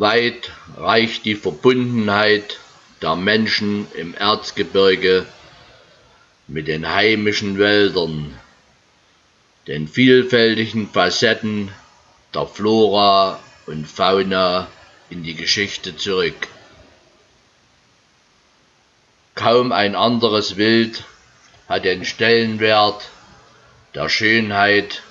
Weit 0.00 0.50
reicht 0.78 1.26
die 1.26 1.34
Verbundenheit 1.34 2.58
der 3.02 3.16
Menschen 3.16 3.86
im 3.92 4.14
Erzgebirge 4.14 5.26
mit 6.48 6.68
den 6.68 6.88
heimischen 6.88 7.58
Wäldern, 7.58 8.34
den 9.66 9.88
vielfältigen 9.88 10.88
Facetten 10.88 11.70
der 12.34 12.46
Flora 12.46 13.40
und 13.66 13.86
Fauna 13.86 14.68
in 15.10 15.22
die 15.22 15.34
Geschichte 15.34 15.94
zurück. 15.94 16.48
Kaum 19.34 19.70
ein 19.70 19.94
anderes 19.94 20.56
Wild 20.56 21.04
hat 21.68 21.84
den 21.84 22.06
Stellenwert 22.06 23.10
der 23.94 24.08
Schönheit 24.08 25.02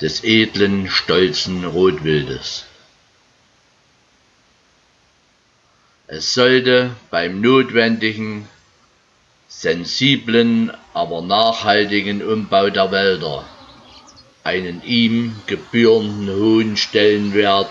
des 0.00 0.24
edlen, 0.24 0.90
stolzen 0.90 1.64
Rotwildes. 1.64 2.64
Es 6.12 6.34
sollte 6.34 6.90
beim 7.12 7.40
notwendigen, 7.40 8.48
sensiblen, 9.46 10.72
aber 10.92 11.22
nachhaltigen 11.22 12.20
Umbau 12.20 12.68
der 12.68 12.90
Wälder 12.90 13.44
einen 14.42 14.82
ihm 14.82 15.36
gebührenden 15.46 16.34
hohen 16.34 16.76
Stellenwert 16.76 17.70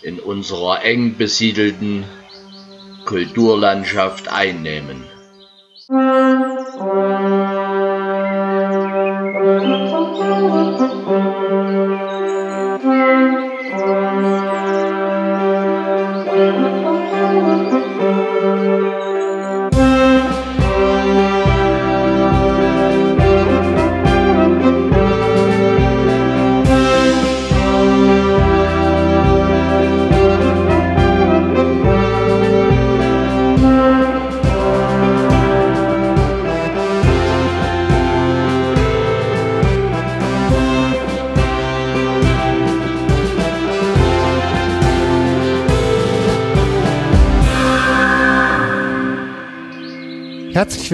in 0.00 0.20
unserer 0.20 0.84
eng 0.84 1.16
besiedelten 1.16 2.04
Kulturlandschaft 3.04 4.28
einnehmen. 4.28 5.02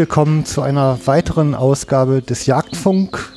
Willkommen 0.00 0.46
zu 0.46 0.62
einer 0.62 0.98
weiteren 1.04 1.54
Ausgabe 1.54 2.22
des 2.22 2.46
Jagdfunk. 2.46 3.34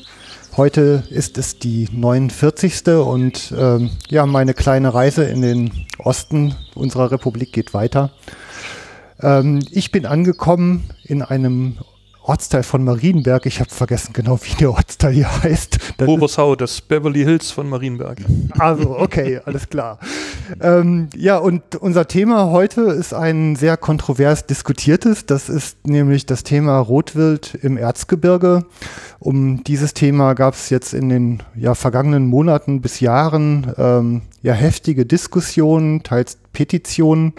Heute 0.56 1.04
ist 1.10 1.38
es 1.38 1.60
die 1.60 1.90
49. 1.92 2.88
und 2.88 3.54
ähm, 3.58 3.90
ja, 4.08 4.26
meine 4.26 4.54
kleine 4.54 4.94
Reise 4.94 5.26
in 5.26 5.42
den 5.42 5.86
Osten 5.98 6.56
unserer 6.74 7.12
Republik 7.12 7.52
geht 7.52 7.74
weiter. 7.74 8.12
Ähm, 9.20 9.60
ich 9.72 9.92
bin 9.92 10.06
angekommen 10.06 10.90
in 11.04 11.22
einem 11.22 11.80
Ortsteil 12.22 12.64
von 12.64 12.86
Marienberg. 12.86 13.46
Ich 13.46 13.60
habe 13.60 13.70
vergessen 13.70 14.14
genau, 14.14 14.40
wie 14.42 14.56
der 14.56 14.72
Ortsteil 14.72 15.12
hier 15.12 15.44
heißt. 15.44 15.73
Das 16.06 16.16
Obersau, 16.16 16.56
das 16.56 16.82
Beverly 16.82 17.24
Hills 17.24 17.52
von 17.52 17.70
Marienberg. 17.70 18.20
Also, 18.58 18.98
okay, 18.98 19.40
alles 19.46 19.70
klar. 19.70 20.00
Ähm, 20.62 21.10
ja, 21.16 21.38
und 21.38 21.76
unser 21.76 22.08
Thema 22.08 22.52
heute 22.52 22.82
ist 22.82 23.14
ein 23.14 23.56
sehr 23.56 23.78
kontrovers 23.78 24.46
diskutiertes. 24.46 25.26
Das 25.26 25.50
ist 25.50 25.88
nämlich 25.88 26.26
das 26.26 26.44
Thema 26.44 26.80
Rotwild 26.80 27.56
im 27.62 27.78
Erzgebirge. 27.78 28.66
Um 29.20 29.64
dieses 29.64 29.94
Thema 29.94 30.34
gab 30.34 30.54
es 30.54 30.70
jetzt 30.70 30.94
in 30.94 31.10
den 31.10 31.44
ja, 31.56 31.76
vergangenen 31.76 32.28
Monaten 32.28 32.82
bis 32.82 33.00
Jahren 33.00 33.74
ähm, 33.78 34.22
ja 34.42 34.54
heftige 34.54 35.06
Diskussionen, 35.06 36.04
teils 36.04 36.38
Petitionen. 36.52 37.34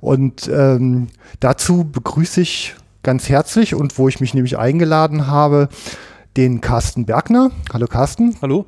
Und 0.00 0.50
ähm, 0.52 1.08
dazu 1.40 1.84
begrüße 1.90 2.40
ich 2.40 2.74
ganz 3.04 3.28
herzlich 3.28 3.74
und 3.74 3.96
wo 3.98 4.08
ich 4.08 4.20
mich 4.20 4.34
nämlich 4.34 4.58
eingeladen 4.58 5.28
habe, 5.28 5.68
den 6.36 6.60
Carsten 6.60 7.06
Bergner. 7.06 7.50
Hallo 7.72 7.86
Carsten. 7.86 8.36
Hallo. 8.42 8.66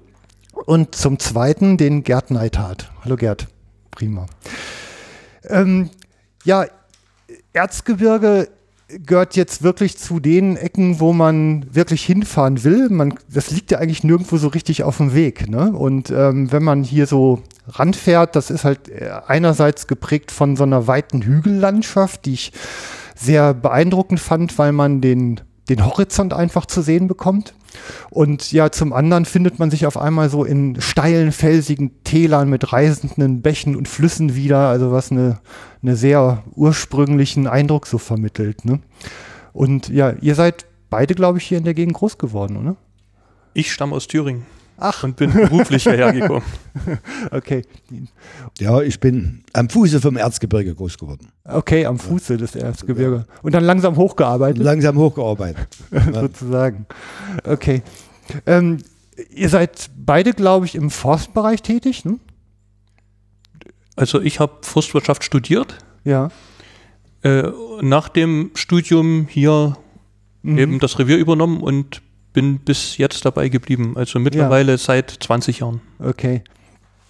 Und 0.52 0.94
zum 0.94 1.18
Zweiten 1.18 1.76
den 1.76 2.02
Gerd 2.02 2.30
Neithardt. 2.30 2.90
Hallo 3.04 3.16
Gerd. 3.16 3.48
Prima. 3.90 4.26
Ähm, 5.44 5.90
ja, 6.44 6.66
Erzgebirge 7.52 8.48
gehört 8.88 9.34
jetzt 9.34 9.62
wirklich 9.62 9.98
zu 9.98 10.20
den 10.20 10.56
Ecken, 10.56 11.00
wo 11.00 11.12
man 11.12 11.74
wirklich 11.74 12.04
hinfahren 12.04 12.62
will. 12.62 12.88
Man, 12.88 13.14
das 13.28 13.50
liegt 13.50 13.72
ja 13.72 13.78
eigentlich 13.78 14.04
nirgendwo 14.04 14.36
so 14.36 14.48
richtig 14.48 14.84
auf 14.84 14.98
dem 14.98 15.12
Weg. 15.12 15.48
Ne? 15.48 15.72
Und 15.72 16.10
ähm, 16.10 16.52
wenn 16.52 16.62
man 16.62 16.84
hier 16.84 17.06
so 17.06 17.42
ranfährt, 17.66 18.36
das 18.36 18.50
ist 18.50 18.64
halt 18.64 18.88
äh, 18.88 19.10
einerseits 19.26 19.88
geprägt 19.88 20.30
von 20.30 20.56
so 20.56 20.62
einer 20.62 20.86
weiten 20.86 21.22
Hügellandschaft, 21.22 22.26
die 22.26 22.34
ich 22.34 22.52
sehr 23.16 23.54
beeindruckend 23.54 24.20
fand, 24.20 24.56
weil 24.58 24.72
man 24.72 25.00
den, 25.00 25.40
den 25.68 25.84
Horizont 25.84 26.32
einfach 26.32 26.66
zu 26.66 26.82
sehen 26.82 27.08
bekommt. 27.08 27.54
Und 28.10 28.52
ja, 28.52 28.70
zum 28.70 28.92
anderen 28.92 29.24
findet 29.24 29.58
man 29.58 29.70
sich 29.70 29.86
auf 29.86 29.96
einmal 29.96 30.30
so 30.30 30.44
in 30.44 30.80
steilen, 30.80 31.32
felsigen 31.32 32.02
Tälern 32.04 32.48
mit 32.48 32.72
reisenden 32.72 33.42
Bächen 33.42 33.76
und 33.76 33.88
Flüssen 33.88 34.34
wieder, 34.34 34.68
also 34.68 34.92
was 34.92 35.10
eine, 35.10 35.40
eine 35.82 35.96
sehr 35.96 36.42
ursprünglichen 36.54 37.46
Eindruck 37.46 37.86
so 37.86 37.98
vermittelt. 37.98 38.64
Ne? 38.64 38.80
Und 39.52 39.88
ja, 39.88 40.12
ihr 40.20 40.34
seid 40.34 40.66
beide, 40.90 41.14
glaube 41.14 41.38
ich, 41.38 41.44
hier 41.44 41.58
in 41.58 41.64
der 41.64 41.74
Gegend 41.74 41.96
groß 41.96 42.18
geworden, 42.18 42.56
oder? 42.56 42.76
Ich 43.54 43.72
stamme 43.72 43.94
aus 43.94 44.06
Thüringen. 44.06 44.46
Ach. 44.78 45.02
Und 45.04 45.16
bin 45.16 45.32
beruflich 45.32 45.84
hierher 45.84 46.12
gekommen. 46.12 46.44
okay. 47.30 47.62
Ja, 48.58 48.82
ich 48.82 49.00
bin 49.00 49.42
am 49.52 49.70
Fuße 49.70 50.00
vom 50.00 50.16
Erzgebirge 50.16 50.74
groß 50.74 50.98
geworden. 50.98 51.28
Okay, 51.44 51.86
am 51.86 51.98
Fuße 51.98 52.36
des 52.36 52.54
Erzgebirge. 52.54 53.26
Und 53.42 53.54
dann 53.54 53.64
langsam 53.64 53.96
hochgearbeitet? 53.96 54.62
Langsam 54.62 54.98
hochgearbeitet. 54.98 55.68
Sozusagen. 56.12 56.86
Okay. 57.44 57.82
Ähm, 58.44 58.78
ihr 59.30 59.48
seid 59.48 59.90
beide, 59.96 60.32
glaube 60.32 60.66
ich, 60.66 60.74
im 60.74 60.90
Forstbereich 60.90 61.62
tätig, 61.62 62.04
ne? 62.04 62.18
Also 63.96 64.20
ich 64.20 64.40
habe 64.40 64.58
Forstwirtschaft 64.60 65.24
studiert. 65.24 65.78
Ja. 66.04 66.28
Äh, 67.22 67.50
nach 67.80 68.10
dem 68.10 68.50
Studium 68.54 69.26
hier 69.28 69.76
mhm. 70.42 70.58
eben 70.58 70.78
das 70.80 70.98
Revier 70.98 71.16
übernommen 71.16 71.62
und 71.62 72.02
bin 72.36 72.58
bis 72.58 72.98
jetzt 72.98 73.24
dabei 73.24 73.48
geblieben. 73.48 73.96
Also 73.96 74.18
mittlerweile 74.18 74.72
ja. 74.72 74.78
seit 74.78 75.10
20 75.10 75.60
Jahren. 75.60 75.80
Okay. 75.98 76.42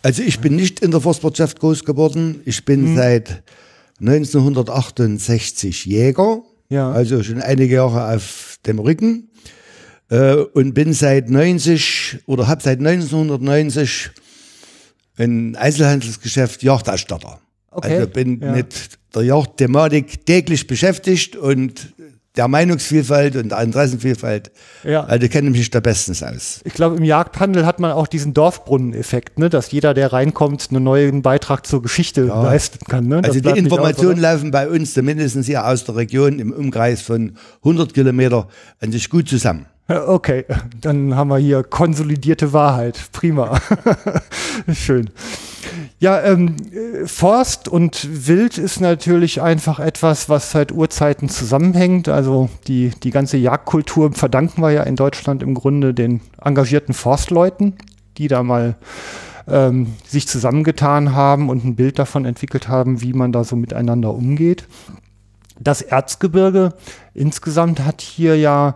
Also 0.03 0.23
ich 0.23 0.39
bin 0.39 0.55
nicht 0.55 0.79
in 0.79 0.93
der 0.93 1.01
Forstwirtschaft 1.01 1.59
groß 1.59 1.85
geworden. 1.85 2.43
Ich 2.45 2.65
bin 2.65 2.87
hm. 2.87 2.97
seit 2.97 3.43
1968 3.99 5.85
Jäger. 5.85 6.43
Ja. 6.69 6.93
Also 6.93 7.25
schon 7.25 7.43
einige 7.43 7.75
Jahre 7.75 8.15
auf 8.15 8.59
dem 8.67 8.79
Rücken. 8.79 9.29
Äh, 10.11 10.35
und 10.35 10.75
bin 10.75 10.93
seit 10.93 11.29
90 11.29 12.21
oder 12.27 12.47
habe 12.47 12.63
seit 12.63 12.79
1990 12.79 14.11
ein 15.19 15.57
Einzelhandelsgeschäft 15.57 16.63
Jagdausstatter. 16.63 17.41
Okay. 17.73 17.97
Also 17.97 18.09
bin 18.11 18.41
ja. 18.41 18.53
mit 18.53 18.91
der 19.13 19.23
Jagdthematik 19.23 20.25
täglich 20.25 20.69
beschäftigt 20.69 21.35
und 21.35 21.95
der 22.37 22.49
Meinungsvielfalt 22.49 23.37
und 23.37 23.51
der 23.51 23.61
Interessenvielfalt. 23.61 24.51
Ja. 24.85 25.05
Also 25.05 25.29
kenne 25.29 25.51
mich 25.51 25.71
da 25.71 25.81
bestens 25.81 26.23
aus. 26.23 26.61
Ich 26.65 26.75
glaube, 26.75 26.97
im 26.97 27.05
Jagdhandel 27.05 27.65
hat 27.65 27.81
man 27.81 27.93
auch 27.93 28.07
diesen 28.07 28.35
Dorfbrunneneffekt, 28.35 29.39
ne? 29.39 29.49
dass 29.49 29.71
jeder, 29.71 29.95
der 29.95 30.13
reinkommt, 30.13 30.69
einen 30.71 30.85
neuen 30.85 31.23
Beitrag 31.23 31.67
zur 31.67 31.83
Geschichte 31.83 32.27
ja. 32.27 32.43
leisten 32.43 32.84
kann. 32.87 33.07
Ne? 33.07 33.22
Also 33.25 33.41
die 33.41 33.49
Informationen 33.51 34.16
aus, 34.16 34.21
laufen 34.21 34.51
bei 34.51 34.69
uns, 34.69 34.95
zumindest 34.95 35.39
hier 35.45 35.66
aus 35.66 35.84
der 35.84 35.97
Region, 35.97 36.39
im 36.39 36.53
Umkreis 36.53 37.03
von 37.03 37.37
100 37.59 37.95
Kilometer, 37.95 38.49
an 38.81 38.93
sich 38.93 39.09
gut 39.09 39.28
zusammen. 39.28 39.66
Okay, 39.88 40.44
dann 40.80 41.15
haben 41.15 41.28
wir 41.28 41.38
hier 41.38 41.62
konsolidierte 41.62 42.53
Wahrheit. 42.53 43.00
Prima. 43.12 43.60
Schön. 44.72 45.10
Ja, 46.00 46.21
ähm, 46.22 46.56
Forst 47.06 47.68
und 47.68 48.27
Wild 48.27 48.59
ist 48.59 48.80
natürlich 48.80 49.41
einfach 49.42 49.78
etwas, 49.78 50.28
was 50.28 50.50
seit 50.50 50.72
Urzeiten 50.72 51.28
zusammenhängt. 51.28 52.09
Also 52.09 52.50
die, 52.66 52.91
die 53.03 53.10
ganze 53.10 53.36
Jagdkultur 53.36 54.12
verdanken 54.12 54.60
wir 54.60 54.72
ja 54.72 54.83
in 54.83 54.97
Deutschland 54.97 55.42
im 55.42 55.54
Grunde 55.54 55.94
den 55.94 56.21
engagierten 56.42 56.92
Forstleuten, 56.92 57.74
die 58.18 58.27
da 58.27 58.42
mal 58.42 58.74
ähm, 59.47 59.94
sich 60.04 60.27
zusammengetan 60.27 61.15
haben 61.15 61.48
und 61.48 61.65
ein 61.65 61.77
Bild 61.77 62.00
davon 62.00 62.24
entwickelt 62.24 62.66
haben, 62.66 63.03
wie 63.03 63.12
man 63.12 63.30
da 63.30 63.44
so 63.44 63.54
miteinander 63.54 64.12
umgeht. 64.12 64.66
Das 65.60 65.80
Erzgebirge 65.80 66.74
insgesamt 67.15 67.84
hat 67.84 68.03
hier 68.03 68.36
ja 68.36 68.74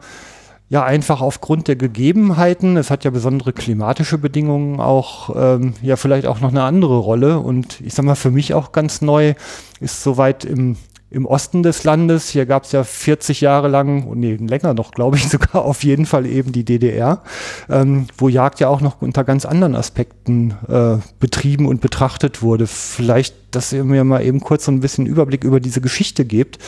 ja 0.70 0.84
einfach 0.84 1.20
aufgrund 1.20 1.66
der 1.66 1.74
Gegebenheiten, 1.74 2.76
es 2.76 2.90
hat 2.90 3.04
ja 3.04 3.10
besondere 3.10 3.52
klimatische 3.52 4.18
Bedingungen 4.18 4.80
auch, 4.80 5.34
ähm, 5.36 5.74
ja 5.82 5.96
vielleicht 5.96 6.26
auch 6.26 6.40
noch 6.40 6.50
eine 6.50 6.62
andere 6.62 6.96
Rolle. 6.96 7.40
Und 7.40 7.80
ich 7.80 7.92
sag 7.92 8.04
mal, 8.04 8.14
für 8.14 8.30
mich 8.30 8.54
auch 8.54 8.70
ganz 8.70 9.02
neu 9.02 9.34
ist 9.80 10.02
soweit 10.02 10.44
im 10.44 10.76
im 11.10 11.26
Osten 11.26 11.64
des 11.64 11.82
Landes. 11.82 12.30
Hier 12.30 12.46
gab 12.46 12.62
es 12.62 12.70
ja 12.72 12.84
40 12.84 13.40
Jahre 13.40 13.66
lang, 13.66 14.04
und 14.04 14.20
nee, 14.20 14.36
länger 14.36 14.74
noch, 14.74 14.92
glaube 14.92 15.16
ich 15.16 15.28
sogar, 15.28 15.64
auf 15.64 15.82
jeden 15.82 16.06
Fall 16.06 16.24
eben 16.24 16.52
die 16.52 16.64
DDR, 16.64 17.22
ähm, 17.68 18.06
wo 18.16 18.28
Jagd 18.28 18.60
ja 18.60 18.68
auch 18.68 18.80
noch 18.80 19.02
unter 19.02 19.24
ganz 19.24 19.44
anderen 19.44 19.74
Aspekten 19.74 20.54
äh, 20.68 20.98
betrieben 21.18 21.66
und 21.66 21.80
betrachtet 21.80 22.42
wurde. 22.42 22.68
Vielleicht, 22.68 23.34
dass 23.50 23.72
ihr 23.72 23.82
mir 23.82 24.04
mal 24.04 24.24
eben 24.24 24.38
kurz 24.38 24.66
so 24.66 24.72
ein 24.72 24.78
bisschen 24.78 25.06
Überblick 25.06 25.42
über 25.42 25.58
diese 25.58 25.80
Geschichte 25.80 26.24
gebt, 26.24 26.58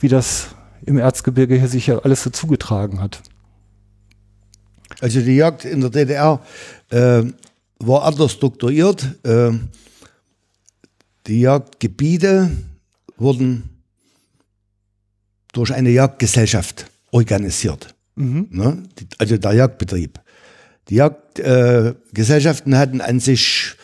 wie 0.00 0.08
das 0.08 0.54
im 0.86 0.96
Erzgebirge 0.96 1.56
hier 1.56 1.68
sich 1.68 1.86
ja 1.86 1.98
alles 1.98 2.22
so 2.22 2.30
zugetragen 2.30 3.00
hat. 3.00 3.20
Also 5.00 5.20
die 5.20 5.36
Jagd 5.36 5.64
in 5.64 5.80
der 5.80 5.90
DDR 5.90 6.40
äh, 6.90 7.22
war 7.78 8.04
anders 8.04 8.32
strukturiert. 8.32 9.18
Äh, 9.24 9.52
die 11.26 11.40
Jagdgebiete 11.40 12.50
wurden 13.16 13.68
durch 15.52 15.72
eine 15.72 15.90
Jagdgesellschaft 15.90 16.86
organisiert. 17.10 17.94
Mhm. 18.16 18.48
Ne? 18.50 18.82
Also 19.18 19.36
der 19.36 19.52
Jagdbetrieb. 19.52 20.20
Die 20.88 20.96
Jagdgesellschaften 20.96 22.72
äh, 22.72 22.76
hatten 22.76 23.00
an 23.00 23.20
sich 23.20 23.76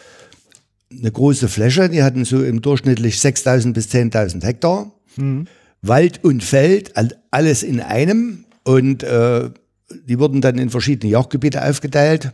eine 0.90 1.12
große 1.12 1.48
Fläche, 1.48 1.88
die 1.88 2.02
hatten 2.02 2.24
so 2.24 2.42
im 2.42 2.62
durchschnittlich 2.62 3.16
6.000 3.16 3.72
bis 3.72 3.88
10.000 3.88 4.44
Hektar. 4.44 4.92
Mhm. 5.16 5.46
Wald 5.82 6.24
und 6.24 6.42
Feld, 6.42 6.94
alles 7.30 7.62
in 7.62 7.80
einem. 7.80 8.44
Und 8.64 9.02
äh, 9.02 9.50
die 9.90 10.18
wurden 10.18 10.40
dann 10.40 10.58
in 10.58 10.70
verschiedene 10.70 11.12
Jagdgebiete 11.12 11.64
aufgeteilt. 11.64 12.32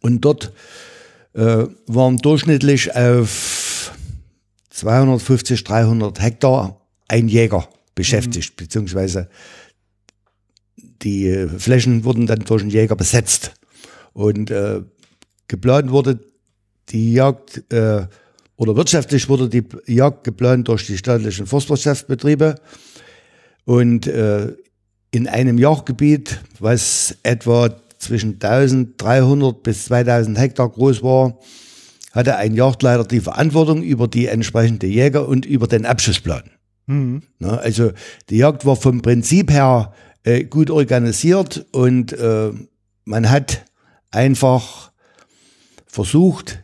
Und 0.00 0.20
dort 0.20 0.52
äh, 1.34 1.66
waren 1.86 2.16
durchschnittlich 2.18 2.94
auf 2.94 3.92
250, 4.70 5.64
300 5.64 6.20
Hektar 6.20 6.80
ein 7.08 7.28
Jäger 7.28 7.68
beschäftigt, 7.94 8.52
mhm. 8.52 8.64
beziehungsweise 8.64 9.28
die 11.02 11.28
äh, 11.28 11.48
Flächen 11.48 12.04
wurden 12.04 12.26
dann 12.26 12.40
durch 12.40 12.62
einen 12.62 12.70
Jäger 12.70 12.96
besetzt. 12.96 13.52
Und 14.12 14.50
äh, 14.50 14.82
geplant 15.48 15.90
wurde 15.90 16.20
die 16.88 17.12
Jagd, 17.12 17.72
äh, 17.72 18.06
oder 18.56 18.76
wirtschaftlich 18.76 19.28
wurde 19.28 19.48
die 19.48 19.64
Jagd 19.86 20.24
geplant 20.24 20.68
durch 20.68 20.86
die 20.86 20.98
staatlichen 20.98 21.46
Forstwirtschaftsbetriebe. 21.46 22.56
Und 23.64 24.06
äh, 24.06 24.52
in 25.10 25.28
einem 25.28 25.58
Jagdgebiet, 25.58 26.40
was 26.58 27.16
etwa 27.22 27.70
zwischen 27.98 28.34
1300 28.34 29.62
bis 29.62 29.86
2000 29.86 30.38
Hektar 30.38 30.68
groß 30.68 31.02
war, 31.02 31.38
hatte 32.12 32.36
ein 32.36 32.54
Jagdleiter 32.54 33.04
die 33.04 33.20
Verantwortung 33.20 33.82
über 33.82 34.08
die 34.08 34.26
entsprechende 34.26 34.86
Jäger 34.86 35.28
und 35.28 35.46
über 35.46 35.66
den 35.66 35.86
Abschussplan. 35.86 36.50
Mhm. 36.86 37.22
Na, 37.38 37.56
also 37.58 37.92
die 38.30 38.38
Jagd 38.38 38.66
war 38.66 38.76
vom 38.76 39.02
Prinzip 39.02 39.50
her 39.50 39.92
äh, 40.24 40.44
gut 40.44 40.70
organisiert 40.70 41.66
und 41.72 42.12
äh, 42.12 42.50
man 43.04 43.30
hat 43.30 43.64
einfach 44.10 44.90
versucht, 45.86 46.62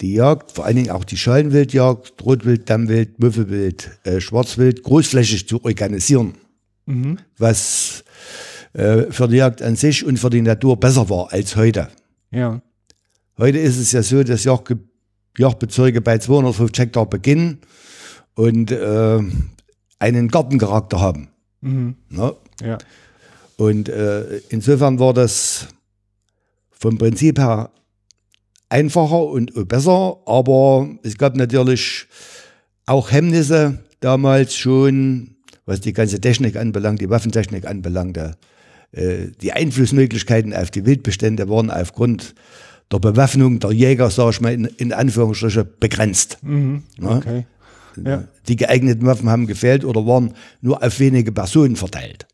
die 0.00 0.14
Jagd, 0.14 0.52
vor 0.52 0.64
allen 0.64 0.76
Dingen 0.76 0.90
auch 0.90 1.04
die 1.04 1.16
Schalenwildjagd, 1.16 2.24
Rotwild, 2.24 2.68
Dammwild, 2.68 3.18
Müffelwild, 3.18 3.90
äh, 4.04 4.20
Schwarzwild, 4.20 4.82
großflächig 4.82 5.46
zu 5.46 5.62
organisieren. 5.62 6.34
Mhm. 6.86 7.18
Was 7.38 8.04
äh, 8.72 9.10
für 9.10 9.28
die 9.28 9.36
Jagd 9.36 9.62
an 9.62 9.76
sich 9.76 10.04
und 10.04 10.18
für 10.18 10.30
die 10.30 10.42
Natur 10.42 10.78
besser 10.78 11.08
war 11.08 11.32
als 11.32 11.56
heute. 11.56 11.88
Ja. 12.30 12.62
Heute 13.38 13.58
ist 13.58 13.78
es 13.78 13.92
ja 13.92 14.02
so, 14.02 14.22
dass 14.22 14.44
Jagd, 14.44 14.76
Jagdbezirke 15.38 16.00
bei 16.00 16.18
250 16.18 16.84
Hektar 16.84 17.06
beginnen 17.06 17.60
und 18.34 18.70
äh, 18.70 19.20
einen 19.98 20.28
Gartencharakter 20.28 21.00
haben. 21.00 21.28
Mhm. 21.60 21.96
Ne? 22.08 22.34
Ja. 22.62 22.78
Und 23.56 23.88
äh, 23.88 24.38
insofern 24.48 24.98
war 24.98 25.12
das 25.12 25.68
vom 26.70 26.96
Prinzip 26.96 27.38
her 27.38 27.70
einfacher 28.70 29.24
und 29.24 29.52
besser, 29.68 30.16
aber 30.24 30.88
es 31.02 31.18
gab 31.18 31.36
natürlich 31.36 32.06
auch 32.86 33.10
Hemmnisse 33.10 33.84
damals 34.00 34.56
schon, 34.56 35.36
was 35.70 35.80
die 35.80 35.92
ganze 35.92 36.20
Technik 36.20 36.56
anbelangt, 36.56 37.00
die 37.00 37.08
Waffentechnik 37.08 37.64
anbelangte. 37.64 38.32
Äh, 38.92 39.28
die 39.40 39.52
Einflussmöglichkeiten 39.52 40.52
auf 40.52 40.70
die 40.70 40.84
Wildbestände 40.84 41.48
waren 41.48 41.70
aufgrund 41.70 42.34
der 42.92 42.98
Bewaffnung 42.98 43.60
der 43.60 43.70
Jäger, 43.70 44.10
sage 44.10 44.30
ich 44.30 44.40
mal, 44.40 44.52
in, 44.52 44.64
in 44.64 44.92
Anführungsstriche 44.92 45.64
begrenzt. 45.64 46.38
Mhm. 46.42 46.82
Okay. 47.00 47.46
Ja. 48.04 48.24
Die 48.48 48.56
geeigneten 48.56 49.06
Waffen 49.06 49.30
haben 49.30 49.46
gefehlt 49.46 49.84
oder 49.84 50.06
waren 50.06 50.34
nur 50.60 50.82
auf 50.82 50.98
wenige 50.98 51.30
Personen 51.30 51.76
verteilt. 51.76 52.26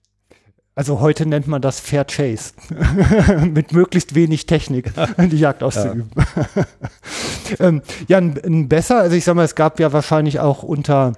Also 0.75 1.01
heute 1.01 1.27
nennt 1.27 1.47
man 1.47 1.61
das 1.61 1.81
Fair 1.81 2.05
Chase. 2.05 2.53
Mit 3.47 3.73
möglichst 3.73 4.15
wenig 4.15 4.47
Technik 4.47 4.93
die 5.19 5.39
Jagd 5.39 5.63
auszuüben. 5.63 6.11
Ja, 7.59 7.67
ähm, 7.69 7.83
ja 8.09 8.19
ein, 8.19 8.39
ein 8.43 8.69
besser, 8.69 8.99
also 8.99 9.17
ich 9.17 9.25
sag 9.25 9.35
mal, 9.37 9.45
es 9.45 9.55
gab 9.55 9.79
ja 9.79 9.93
wahrscheinlich 9.93 10.41
auch 10.41 10.63
unter 10.63 11.15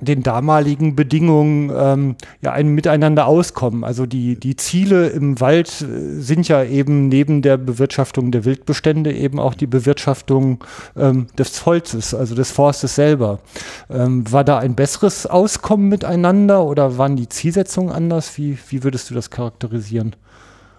den 0.00 0.22
damaligen 0.22 0.96
Bedingungen 0.96 1.70
ähm, 1.74 2.16
ja 2.40 2.52
ein 2.52 2.68
Miteinander 2.68 3.26
auskommen. 3.26 3.84
Also 3.84 4.06
die, 4.06 4.38
die 4.38 4.56
Ziele 4.56 5.08
im 5.08 5.40
Wald 5.40 5.82
äh, 5.82 6.20
sind 6.20 6.48
ja 6.48 6.64
eben 6.64 7.08
neben 7.08 7.42
der 7.42 7.56
Bewirtschaftung 7.56 8.30
der 8.30 8.44
Wildbestände 8.44 9.12
eben 9.12 9.38
auch 9.38 9.54
die 9.54 9.66
Bewirtschaftung 9.66 10.64
ähm, 10.96 11.26
des 11.38 11.66
Holzes, 11.66 12.14
also 12.14 12.34
des 12.34 12.50
Forstes 12.50 12.94
selber. 12.94 13.40
Ähm, 13.88 14.30
war 14.30 14.44
da 14.44 14.58
ein 14.58 14.74
besseres 14.74 15.26
Auskommen 15.26 15.88
miteinander 15.88 16.64
oder 16.64 16.98
waren 16.98 17.16
die 17.16 17.28
Zielsetzungen 17.28 17.92
anders? 17.92 18.36
Wie, 18.38 18.58
wie 18.68 18.82
würdest 18.82 19.10
du 19.10 19.14
das 19.14 19.30
charakterisieren? 19.30 20.16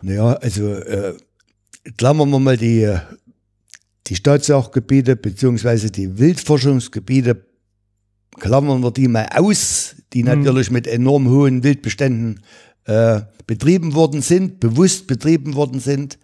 Naja, 0.02 0.34
also 0.34 0.68
äh, 0.68 1.14
klammern 1.98 2.30
wir 2.30 2.40
mal 2.40 2.58
die, 2.58 2.92
die 4.08 4.16
Staatssachgebiete 4.16 5.16
beziehungsweise 5.16 5.92
die 5.92 6.18
Wildforschungsgebiete 6.18 7.51
klammern 8.40 8.82
wir 8.82 8.92
die 8.92 9.08
mal 9.08 9.28
aus, 9.34 9.96
die 10.14 10.24
mhm. 10.24 10.30
natürlich 10.30 10.72
mit 10.72 10.88
enorm 10.88 11.30
hohen 11.30 11.64
Wildbeständen 11.64 12.42
äh, 12.86 13.22
betrieben 13.48 13.94
worden 13.94 14.22
sind, 14.22 14.60
bewusst 14.60 15.08
betrieben 15.08 15.56
worden 15.56 15.80
sind. 15.80 16.18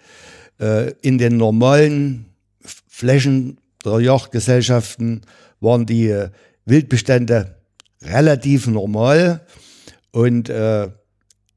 Äh, 0.59 0.91
in 1.01 1.17
den 1.17 1.37
normalen 1.37 2.25
Flächen 2.87 3.59
der 3.85 3.99
Jagdgesellschaften 3.99 5.21
waren 5.59 5.85
die 5.85 6.07
äh, 6.07 6.29
Wildbestände 6.65 7.55
relativ 8.01 8.67
normal 8.67 9.45
und 10.11 10.49
äh, 10.49 10.89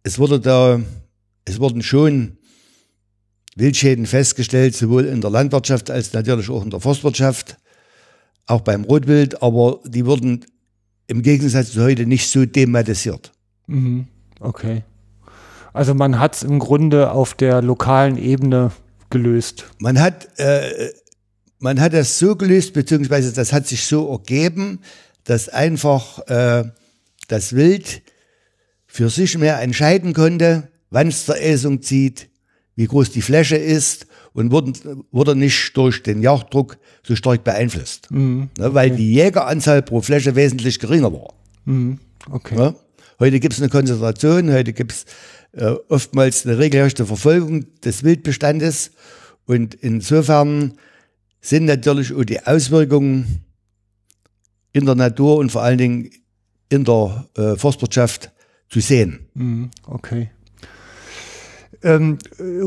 es 0.02 0.18
wurde 0.18 0.40
da, 0.40 0.80
es 1.44 1.60
wurden 1.60 1.82
schon 1.82 2.38
Wildschäden 3.56 4.06
festgestellt, 4.06 4.74
sowohl 4.74 5.06
in 5.06 5.20
der 5.20 5.30
Landwirtschaft 5.30 5.90
als 5.90 6.12
natürlich 6.12 6.48
auch 6.48 6.62
in 6.62 6.70
der 6.70 6.80
Forstwirtschaft 6.80 7.56
auch 8.50 8.60
beim 8.62 8.84
Rotwild, 8.84 9.42
aber 9.42 9.80
die 9.84 10.06
wurden 10.06 10.44
im 11.06 11.22
Gegensatz 11.22 11.72
zu 11.72 11.82
heute 11.82 12.06
nicht 12.06 12.30
so 12.30 12.46
thematisiert. 12.46 13.32
Mhm. 13.66 14.06
Okay. 14.38 14.84
Also 15.72 15.94
man 15.94 16.18
hat 16.18 16.36
es 16.36 16.42
im 16.42 16.58
Grunde 16.58 17.12
auf 17.12 17.34
der 17.34 17.62
lokalen 17.62 18.16
Ebene 18.16 18.72
gelöst. 19.10 19.66
Man 19.78 20.00
hat, 20.00 20.28
äh, 20.38 20.92
man 21.58 21.80
hat 21.80 21.92
das 21.92 22.18
so 22.18 22.36
gelöst, 22.36 22.72
beziehungsweise 22.72 23.32
das 23.32 23.52
hat 23.52 23.66
sich 23.66 23.84
so 23.84 24.10
ergeben, 24.10 24.80
dass 25.24 25.48
einfach 25.48 26.26
äh, 26.28 26.64
das 27.28 27.54
Wild 27.54 28.02
für 28.86 29.10
sich 29.10 29.38
mehr 29.38 29.60
entscheiden 29.60 30.12
konnte, 30.12 30.68
wann 30.90 31.08
es 31.08 31.26
zur 31.26 31.40
Essung 31.40 31.82
zieht, 31.82 32.29
wie 32.80 32.86
groß 32.86 33.10
die 33.10 33.20
Fläche 33.20 33.56
ist 33.56 34.06
und 34.32 34.52
wurden, 34.52 34.72
wurde 35.12 35.36
nicht 35.36 35.76
durch 35.76 36.02
den 36.02 36.22
Jagddruck 36.22 36.78
so 37.02 37.14
stark 37.14 37.44
beeinflusst. 37.44 38.10
Mhm. 38.10 38.48
Ne, 38.56 38.72
weil 38.72 38.90
die 38.90 39.12
Jägeranzahl 39.12 39.82
pro 39.82 40.00
Fläche 40.00 40.34
wesentlich 40.34 40.78
geringer 40.78 41.12
war. 41.12 41.34
Mhm. 41.66 41.98
Okay. 42.30 42.56
Ne? 42.56 42.74
Heute 43.18 43.38
gibt 43.38 43.52
es 43.52 43.60
eine 43.60 43.68
Konzentration, 43.68 44.50
heute 44.50 44.72
gibt 44.72 44.92
es 44.92 45.04
äh, 45.52 45.74
oftmals 45.90 46.46
eine 46.46 46.56
regelrechte 46.56 47.04
Verfolgung 47.04 47.66
des 47.84 48.02
Wildbestandes 48.02 48.92
und 49.44 49.74
insofern 49.74 50.72
sind 51.42 51.66
natürlich 51.66 52.14
auch 52.14 52.24
die 52.24 52.46
Auswirkungen 52.46 53.44
in 54.72 54.86
der 54.86 54.94
Natur 54.94 55.36
und 55.36 55.52
vor 55.52 55.62
allen 55.62 55.76
Dingen 55.76 56.10
in 56.70 56.84
der 56.84 57.28
äh, 57.36 57.56
Forstwirtschaft 57.56 58.32
zu 58.70 58.80
sehen. 58.80 59.26
Mhm. 59.34 59.70
Okay. 59.84 60.30
Ähm, 61.82 62.18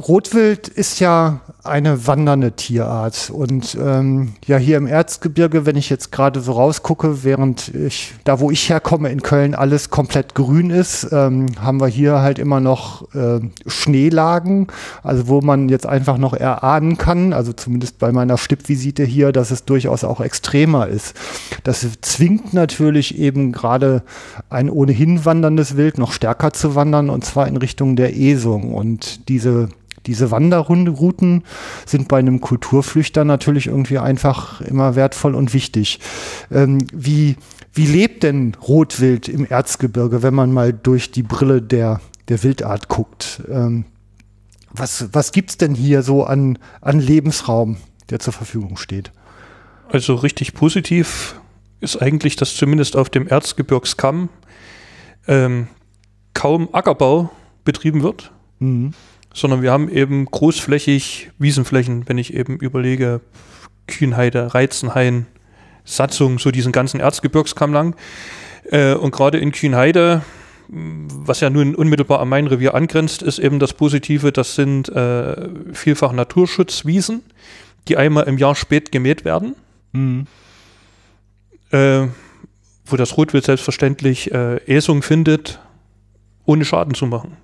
Rotwild 0.08 0.68
ist 0.68 1.00
ja 1.00 1.42
eine 1.64 2.08
wandernde 2.08 2.54
Tierart. 2.54 3.30
Und 3.30 3.78
ähm, 3.80 4.34
ja 4.46 4.58
hier 4.58 4.78
im 4.78 4.88
Erzgebirge, 4.88 5.66
wenn 5.66 5.78
ich 5.78 5.90
jetzt 5.90 6.12
gerade 6.12 6.42
so 6.42 6.54
rausgucke, 6.54 7.24
während 7.24 7.74
ich 7.74 8.14
da 8.24 8.40
wo 8.40 8.52
ich 8.52 8.70
herkomme 8.70 9.10
in 9.10 9.22
Köln 9.22 9.56
alles 9.56 9.90
komplett 9.90 10.36
grün 10.36 10.72
ist, 10.72 11.08
ähm, 11.12 11.46
haben 11.60 11.80
wir 11.80 11.88
hier 11.88 12.22
halt 12.22 12.40
immer 12.40 12.60
noch 12.60 13.14
äh, 13.14 13.40
Schneelagen, 13.66 14.68
also 15.04 15.28
wo 15.28 15.42
man 15.42 15.70
jetzt 15.70 15.86
einfach 15.86 16.18
noch 16.18 16.34
erahnen 16.34 16.98
kann, 16.98 17.34
also 17.34 17.54
zumindest 17.54 18.00
bei 18.00 18.12
meiner 18.12 18.38
Stippvisite 18.38 19.04
hier, 19.04 19.32
dass 19.32 19.52
es 19.52 19.64
durchaus 19.64 20.04
auch 20.04 20.20
extremer 20.20 20.88
ist. 20.88 21.16
Das 21.64 21.88
zwingt 22.02 22.54
natürlich 22.54 23.18
eben 23.18 23.52
gerade 23.52 24.04
ein 24.50 24.70
ohnehin 24.70 25.24
wanderndes 25.24 25.78
Wild 25.78 25.98
noch 25.98 26.12
stärker 26.12 26.52
zu 26.52 26.76
wandern 26.76 27.10
und 27.10 27.24
zwar 27.24 27.48
in 27.48 27.58
Richtung 27.58 27.96
der 27.96 28.18
Esung. 28.18 28.74
Und 28.74 29.03
diese, 29.28 29.70
diese 30.06 30.32
Wanderrouten 30.32 31.44
sind 31.86 32.08
bei 32.08 32.20
einem 32.20 32.42
Kulturflüchter 32.42 33.24
natürlich 33.24 33.68
irgendwie 33.68 34.00
einfach 34.00 34.62
immer 34.62 34.96
wertvoll 34.96 35.36
und 35.36 35.54
wichtig. 35.54 36.00
Ähm, 36.52 36.80
wie, 36.94 37.38
wie 37.74 37.86
lebt 37.86 38.24
denn 38.24 38.56
Rotwild 38.68 39.28
im 39.28 39.46
Erzgebirge, 39.46 40.24
wenn 40.24 40.34
man 40.34 40.52
mal 40.52 40.74
durch 40.74 41.12
die 41.12 41.24
Brille 41.24 41.62
der, 41.62 42.02
der 42.28 42.44
Wildart 42.44 42.88
guckt? 42.88 43.42
Ähm, 43.50 43.86
was 44.74 45.14
was 45.14 45.32
gibt 45.32 45.52
es 45.52 45.58
denn 45.58 45.76
hier 45.76 46.02
so 46.02 46.24
an, 46.24 46.58
an 46.82 47.00
Lebensraum, 47.00 47.78
der 48.10 48.20
zur 48.20 48.34
Verfügung 48.34 48.76
steht? 48.78 49.12
Also 49.90 50.16
richtig 50.16 50.56
positiv 50.56 51.40
ist 51.80 52.02
eigentlich, 52.02 52.36
dass 52.36 52.56
zumindest 52.56 52.96
auf 52.96 53.10
dem 53.10 53.28
Erzgebirgskamm 53.28 54.30
ähm, 55.28 55.68
kaum 56.34 56.74
Ackerbau 56.74 57.30
betrieben 57.64 58.02
wird. 58.02 58.33
Mhm. 58.64 58.94
Sondern 59.34 59.62
wir 59.62 59.72
haben 59.72 59.90
eben 59.90 60.26
großflächig 60.26 61.32
Wiesenflächen, 61.40 62.08
wenn 62.08 62.18
ich 62.18 62.34
eben 62.34 62.58
überlege, 62.58 63.22
Kühnheide, 63.88 64.54
Reizenhain, 64.54 65.26
Satzung, 65.84 66.40
so 66.40 66.52
diesen 66.52 66.72
ganzen 66.72 67.00
Erzgebirgskamm 67.00 67.74
lang. 67.74 67.96
Äh, 68.70 68.94
und 68.94 69.12
gerade 69.12 69.40
in 69.40 69.52
Kühnheide, 69.52 70.22
was 70.70 71.42
ja 71.42 71.50
nun 71.50 71.76
unmittelbar 71.76 72.22
an 72.22 72.30
mein 72.30 72.48
Revier 72.48 72.74
angrenzt, 72.74 73.22
ist 73.22 73.40
eben 73.40 73.60
das 73.60 73.74
Positive, 73.74 74.32
das 74.32 74.56
sind 74.56 74.88
äh, 74.90 75.50
vielfach 75.74 76.14
Naturschutzwiesen, 76.14 77.24
die 77.88 77.98
einmal 77.98 78.26
im 78.26 78.38
Jahr 78.38 78.56
spät 78.56 78.92
gemäht 78.92 79.26
werden. 79.26 79.56
Mhm. 79.92 80.28
Äh, 81.72 82.08
wo 82.86 82.98
das 82.98 83.18
Rotwild 83.18 83.46
selbstverständlich 83.46 84.32
äh, 84.32 84.58
Esung 84.68 85.02
findet, 85.02 85.60
ohne 86.46 86.66
Schaden 86.66 86.94
zu 86.94 87.08
machen 87.08 87.38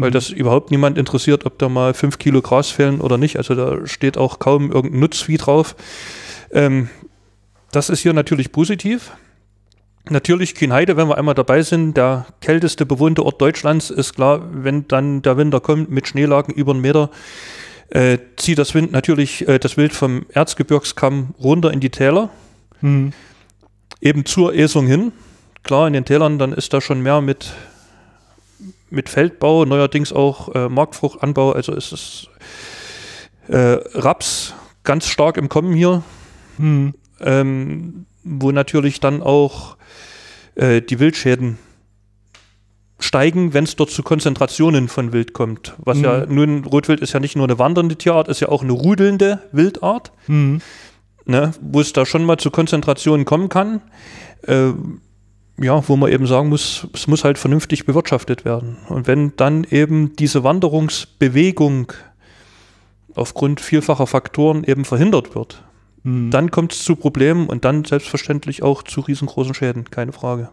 weil 0.00 0.10
das 0.10 0.30
überhaupt 0.30 0.70
niemand 0.70 0.98
interessiert, 0.98 1.46
ob 1.46 1.58
da 1.58 1.68
mal 1.68 1.94
fünf 1.94 2.18
Kilo 2.18 2.42
Gras 2.42 2.70
fehlen 2.70 3.00
oder 3.00 3.18
nicht. 3.18 3.36
Also 3.36 3.54
da 3.54 3.86
steht 3.86 4.16
auch 4.18 4.38
kaum 4.38 4.70
irgendein 4.70 5.00
Nutzvieh 5.00 5.38
drauf. 5.38 5.74
Ähm, 6.52 6.88
das 7.72 7.90
ist 7.90 8.00
hier 8.00 8.12
natürlich 8.12 8.52
positiv. 8.52 9.12
Natürlich 10.08 10.54
Kühnheide, 10.54 10.96
wenn 10.96 11.08
wir 11.08 11.18
einmal 11.18 11.34
dabei 11.34 11.62
sind, 11.62 11.96
der 11.96 12.26
kälteste 12.40 12.86
bewohnte 12.86 13.24
Ort 13.24 13.40
Deutschlands, 13.40 13.90
ist 13.90 14.14
klar, 14.14 14.40
wenn 14.52 14.86
dann 14.86 15.22
der 15.22 15.36
Winter 15.36 15.60
kommt 15.60 15.90
mit 15.90 16.06
Schneelagen 16.06 16.54
über 16.54 16.72
einen 16.72 16.80
Meter, 16.80 17.10
äh, 17.90 18.18
zieht 18.36 18.58
das 18.58 18.74
Wind 18.74 18.92
natürlich 18.92 19.48
äh, 19.48 19.58
das 19.58 19.76
Wild 19.76 19.92
vom 19.92 20.26
Erzgebirgskamm 20.28 21.34
runter 21.42 21.72
in 21.72 21.80
die 21.80 21.90
Täler, 21.90 22.30
mhm. 22.80 23.12
eben 24.00 24.24
zur 24.24 24.54
Esung 24.54 24.86
hin. 24.86 25.12
Klar, 25.64 25.88
in 25.88 25.92
den 25.92 26.04
Tälern, 26.04 26.38
dann 26.38 26.52
ist 26.52 26.72
da 26.72 26.80
schon 26.80 27.02
mehr 27.02 27.20
mit 27.20 27.52
mit 28.90 29.08
Feldbau, 29.08 29.64
neuerdings 29.64 30.12
auch 30.12 30.54
äh, 30.54 30.68
Marktfruchtanbau. 30.68 31.52
Also 31.52 31.72
ist 31.72 31.92
es 31.92 32.28
äh, 33.48 33.78
Raps 33.94 34.54
ganz 34.84 35.06
stark 35.06 35.36
im 35.36 35.48
Kommen 35.48 35.74
hier, 35.74 36.02
hm. 36.58 36.94
ähm, 37.20 38.06
wo 38.22 38.52
natürlich 38.52 39.00
dann 39.00 39.22
auch 39.22 39.76
äh, 40.54 40.80
die 40.80 40.98
Wildschäden 40.98 41.58
steigen, 42.98 43.52
wenn 43.52 43.64
es 43.64 43.76
dort 43.76 43.90
zu 43.90 44.02
Konzentrationen 44.02 44.88
von 44.88 45.12
Wild 45.12 45.32
kommt. 45.32 45.74
Was 45.78 45.98
mhm. 45.98 46.04
ja 46.04 46.26
nun, 46.26 46.64
Rotwild 46.64 47.00
ist 47.00 47.12
ja 47.12 47.20
nicht 47.20 47.36
nur 47.36 47.44
eine 47.44 47.58
wandernde 47.58 47.96
Tierart, 47.96 48.28
ist 48.28 48.40
ja 48.40 48.48
auch 48.48 48.62
eine 48.62 48.72
rudelnde 48.72 49.42
Wildart, 49.52 50.12
mhm. 50.26 50.60
ne, 51.26 51.52
wo 51.60 51.80
es 51.80 51.92
da 51.92 52.06
schon 52.06 52.24
mal 52.24 52.38
zu 52.38 52.50
Konzentrationen 52.50 53.26
kommen 53.26 53.48
kann. 53.48 53.82
Äh, 54.42 54.70
ja, 55.60 55.88
wo 55.88 55.96
man 55.96 56.12
eben 56.12 56.26
sagen 56.26 56.48
muss, 56.48 56.86
es 56.92 57.06
muss 57.06 57.24
halt 57.24 57.38
vernünftig 57.38 57.86
bewirtschaftet 57.86 58.44
werden. 58.44 58.76
Und 58.88 59.06
wenn 59.06 59.34
dann 59.36 59.64
eben 59.64 60.14
diese 60.16 60.44
Wanderungsbewegung 60.44 61.92
aufgrund 63.14 63.60
vielfacher 63.60 64.06
Faktoren 64.06 64.64
eben 64.64 64.84
verhindert 64.84 65.34
wird, 65.34 65.62
mhm. 66.02 66.30
dann 66.30 66.50
kommt 66.50 66.72
es 66.72 66.84
zu 66.84 66.96
Problemen 66.96 67.46
und 67.48 67.64
dann 67.64 67.84
selbstverständlich 67.84 68.62
auch 68.62 68.82
zu 68.82 69.00
riesengroßen 69.00 69.54
Schäden, 69.54 69.90
keine 69.90 70.12
Frage. 70.12 70.50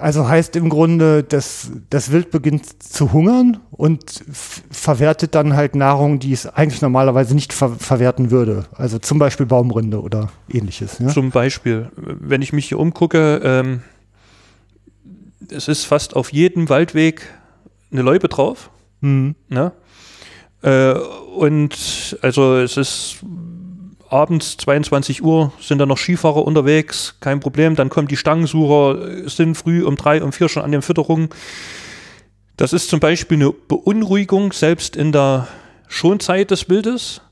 Also 0.00 0.28
heißt 0.28 0.56
im 0.56 0.70
Grunde, 0.70 1.22
dass 1.22 1.70
das 1.90 2.10
Wild 2.10 2.30
beginnt 2.30 2.82
zu 2.82 3.12
hungern 3.12 3.58
und 3.70 4.24
verwertet 4.32 5.34
dann 5.34 5.54
halt 5.54 5.74
Nahrung, 5.74 6.18
die 6.18 6.32
es 6.32 6.46
eigentlich 6.46 6.80
normalerweise 6.80 7.34
nicht 7.34 7.52
ver 7.52 7.70
verwerten 7.78 8.30
würde. 8.30 8.64
Also 8.72 8.98
zum 8.98 9.18
Beispiel 9.18 9.44
Baumrinde 9.44 10.00
oder 10.00 10.30
ähnliches. 10.48 10.98
Ja? 11.00 11.08
Zum 11.08 11.30
Beispiel, 11.30 11.90
wenn 11.96 12.40
ich 12.40 12.52
mich 12.54 12.68
hier 12.68 12.78
umgucke, 12.78 13.40
ähm, 13.44 13.82
es 15.50 15.68
ist 15.68 15.84
fast 15.84 16.16
auf 16.16 16.32
jedem 16.32 16.68
Waldweg 16.68 17.26
eine 17.92 18.02
Loipe 18.02 18.28
drauf. 18.28 18.70
Mhm. 19.02 19.34
Ne? 19.48 19.72
Äh, 20.62 20.92
und 20.92 22.18
also 22.22 22.56
es 22.56 22.76
ist 22.76 23.18
abends 24.10 24.56
22 24.58 25.22
Uhr 25.22 25.52
sind 25.60 25.78
da 25.78 25.86
noch 25.86 25.96
Skifahrer 25.96 26.44
unterwegs, 26.44 27.16
kein 27.20 27.40
Problem. 27.40 27.76
Dann 27.76 27.88
kommen 27.88 28.08
die 28.08 28.16
Stangensucher, 28.16 29.28
sind 29.28 29.56
früh 29.56 29.84
um 29.84 29.96
drei, 29.96 30.22
um 30.22 30.32
vier 30.32 30.48
schon 30.48 30.62
an 30.64 30.72
den 30.72 30.82
Fütterungen. 30.82 31.28
Das 32.56 32.72
ist 32.72 32.90
zum 32.90 33.00
Beispiel 33.00 33.38
eine 33.38 33.52
Beunruhigung 33.52 34.52
selbst 34.52 34.96
in 34.96 35.12
der 35.12 35.48
Schonzeit 35.88 36.50
des 36.50 36.68
Wildes, 36.68 37.22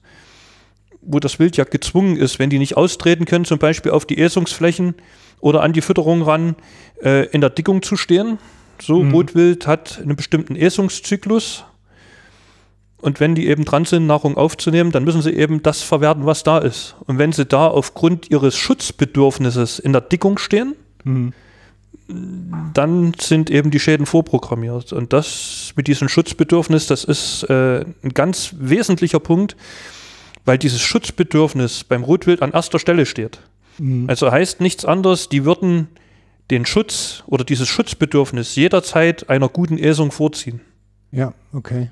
wo 1.03 1.19
das 1.21 1.39
Wild 1.39 1.57
ja 1.57 1.65
gezwungen 1.65 2.17
ist, 2.17 2.39
wenn 2.39 2.51
die 2.51 2.59
nicht 2.59 2.77
austreten 2.77 3.25
können, 3.25 3.45
zum 3.45 3.59
Beispiel 3.59 3.93
auf 3.93 4.07
die 4.07 4.19
Esungsflächen 4.19 4.95
oder 5.41 5.63
an 5.63 5.73
die 5.73 5.83
Fütterung 5.83 6.23
ran, 6.23 6.57
äh, 7.03 7.27
in 7.27 7.41
der 7.41 7.51
Dickung 7.51 7.83
zu 7.83 7.97
stehen. 7.97 8.39
So, 8.81 9.03
mhm. 9.03 9.13
Rotwild 9.13 9.67
hat 9.67 9.99
einen 10.01 10.17
bestimmten 10.17 10.57
Esungszyklus, 10.57 11.65
und 13.01 13.21
wenn 13.21 13.35
die 13.35 13.47
eben 13.47 13.65
dran 13.65 13.85
sind, 13.85 14.07
Nahrung 14.07 14.37
aufzunehmen, 14.37 14.91
dann 14.91 15.05
müssen 15.05 15.23
sie 15.23 15.33
eben 15.33 15.63
das 15.63 15.83
verwerten, 15.83 16.27
was 16.27 16.43
da 16.43 16.59
ist. 16.59 16.97
Und 17.07 17.19
wenn 17.19 17.33
sie 17.33 17.47
da 17.47 17.69
aufgrund 17.69 18.31
ihres 18.31 18.57
Schutzbedürfnisses 18.57 19.79
in 19.79 19.93
der 19.93 20.01
Dickung 20.01 20.39
stehen, 20.39 20.75
mhm. 21.05 21.33
dann 22.75 23.13
sind 23.21 23.51
eben 23.51 23.71
die 23.71 23.79
Schäden 23.79 24.05
vorprogrammiert. 24.05 24.93
Und 24.93 25.13
das 25.13 25.73
mit 25.77 25.87
diesem 25.87 26.09
Schutzbedürfnis, 26.09 26.89
das 26.89 27.05
ist 27.05 27.45
äh, 27.45 27.85
ein 28.03 28.15
ganz 28.15 28.55
wesentlicher 28.59 29.21
Punkt, 29.21 29.57
weil 30.45 30.59
dieses 30.59 30.81
Schutzbedürfnis 30.81 31.85
beim 31.85 32.03
Rotwild 32.03 32.43
an 32.43 32.51
erster 32.51 32.81
Stelle 32.81 33.07
steht. 33.07 33.39
Mhm. 33.79 34.07
Also 34.09 34.33
heißt 34.33 34.61
nichts 34.61 34.85
anderes, 34.85 35.29
die 35.29 35.45
würden 35.45 35.87
den 36.51 36.67
Schutz 36.67 37.23
oder 37.27 37.45
dieses 37.45 37.69
Schutzbedürfnis 37.69 38.57
jederzeit 38.57 39.31
einer 39.31 39.49
guten 39.49 39.79
Esung 39.79 40.11
vorziehen. 40.11 40.63
Ja, 41.13 41.33
okay. 41.53 41.91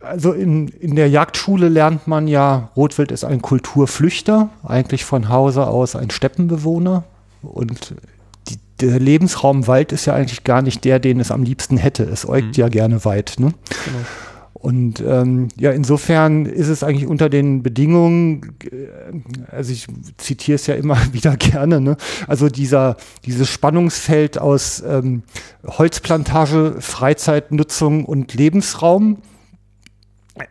Also 0.00 0.32
in, 0.32 0.68
in 0.68 0.96
der 0.96 1.08
Jagdschule 1.08 1.68
lernt 1.68 2.06
man 2.06 2.28
ja, 2.28 2.70
Rotwild 2.76 3.10
ist 3.10 3.24
ein 3.24 3.42
Kulturflüchter, 3.42 4.48
eigentlich 4.62 5.04
von 5.04 5.28
Hause 5.28 5.66
aus 5.66 5.96
ein 5.96 6.10
Steppenbewohner. 6.10 7.04
Und 7.42 7.94
die, 8.48 8.58
der 8.80 8.98
Lebensraum 9.00 9.66
Wald 9.66 9.92
ist 9.92 10.06
ja 10.06 10.14
eigentlich 10.14 10.44
gar 10.44 10.62
nicht 10.62 10.84
der, 10.84 10.98
den 10.98 11.20
es 11.20 11.30
am 11.30 11.42
liebsten 11.42 11.76
hätte. 11.76 12.04
Es 12.04 12.28
äugt 12.28 12.56
mhm. 12.56 12.62
ja 12.62 12.68
gerne 12.68 13.04
weit. 13.04 13.36
Ne? 13.38 13.52
Genau. 13.84 13.98
Und 14.60 15.00
ähm, 15.06 15.48
ja, 15.56 15.70
insofern 15.70 16.44
ist 16.44 16.66
es 16.66 16.82
eigentlich 16.82 17.06
unter 17.06 17.28
den 17.28 17.62
Bedingungen, 17.62 18.56
äh, 18.64 19.54
also 19.54 19.72
ich 19.72 19.86
zitiere 20.16 20.56
es 20.56 20.66
ja 20.66 20.74
immer 20.74 20.98
wieder 21.12 21.36
gerne, 21.36 21.80
ne? 21.80 21.96
also 22.26 22.48
dieser, 22.48 22.96
dieses 23.24 23.48
Spannungsfeld 23.48 24.38
aus 24.38 24.82
ähm, 24.86 25.22
Holzplantage, 25.64 26.76
Freizeitnutzung 26.80 28.04
und 28.04 28.34
Lebensraum, 28.34 29.18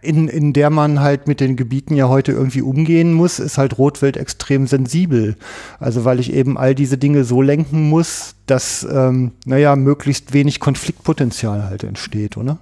in, 0.01 0.27
in 0.27 0.53
der 0.53 0.69
man 0.69 0.99
halt 0.99 1.27
mit 1.27 1.39
den 1.39 1.55
Gebieten 1.55 1.95
ja 1.95 2.07
heute 2.09 2.31
irgendwie 2.31 2.61
umgehen 2.61 3.13
muss, 3.13 3.39
ist 3.39 3.57
halt 3.57 3.77
Rotwild 3.77 4.17
extrem 4.17 4.67
sensibel. 4.67 5.35
Also 5.79 6.05
weil 6.05 6.19
ich 6.19 6.33
eben 6.33 6.57
all 6.57 6.75
diese 6.75 6.97
Dinge 6.97 7.23
so 7.23 7.41
lenken 7.41 7.89
muss, 7.89 8.35
dass, 8.45 8.85
ähm, 8.89 9.31
naja, 9.45 9.75
möglichst 9.75 10.33
wenig 10.33 10.59
Konfliktpotenzial 10.59 11.63
halt 11.63 11.83
entsteht, 11.83 12.37
oder? 12.37 12.57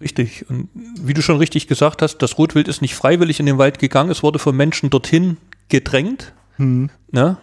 Richtig. 0.00 0.48
Und 0.48 0.68
wie 0.74 1.14
du 1.14 1.22
schon 1.22 1.38
richtig 1.38 1.66
gesagt 1.66 2.02
hast, 2.02 2.18
das 2.18 2.38
Rotwild 2.38 2.68
ist 2.68 2.82
nicht 2.82 2.94
freiwillig 2.94 3.40
in 3.40 3.46
den 3.46 3.58
Wald 3.58 3.78
gegangen, 3.78 4.10
es 4.10 4.22
wurde 4.22 4.38
von 4.38 4.56
Menschen 4.56 4.90
dorthin 4.90 5.38
gedrängt. 5.68 6.32
Mhm. 6.56 6.90
Ne? 7.10 7.36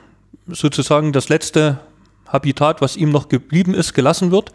Sozusagen 0.47 1.11
das 1.11 1.29
letzte 1.29 1.79
Habitat, 2.27 2.81
was 2.81 2.97
ihm 2.97 3.11
noch 3.11 3.29
geblieben 3.29 3.73
ist, 3.73 3.93
gelassen 3.93 4.31
wird. 4.31 4.51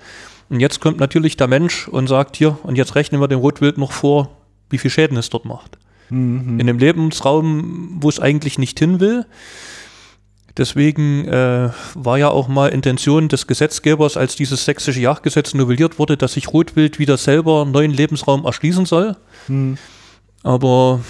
Und 0.48 0.60
jetzt 0.60 0.80
kommt 0.80 0.98
natürlich 0.98 1.36
der 1.36 1.46
Mensch 1.46 1.88
und 1.88 2.08
sagt 2.08 2.36
hier, 2.36 2.58
und 2.62 2.76
jetzt 2.76 2.94
rechnen 2.94 3.20
wir 3.20 3.28
dem 3.28 3.38
Rotwild 3.38 3.78
noch 3.78 3.92
vor, 3.92 4.36
wie 4.68 4.78
viel 4.78 4.90
Schäden 4.90 5.16
es 5.16 5.30
dort 5.30 5.44
macht. 5.44 5.78
Mhm. 6.08 6.58
In 6.58 6.68
einem 6.68 6.78
Lebensraum, 6.78 7.98
wo 8.00 8.08
es 8.08 8.18
eigentlich 8.18 8.58
nicht 8.58 8.78
hin 8.78 9.00
will. 9.00 9.26
Deswegen 10.56 11.26
äh, 11.28 11.70
war 11.94 12.18
ja 12.18 12.28
auch 12.28 12.48
mal 12.48 12.68
Intention 12.68 13.28
des 13.28 13.46
Gesetzgebers, 13.46 14.16
als 14.16 14.36
dieses 14.36 14.64
sächsische 14.64 15.00
Jagdgesetz 15.00 15.54
novelliert 15.54 15.98
wurde, 15.98 16.16
dass 16.16 16.34
sich 16.34 16.52
Rotwild 16.52 16.98
wieder 16.98 17.16
selber 17.16 17.62
einen 17.62 17.72
neuen 17.72 17.92
Lebensraum 17.92 18.44
erschließen 18.44 18.86
soll. 18.86 19.16
Mhm. 19.48 19.78
Aber 20.42 21.00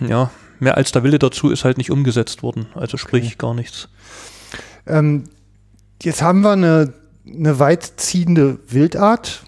ja, 0.00 0.30
mehr 0.60 0.76
als 0.76 0.92
der 0.92 1.02
Wille 1.02 1.18
dazu 1.18 1.50
ist 1.50 1.64
halt 1.64 1.78
nicht 1.78 1.90
umgesetzt 1.90 2.42
worden. 2.42 2.66
Also 2.74 2.96
sprich 2.96 3.26
okay. 3.26 3.34
gar 3.38 3.54
nichts. 3.54 3.88
Ähm, 4.86 5.24
jetzt 6.02 6.22
haben 6.22 6.40
wir 6.40 6.52
eine, 6.52 6.92
eine 7.26 7.58
weitziehende 7.58 8.58
Wildart 8.68 9.42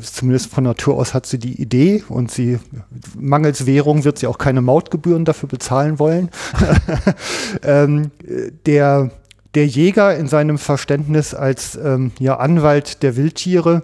zumindest 0.00 0.50
von 0.50 0.64
Natur 0.64 0.96
aus 0.96 1.14
hat 1.14 1.26
sie 1.26 1.38
die 1.38 1.60
Idee 1.60 2.04
und 2.08 2.30
sie, 2.30 2.58
mangels 3.18 3.66
Währung 3.66 4.04
wird 4.04 4.18
sie 4.18 4.26
auch 4.26 4.38
keine 4.38 4.60
Mautgebühren 4.60 5.24
dafür 5.24 5.48
bezahlen 5.48 5.98
wollen. 5.98 6.30
ähm, 7.62 8.10
der, 8.66 9.10
der 9.54 9.66
Jäger 9.66 10.16
in 10.16 10.28
seinem 10.28 10.58
Verständnis 10.58 11.34
als 11.34 11.76
ähm, 11.76 12.12
ja, 12.18 12.36
Anwalt 12.38 13.02
der 13.02 13.16
Wildtiere 13.16 13.82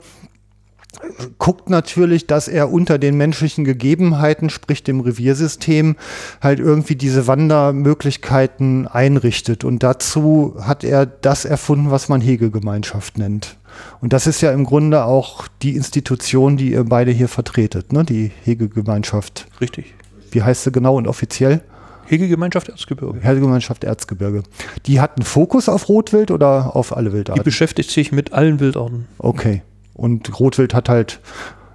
guckt 1.38 1.70
natürlich, 1.70 2.26
dass 2.26 2.48
er 2.48 2.72
unter 2.72 2.98
den 2.98 3.16
menschlichen 3.16 3.64
Gegebenheiten, 3.64 4.50
sprich 4.50 4.82
dem 4.82 5.00
Reviersystem, 5.00 5.96
halt 6.40 6.58
irgendwie 6.58 6.96
diese 6.96 7.26
Wandermöglichkeiten 7.26 8.86
einrichtet. 8.88 9.64
Und 9.64 9.82
dazu 9.82 10.56
hat 10.60 10.84
er 10.84 11.06
das 11.06 11.44
erfunden, 11.44 11.90
was 11.90 12.08
man 12.08 12.20
Hegegemeinschaft 12.20 13.18
nennt. 13.18 13.56
Und 14.00 14.12
das 14.12 14.26
ist 14.26 14.40
ja 14.40 14.52
im 14.52 14.64
Grunde 14.64 15.04
auch 15.04 15.49
die 15.62 15.76
Institution, 15.76 16.56
die 16.56 16.73
ihr 16.73 16.85
beide 16.85 17.11
hier 17.11 17.28
vertretet, 17.28 17.92
ne? 17.92 18.04
die 18.04 18.30
Hegegemeinschaft. 18.45 19.47
Richtig. 19.61 19.95
Wie 20.30 20.42
heißt 20.42 20.64
sie 20.64 20.73
genau 20.73 20.97
und 20.97 21.06
offiziell? 21.06 21.62
Hegegemeinschaft 22.06 22.68
Erzgebirge. 22.68 23.21
Hegegemeinschaft 23.21 23.85
Erzgebirge. 23.85 24.42
Die 24.87 25.00
hat 25.00 25.16
einen 25.16 25.25
Fokus 25.25 25.68
auf 25.68 25.88
Rotwild 25.88 26.30
oder 26.30 26.76
auf 26.76 26.97
alle 26.97 27.12
Wildarten? 27.12 27.42
Die 27.42 27.45
beschäftigt 27.45 27.90
sich 27.90 28.12
mit 28.12 28.33
allen 28.33 28.61
Wildarten. 28.61 29.06
Okay. 29.18 29.62
Und 29.95 30.38
Rotwild 30.38 30.75
hat 30.75 30.88
halt 30.88 31.21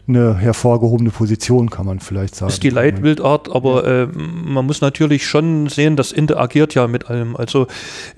eine 0.08 0.38
hervorgehobene 0.38 1.10
Position, 1.10 1.70
kann 1.70 1.86
man 1.86 2.00
vielleicht 2.00 2.36
sagen. 2.36 2.51
Ist 2.51 2.63
die 2.63 2.70
Leitwildart, 2.70 3.53
aber 3.53 3.86
äh, 3.86 4.08
man 4.08 4.65
muss 4.65 4.81
natürlich 4.81 5.25
schon 5.25 5.70
sehen, 5.70 5.96
das 5.96 6.12
interagiert 6.12 6.74
ja 6.74 6.88
mit 6.88 7.10
allem. 7.10 7.36
Also 7.36 7.67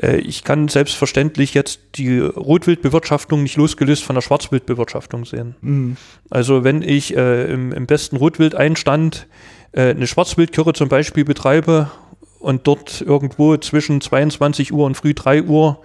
äh, 0.02 0.18
ich 0.18 0.44
kann 0.44 0.68
selbstverständlich 0.68 1.54
jetzt 1.54 1.80
die 1.96 2.20
Rotwildbewirtschaftung 2.20 3.44
nicht 3.44 3.58
losgelöst 3.58 4.04
von 4.04 4.16
der 4.16 4.22
Schwarzwildbewirtschaftung 4.22 5.25
sehen. 5.25 5.56
Mhm. 5.62 5.98
Also 6.30 6.63
wenn 6.63 6.82
ich 6.82 7.16
äh, 7.16 7.52
im, 7.52 7.72
im, 7.72 7.86
besten 7.86 8.18
Rotwildeinstand 8.18 9.28
äh, 9.74 9.90
eine 9.90 10.08
Schwarzwildkirre 10.08 10.74
zum 10.74 10.90
Beispiel 10.90 11.25
betreibe 11.25 11.92
und 12.40 12.68
dort 12.68 13.02
irgendwo 13.02 13.58
zwischen 13.58 14.02
22 14.02 14.74
Uhr 14.74 14.86
und 14.86 14.96
früh 14.96 15.13
3 15.13 15.44
Uhr 15.44 15.80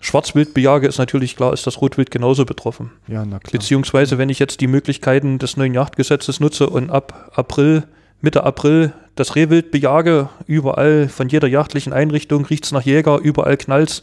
Schwarzwild 0.00 0.54
bejage, 0.54 0.86
ist 0.86 0.98
natürlich 0.98 1.36
klar, 1.36 1.52
ist 1.52 1.66
das 1.66 1.80
Rotwild 1.80 2.10
genauso 2.10 2.44
betroffen. 2.44 2.92
Ja, 3.08 3.24
na 3.24 3.38
klar. 3.38 3.52
Beziehungsweise, 3.52 4.18
wenn 4.18 4.28
ich 4.28 4.38
jetzt 4.38 4.60
die 4.60 4.68
Möglichkeiten 4.68 5.38
des 5.38 5.56
neuen 5.56 5.74
Jagdgesetzes 5.74 6.40
nutze 6.40 6.68
und 6.70 6.90
ab 6.90 7.32
April, 7.34 7.84
Mitte 8.20 8.44
April 8.44 8.92
das 9.16 9.34
Rehwild 9.34 9.72
bejage, 9.72 10.28
überall 10.46 11.08
von 11.08 11.28
jeder 11.28 11.48
jagdlichen 11.48 11.92
Einrichtung 11.92 12.44
riecht 12.44 12.64
es 12.64 12.72
nach 12.72 12.82
Jäger, 12.82 13.18
überall 13.18 13.56
knallt 13.56 14.02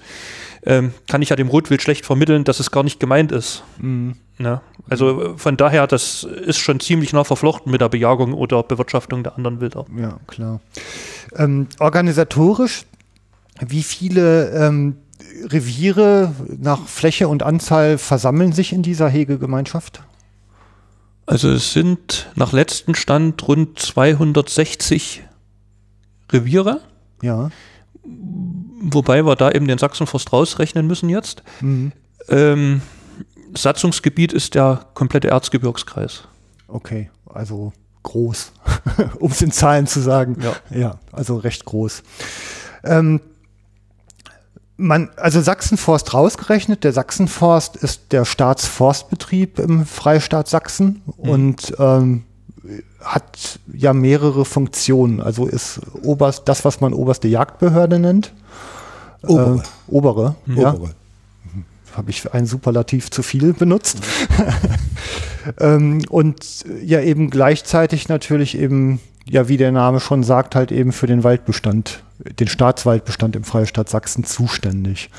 ähm, 0.66 0.94
kann 1.08 1.22
ich 1.22 1.30
ja 1.30 1.36
dem 1.36 1.48
Rotwild 1.48 1.82
schlecht 1.82 2.06
vermitteln, 2.06 2.44
dass 2.44 2.60
es 2.60 2.72
gar 2.72 2.84
nicht 2.84 3.00
gemeint 3.00 3.32
ist. 3.32 3.64
Mhm. 3.78 4.16
Ja, 4.38 4.62
also 4.90 5.36
von 5.38 5.56
daher, 5.56 5.88
das 5.88 6.24
ist 6.24 6.58
schon 6.58 6.80
ziemlich 6.80 7.14
nah 7.14 7.24
verflochten 7.24 7.72
mit 7.72 7.80
der 7.80 7.88
Bejagung 7.88 8.34
oder 8.34 8.64
Bewirtschaftung 8.64 9.24
der 9.24 9.38
anderen 9.38 9.62
Wilder. 9.62 9.86
Ja, 9.98 10.20
klar. 10.28 10.60
Ähm, 11.36 11.68
organisatorisch, 11.80 12.86
wie 13.66 13.84
viele 13.84 14.50
ähm, 14.52 14.98
Reviere 15.44 16.34
nach 16.48 16.88
Fläche 16.88 17.28
und 17.28 17.44
Anzahl 17.44 17.98
versammeln 17.98 18.54
sich 18.54 18.74
in 18.74 18.84
dieser 18.84 19.10
Hegegemeinschaft? 19.10 20.04
Also 21.26 21.50
es 21.50 21.74
sind 21.74 22.30
nach 22.36 22.54
letztem 22.54 22.96
Stand 22.96 23.48
rund 23.48 23.80
260 23.80 25.24
Reviere. 26.32 26.82
Ja. 27.22 27.50
Wobei 28.04 29.26
wir 29.26 29.36
da 29.36 29.52
eben 29.52 29.68
den 29.68 29.78
Sachsenforst 29.78 30.32
rausrechnen 30.32 30.86
müssen 30.86 31.10
jetzt. 31.10 31.44
Mhm. 31.62 31.92
Ähm, 32.30 32.82
Satzungsgebiet 33.56 34.34
ist 34.34 34.56
der 34.56 34.86
komplette 34.94 35.30
Erzgebirgskreis. 35.30 36.28
Okay, 36.68 37.10
also 37.26 37.74
groß, 38.04 38.52
um 39.20 39.32
es 39.32 39.42
in 39.42 39.52
Zahlen 39.52 39.88
zu 39.88 40.02
sagen. 40.02 40.38
Ja, 40.42 40.56
ja 40.78 41.00
also 41.12 41.38
recht 41.38 41.66
groß. 41.66 42.04
Ähm, 42.84 43.22
man, 44.78 45.10
also 45.16 45.42
Sachsenforst 45.42 46.14
rausgerechnet, 46.14 46.84
der 46.84 46.94
Sachsenforst 46.94 47.76
ist 47.78 48.12
der 48.12 48.26
Staatsforstbetrieb 48.26 49.60
im 49.60 49.86
Freistaat 49.86 50.48
Sachsen 50.48 51.02
mhm. 51.06 51.30
und 51.30 51.74
ähm, 51.80 52.24
hat 53.02 53.60
ja 53.72 53.94
mehrere 53.94 54.46
Funktionen. 54.46 55.22
Also 55.22 55.46
ist 55.46 55.80
oberst, 56.02 56.48
das, 56.50 56.66
was 56.66 56.82
man 56.82 56.94
oberste 56.94 57.28
Jagdbehörde 57.28 58.00
nennt. 58.00 58.34
Obere. 59.24 59.56
Äh, 59.58 59.92
obere, 59.92 60.36
mhm. 60.46 60.58
ja. 60.58 60.74
Obere. 60.74 60.90
Habe 61.98 62.10
ich 62.10 62.34
ein 62.34 62.46
Superlativ 62.46 63.12
zu 63.12 63.24
viel 63.24 63.54
benutzt. 63.54 64.00
ähm, 65.60 66.02
und 66.10 66.66
ja 66.84 67.02
eben 67.02 67.30
gleichzeitig 67.30 68.10
natürlich 68.10 68.58
eben 68.58 69.00
ja, 69.28 69.48
wie 69.48 69.58
der 69.58 69.72
Name 69.72 70.00
schon 70.00 70.24
sagt, 70.24 70.56
halt 70.56 70.72
eben 70.72 70.92
für 70.92 71.08
den 71.08 71.24
Waldbestand, 71.24 72.04
den 72.20 72.48
Staatswaldbestand 72.48 73.36
im 73.36 73.44
Freistaat 73.44 73.90
Sachsen 73.90 74.24
zuständig. 74.24 75.10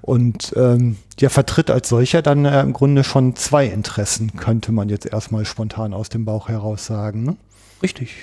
Und 0.00 0.52
ähm, 0.56 0.96
der 1.20 1.30
vertritt 1.30 1.70
als 1.70 1.88
solcher 1.88 2.22
dann 2.22 2.44
äh, 2.44 2.60
im 2.60 2.72
Grunde 2.72 3.04
schon 3.04 3.36
zwei 3.36 3.66
Interessen, 3.66 4.36
könnte 4.36 4.72
man 4.72 4.88
jetzt 4.88 5.06
erstmal 5.06 5.44
spontan 5.44 5.94
aus 5.94 6.08
dem 6.08 6.24
Bauch 6.24 6.48
heraus 6.48 6.86
sagen. 6.86 7.22
Ne? 7.22 7.36
Richtig. 7.82 8.14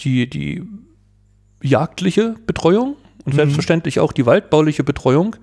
Die, 0.00 0.30
die 0.30 0.62
jagdliche 1.62 2.36
Betreuung 2.46 2.96
und 3.26 3.34
mhm. 3.34 3.36
selbstverständlich 3.36 4.00
auch 4.00 4.12
die 4.12 4.24
waldbauliche 4.24 4.82
Betreuung. 4.82 5.36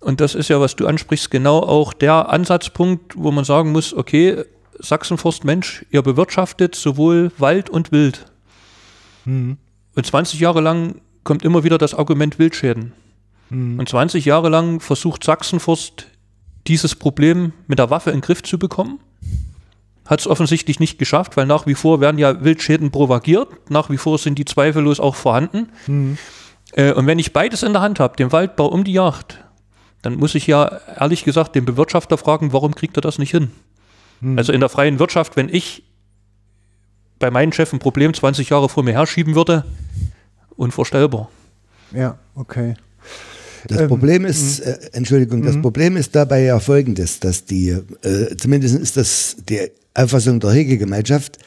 Und 0.00 0.20
das 0.20 0.34
ist 0.34 0.48
ja, 0.48 0.60
was 0.60 0.76
du 0.76 0.86
ansprichst, 0.86 1.30
genau 1.30 1.60
auch 1.60 1.92
der 1.92 2.30
Ansatzpunkt, 2.30 3.14
wo 3.16 3.30
man 3.30 3.44
sagen 3.44 3.72
muss, 3.72 3.92
okay, 3.92 4.44
Sachsenforst 4.78 5.44
Mensch, 5.44 5.84
ihr 5.90 6.02
bewirtschaftet 6.02 6.74
sowohl 6.74 7.32
Wald 7.36 7.68
und 7.68 7.92
Wild. 7.92 8.24
Mhm. 9.26 9.58
Und 9.94 10.06
20 10.06 10.40
Jahre 10.40 10.62
lang 10.62 11.02
kommt 11.22 11.44
immer 11.44 11.64
wieder 11.64 11.76
das 11.76 11.94
Argument 11.94 12.38
Wildschäden. 12.38 12.92
Mhm. 13.50 13.78
Und 13.78 13.88
20 13.88 14.24
Jahre 14.24 14.48
lang 14.48 14.80
versucht 14.80 15.22
Sachsenforst 15.22 16.06
dieses 16.66 16.94
Problem 16.94 17.52
mit 17.66 17.78
der 17.78 17.90
Waffe 17.90 18.10
in 18.10 18.16
den 18.16 18.22
Griff 18.22 18.42
zu 18.42 18.58
bekommen. 18.58 19.00
Hat 20.06 20.20
es 20.20 20.26
offensichtlich 20.26 20.80
nicht 20.80 20.98
geschafft, 20.98 21.36
weil 21.36 21.46
nach 21.46 21.66
wie 21.66 21.74
vor 21.74 22.00
werden 22.00 22.18
ja 22.18 22.42
Wildschäden 22.42 22.90
propagiert. 22.90 23.48
Nach 23.70 23.90
wie 23.90 23.98
vor 23.98 24.18
sind 24.18 24.38
die 24.38 24.44
zweifellos 24.44 24.98
auch 24.98 25.14
vorhanden. 25.14 25.68
Mhm. 25.86 26.18
Äh, 26.72 26.92
und 26.92 27.06
wenn 27.06 27.18
ich 27.18 27.32
beides 27.32 27.62
in 27.62 27.72
der 27.72 27.82
Hand 27.82 28.00
habe, 28.00 28.16
den 28.16 28.32
Waldbau 28.32 28.66
um 28.66 28.84
die 28.84 28.92
Jagd, 28.92 29.44
dann 30.02 30.14
muss 30.14 30.34
ich 30.34 30.46
ja 30.46 30.80
ehrlich 30.98 31.24
gesagt 31.24 31.54
den 31.54 31.64
Bewirtschafter 31.64 32.16
fragen, 32.18 32.52
warum 32.52 32.74
kriegt 32.74 32.96
er 32.96 33.02
das 33.02 33.18
nicht 33.18 33.30
hin? 33.30 33.50
Hm. 34.20 34.38
Also 34.38 34.52
in 34.52 34.60
der 34.60 34.68
freien 34.68 34.98
Wirtschaft, 34.98 35.36
wenn 35.36 35.48
ich 35.48 35.84
bei 37.18 37.30
meinem 37.30 37.52
Chef 37.52 37.72
ein 37.72 37.78
Problem 37.78 38.14
20 38.14 38.48
Jahre 38.48 38.68
vor 38.68 38.82
mir 38.82 38.92
herschieben 38.92 39.34
würde, 39.34 39.64
unvorstellbar. 40.56 41.28
Ja, 41.92 42.18
okay. 42.34 42.74
Das 43.66 43.80
ähm, 43.80 43.88
Problem 43.88 44.24
ist, 44.24 44.64
hm. 44.64 44.72
äh, 44.72 44.78
Entschuldigung, 44.92 45.42
das 45.42 45.54
hm. 45.54 45.62
Problem 45.62 45.96
ist 45.96 46.14
dabei 46.14 46.42
ja 46.42 46.58
folgendes, 46.60 47.20
dass 47.20 47.44
die, 47.44 47.68
äh, 47.68 48.36
zumindest 48.36 48.76
ist 48.76 48.96
das 48.96 49.36
die 49.48 49.70
Auffassung 49.94 50.40
der 50.40 50.52
Hegegemeinschaft, 50.52 51.38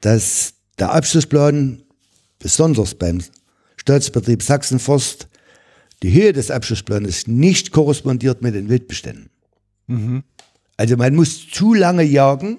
dass 0.00 0.54
der 0.78 0.92
Abschlussplan, 0.92 1.82
besonders 2.38 2.94
beim 2.94 3.20
Staatsbetrieb 3.76 4.42
Sachsenforst, 4.42 5.28
die 6.02 6.12
Höhe 6.12 6.32
des 6.32 6.50
Abschlussplanes 6.50 7.26
nicht 7.26 7.72
korrespondiert 7.72 8.42
mit 8.42 8.54
den 8.54 8.68
Wildbeständen. 8.68 9.30
Mhm. 9.86 10.22
Also 10.76 10.96
man 10.96 11.14
muss 11.14 11.48
zu 11.48 11.74
lange 11.74 12.02
jagen, 12.02 12.58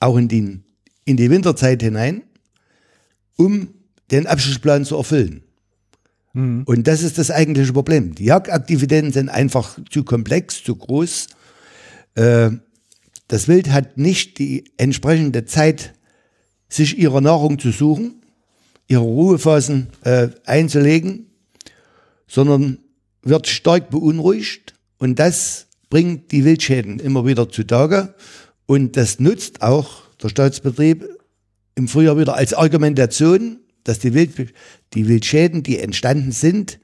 auch 0.00 0.16
in, 0.16 0.28
den, 0.28 0.64
in 1.04 1.16
die 1.16 1.30
Winterzeit 1.30 1.82
hinein, 1.82 2.22
um 3.36 3.74
den 4.10 4.26
Abschlussplan 4.26 4.84
zu 4.84 4.96
erfüllen. 4.96 5.42
Mhm. 6.32 6.62
Und 6.64 6.86
das 6.86 7.02
ist 7.02 7.18
das 7.18 7.30
eigentliche 7.30 7.72
Problem. 7.72 8.14
Die 8.14 8.26
Jagdaktivitäten 8.26 9.12
sind 9.12 9.28
einfach 9.28 9.78
zu 9.90 10.04
komplex, 10.04 10.62
zu 10.62 10.76
groß. 10.76 11.26
Äh, 12.14 12.50
das 13.26 13.48
Wild 13.48 13.70
hat 13.70 13.98
nicht 13.98 14.38
die 14.38 14.70
entsprechende 14.76 15.44
Zeit, 15.44 15.94
sich 16.68 16.98
ihre 16.98 17.22
Nahrung 17.22 17.58
zu 17.58 17.70
suchen, 17.70 18.22
ihre 18.86 19.02
Ruhephasen 19.02 19.88
äh, 20.04 20.28
einzulegen, 20.44 21.27
sondern 22.28 22.78
wird 23.22 23.48
stark 23.48 23.90
beunruhigt 23.90 24.74
und 24.98 25.18
das 25.18 25.66
bringt 25.90 26.30
die 26.30 26.44
Wildschäden 26.44 27.00
immer 27.00 27.26
wieder 27.26 27.48
zutage 27.48 28.14
und 28.66 28.96
das 28.96 29.18
nutzt 29.18 29.62
auch 29.62 30.02
der 30.22 30.28
Staatsbetrieb 30.28 31.08
im 31.74 31.88
Frühjahr 31.88 32.18
wieder 32.18 32.34
als 32.34 32.54
Argumentation, 32.54 33.60
dass 33.84 33.98
die, 33.98 34.12
Wild, 34.12 34.52
die 34.94 35.08
Wildschäden, 35.08 35.62
die 35.62 35.78
entstanden 35.78 36.32
sind, 36.32 36.78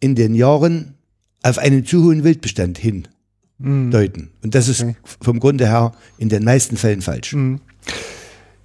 in 0.00 0.14
den 0.14 0.34
Jahren 0.34 0.94
auf 1.42 1.58
einen 1.58 1.84
zu 1.84 2.02
hohen 2.04 2.24
Wildbestand 2.24 2.78
hin 2.78 3.06
mm. 3.58 3.90
deuten. 3.90 4.30
Und 4.42 4.54
das 4.54 4.68
ist 4.68 4.82
okay. 4.82 4.96
vom 5.20 5.38
Grunde 5.38 5.68
her 5.68 5.92
in 6.18 6.28
den 6.28 6.42
meisten 6.42 6.76
Fällen 6.76 7.02
falsch. 7.02 7.34
Mm. 7.34 7.56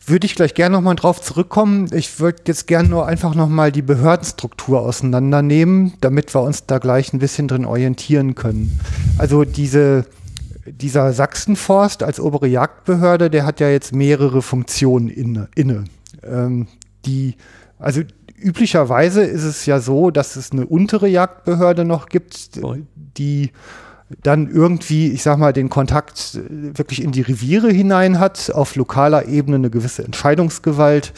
Würde 0.09 0.25
ich 0.25 0.35
gleich 0.35 0.53
gerne 0.53 0.77
nochmal 0.77 0.95
drauf 0.95 1.21
zurückkommen. 1.21 1.89
Ich 1.91 2.21
würde 2.21 2.41
jetzt 2.47 2.65
gerne 2.65 2.87
nur 2.87 3.07
einfach 3.07 3.35
nochmal 3.35 3.73
die 3.73 3.81
Behördenstruktur 3.81 4.79
auseinandernehmen, 4.79 5.95
damit 5.99 6.33
wir 6.33 6.43
uns 6.43 6.65
da 6.65 6.77
gleich 6.77 7.11
ein 7.11 7.19
bisschen 7.19 7.49
drin 7.49 7.65
orientieren 7.65 8.33
können. 8.33 8.79
Also 9.17 9.43
diese, 9.43 10.05
dieser 10.65 11.11
Sachsenforst 11.11 12.03
als 12.03 12.21
obere 12.21 12.47
Jagdbehörde, 12.47 13.29
der 13.29 13.45
hat 13.45 13.59
ja 13.59 13.67
jetzt 13.67 13.93
mehrere 13.93 14.41
Funktionen 14.41 15.09
inne. 15.09 15.49
inne. 15.55 15.83
Ähm, 16.23 16.67
die, 17.05 17.35
also 17.77 17.99
üblicherweise 18.39 19.23
ist 19.23 19.43
es 19.43 19.65
ja 19.65 19.81
so, 19.81 20.09
dass 20.09 20.37
es 20.37 20.53
eine 20.53 20.65
untere 20.67 21.09
Jagdbehörde 21.09 21.83
noch 21.83 22.07
gibt, 22.07 22.61
die 23.17 23.51
dann 24.23 24.49
irgendwie, 24.49 25.11
ich 25.11 25.23
sag 25.23 25.37
mal, 25.37 25.53
den 25.53 25.69
Kontakt 25.69 26.35
äh, 26.35 26.77
wirklich 26.77 27.03
in 27.03 27.11
die 27.11 27.21
Reviere 27.21 27.69
hinein 27.69 28.19
hat, 28.19 28.51
auf 28.53 28.75
lokaler 28.75 29.27
Ebene 29.27 29.57
eine 29.57 29.69
gewisse 29.69 30.03
Entscheidungsgewalt 30.03 31.13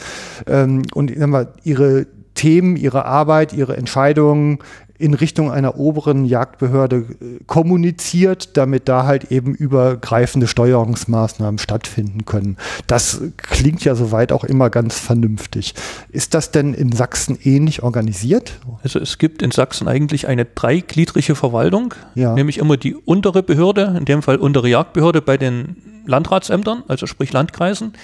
ähm, 0.46 0.82
und 0.94 1.16
mal, 1.16 1.52
ihre 1.62 2.06
Themen, 2.34 2.76
ihre 2.76 3.04
Arbeit, 3.04 3.52
ihre 3.52 3.76
Entscheidungen 3.76 4.58
in 5.00 5.14
Richtung 5.14 5.50
einer 5.50 5.78
oberen 5.78 6.24
Jagdbehörde 6.24 6.96
äh, 6.96 7.04
kommuniziert, 7.46 8.56
damit 8.56 8.88
da 8.88 9.06
halt 9.06 9.32
eben 9.32 9.54
übergreifende 9.54 10.46
Steuerungsmaßnahmen 10.46 11.58
stattfinden 11.58 12.26
können. 12.26 12.56
Das 12.86 13.20
klingt 13.38 13.84
ja 13.84 13.94
soweit 13.94 14.30
auch 14.30 14.44
immer 14.44 14.68
ganz 14.68 14.98
vernünftig. 14.98 15.74
Ist 16.10 16.34
das 16.34 16.50
denn 16.50 16.74
in 16.74 16.92
Sachsen 16.92 17.38
ähnlich 17.42 17.82
organisiert? 17.82 18.60
Also 18.82 18.98
es 18.98 19.18
gibt 19.18 19.42
in 19.42 19.50
Sachsen 19.50 19.88
eigentlich 19.88 20.28
eine 20.28 20.44
dreigliedrige 20.44 21.34
Verwaltung, 21.34 21.94
ja. 22.14 22.34
nämlich 22.34 22.58
immer 22.58 22.76
die 22.76 22.94
untere 22.94 23.42
Behörde, 23.42 23.94
in 23.98 24.04
dem 24.04 24.22
Fall 24.22 24.36
untere 24.36 24.68
Jagdbehörde 24.68 25.22
bei 25.22 25.38
den 25.38 25.76
Landratsämtern, 26.06 26.82
also 26.88 27.06
sprich 27.06 27.32
Landkreisen, 27.32 27.94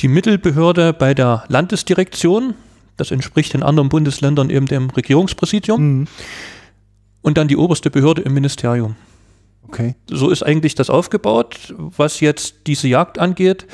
die 0.00 0.08
Mittelbehörde 0.08 0.92
bei 0.92 1.14
der 1.14 1.44
Landesdirektion, 1.48 2.54
das 3.00 3.10
entspricht 3.10 3.54
in 3.54 3.62
anderen 3.62 3.88
Bundesländern 3.88 4.50
eben 4.50 4.66
dem 4.66 4.90
Regierungspräsidium. 4.90 5.82
Mhm. 6.00 6.08
Und 7.22 7.36
dann 7.36 7.48
die 7.48 7.56
oberste 7.56 7.90
Behörde 7.90 8.22
im 8.22 8.34
Ministerium. 8.34 8.96
Okay. 9.68 9.94
So 10.08 10.30
ist 10.30 10.42
eigentlich 10.42 10.74
das 10.74 10.90
aufgebaut. 10.90 11.74
Was 11.76 12.20
jetzt 12.20 12.66
diese 12.66 12.88
Jagd 12.88 13.18
angeht, 13.18 13.66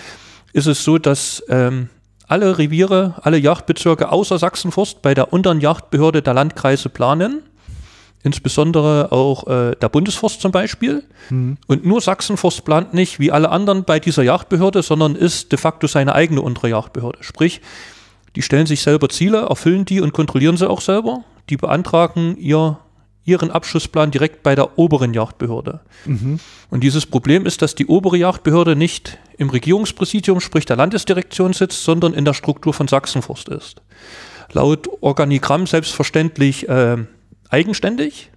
ist 0.53 0.67
es 0.67 0.85
so, 0.85 0.99
dass 0.99 1.43
ähm, 1.49 1.89
alle 2.27 2.59
Reviere, 2.59 3.15
alle 3.23 3.39
Jagdbezirke 3.39 4.11
außer 4.11 4.39
Sachsenforst 4.39 5.03
bei 5.03 5.15
der 5.15 5.33
unteren 5.33 5.61
Jagdbehörde 5.61 6.23
der 6.23 6.35
Landkreise 6.35 6.89
planen. 6.89 7.43
Insbesondere 8.23 9.13
auch 9.13 9.47
äh, 9.47 9.77
der 9.77 9.89
Bundesforst 9.89 10.41
zum 10.41 10.51
Beispiel. 10.51 11.05
Mhm. 11.31 11.59
Und 11.69 11.87
nur 11.87 12.01
Sachsenforst 12.01 12.65
plant 12.65 12.93
nicht 12.93 13.21
wie 13.21 13.31
alle 13.31 13.51
anderen 13.51 13.85
bei 13.85 14.01
dieser 14.01 14.25
Jagdbehörde, 14.25 14.83
sondern 14.83 15.15
ist 15.15 15.53
de 15.53 15.59
facto 15.59 15.87
seine 15.87 16.15
eigene 16.15 16.43
untere 16.43 16.71
Jagdbehörde. 16.71 17.19
Sprich, 17.21 17.61
die 18.37 18.43
stellen 18.43 18.67
sich 18.67 18.83
selber 18.83 19.09
Ziele, 19.09 19.47
erfüllen 19.49 19.87
die 19.87 20.01
und 20.01 20.13
kontrollieren 20.13 20.59
sie 20.59 20.69
auch 20.69 20.83
selber. 20.83 21.25
Die 21.49 21.57
beantragen 21.57 22.37
ihr, 22.37 22.79
ihren 23.25 23.51
Abschussplan 23.51 24.11
direkt 24.11 24.43
bei 24.43 24.55
der 24.55 24.79
oberen 24.79 25.15
Jagdbehörde. 25.15 25.81
Mhm. 26.05 26.39
Und 26.71 26.85
dieses 26.85 27.07
Problem 27.07 27.47
ist, 27.47 27.63
dass 27.63 27.75
die 27.75 27.87
obere 27.87 28.19
Jagdbehörde 28.19 28.77
nicht 28.77 29.19
im 29.39 29.49
Regierungspräsidium, 29.49 30.41
sprich 30.41 30.67
der 30.67 30.77
Landesdirektion 30.77 31.55
sitzt, 31.55 31.83
sondern 31.83 32.13
in 32.13 32.27
der 32.27 32.35
Struktur 32.35 32.75
von 32.75 32.89
Sachsenforst 32.89 33.49
ist. 33.49 33.81
Laut 34.53 34.87
Organigramm 35.01 35.67
selbstverständlich 35.67 36.69
äh, 36.69 36.99
eigenständig. 37.49 38.31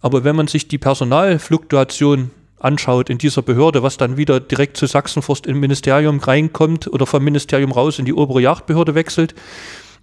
Aber 0.00 0.22
wenn 0.22 0.36
man 0.36 0.46
sich 0.46 0.68
die 0.68 0.78
Personalfluktuation 0.78 2.30
anschaut 2.64 3.10
in 3.10 3.18
dieser 3.18 3.42
Behörde, 3.42 3.82
was 3.82 3.96
dann 3.96 4.16
wieder 4.16 4.40
direkt 4.40 4.76
zu 4.76 4.86
Sachsenforst 4.86 5.46
im 5.46 5.60
Ministerium 5.60 6.18
reinkommt 6.18 6.86
oder 6.92 7.06
vom 7.06 7.24
Ministerium 7.24 7.72
raus 7.72 7.98
in 7.98 8.04
die 8.04 8.14
obere 8.14 8.40
Jagdbehörde 8.40 8.94
wechselt. 8.94 9.34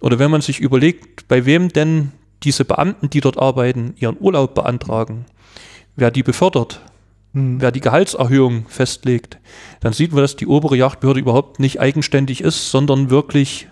Oder 0.00 0.18
wenn 0.18 0.30
man 0.30 0.40
sich 0.40 0.60
überlegt, 0.60 1.28
bei 1.28 1.44
wem 1.44 1.68
denn 1.68 2.12
diese 2.42 2.64
Beamten, 2.64 3.10
die 3.10 3.20
dort 3.20 3.38
arbeiten, 3.38 3.94
ihren 3.96 4.16
Urlaub 4.18 4.54
beantragen, 4.54 5.26
wer 5.96 6.10
die 6.10 6.22
befördert, 6.22 6.80
hm. 7.34 7.60
wer 7.60 7.70
die 7.70 7.80
Gehaltserhöhung 7.80 8.66
festlegt, 8.68 9.38
dann 9.80 9.92
sieht 9.92 10.12
man, 10.12 10.22
dass 10.22 10.36
die 10.36 10.46
obere 10.46 10.76
Jagdbehörde 10.76 11.20
überhaupt 11.20 11.60
nicht 11.60 11.80
eigenständig 11.80 12.40
ist, 12.40 12.70
sondern 12.70 13.10
wirklich 13.10 13.68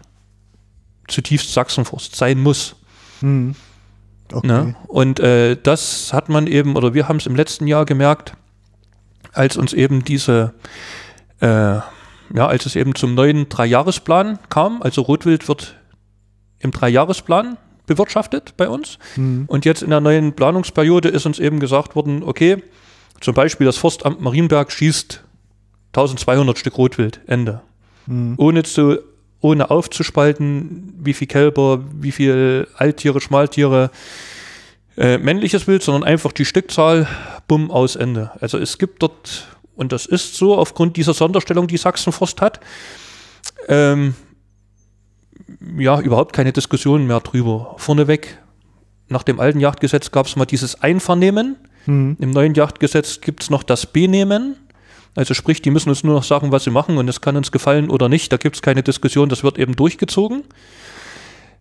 zutiefst 1.09 1.53
Sachsenforst 1.53 2.14
sein 2.14 2.38
muss. 2.40 2.77
Hm. 3.20 3.55
Okay. 4.33 4.46
Ne? 4.46 4.77
Und 4.87 5.20
äh, 5.20 5.57
das 5.61 6.12
hat 6.12 6.29
man 6.29 6.46
eben, 6.46 6.77
oder 6.77 6.92
wir 6.92 7.09
haben 7.09 7.16
es 7.16 7.27
im 7.27 7.35
letzten 7.35 7.66
Jahr 7.66 7.87
gemerkt, 7.87 8.35
als 9.33 9.57
uns 9.57 9.73
eben 9.73 10.05
diese, 10.05 10.55
äh, 11.41 11.47
ja, 11.47 12.47
als 12.47 12.67
es 12.67 12.77
eben 12.77 12.95
zum 12.95 13.14
neuen 13.14 13.49
Dreijahresplan 13.49 14.38
kam, 14.49 14.83
also 14.83 15.03
Rotwild 15.03 15.49
wird 15.49 15.77
im 16.59 16.71
Dreijahresplan 16.71 17.57
bewirtschaftet 17.87 18.55
bei 18.57 18.69
uns. 18.69 18.99
Mhm. 19.17 19.45
Und 19.47 19.64
jetzt 19.64 19.83
in 19.83 19.91
der 19.91 20.01
neuen 20.01 20.35
Planungsperiode 20.35 21.09
ist 21.09 21.27
uns 21.27 21.38
eben 21.38 21.59
gesagt 21.59 21.97
worden, 21.97 22.23
okay, 22.23 22.62
zum 23.21 23.35
Beispiel 23.35 23.67
das 23.67 23.79
Forstamt 23.79 24.21
Marienberg 24.21 24.71
schießt 24.71 25.25
1200 25.88 26.59
Stück 26.59 26.79
Rotwild, 26.79 27.21
Ende. 27.27 27.62
Mhm. 28.07 28.35
Ohne 28.37 28.62
zu, 28.62 28.99
ohne 29.41 29.71
aufzuspalten, 29.71 30.95
wie 31.01 31.14
viel 31.14 31.27
Kälber, 31.27 31.83
wie 31.93 32.12
viel 32.12 32.69
Alttiere, 32.77 33.21
Schmaltiere, 33.21 33.91
äh, 34.97 35.19
männliches 35.19 35.67
Wild, 35.67 35.83
sondern 35.83 36.05
einfach 36.05 36.33
die 36.33 36.45
Stückzahl, 36.45 37.09
bumm, 37.49 37.71
aus 37.71 37.97
Ende. 37.97 38.31
Also 38.41 38.59
es 38.59 38.79
gibt 38.79 39.03
dort, 39.03 39.49
und 39.75 39.91
das 39.91 40.07
ist 40.07 40.37
so 40.37 40.57
aufgrund 40.57 40.97
dieser 40.97 41.15
Sonderstellung, 41.15 41.67
die 41.67 41.77
Sachsenforst 41.77 42.41
hat, 42.41 42.61
ähm, 43.67 44.15
ja, 45.77 46.01
überhaupt 46.01 46.33
keine 46.35 46.53
Diskussion 46.53 47.07
mehr 47.07 47.21
drüber. 47.21 47.75
Vorneweg, 47.79 48.39
nach 49.09 49.23
dem 49.23 49.41
alten 49.41 49.61
Jagdgesetz 49.61 50.11
gab 50.11 50.27
es 50.27 50.37
mal 50.37 50.45
dieses 50.45 50.81
Einvernehmen. 50.83 51.57
Mhm. 51.87 52.17
Im 52.21 52.31
neuen 52.31 52.55
Jagdgesetz 52.55 53.21
gibt 53.21 53.43
es 53.43 53.51
noch 53.51 53.63
das 53.63 53.87
Benehmen. 53.87 54.57
Also 55.15 55.35
sprich, 55.35 55.63
die 55.63 55.71
müssen 55.71 55.89
uns 55.89 56.05
nur 56.05 56.15
noch 56.15 56.23
sagen, 56.23 56.53
was 56.53 56.65
sie 56.65 56.71
machen 56.71 56.99
und 56.99 57.09
es 57.09 57.21
kann 57.21 57.37
uns 57.37 57.51
gefallen 57.51 57.91
oder 57.91 58.09
nicht. 58.09 58.31
Da 58.33 58.37
gibt 58.37 58.57
es 58.57 58.63
keine 58.63 58.83
Diskussion, 58.83 59.29
das 59.29 59.43
wird 59.43 59.59
eben 59.59 59.75
durchgezogen. 59.75 60.45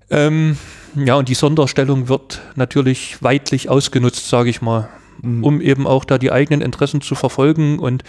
Ähm, 0.10 0.58
ja, 0.96 1.16
und 1.16 1.30
die 1.30 1.34
Sonderstellung 1.34 2.08
wird 2.08 2.42
natürlich 2.56 3.22
weitlich 3.24 3.70
ausgenutzt, 3.70 4.30
sage 4.30 4.50
ich 4.50 4.62
mal, 4.62 4.90
mhm. 5.22 5.44
um 5.44 5.62
eben 5.62 5.88
auch 5.88 6.06
da 6.06 6.18
die 6.18 6.32
eigenen 6.32 6.62
Interessen 6.62 7.02
zu 7.02 7.16
verfolgen. 7.16 7.80
Und 7.80 8.04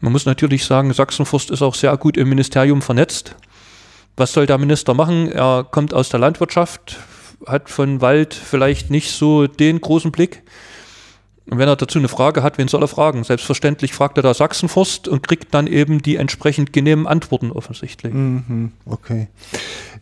man 0.00 0.12
muss 0.12 0.26
natürlich 0.26 0.64
sagen, 0.64 0.92
Sachsenforst 0.92 1.50
ist 1.50 1.62
auch 1.62 1.74
sehr 1.74 1.96
gut 1.96 2.16
im 2.16 2.28
Ministerium 2.28 2.82
vernetzt. 2.82 3.36
Was 4.16 4.32
soll 4.32 4.46
der 4.46 4.58
Minister 4.58 4.94
machen? 4.94 5.30
Er 5.30 5.66
kommt 5.70 5.94
aus 5.94 6.08
der 6.08 6.20
Landwirtschaft, 6.20 6.98
hat 7.46 7.70
von 7.70 8.00
Wald 8.00 8.34
vielleicht 8.34 8.90
nicht 8.90 9.10
so 9.10 9.46
den 9.46 9.80
großen 9.80 10.12
Blick. 10.12 10.42
Und 11.50 11.58
wenn 11.58 11.68
er 11.68 11.76
dazu 11.76 11.98
eine 11.98 12.08
Frage 12.08 12.42
hat, 12.42 12.58
wen 12.58 12.68
soll 12.68 12.82
er 12.82 12.88
fragen? 12.88 13.24
Selbstverständlich 13.24 13.92
fragt 13.92 14.16
er 14.16 14.22
da 14.22 14.32
Sachsenforst 14.32 15.08
und 15.08 15.26
kriegt 15.26 15.52
dann 15.52 15.66
eben 15.66 16.00
die 16.00 16.16
entsprechend 16.16 16.72
genehmen 16.72 17.06
Antworten 17.06 17.50
offensichtlich. 17.50 18.14
Mhm, 18.14 18.72
okay. 18.86 19.28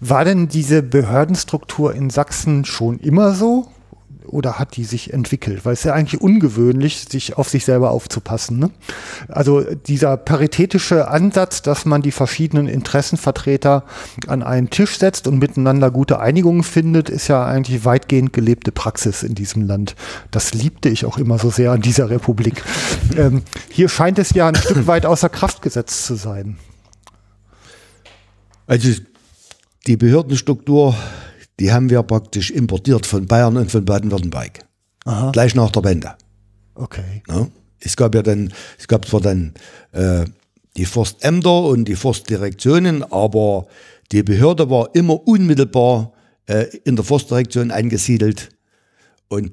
War 0.00 0.24
denn 0.24 0.48
diese 0.48 0.83
Behördenstruktur 0.83 1.94
in 1.94 2.11
Sachsen 2.11 2.64
schon 2.64 2.98
immer 2.98 3.33
so? 3.33 3.68
Oder 4.30 4.58
hat 4.58 4.76
die 4.76 4.84
sich 4.84 5.12
entwickelt? 5.12 5.64
Weil 5.64 5.72
es 5.72 5.80
ist 5.80 5.84
ja 5.84 5.94
eigentlich 5.94 6.20
ungewöhnlich, 6.20 7.06
sich 7.08 7.36
auf 7.36 7.48
sich 7.48 7.64
selber 7.64 7.90
aufzupassen. 7.90 8.58
Ne? 8.58 8.70
Also 9.28 9.62
dieser 9.62 10.16
paritätische 10.16 11.08
Ansatz, 11.08 11.62
dass 11.62 11.84
man 11.84 12.02
die 12.02 12.12
verschiedenen 12.12 12.68
Interessenvertreter 12.68 13.84
an 14.26 14.42
einen 14.42 14.70
Tisch 14.70 14.98
setzt 14.98 15.26
und 15.26 15.38
miteinander 15.38 15.90
gute 15.90 16.20
Einigungen 16.20 16.62
findet, 16.62 17.10
ist 17.10 17.28
ja 17.28 17.44
eigentlich 17.44 17.84
weitgehend 17.84 18.32
gelebte 18.32 18.72
Praxis 18.72 19.22
in 19.22 19.34
diesem 19.34 19.66
Land. 19.66 19.96
Das 20.30 20.54
liebte 20.54 20.88
ich 20.88 21.04
auch 21.04 21.18
immer 21.18 21.38
so 21.38 21.50
sehr 21.50 21.72
an 21.72 21.80
dieser 21.80 22.10
Republik. 22.10 22.62
Ähm, 23.16 23.42
hier 23.70 23.88
scheint 23.88 24.18
es 24.20 24.30
ja 24.30 24.46
ein 24.46 24.54
Stück 24.54 24.86
weit 24.86 25.04
außer 25.04 25.28
Kraft 25.28 25.62
gesetzt 25.62 26.04
zu 26.04 26.14
sein. 26.14 26.58
Also 28.66 28.88
die 29.88 29.96
Behördenstruktur 29.96 30.94
die 31.61 31.73
haben 31.73 31.90
wir 31.90 32.03
praktisch 32.03 32.51
importiert 32.51 33.07
von 33.07 33.27
Bayern 33.27 33.57
und 33.57 33.70
von 33.70 33.85
Baden-Württemberg. 33.85 34.64
Gleich 35.33 35.55
nach 35.55 35.70
der 35.70 35.85
Wende. 35.85 36.14
Okay. 36.75 37.23
Ja, 37.29 37.49
es 37.81 37.96
gab 37.96 38.14
ja 38.14 38.23
dann, 38.23 38.53
es 38.79 38.88
gab 38.88 39.07
zwar 39.07 39.20
dann 39.20 39.55
äh, 39.92 40.25
die 40.77 40.85
Forstämter 40.85 41.64
und 41.64 41.87
die 41.87 41.96
Forstdirektionen, 41.96 43.03
aber 43.05 43.66
die 44.12 44.23
Behörde 44.23 44.70
war 44.70 44.94
immer 44.94 45.27
unmittelbar 45.27 46.12
äh, 46.46 46.66
in 46.85 46.96
der 46.96 47.05
Forstdirektion 47.05 47.70
angesiedelt 47.70 48.51
und 49.29 49.53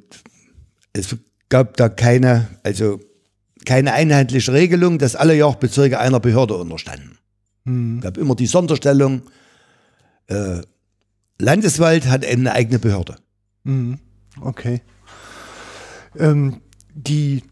es 0.94 1.16
gab 1.50 1.78
da 1.78 1.90
keine, 1.90 2.48
also 2.64 3.00
keine 3.66 3.94
einheitliche 3.94 4.54
Regelung, 4.54 4.98
dass 4.98 5.16
alle 5.16 5.36
Jagdbezirke 5.36 6.00
einer 6.00 6.20
Behörde 6.20 6.56
unterstanden. 6.56 7.18
Mhm. 7.66 8.00
gab 8.00 8.18
immer 8.18 8.36
die 8.36 8.48
Sonderstellung, 8.48 9.24
äh, 10.28 10.62
Landeswald 11.40 12.08
hat 12.08 12.26
eine 12.26 12.52
eigene 12.54 12.80
Behörde. 12.80 13.16
Mhm. 13.64 14.00
Okay. 14.42 14.82
Ähm, 16.18 16.62
die 16.94 17.44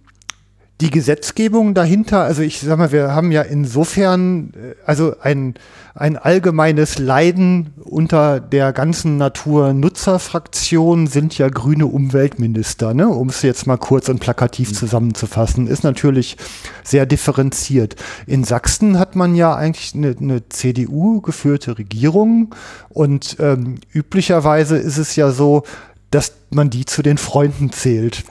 die 0.81 0.89
Gesetzgebung 0.89 1.73
dahinter, 1.73 2.23
also 2.23 2.41
ich 2.41 2.59
sag 2.59 2.77
mal, 2.77 2.91
wir 2.91 3.15
haben 3.15 3.31
ja 3.31 3.41
insofern 3.43 4.51
äh, 4.55 4.75
also 4.85 5.15
ein, 5.21 5.53
ein 5.93 6.17
allgemeines 6.17 6.99
Leiden 6.99 7.73
unter 7.81 8.41
der 8.41 8.73
ganzen 8.73 9.17
Naturnutzerfraktion 9.17 11.07
sind 11.07 11.37
ja 11.37 11.47
grüne 11.47 11.85
Umweltminister, 11.85 12.93
ne? 12.93 13.07
um 13.07 13.29
es 13.29 13.41
jetzt 13.41 13.67
mal 13.67 13.77
kurz 13.77 14.09
und 14.09 14.19
plakativ 14.19 14.71
mhm. 14.71 14.73
zusammenzufassen, 14.73 15.67
ist 15.67 15.85
natürlich 15.85 16.35
sehr 16.83 17.05
differenziert. 17.05 17.95
In 18.27 18.43
Sachsen 18.43 18.99
hat 18.99 19.15
man 19.15 19.33
ja 19.33 19.55
eigentlich 19.55 19.95
eine, 19.95 20.13
eine 20.19 20.49
CDU 20.49 21.21
geführte 21.21 21.77
Regierung 21.77 22.53
und 22.89 23.37
ähm, 23.39 23.75
üblicherweise 23.93 24.75
ist 24.75 24.97
es 24.97 25.15
ja 25.15 25.31
so, 25.31 25.63
dass 26.11 26.33
man 26.49 26.69
die 26.69 26.83
zu 26.85 27.01
den 27.01 27.17
Freunden 27.17 27.71
zählt 27.71 28.25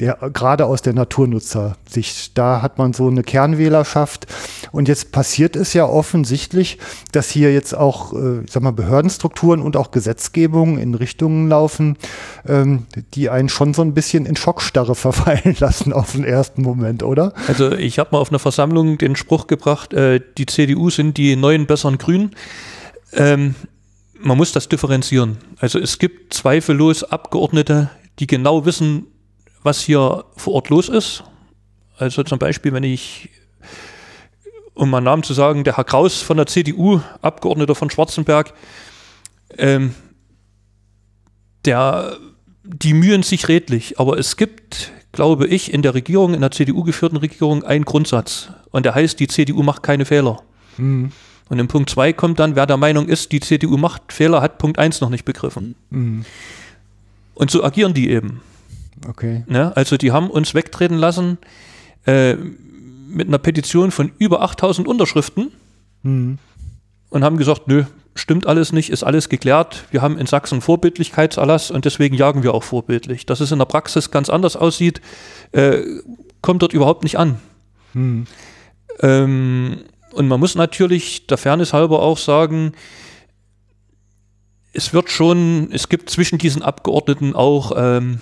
der, 0.00 0.18
gerade 0.32 0.66
aus 0.66 0.82
der 0.82 0.94
Naturnutzersicht. 0.94 2.36
Da 2.36 2.62
hat 2.62 2.78
man 2.78 2.92
so 2.92 3.08
eine 3.08 3.22
Kernwählerschaft. 3.22 4.26
Und 4.72 4.88
jetzt 4.88 5.12
passiert 5.12 5.54
es 5.54 5.74
ja 5.74 5.84
offensichtlich, 5.84 6.78
dass 7.12 7.30
hier 7.30 7.52
jetzt 7.52 7.74
auch, 7.74 8.12
äh, 8.14 8.40
ich 8.40 8.50
sag 8.50 8.62
mal, 8.62 8.72
Behördenstrukturen 8.72 9.60
und 9.60 9.76
auch 9.76 9.90
Gesetzgebungen 9.90 10.78
in 10.78 10.94
Richtungen 10.94 11.48
laufen, 11.48 11.98
ähm, 12.48 12.86
die 13.14 13.30
einen 13.30 13.48
schon 13.48 13.74
so 13.74 13.82
ein 13.82 13.94
bisschen 13.94 14.26
in 14.26 14.36
Schockstarre 14.36 14.94
verfallen 14.96 15.56
lassen 15.58 15.92
auf 15.92 16.12
den 16.12 16.24
ersten 16.24 16.62
Moment, 16.62 17.02
oder? 17.02 17.32
Also 17.46 17.72
ich 17.72 17.98
habe 17.98 18.10
mal 18.12 18.18
auf 18.18 18.30
einer 18.30 18.38
Versammlung 18.38 18.98
den 18.98 19.14
Spruch 19.14 19.46
gebracht, 19.46 19.92
äh, 19.92 20.20
die 20.38 20.46
CDU 20.46 20.90
sind 20.90 21.16
die 21.16 21.36
neuen 21.36 21.66
besseren 21.66 21.98
Grünen. 21.98 22.32
Ähm, 23.12 23.54
man 24.18 24.36
muss 24.36 24.52
das 24.52 24.68
differenzieren. 24.68 25.38
Also 25.58 25.78
es 25.78 25.98
gibt 25.98 26.32
zweifellos 26.32 27.04
Abgeordnete, 27.04 27.90
die 28.18 28.26
genau 28.26 28.64
wissen, 28.64 29.06
was 29.62 29.80
hier 29.80 30.24
vor 30.36 30.54
Ort 30.54 30.68
los 30.68 30.88
ist. 30.88 31.24
Also 31.98 32.22
zum 32.22 32.38
Beispiel, 32.38 32.72
wenn 32.72 32.84
ich, 32.84 33.30
um 34.74 34.90
meinen 34.90 35.04
Namen 35.04 35.22
zu 35.22 35.34
sagen, 35.34 35.64
der 35.64 35.76
Herr 35.76 35.84
Kraus 35.84 36.20
von 36.20 36.36
der 36.36 36.46
CDU, 36.46 37.00
Abgeordneter 37.20 37.74
von 37.74 37.90
Schwarzenberg, 37.90 38.52
ähm, 39.58 39.94
der, 41.64 42.16
die 42.64 42.94
mühen 42.94 43.22
sich 43.22 43.48
redlich, 43.48 44.00
aber 44.00 44.18
es 44.18 44.36
gibt, 44.36 44.92
glaube 45.12 45.46
ich, 45.46 45.72
in 45.72 45.82
der 45.82 45.94
Regierung, 45.94 46.34
in 46.34 46.40
der 46.40 46.50
CDU 46.50 46.82
geführten 46.82 47.18
Regierung 47.18 47.62
einen 47.64 47.84
Grundsatz 47.84 48.48
und 48.70 48.84
der 48.84 48.94
heißt, 48.94 49.20
die 49.20 49.28
CDU 49.28 49.62
macht 49.62 49.82
keine 49.82 50.04
Fehler. 50.04 50.42
Mhm. 50.78 51.12
Und 51.48 51.58
in 51.58 51.68
Punkt 51.68 51.90
2 51.90 52.14
kommt 52.14 52.38
dann, 52.38 52.56
wer 52.56 52.66
der 52.66 52.78
Meinung 52.78 53.08
ist, 53.08 53.30
die 53.30 53.40
CDU 53.40 53.76
macht 53.76 54.12
Fehler, 54.12 54.40
hat 54.40 54.56
Punkt 54.56 54.78
1 54.78 55.02
noch 55.02 55.10
nicht 55.10 55.26
begriffen. 55.26 55.74
Mhm. 55.90 56.24
Und 57.34 57.50
so 57.50 57.62
agieren 57.62 57.92
die 57.92 58.10
eben. 58.10 58.40
Okay. 59.08 59.44
Ne? 59.46 59.76
Also 59.76 59.96
die 59.96 60.12
haben 60.12 60.30
uns 60.30 60.54
wegtreten 60.54 60.96
lassen 60.96 61.38
äh, 62.06 62.34
mit 62.34 63.28
einer 63.28 63.38
Petition 63.38 63.90
von 63.90 64.12
über 64.18 64.42
8000 64.42 64.86
Unterschriften 64.88 65.52
mhm. 66.02 66.38
und 67.10 67.24
haben 67.24 67.36
gesagt, 67.36 67.68
nö, 67.68 67.84
stimmt 68.14 68.46
alles 68.46 68.72
nicht, 68.72 68.90
ist 68.90 69.02
alles 69.02 69.28
geklärt. 69.28 69.84
Wir 69.90 70.02
haben 70.02 70.18
in 70.18 70.26
Sachsen 70.26 70.60
Vorbildlichkeitserlass 70.60 71.70
und 71.70 71.84
deswegen 71.84 72.14
jagen 72.14 72.42
wir 72.42 72.54
auch 72.54 72.62
vorbildlich. 72.62 73.26
Dass 73.26 73.40
es 73.40 73.52
in 73.52 73.58
der 73.58 73.66
Praxis 73.66 74.10
ganz 74.10 74.28
anders 74.28 74.56
aussieht, 74.56 75.00
äh, 75.52 75.82
kommt 76.40 76.62
dort 76.62 76.72
überhaupt 76.72 77.02
nicht 77.02 77.18
an. 77.18 77.38
Mhm. 77.94 78.26
Ähm, 79.00 79.84
und 80.12 80.28
man 80.28 80.40
muss 80.40 80.54
natürlich 80.54 81.26
der 81.26 81.38
Fairness 81.38 81.72
halber 81.72 82.02
auch 82.02 82.18
sagen, 82.18 82.72
es 84.74 84.94
wird 84.94 85.10
schon, 85.10 85.70
es 85.72 85.88
gibt 85.88 86.10
zwischen 86.10 86.38
diesen 86.38 86.62
Abgeordneten 86.62 87.34
auch 87.34 87.72
ähm, 87.76 88.20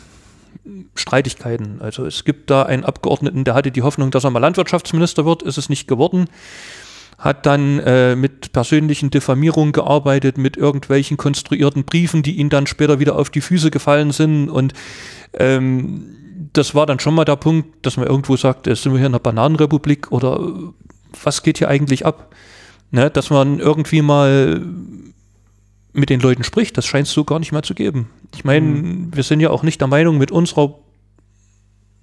Streitigkeiten. 0.94 1.80
Also 1.80 2.06
es 2.06 2.24
gibt 2.24 2.50
da 2.50 2.62
einen 2.62 2.84
Abgeordneten, 2.84 3.44
der 3.44 3.54
hatte 3.54 3.70
die 3.70 3.82
Hoffnung, 3.82 4.10
dass 4.10 4.24
er 4.24 4.30
mal 4.30 4.38
Landwirtschaftsminister 4.40 5.24
wird, 5.24 5.42
ist 5.42 5.58
es 5.58 5.68
nicht 5.68 5.88
geworden. 5.88 6.28
Hat 7.18 7.44
dann 7.44 7.80
äh, 7.80 8.16
mit 8.16 8.52
persönlichen 8.52 9.10
Diffamierungen 9.10 9.72
gearbeitet, 9.72 10.38
mit 10.38 10.56
irgendwelchen 10.56 11.16
konstruierten 11.16 11.84
Briefen, 11.84 12.22
die 12.22 12.38
ihm 12.38 12.48
dann 12.48 12.66
später 12.66 12.98
wieder 12.98 13.16
auf 13.16 13.28
die 13.28 13.42
Füße 13.42 13.70
gefallen 13.70 14.10
sind. 14.10 14.48
Und 14.48 14.72
ähm, 15.34 16.16
das 16.52 16.74
war 16.74 16.86
dann 16.86 16.98
schon 16.98 17.14
mal 17.14 17.24
der 17.24 17.36
Punkt, 17.36 17.84
dass 17.84 17.96
man 17.96 18.06
irgendwo 18.06 18.36
sagt, 18.36 18.66
äh, 18.66 18.74
sind 18.74 18.92
wir 18.92 18.98
hier 18.98 19.06
in 19.06 19.12
einer 19.12 19.20
Bananenrepublik 19.20 20.10
oder 20.12 20.40
was 21.22 21.42
geht 21.42 21.58
hier 21.58 21.68
eigentlich 21.68 22.06
ab? 22.06 22.34
Ne, 22.92 23.08
dass 23.08 23.30
man 23.30 23.60
irgendwie 23.60 24.02
mal 24.02 24.62
mit 25.92 26.10
den 26.10 26.20
Leuten 26.20 26.44
spricht. 26.44 26.76
Das 26.76 26.86
scheint 26.86 27.06
es 27.06 27.12
so 27.12 27.24
gar 27.24 27.38
nicht 27.38 27.52
mehr 27.52 27.62
zu 27.62 27.74
geben. 27.74 28.10
Ich 28.34 28.44
meine, 28.44 28.66
mhm. 28.66 29.14
wir 29.14 29.22
sind 29.22 29.40
ja 29.40 29.50
auch 29.50 29.62
nicht 29.62 29.80
der 29.80 29.88
Meinung, 29.88 30.18
mit 30.18 30.30
unserer 30.30 30.78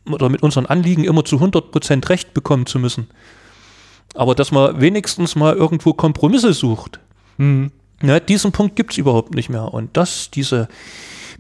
oder 0.05 0.29
mit 0.29 0.41
unseren 0.41 0.65
Anliegen 0.65 1.03
immer 1.03 1.25
zu 1.25 1.37
100% 1.37 2.09
Recht 2.09 2.33
bekommen 2.33 2.65
zu 2.65 2.79
müssen. 2.79 3.07
Aber 4.15 4.35
dass 4.35 4.51
man 4.51 4.79
wenigstens 4.79 5.35
mal 5.35 5.53
irgendwo 5.53 5.93
Kompromisse 5.93 6.53
sucht, 6.53 6.99
mhm. 7.37 7.71
ja, 8.01 8.19
diesen 8.19 8.51
Punkt 8.51 8.75
gibt 8.75 8.91
es 8.91 8.97
überhaupt 8.97 9.35
nicht 9.35 9.49
mehr. 9.49 9.73
Und 9.73 9.95
das, 9.97 10.31
diese, 10.31 10.69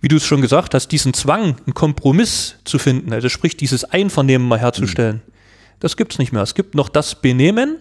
wie 0.01 0.09
du 0.09 0.17
es 0.17 0.25
schon 0.25 0.41
gesagt 0.41 0.73
hast, 0.73 0.89
diesen 0.89 1.13
Zwang, 1.13 1.55
einen 1.65 1.73
Kompromiss 1.73 2.55
zu 2.65 2.77
finden, 2.77 3.13
also 3.13 3.29
sprich 3.29 3.57
dieses 3.57 3.85
Einvernehmen 3.85 4.47
mal 4.47 4.59
herzustellen, 4.59 5.21
mhm. 5.25 5.31
das 5.79 5.97
gibt 5.97 6.13
es 6.13 6.19
nicht 6.19 6.33
mehr. 6.33 6.43
Es 6.43 6.55
gibt 6.55 6.75
noch 6.75 6.89
das 6.89 7.21
Benehmen, 7.21 7.77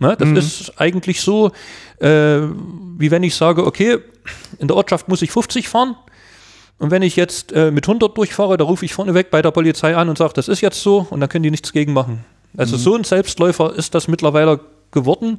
Ne? 0.00 0.16
Das 0.18 0.28
mhm. 0.28 0.36
ist 0.36 0.80
eigentlich 0.80 1.20
so, 1.20 1.52
äh, 1.98 2.40
wie 2.98 3.10
wenn 3.10 3.22
ich 3.22 3.34
sage, 3.36 3.64
okay, 3.64 3.98
in 4.58 4.66
der 4.66 4.76
Ortschaft 4.76 5.08
muss 5.08 5.22
ich 5.22 5.30
50 5.30 5.68
fahren. 5.68 5.94
Und 6.78 6.90
wenn 6.90 7.02
ich 7.02 7.14
jetzt 7.14 7.52
äh, 7.52 7.70
mit 7.70 7.86
100 7.86 8.16
durchfahre, 8.16 8.56
da 8.56 8.64
rufe 8.64 8.86
ich 8.86 8.94
vorneweg 8.94 9.30
bei 9.30 9.42
der 9.42 9.50
Polizei 9.50 9.94
an 9.94 10.08
und 10.08 10.16
sage, 10.16 10.32
das 10.32 10.48
ist 10.48 10.62
jetzt 10.62 10.82
so 10.82 11.06
und 11.10 11.20
dann 11.20 11.28
können 11.28 11.42
die 11.42 11.50
nichts 11.50 11.72
gegen 11.72 11.92
machen. 11.92 12.24
Also 12.56 12.76
mhm. 12.76 12.80
so 12.80 12.96
ein 12.96 13.04
Selbstläufer 13.04 13.76
ist 13.76 13.94
das 13.94 14.08
mittlerweile 14.08 14.60
geworden. 14.90 15.38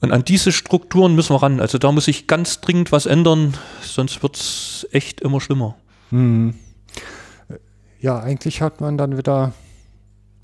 Und 0.00 0.10
an 0.10 0.24
diese 0.24 0.50
Strukturen 0.50 1.14
müssen 1.14 1.32
wir 1.34 1.42
ran. 1.42 1.60
Also 1.60 1.78
da 1.78 1.92
muss 1.92 2.06
sich 2.06 2.26
ganz 2.26 2.60
dringend 2.60 2.90
was 2.90 3.06
ändern, 3.06 3.54
sonst 3.82 4.20
wird 4.24 4.36
es 4.36 4.88
echt 4.90 5.20
immer 5.20 5.40
schlimmer. 5.40 5.76
Mhm. 6.10 6.54
Ja, 8.00 8.18
eigentlich 8.18 8.60
hat 8.60 8.80
man 8.80 8.98
dann 8.98 9.16
wieder 9.16 9.52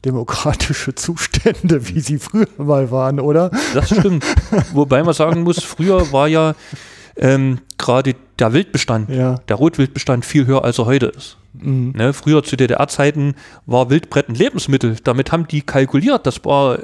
demokratische 0.04 0.94
Zustände, 0.94 1.88
wie 1.88 2.00
sie 2.00 2.18
früher 2.18 2.48
mal 2.56 2.90
waren, 2.90 3.20
oder? 3.20 3.50
Das 3.74 3.88
stimmt. 3.88 4.24
Wobei 4.72 5.02
man 5.02 5.14
sagen 5.14 5.42
muss, 5.42 5.62
früher 5.62 6.12
war 6.12 6.28
ja 6.28 6.54
ähm, 7.16 7.58
gerade 7.78 8.14
der 8.38 8.52
Wildbestand, 8.52 9.10
ja. 9.10 9.36
der 9.48 9.56
Rotwildbestand 9.56 10.24
viel 10.24 10.46
höher, 10.46 10.64
als 10.64 10.78
er 10.78 10.86
heute 10.86 11.06
ist. 11.06 11.36
Mhm. 11.54 11.92
Ne, 11.96 12.12
früher 12.12 12.44
zu 12.44 12.56
DDR-Zeiten 12.56 13.34
war 13.66 13.90
Wildbrett 13.90 14.28
ein 14.28 14.34
Lebensmittel. 14.34 14.96
Damit 15.02 15.32
haben 15.32 15.48
die 15.48 15.62
kalkuliert. 15.62 16.26
Das 16.26 16.44
war 16.44 16.78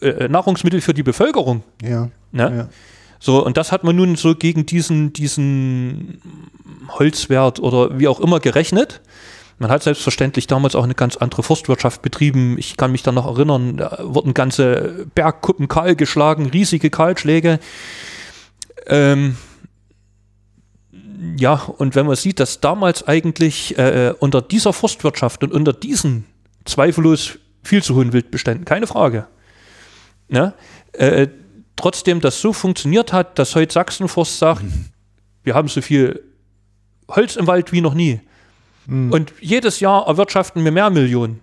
äh, 0.00 0.08
äh, 0.08 0.28
Nahrungsmittel 0.28 0.80
für 0.80 0.94
die 0.94 1.02
Bevölkerung. 1.02 1.62
Ja. 1.82 2.08
Ne? 2.32 2.56
ja. 2.56 2.68
So, 3.20 3.44
und 3.44 3.56
das 3.56 3.70
hat 3.70 3.84
man 3.84 3.96
nun 3.96 4.16
so 4.16 4.34
gegen 4.34 4.66
diesen, 4.66 5.12
diesen 5.12 6.22
Holzwert 6.88 7.60
oder 7.60 7.98
wie 7.98 8.08
auch 8.08 8.18
immer 8.18 8.40
gerechnet. 8.40 9.00
Man 9.60 9.70
hat 9.70 9.82
selbstverständlich 9.82 10.46
damals 10.46 10.74
auch 10.74 10.84
eine 10.84 10.94
ganz 10.94 11.18
andere 11.18 11.42
Forstwirtschaft 11.42 12.00
betrieben. 12.00 12.56
Ich 12.58 12.78
kann 12.78 12.92
mich 12.92 13.02
da 13.02 13.12
noch 13.12 13.26
erinnern, 13.26 13.76
da 13.76 13.98
wurden 14.00 14.32
ganze 14.32 15.06
Bergkuppen 15.14 15.68
kahl 15.68 15.94
geschlagen, 15.96 16.46
riesige 16.46 16.88
Kahlschläge. 16.88 17.60
Ähm, 18.86 19.36
ja, 21.36 21.56
und 21.76 21.94
wenn 21.94 22.06
man 22.06 22.16
sieht, 22.16 22.40
dass 22.40 22.60
damals 22.60 23.06
eigentlich 23.06 23.76
äh, 23.76 24.14
unter 24.18 24.40
dieser 24.40 24.72
Forstwirtschaft 24.72 25.44
und 25.44 25.52
unter 25.52 25.74
diesen 25.74 26.24
zweifellos 26.64 27.38
viel 27.62 27.82
zu 27.82 27.96
hohen 27.96 28.14
Wildbeständen, 28.14 28.64
keine 28.64 28.86
Frage, 28.86 29.26
ne, 30.30 30.54
äh, 30.92 31.28
trotzdem 31.76 32.22
das 32.22 32.40
so 32.40 32.54
funktioniert 32.54 33.12
hat, 33.12 33.38
dass 33.38 33.54
heute 33.54 33.74
Sachsenforst 33.74 34.38
sagt, 34.38 34.62
mhm. 34.62 34.86
wir 35.42 35.54
haben 35.54 35.68
so 35.68 35.82
viel 35.82 36.24
Holz 37.10 37.36
im 37.36 37.46
Wald 37.46 37.72
wie 37.72 37.82
noch 37.82 37.92
nie. 37.92 38.20
Mhm. 38.90 39.12
Und 39.12 39.32
jedes 39.40 39.80
Jahr 39.80 40.06
erwirtschaften 40.06 40.64
wir 40.64 40.72
mehr 40.72 40.90
Millionen. 40.90 41.40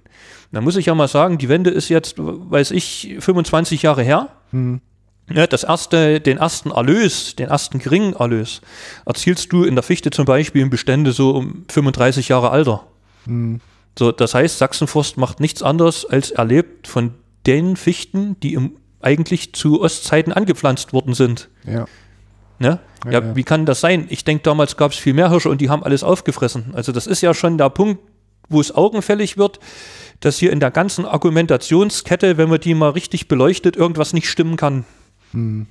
Da 0.52 0.62
muss 0.62 0.76
ich 0.76 0.86
ja 0.86 0.96
mal 0.96 1.08
sagen, 1.08 1.38
die 1.38 1.50
Wende 1.50 1.70
ist 1.70 1.90
jetzt, 1.90 2.16
weiß 2.18 2.72
ich, 2.72 3.18
25 3.20 3.82
Jahre 3.82 4.04
her. 4.04 4.30
Mhm. 4.52 4.82
Ja, 5.30 5.46
das 5.46 5.64
erste, 5.64 6.22
den 6.22 6.38
ersten 6.38 6.72
Erlös, 6.72 7.36
den 7.36 7.50
ersten 7.50 7.80
geringen 7.80 8.14
Erlös, 8.14 8.62
erzielst 9.06 9.52
du 9.52 9.66
in 9.66 9.76
der 9.76 9.84
Fichte 9.84 10.10
zum 10.10 10.24
Beispiel 10.24 10.62
in 10.62 10.70
Bestände 10.70 11.12
so 11.12 11.32
um 11.32 11.66
35 11.70 12.30
Jahre 12.30 12.50
Alter. 12.50 12.88
Mhm. 13.26 13.60
So, 14.00 14.12
das 14.12 14.34
heißt, 14.34 14.58
Sachsenforst 14.58 15.18
macht 15.18 15.40
nichts 15.40 15.64
anderes 15.64 16.06
als 16.06 16.32
erlebt 16.32 16.88
von 16.88 17.16
den 17.46 17.76
Fichten, 17.76 18.40
die 18.42 18.54
im, 18.54 18.78
eigentlich 19.02 19.54
zu 19.54 19.82
Ostzeiten 19.82 20.32
angepflanzt 20.32 20.94
worden 20.94 21.14
sind. 21.14 21.50
Ja. 21.66 21.88
Ne? 22.60 22.80
Ja, 23.06 23.12
ja, 23.12 23.36
wie 23.36 23.44
kann 23.44 23.66
das 23.66 23.82
sein? 23.82 24.08
Ich 24.10 24.24
denke, 24.24 24.44
damals 24.44 24.78
gab 24.78 24.92
es 24.92 24.98
viel 24.98 25.14
mehr 25.14 25.30
Hirsche 25.30 25.50
und 25.50 25.62
die 25.62 25.70
haben 25.70 25.84
alles 25.84 26.04
aufgefressen. 26.04 26.72
Also 26.74 26.92
das 26.92 27.08
ist 27.08 27.22
ja 27.22 27.34
schon 27.34 27.58
der 27.58 27.70
Punkt, 27.70 28.02
wo 28.50 28.60
es 28.60 28.74
augenfällig 28.74 29.38
wird, 29.38 29.60
dass 30.20 30.38
hier 30.38 30.52
in 30.52 30.60
der 30.60 30.72
ganzen 30.72 31.06
Argumentationskette, 31.06 32.38
wenn 32.38 32.50
man 32.50 32.60
die 32.60 32.74
mal 32.74 32.90
richtig 32.90 33.28
beleuchtet, 33.28 33.76
irgendwas 33.76 34.14
nicht 34.14 34.30
stimmen 34.30 34.58
kann. 34.58 34.86
Hm. 35.32 35.68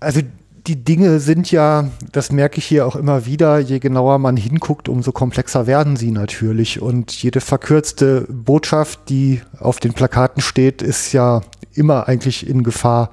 Also 0.00 0.20
die 0.66 0.84
Dinge 0.84 1.18
sind 1.18 1.50
ja, 1.50 1.90
das 2.12 2.30
merke 2.30 2.58
ich 2.58 2.66
hier 2.66 2.86
auch 2.86 2.94
immer 2.94 3.24
wieder, 3.24 3.58
je 3.58 3.78
genauer 3.78 4.18
man 4.18 4.36
hinguckt, 4.36 4.90
umso 4.90 5.12
komplexer 5.12 5.66
werden 5.66 5.96
sie 5.96 6.10
natürlich. 6.10 6.82
Und 6.82 7.10
jede 7.22 7.40
verkürzte 7.40 8.26
Botschaft, 8.28 9.08
die 9.08 9.40
auf 9.58 9.80
den 9.80 9.94
Plakaten 9.94 10.42
steht, 10.42 10.82
ist 10.82 11.12
ja 11.12 11.40
immer 11.78 12.08
eigentlich 12.08 12.46
in 12.46 12.62
Gefahr, 12.62 13.10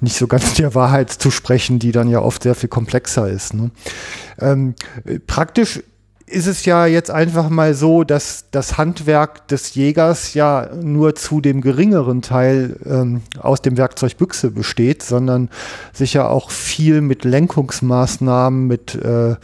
nicht 0.00 0.16
so 0.16 0.26
ganz 0.26 0.54
der 0.58 0.74
Wahrheit 0.74 1.10
zu 1.10 1.30
sprechen, 1.30 1.78
die 1.78 1.92
dann 1.92 2.08
ja 2.08 2.20
oft 2.20 2.42
sehr 2.42 2.54
viel 2.54 2.68
komplexer 2.68 3.28
ist. 3.28 3.54
Ne? 3.54 3.70
Ähm, 4.38 4.74
praktisch 5.26 5.80
ist 6.32 6.46
es 6.46 6.64
ja 6.64 6.86
jetzt 6.86 7.10
einfach 7.10 7.50
mal 7.50 7.74
so, 7.74 8.04
dass 8.04 8.46
das 8.50 8.78
Handwerk 8.78 9.46
des 9.48 9.74
Jägers 9.74 10.32
ja 10.34 10.70
nur 10.74 11.14
zu 11.14 11.40
dem 11.40 11.60
geringeren 11.60 12.22
Teil 12.22 12.76
ähm, 12.86 13.22
aus 13.38 13.62
dem 13.62 13.76
Werkzeug 13.76 14.16
Büchse 14.16 14.50
besteht, 14.50 15.02
sondern 15.02 15.50
sich 15.92 16.14
ja 16.14 16.28
auch 16.28 16.50
viel 16.50 17.02
mit 17.02 17.24
Lenkungsmaßnahmen, 17.24 18.66
mit 18.66 18.94
äh, 18.94 19.36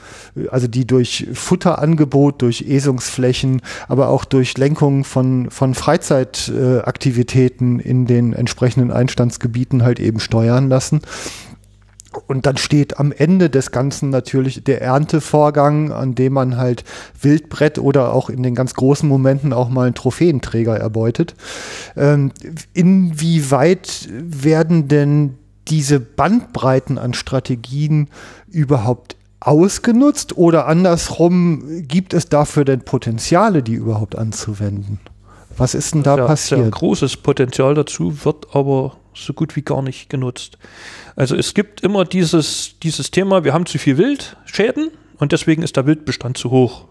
also 0.50 0.66
die 0.66 0.86
durch 0.86 1.28
Futterangebot, 1.32 2.42
durch 2.42 2.62
Esungsflächen, 2.62 3.60
aber 3.86 4.08
auch 4.08 4.24
durch 4.24 4.56
Lenkung 4.56 5.04
von 5.04 5.50
von 5.50 5.74
Freizeitaktivitäten 5.74 7.80
äh, 7.80 7.88
in 7.88 8.06
den 8.06 8.32
entsprechenden 8.32 8.90
Einstandsgebieten 8.90 9.82
halt 9.82 10.00
eben 10.00 10.20
steuern 10.20 10.68
lassen. 10.68 11.02
Und 12.26 12.46
dann 12.46 12.56
steht 12.56 12.98
am 12.98 13.12
Ende 13.12 13.50
des 13.50 13.70
Ganzen 13.70 14.10
natürlich 14.10 14.64
der 14.64 14.80
Erntevorgang, 14.80 15.92
an 15.92 16.14
dem 16.14 16.32
man 16.32 16.56
halt 16.56 16.84
Wildbrett 17.20 17.78
oder 17.78 18.14
auch 18.14 18.30
in 18.30 18.42
den 18.42 18.54
ganz 18.54 18.74
großen 18.74 19.08
Momenten 19.08 19.52
auch 19.52 19.68
mal 19.68 19.86
einen 19.86 19.94
Trophäenträger 19.94 20.76
erbeutet. 20.76 21.34
Ähm, 21.96 22.32
inwieweit 22.72 24.08
werden 24.10 24.88
denn 24.88 25.34
diese 25.68 26.00
Bandbreiten 26.00 26.96
an 26.96 27.12
Strategien 27.12 28.08
überhaupt 28.48 29.16
ausgenutzt 29.40 30.36
oder 30.36 30.66
andersrum 30.66 31.62
gibt 31.82 32.14
es 32.14 32.28
dafür 32.28 32.64
denn 32.64 32.80
Potenziale, 32.80 33.62
die 33.62 33.74
überhaupt 33.74 34.16
anzuwenden? 34.16 34.98
Was 35.56 35.74
ist 35.74 35.94
denn 35.94 36.02
da 36.02 36.16
ja, 36.16 36.26
passiert? 36.26 36.60
Sehr 36.60 36.70
großes 36.70 37.18
Potenzial 37.18 37.74
dazu 37.74 38.24
wird 38.24 38.54
aber 38.54 38.96
so 39.24 39.32
gut 39.32 39.56
wie 39.56 39.62
gar 39.62 39.82
nicht 39.82 40.08
genutzt. 40.08 40.58
Also 41.16 41.36
es 41.36 41.54
gibt 41.54 41.80
immer 41.82 42.04
dieses, 42.04 42.78
dieses 42.82 43.10
Thema, 43.10 43.44
wir 43.44 43.52
haben 43.52 43.66
zu 43.66 43.78
viel 43.78 43.98
Wildschäden 43.98 44.90
und 45.18 45.32
deswegen 45.32 45.62
ist 45.62 45.76
der 45.76 45.86
Wildbestand 45.86 46.38
zu 46.38 46.50
hoch. 46.50 46.86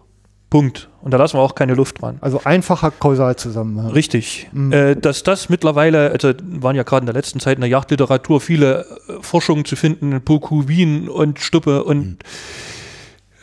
Punkt. 0.50 0.88
Und 1.02 1.12
da 1.12 1.18
lassen 1.18 1.36
wir 1.36 1.42
auch 1.42 1.54
keine 1.54 1.74
Luft 1.74 2.00
dran. 2.00 2.16
Also 2.22 2.40
einfacher 2.44 2.90
Kausalzusammenhang. 2.90 3.92
Richtig. 3.92 4.48
Mhm. 4.52 4.72
Äh, 4.72 4.96
dass 4.96 5.22
das 5.22 5.50
mittlerweile, 5.50 6.10
also 6.10 6.32
waren 6.42 6.74
ja 6.74 6.84
gerade 6.84 7.02
in 7.02 7.06
der 7.06 7.14
letzten 7.14 7.38
Zeit 7.38 7.58
in 7.58 7.60
der 7.60 7.68
Jagdliteratur 7.68 8.40
viele 8.40 8.86
äh, 8.86 9.12
Forschungen 9.20 9.66
zu 9.66 9.76
finden, 9.76 10.18
Poku, 10.22 10.66
Wien 10.66 11.08
und 11.08 11.38
Stuppe 11.38 11.84
und 11.84 11.98
mhm. 11.98 12.18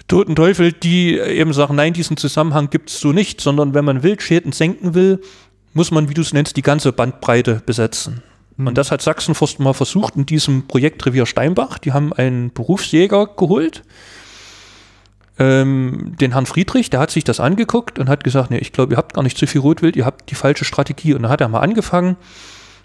Toten 0.07 0.35
Teufel, 0.35 0.71
die 0.71 1.17
eben 1.17 1.51
sagen, 1.51 1.75
nein, 1.75 1.93
diesen 1.93 2.15
Zusammenhang 2.15 2.69
gibt 2.69 2.91
es 2.91 2.99
so 2.99 3.11
nicht, 3.11 3.41
sondern 3.41 3.73
wenn 3.73 3.85
man 3.85 4.03
Wildschäden 4.03 4.51
senken 4.51 4.93
will, 4.93 5.19
muss 5.73 5.89
man, 5.89 6.09
wie 6.09 6.13
du 6.13 6.21
es 6.21 6.31
nennst, 6.31 6.57
die 6.57 6.61
ganze 6.61 6.91
Bandbreite 6.91 7.61
besetzen. 7.65 8.21
Mhm. 8.57 8.67
Und 8.67 8.77
das 8.77 8.91
hat 8.91 9.01
Sachsenforst 9.01 9.59
mal 9.59 9.73
versucht 9.73 10.15
in 10.15 10.25
diesem 10.25 10.67
Projekt 10.67 11.05
Revier 11.05 11.25
Steinbach. 11.25 11.77
Die 11.77 11.93
haben 11.93 12.13
einen 12.13 12.53
Berufsjäger 12.53 13.27
geholt, 13.27 13.83
ähm, 15.37 16.15
den 16.19 16.31
Herrn 16.31 16.45
Friedrich, 16.45 16.89
der 16.89 16.99
hat 17.01 17.11
sich 17.11 17.25
das 17.25 17.39
angeguckt 17.39 17.99
und 17.99 18.07
hat 18.07 18.23
gesagt, 18.23 18.51
nee, 18.51 18.57
ich 18.57 18.71
glaube, 18.71 18.93
ihr 18.93 18.97
habt 18.97 19.13
gar 19.13 19.21
nicht 19.21 19.37
zu 19.37 19.47
viel 19.47 19.61
Rotwild, 19.61 19.95
ihr 19.95 20.05
habt 20.05 20.29
die 20.31 20.35
falsche 20.35 20.63
Strategie. 20.63 21.13
Und 21.13 21.23
dann 21.23 21.31
hat 21.31 21.41
er 21.41 21.49
mal 21.49 21.59
angefangen, 21.59 22.15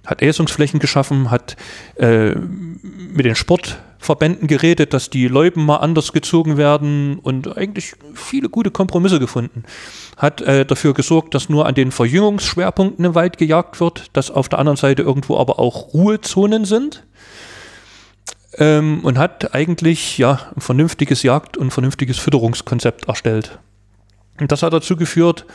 hat 0.05 0.21
Äsungsflächen 0.21 0.81
geschaffen, 0.81 1.31
hat 1.31 1.57
äh, 1.97 2.35
mit 2.35 3.25
den 3.25 3.37
Sportverbänden 4.01 4.49
geredet, 4.49 4.95
dass 4.95 5.11
die 5.11 5.29
Läuben 5.29 5.65
mal 5.65 5.77
anders 5.77 6.13
gezogen 6.13 6.57
werden 6.57 7.19
und 7.19 7.57
eigentlich 7.57 7.95
viele 8.15 8.49
gute 8.49 8.71
Kompromisse 8.71 9.21
gefunden. 9.21 9.65
Hat 10.17 10.41
äh, 10.41 10.65
dafür 10.65 10.95
gesorgt, 10.95 11.35
dass 11.35 11.49
nur 11.49 11.67
an 11.67 11.75
den 11.75 11.93
Verjüngungsschwerpunkten 11.93 13.05
im 13.05 13.15
Wald 13.15 13.37
gejagt 13.37 13.79
wird, 13.79 14.07
dass 14.15 14.31
auf 14.31 14.49
der 14.49 14.59
anderen 14.59 14.77
Seite 14.77 15.03
irgendwo 15.03 15.37
aber 15.37 15.59
auch 15.59 15.93
Ruhezonen 15.93 16.65
sind. 16.65 17.05
Ähm, 18.59 19.01
und 19.05 19.17
hat 19.17 19.55
eigentlich 19.55 20.19
ja 20.19 20.41
ein 20.57 20.61
vernünftiges 20.61 21.23
Jagd- 21.23 21.57
und 21.57 21.71
vernünftiges 21.71 22.19
Fütterungskonzept 22.19 23.07
erstellt. 23.07 23.59
Und 24.41 24.51
das 24.51 24.63
hat 24.63 24.73
dazu 24.73 24.97
geführt, 24.97 25.47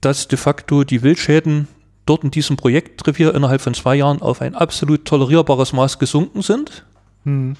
dass 0.00 0.26
de 0.26 0.38
facto 0.38 0.82
die 0.82 1.02
Wildschäden 1.02 1.68
dort 2.04 2.24
in 2.24 2.30
diesem 2.30 2.56
Projektrevier 2.56 3.32
innerhalb 3.34 3.60
von 3.60 3.74
zwei 3.74 3.94
Jahren 3.94 4.22
auf 4.22 4.40
ein 4.40 4.54
absolut 4.56 5.04
tolerierbares 5.04 5.72
Maß 5.72 5.98
gesunken 5.98 6.42
sind. 6.42 6.84
Hm. 7.24 7.56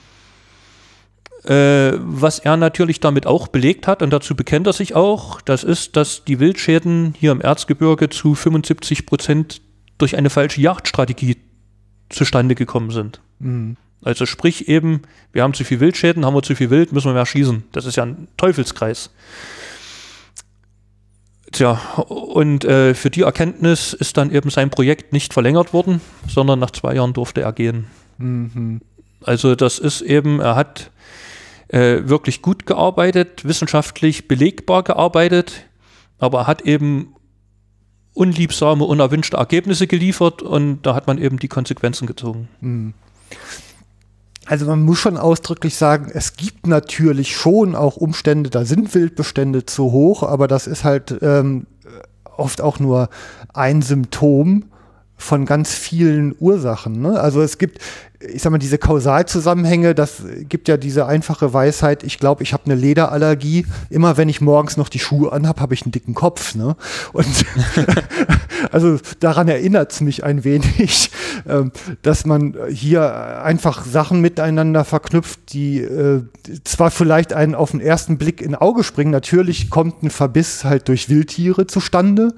Äh, 1.45 1.99
was 1.99 2.39
er 2.39 2.57
natürlich 2.57 3.01
damit 3.01 3.27
auch 3.27 3.49
belegt 3.49 3.87
hat, 3.87 4.03
und 4.03 4.11
dazu 4.11 4.35
bekennt 4.35 4.67
er 4.67 4.73
sich 4.73 4.95
auch, 4.95 5.43
das 5.43 5.63
ist, 5.63 5.95
dass 5.97 6.25
die 6.25 6.41
Wildschäden 6.41 7.15
hier 7.19 7.33
im 7.33 7.43
Erzgebirge 7.43 8.09
zu 8.09 8.35
75 8.35 9.05
Prozent 9.05 9.61
durch 9.99 10.17
eine 10.17 10.31
falsche 10.31 10.63
Jagdstrategie 10.63 11.37
zustande 12.09 12.55
gekommen 12.55 12.91
sind. 12.91 13.21
Mhm. 13.41 13.77
Also 14.03 14.27
sprich 14.27 14.69
eben, 14.69 15.03
wir 15.33 15.43
haben 15.43 15.55
zu 15.55 15.65
viel 15.65 15.81
Wildschäden, 15.81 16.25
haben 16.25 16.35
wir 16.35 16.43
zu 16.43 16.55
viel 16.55 16.71
Wild, 16.71 16.93
müssen 16.93 17.09
wir 17.09 17.15
mehr 17.15 17.27
schießen. 17.27 17.65
Das 17.73 17.85
ist 17.85 17.97
ja 17.97 18.05
ein 18.05 18.29
Teufelskreis. 18.37 19.11
Tja, 21.53 21.73
und 22.09 22.65
äh, 22.65 22.95
für 22.95 23.11
die 23.11 23.23
Erkenntnis 23.23 23.93
ist 23.93 24.17
dann 24.17 24.31
eben 24.31 24.51
sein 24.51 24.71
Projekt 24.71 25.13
nicht 25.13 25.33
verlängert 25.33 25.73
worden, 25.73 26.01
sondern 26.27 26.59
nach 26.59 26.71
zwei 26.71 26.95
Jahren 26.95 27.13
durfte 27.13 27.43
er 27.43 27.53
gehen. 27.53 27.87
Mhm. 28.19 28.81
Also 29.25 29.55
das 29.55 29.79
ist 29.79 30.01
eben, 30.03 30.41
er 30.41 30.55
hat 30.55 30.91
äh, 31.69 32.03
wirklich 32.05 32.43
gut 32.43 32.67
gearbeitet, 32.67 33.45
wissenschaftlich 33.45 34.29
belegbar 34.29 34.83
gearbeitet, 34.83 35.67
aber 36.19 36.41
er 36.41 36.47
hat 36.47 36.63
eben 36.63 37.15
unliebsame, 38.13 38.85
unerwünschte 38.85 39.37
Ergebnisse 39.37 39.87
geliefert 39.87 40.43
und 40.43 40.83
da 40.83 40.95
hat 40.95 41.07
man 41.07 41.19
eben 41.19 41.39
die 41.39 41.49
Konsequenzen 41.49 42.07
gezogen. 42.07 42.49
Mhm. 42.61 42.95
Also 44.47 44.67
man 44.67 44.83
muss 44.83 44.99
schon 44.99 45.17
ausdrücklich 45.17 45.75
sagen, 45.75 46.11
es 46.13 46.37
gibt 46.37 46.67
natürlich 46.67 47.35
schon 47.35 47.75
auch 47.75 47.97
Umstände, 47.97 48.51
da 48.51 48.65
sind 48.65 48.95
Wildbestände 48.95 49.65
zu 49.65 49.91
hoch, 49.91 50.23
aber 50.23 50.49
das 50.49 50.67
ist 50.67 50.85
halt 50.85 51.17
ähm, 51.23 51.67
oft 52.37 52.61
auch 52.61 52.79
nur 52.79 53.09
ein 53.55 53.81
Symptom 53.81 54.67
von 55.17 55.47
ganz 55.47 55.73
vielen 55.75 56.35
Ursachen. 56.39 57.01
Ne? 57.01 57.19
Also 57.19 57.41
es 57.41 57.57
gibt, 57.57 57.79
ich 58.33 58.43
sag 58.43 58.51
mal, 58.51 58.59
diese 58.59 58.79
Kausalzusammenhänge, 58.79 59.95
das 59.95 60.23
gibt 60.49 60.69
ja 60.69 60.77
diese 60.77 61.07
einfache 61.07 61.53
Weisheit, 61.53 62.03
ich 62.03 62.19
glaube, 62.19 62.43
ich 62.43 62.53
habe 62.53 62.65
eine 62.67 62.75
Lederallergie. 62.75 63.67
Immer 63.91 64.17
wenn 64.17 64.29
ich 64.29 64.41
morgens 64.41 64.77
noch 64.77 64.89
die 64.89 64.99
Schuhe 64.99 65.33
anhab, 65.33 65.61
habe 65.61 65.75
ich 65.75 65.83
einen 65.83 65.93
dicken 65.93 66.15
Kopf. 66.15 66.55
Ne? 66.55 66.77
Und 67.13 67.27
also 68.73 68.99
daran 69.21 69.49
erinnert 69.49 69.93
es 69.93 70.01
mich 70.01 70.25
ein 70.25 70.45
wenig, 70.45 71.11
äh, 71.47 71.65
dass 72.03 72.25
man 72.25 72.57
hier 72.71 73.43
einfach 73.43 73.85
Sachen 73.85 74.21
miteinander 74.21 74.85
verknüpft, 74.85 75.53
die 75.53 75.81
äh, 75.81 76.23
zwar 76.65 76.91
vielleicht 76.91 77.33
einen 77.33 77.55
auf 77.55 77.73
den 77.73 77.81
ersten 77.81 78.19
Blick 78.19 78.41
in 78.41 78.55
Auge 78.55 78.85
springen. 78.85 79.11
Natürlich 79.11 79.71
kommt 79.71 80.03
ein 80.03 80.11
Verbiss 80.11 80.65
halt 80.65 80.89
durch 80.89 81.09
Wildtiere 81.09 81.67
zustande, 81.67 82.35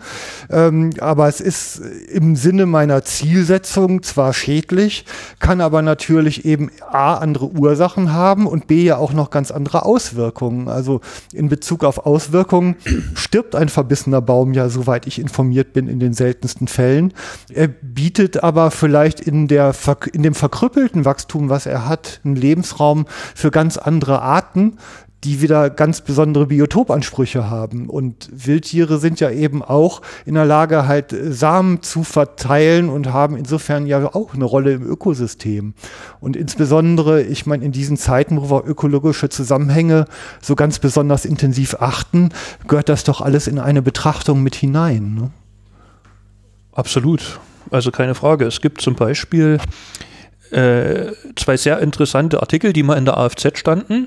ähm, 0.50 0.90
aber 1.00 1.28
es 1.28 1.40
ist 1.40 1.80
im 2.10 2.36
Sinne 2.36 2.66
meiner 2.66 3.04
Zielsetzung 3.04 4.02
zwar 4.02 4.32
schädlich, 4.32 5.04
kann 5.38 5.60
aber 5.60 5.75
aber 5.76 5.82
natürlich 5.82 6.46
eben 6.46 6.70
A, 6.90 7.16
andere 7.16 7.50
Ursachen 7.50 8.10
haben 8.10 8.46
und 8.46 8.66
B, 8.66 8.84
ja 8.84 8.96
auch 8.96 9.12
noch 9.12 9.28
ganz 9.28 9.50
andere 9.50 9.84
Auswirkungen. 9.84 10.68
Also 10.68 11.02
in 11.34 11.50
Bezug 11.50 11.84
auf 11.84 12.06
Auswirkungen 12.06 12.76
stirbt 13.14 13.54
ein 13.54 13.68
verbissener 13.68 14.22
Baum 14.22 14.54
ja, 14.54 14.70
soweit 14.70 15.06
ich 15.06 15.18
informiert 15.18 15.74
bin, 15.74 15.86
in 15.86 16.00
den 16.00 16.14
seltensten 16.14 16.66
Fällen. 16.66 17.12
Er 17.52 17.68
bietet 17.68 18.42
aber 18.42 18.70
vielleicht 18.70 19.20
in, 19.20 19.48
der, 19.48 19.74
in 20.14 20.22
dem 20.22 20.34
verkrüppelten 20.34 21.04
Wachstum, 21.04 21.50
was 21.50 21.66
er 21.66 21.86
hat, 21.86 22.22
einen 22.24 22.36
Lebensraum 22.36 23.04
für 23.34 23.50
ganz 23.50 23.76
andere 23.76 24.22
Arten, 24.22 24.78
die 25.26 25.42
wieder 25.42 25.70
ganz 25.70 26.02
besondere 26.02 26.46
Biotopansprüche 26.46 27.50
haben. 27.50 27.88
Und 27.88 28.28
Wildtiere 28.32 28.98
sind 28.98 29.18
ja 29.18 29.28
eben 29.28 29.60
auch 29.60 30.00
in 30.24 30.34
der 30.34 30.44
Lage, 30.44 30.86
halt 30.86 31.12
Samen 31.30 31.82
zu 31.82 32.04
verteilen 32.04 32.88
und 32.88 33.12
haben 33.12 33.36
insofern 33.36 33.86
ja 33.86 34.14
auch 34.14 34.34
eine 34.34 34.44
Rolle 34.44 34.74
im 34.74 34.84
Ökosystem. 34.84 35.74
Und 36.20 36.36
insbesondere, 36.36 37.22
ich 37.22 37.44
meine, 37.44 37.64
in 37.64 37.72
diesen 37.72 37.96
Zeiten, 37.96 38.40
wo 38.40 38.50
wir 38.50 38.66
ökologische 38.66 39.28
Zusammenhänge 39.28 40.04
so 40.40 40.54
ganz 40.54 40.78
besonders 40.78 41.24
intensiv 41.24 41.74
achten, 41.80 42.28
gehört 42.68 42.88
das 42.88 43.02
doch 43.02 43.20
alles 43.20 43.48
in 43.48 43.58
eine 43.58 43.82
Betrachtung 43.82 44.44
mit 44.44 44.54
hinein. 44.54 45.14
Ne? 45.14 45.30
Absolut. 46.72 47.40
Also 47.72 47.90
keine 47.90 48.14
Frage. 48.14 48.44
Es 48.44 48.60
gibt 48.60 48.80
zum 48.80 48.94
Beispiel 48.94 49.58
äh, 50.52 51.10
zwei 51.34 51.56
sehr 51.56 51.80
interessante 51.80 52.38
Artikel, 52.40 52.72
die 52.72 52.84
mal 52.84 52.96
in 52.96 53.06
der 53.06 53.16
AFZ 53.16 53.58
standen 53.58 54.06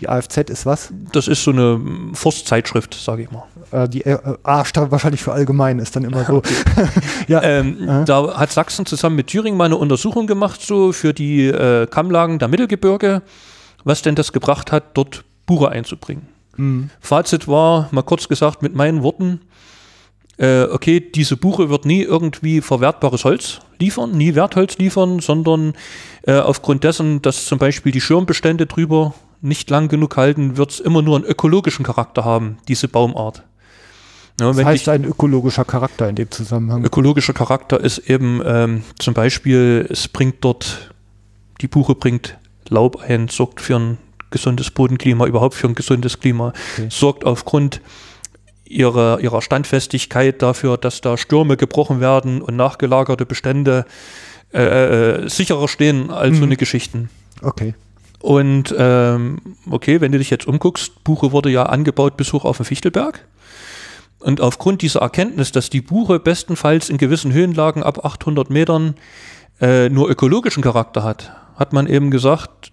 Die 0.00 0.08
AFZ 0.08 0.50
ist 0.50 0.66
was? 0.66 0.92
Das 1.12 1.28
ist 1.28 1.44
so 1.44 1.52
eine 1.52 1.80
Forstzeitschrift, 2.12 2.94
sage 2.94 3.22
ich 3.22 3.30
mal. 3.30 3.44
Äh, 3.70 3.88
die 3.88 4.04
äh, 4.04 4.18
A 4.42 4.64
stand 4.64 4.90
wahrscheinlich 4.90 5.22
für 5.22 5.32
allgemein, 5.32 5.78
ist 5.78 5.94
dann 5.96 6.04
immer 6.04 6.24
so. 6.24 6.42
ja, 7.28 7.42
ähm, 7.42 7.88
äh. 7.88 8.04
Da 8.04 8.36
hat 8.36 8.52
Sachsen 8.52 8.86
zusammen 8.86 9.16
mit 9.16 9.28
Thüringen 9.28 9.56
mal 9.56 9.66
eine 9.66 9.76
Untersuchung 9.76 10.26
gemacht, 10.26 10.60
so 10.62 10.92
für 10.92 11.14
die 11.14 11.46
äh, 11.46 11.86
Kammlagen 11.86 12.38
der 12.38 12.48
Mittelgebirge, 12.48 13.22
was 13.84 14.02
denn 14.02 14.14
das 14.14 14.32
gebracht 14.32 14.72
hat, 14.72 14.96
dort 14.96 15.24
Buche 15.46 15.68
einzubringen. 15.68 16.26
Mhm. 16.56 16.90
Fazit 17.00 17.48
war, 17.48 17.88
mal 17.90 18.02
kurz 18.02 18.28
gesagt, 18.28 18.62
mit 18.62 18.74
meinen 18.74 19.02
Worten, 19.02 19.40
äh, 20.36 20.64
okay, 20.64 21.00
diese 21.00 21.36
Buche 21.36 21.70
wird 21.70 21.84
nie 21.84 22.02
irgendwie 22.02 22.60
verwertbares 22.60 23.24
Holz 23.24 23.60
liefern, 23.78 24.12
nie 24.12 24.34
Wertholz 24.34 24.78
liefern, 24.78 25.20
sondern 25.20 25.74
äh, 26.22 26.34
aufgrund 26.38 26.84
dessen, 26.84 27.22
dass 27.22 27.46
zum 27.46 27.58
Beispiel 27.58 27.92
die 27.92 28.00
Schirmbestände 28.00 28.66
drüber 28.66 29.14
nicht 29.44 29.68
lang 29.70 29.88
genug 29.88 30.16
halten, 30.16 30.56
wird 30.56 30.70
es 30.70 30.80
immer 30.80 31.02
nur 31.02 31.16
einen 31.16 31.24
ökologischen 31.24 31.84
Charakter 31.84 32.24
haben, 32.24 32.56
diese 32.66 32.88
Baumart. 32.88 33.42
Ja, 34.40 34.52
das 34.52 34.64
heißt 34.64 34.88
ein 34.88 35.04
ökologischer 35.04 35.64
Charakter 35.64 36.08
in 36.08 36.16
dem 36.16 36.30
Zusammenhang? 36.30 36.84
Ökologischer 36.84 37.34
Charakter 37.34 37.78
ist 37.78 37.98
eben 37.98 38.40
ähm, 38.44 38.82
zum 38.98 39.14
Beispiel, 39.14 39.86
es 39.88 40.08
bringt 40.08 40.36
dort, 40.40 40.92
die 41.60 41.68
Buche 41.68 41.94
bringt 41.94 42.36
Laub 42.68 43.00
ein, 43.06 43.28
sorgt 43.28 43.60
für 43.60 43.76
ein 43.76 43.98
gesundes 44.30 44.70
Bodenklima, 44.70 45.26
überhaupt 45.26 45.54
für 45.54 45.68
ein 45.68 45.74
gesundes 45.74 46.18
Klima, 46.18 46.52
okay. 46.72 46.88
sorgt 46.90 47.24
aufgrund 47.24 47.80
ihrer, 48.64 49.20
ihrer 49.20 49.42
Standfestigkeit 49.42 50.42
dafür, 50.42 50.78
dass 50.78 51.00
da 51.02 51.16
Stürme 51.16 51.56
gebrochen 51.56 52.00
werden 52.00 52.42
und 52.42 52.56
nachgelagerte 52.56 53.26
Bestände 53.26 53.84
äh, 54.52 55.22
äh, 55.22 55.28
sicherer 55.28 55.68
stehen 55.68 56.10
als 56.10 56.32
mhm. 56.32 56.38
so 56.38 56.44
eine 56.44 56.56
Geschichten. 56.56 57.10
Okay. 57.42 57.74
Und 58.24 58.74
ähm, 58.78 59.36
okay, 59.70 60.00
wenn 60.00 60.10
du 60.10 60.16
dich 60.16 60.30
jetzt 60.30 60.46
umguckst, 60.46 61.04
Buche 61.04 61.30
wurde 61.30 61.50
ja 61.50 61.64
angebaut 61.64 62.16
bis 62.16 62.32
hoch 62.32 62.46
auf 62.46 62.56
den 62.56 62.64
Fichtelberg. 62.64 63.26
Und 64.18 64.40
aufgrund 64.40 64.80
dieser 64.80 65.00
Erkenntnis, 65.00 65.52
dass 65.52 65.68
die 65.68 65.82
Buche 65.82 66.18
bestenfalls 66.18 66.88
in 66.88 66.96
gewissen 66.96 67.34
Höhenlagen 67.34 67.82
ab 67.82 68.02
800 68.02 68.48
Metern 68.48 68.94
äh, 69.60 69.90
nur 69.90 70.08
ökologischen 70.08 70.62
Charakter 70.62 71.02
hat, 71.02 71.36
hat 71.56 71.74
man 71.74 71.86
eben 71.86 72.10
gesagt, 72.10 72.72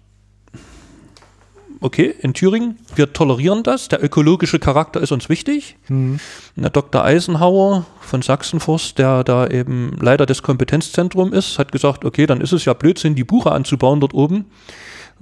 okay, 1.82 2.14
in 2.20 2.32
Thüringen, 2.32 2.78
wir 2.94 3.12
tolerieren 3.12 3.62
das, 3.62 3.88
der 3.88 4.02
ökologische 4.02 4.58
Charakter 4.58 5.02
ist 5.02 5.12
uns 5.12 5.28
wichtig. 5.28 5.76
Mhm. 5.88 6.18
Der 6.56 6.70
Dr. 6.70 7.04
Eisenhauer 7.04 7.84
von 8.00 8.22
Sachsenforst, 8.22 8.96
der 8.96 9.22
da 9.22 9.46
eben 9.48 9.98
Leiter 10.00 10.24
des 10.24 10.42
Kompetenzzentrums 10.42 11.36
ist, 11.36 11.58
hat 11.58 11.72
gesagt, 11.72 12.06
okay, 12.06 12.24
dann 12.24 12.40
ist 12.40 12.52
es 12.52 12.64
ja 12.64 12.72
Blödsinn, 12.72 13.16
die 13.16 13.24
Buche 13.24 13.52
anzubauen 13.52 14.00
dort 14.00 14.14
oben, 14.14 14.46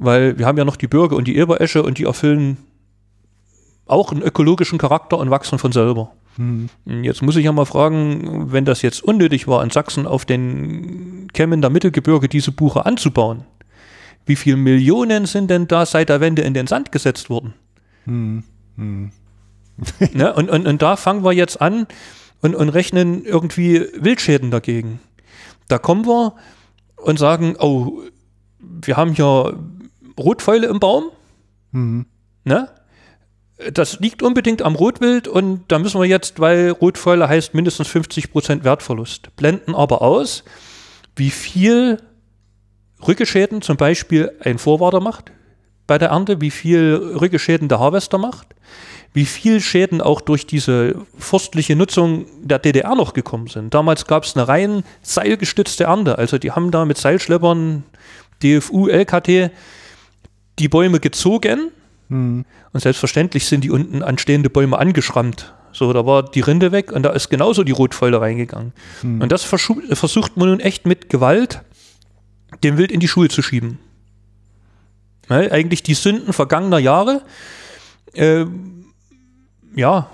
weil 0.01 0.39
wir 0.39 0.47
haben 0.47 0.59
ja 0.59 0.65
noch 0.65 0.77
die 0.77 0.89
Bürger 0.89 1.17
und 1.17 1.29
die 1.29 1.37
Eberesche 1.37 1.83
und 1.83 1.99
die 1.99 2.05
erfüllen 2.05 2.57
auch 3.87 4.13
einen 4.13 4.23
ökologischen 4.23 4.79
Charakter 4.79 5.19
und 5.19 5.31
wachsen 5.31 5.59
von 5.59 5.73
selber. 5.73 6.13
Mhm. 6.37 6.69
Jetzt 6.87 7.23
muss 7.23 7.37
ich 7.37 7.45
ja 7.45 7.53
mal 7.53 7.67
fragen, 7.67 8.53
wenn 8.53 8.65
das 8.65 8.83
jetzt 8.83 9.03
unnötig 9.03 9.47
war, 9.47 9.63
in 9.63 9.71
Sachsen 9.71 10.07
auf 10.07 10.25
den 10.25 11.29
Kämmen 11.35 11.61
der 11.61 11.71
Mittelgebirge 11.71 12.29
diese 12.29 12.53
Buche 12.53 12.87
anzubauen, 12.87 13.45
wie 14.27 14.37
viele 14.37 14.57
Millionen 14.57 15.27
sind 15.27 15.51
denn 15.51 15.69
da 15.69 15.85
seit 15.85 16.09
der 16.09 16.21
Wende 16.21 16.43
in 16.43 16.55
den 16.55 16.67
Sand 16.67 16.93
gesetzt 16.93 17.29
worden? 17.29 17.55
Hm. 18.05 18.45
Hm. 18.77 19.11
ne? 20.15 20.33
und, 20.33 20.49
und, 20.49 20.67
und 20.67 20.83
da 20.83 20.97
fangen 20.97 21.25
wir 21.25 21.33
jetzt 21.33 21.61
an 21.61 21.87
und, 22.41 22.55
und 22.55 22.69
rechnen 22.71 23.25
irgendwie 23.25 23.87
Wildschäden 23.99 24.51
dagegen. 24.51 25.01
Da 25.69 25.79
kommen 25.79 26.07
wir 26.07 26.35
und 26.97 27.19
sagen, 27.19 27.57
oh, 27.59 28.03
wir 28.59 28.97
haben 28.97 29.13
hier 29.13 29.59
Rotfäule 30.19 30.67
im 30.67 30.81
Baum. 30.81 31.11
Mhm. 31.73 32.07
Ne? 32.45 32.69
Das 33.73 34.01
liegt 34.01 34.23
unbedingt 34.23 34.63
am 34.63 34.75
Rotwild 34.75 35.29
und 35.29 35.65
da 35.69 35.79
müssen 35.79 36.01
wir 36.01 36.07
jetzt, 36.07 36.41
weil 36.41 36.71
Rotfäule 36.71 37.29
heißt 37.29 37.53
mindestens 37.53 37.89
50% 37.89 38.65
Wertverlust, 38.65 39.37
blenden 39.37 39.75
aber 39.75 40.01
aus, 40.01 40.45
wie 41.17 41.31
viel 41.31 41.99
Rückgeschäden 43.07 43.61
zum 43.61 43.77
Beispiel 43.77 44.33
ein 44.41 44.59
Vorwarter 44.59 45.01
macht 45.01 45.33
bei 45.87 45.99
der 45.99 46.11
Ernte, 46.11 46.41
wie 46.41 46.51
viel 46.51 47.17
Rückgeschäden 47.21 47.69
der 47.69 47.81
Harvester 47.81 48.17
macht, 48.17 48.55
wie 49.13 49.27
viel 49.27 49.61
Schäden 49.61 50.01
auch 50.01 50.21
durch 50.21 50.47
diese 50.47 50.95
forstliche 51.19 51.77
Nutzung 51.77 52.27
der 52.41 52.61
DDR 52.61 52.95
noch 52.95 53.13
gekommen 53.13 53.49
sind. 53.49 53.75
Damals 53.75 54.07
gab 54.07 54.25
es 54.25 54.37
eine 54.37 54.47
rein 54.47 54.85
seilgestützte 55.03 55.85
Ernte, 55.85 56.17
also 56.17 56.39
die 56.39 56.53
haben 56.53 56.71
da 56.71 56.85
mit 56.85 56.97
Seilschleppern, 56.97 57.83
DFU, 58.43 58.89
LKT, 58.89 59.51
die 60.59 60.69
Bäume 60.69 61.01
gezogen 61.01 61.71
hm. 62.09 62.45
und 62.73 62.81
selbstverständlich 62.81 63.47
sind 63.47 63.65
die 63.65 63.71
unten 63.71 64.03
anstehende 64.03 64.51
Bäume 64.51 64.79
angeschrammt. 64.79 65.55
So, 65.73 65.93
da 65.93 66.05
war 66.05 66.25
die 66.25 66.41
Rinde 66.41 66.73
weg 66.73 66.91
und 66.93 67.05
da 67.05 67.11
ist 67.11 67.29
genauso 67.31 67.63
die 67.63 67.73
Rotfäule 67.73 68.21
reingegangen. 68.21 68.73
Hm. 69.03 69.21
Und 69.21 69.31
das 69.31 69.45
versucht 69.45 70.37
man 70.37 70.49
nun 70.49 70.61
echt 70.61 70.87
mit 70.87 71.09
Gewalt 71.09 71.63
dem 72.65 72.77
Wild 72.77 72.91
in 72.91 73.01
die 73.01 73.09
Schuhe 73.09 73.29
zu 73.29 73.43
schieben. 73.43 73.79
Ja, 75.29 75.37
eigentlich 75.37 75.83
die 75.85 75.95
Sünden 75.95 76.33
vergangener 76.33 76.79
Jahre. 76.79 77.23
Äh, 78.15 78.47
ja, 79.77 80.11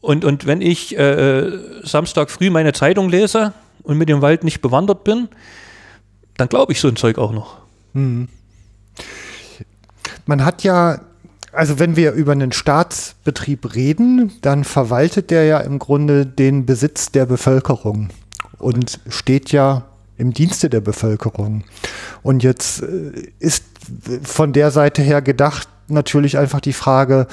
und, 0.00 0.24
und 0.24 0.46
wenn 0.46 0.62
ich 0.62 0.96
äh, 0.96 1.50
Samstag 1.82 2.30
früh 2.30 2.50
meine 2.50 2.72
Zeitung 2.72 3.08
lese 3.08 3.52
und 3.82 3.98
mit 3.98 4.08
dem 4.08 4.22
Wald 4.22 4.44
nicht 4.44 4.60
bewandert 4.60 5.02
bin, 5.02 5.28
dann 6.36 6.48
glaube 6.48 6.72
ich 6.72 6.80
so 6.80 6.86
ein 6.86 6.96
Zeug 6.96 7.18
auch 7.18 7.32
noch. 7.32 7.58
Hm. 7.94 8.28
Man 10.28 10.44
hat 10.44 10.62
ja, 10.62 11.00
also 11.52 11.78
wenn 11.78 11.96
wir 11.96 12.12
über 12.12 12.32
einen 12.32 12.52
Staatsbetrieb 12.52 13.74
reden, 13.74 14.30
dann 14.42 14.62
verwaltet 14.62 15.30
der 15.30 15.44
ja 15.44 15.58
im 15.60 15.78
Grunde 15.78 16.26
den 16.26 16.66
Besitz 16.66 17.10
der 17.10 17.24
Bevölkerung 17.24 18.10
und 18.58 19.00
steht 19.08 19.52
ja 19.52 19.86
im 20.18 20.34
Dienste 20.34 20.68
der 20.68 20.82
Bevölkerung. 20.82 21.64
Und 22.22 22.42
jetzt 22.42 22.82
äh, 22.82 23.32
ist 23.38 23.64
von 24.22 24.52
der 24.52 24.70
Seite 24.70 25.00
her 25.00 25.22
gedacht 25.22 25.66
natürlich 25.86 26.36
einfach 26.36 26.60
die 26.60 26.74
Frage 26.74 27.26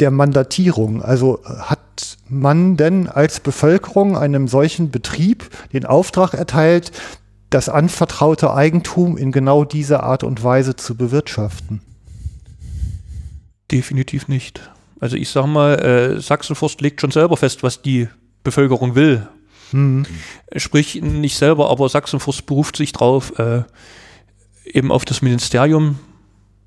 der 0.00 0.10
Mandatierung. 0.10 1.02
Also 1.02 1.44
hat 1.44 2.18
man 2.28 2.76
denn 2.76 3.06
als 3.06 3.38
Bevölkerung 3.38 4.18
einem 4.18 4.48
solchen 4.48 4.90
Betrieb 4.90 5.48
den 5.72 5.86
Auftrag 5.86 6.34
erteilt, 6.34 6.90
das 7.50 7.68
anvertraute 7.68 8.52
Eigentum 8.52 9.16
in 9.16 9.30
genau 9.30 9.64
dieser 9.64 10.02
Art 10.02 10.24
und 10.24 10.42
Weise 10.42 10.74
zu 10.74 10.96
bewirtschaften? 10.96 11.82
Definitiv 13.70 14.28
nicht. 14.28 14.70
Also 15.00 15.16
ich 15.16 15.28
sage 15.28 15.48
mal, 15.48 15.74
äh, 15.74 16.20
Sachsenforst 16.20 16.80
legt 16.80 17.00
schon 17.00 17.10
selber 17.10 17.36
fest, 17.36 17.62
was 17.62 17.82
die 17.82 18.08
Bevölkerung 18.44 18.94
will. 18.94 19.26
Mhm. 19.72 20.06
Sprich, 20.56 21.00
nicht 21.02 21.36
selber, 21.36 21.70
aber 21.70 21.88
Sachsenforst 21.88 22.46
beruft 22.46 22.76
sich 22.76 22.92
drauf, 22.92 23.38
äh, 23.38 23.62
eben 24.64 24.92
auf 24.92 25.04
das 25.04 25.22
Ministerium, 25.22 25.98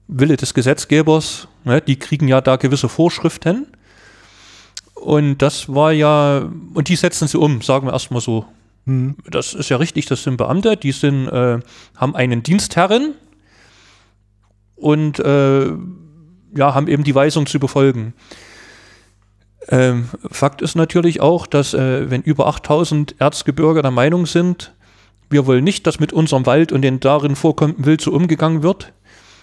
Wille 0.07 0.37
des 0.37 0.53
Gesetzgebers. 0.53 1.47
Ne, 1.63 1.81
die 1.81 1.97
kriegen 1.97 2.27
ja 2.27 2.41
da 2.41 2.55
gewisse 2.55 2.89
Vorschriften. 2.89 3.67
Und 4.95 5.37
das 5.37 5.73
war 5.73 5.93
ja, 5.93 6.49
und 6.73 6.89
die 6.89 6.95
setzen 6.95 7.27
sie 7.27 7.37
um, 7.37 7.61
sagen 7.61 7.87
wir 7.87 7.93
erstmal 7.93 8.21
so. 8.21 8.45
Mhm. 8.85 9.15
Das 9.29 9.53
ist 9.53 9.69
ja 9.69 9.77
richtig, 9.77 10.07
das 10.07 10.23
sind 10.23 10.37
Beamte, 10.37 10.75
die 10.75 10.91
sind, 10.91 11.27
äh, 11.27 11.59
haben 11.95 12.15
einen 12.15 12.43
Dienstherren 12.43 13.15
und 14.75 15.19
äh, 15.19 15.71
ja, 16.55 16.73
haben 16.73 16.87
eben 16.87 17.03
die 17.03 17.15
Weisung 17.15 17.45
zu 17.45 17.59
befolgen. 17.59 18.13
Ähm, 19.67 20.09
Fakt 20.31 20.61
ist 20.61 20.75
natürlich 20.75 21.21
auch, 21.21 21.45
dass 21.45 21.73
äh, 21.73 22.09
wenn 22.09 22.21
über 22.21 22.47
8000 22.47 23.15
Erzgebirge 23.19 23.81
der 23.81 23.91
Meinung 23.91 24.25
sind, 24.25 24.73
wir 25.29 25.45
wollen 25.45 25.63
nicht, 25.63 25.85
dass 25.85 25.99
mit 25.99 26.11
unserem 26.11 26.45
Wald 26.45 26.71
und 26.71 26.81
den 26.81 26.99
darin 26.99 27.35
vorkommenden 27.35 27.85
Wild 27.85 28.01
so 28.01 28.11
umgegangen 28.11 28.63
wird, 28.63 28.93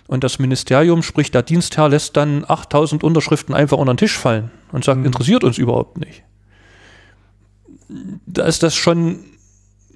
und 0.08 0.22
das 0.22 0.38
Ministerium, 0.38 1.02
sprich 1.02 1.30
der 1.30 1.42
Dienstherr, 1.42 1.88
lässt 1.88 2.16
dann 2.16 2.44
8000 2.46 3.02
Unterschriften 3.02 3.54
einfach 3.54 3.78
unter 3.78 3.92
den 3.92 3.98
Tisch 3.98 4.16
fallen 4.16 4.50
und 4.72 4.84
sagt, 4.84 5.00
mhm. 5.00 5.06
interessiert 5.06 5.44
uns 5.44 5.58
überhaupt 5.58 5.98
nicht. 5.98 6.22
Da 8.26 8.44
ist 8.44 8.62
das 8.62 8.74
schon 8.74 9.24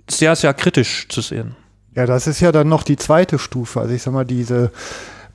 sehr, 0.09 0.35
sehr 0.37 0.55
kritisch 0.55 1.09
zu 1.09 1.21
sehen. 1.21 1.55
Ja, 1.95 2.07
das 2.07 2.27
ist 2.27 2.41
ja 2.41 2.53
dann 2.53 2.69
noch 2.69 2.83
die 2.83 2.97
zweite 2.97 3.39
Stufe. 3.39 3.81
Also 3.81 3.95
ich 3.95 4.03
sag 4.03 4.13
mal, 4.13 4.25
diese 4.25 4.73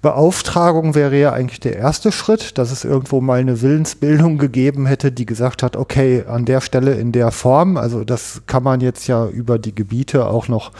Beauftragung 0.05 0.93
wäre 0.93 1.17
ja 1.19 1.33
eigentlich 1.33 1.61
der 1.61 1.77
erste 1.77 2.11
Schritt, 2.11 2.59
dass 2.59 2.71
es 2.71 2.83
irgendwo 2.83 3.21
mal 3.21 3.39
eine 3.39 3.63
Willensbildung 3.63 4.37
gegeben 4.37 4.85
hätte, 4.85 5.11
die 5.11 5.25
gesagt 5.25 5.63
hat, 5.63 5.75
okay, 5.75 6.23
an 6.27 6.45
der 6.45 6.61
Stelle 6.61 6.93
in 6.93 7.11
der 7.11 7.31
Form, 7.31 7.75
also 7.75 8.03
das 8.03 8.43
kann 8.45 8.61
man 8.61 8.81
jetzt 8.81 9.07
ja 9.07 9.27
über 9.27 9.57
die 9.57 9.73
Gebiete 9.73 10.27
auch 10.27 10.47
noch 10.47 10.71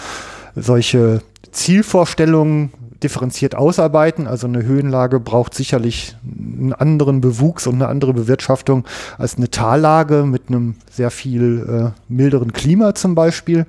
solche 0.56 1.24
Zielvorstellungen 1.52 2.72
differenziert 3.02 3.56
ausarbeiten. 3.56 4.28
Also 4.28 4.46
eine 4.46 4.62
Höhenlage 4.62 5.20
braucht 5.20 5.56
sicherlich 5.56 6.16
einen 6.24 6.74
anderen 6.74 7.20
Bewuchs 7.20 7.66
und 7.66 7.76
eine 7.76 7.88
andere 7.88 8.14
Bewirtschaftung 8.14 8.86
als 9.18 9.38
eine 9.38 9.50
Tallage 9.50 10.24
mit 10.24 10.50
einem 10.50 10.76
sehr 10.92 11.10
viel 11.10 11.94
äh, 11.98 12.14
milderen 12.14 12.54
Klima 12.54 12.94
zum 12.94 13.16
Beispiel. 13.16 13.66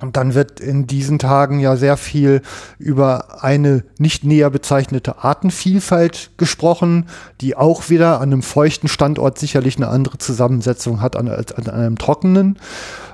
Und 0.00 0.16
dann 0.16 0.34
wird 0.34 0.60
in 0.60 0.86
diesen 0.86 1.18
Tagen 1.18 1.58
ja 1.58 1.76
sehr 1.76 1.96
viel 1.96 2.42
über 2.78 3.42
eine 3.42 3.82
nicht 3.98 4.22
näher 4.22 4.48
bezeichnete 4.48 5.24
Artenvielfalt 5.24 6.30
gesprochen, 6.36 7.06
die 7.40 7.56
auch 7.56 7.90
wieder 7.90 8.20
an 8.20 8.32
einem 8.32 8.42
feuchten 8.42 8.88
Standort 8.88 9.38
sicherlich 9.38 9.76
eine 9.76 9.88
andere 9.88 10.18
Zusammensetzung 10.18 11.00
hat 11.00 11.16
als 11.16 11.52
an 11.52 11.68
einem 11.68 11.98
trockenen. 11.98 12.58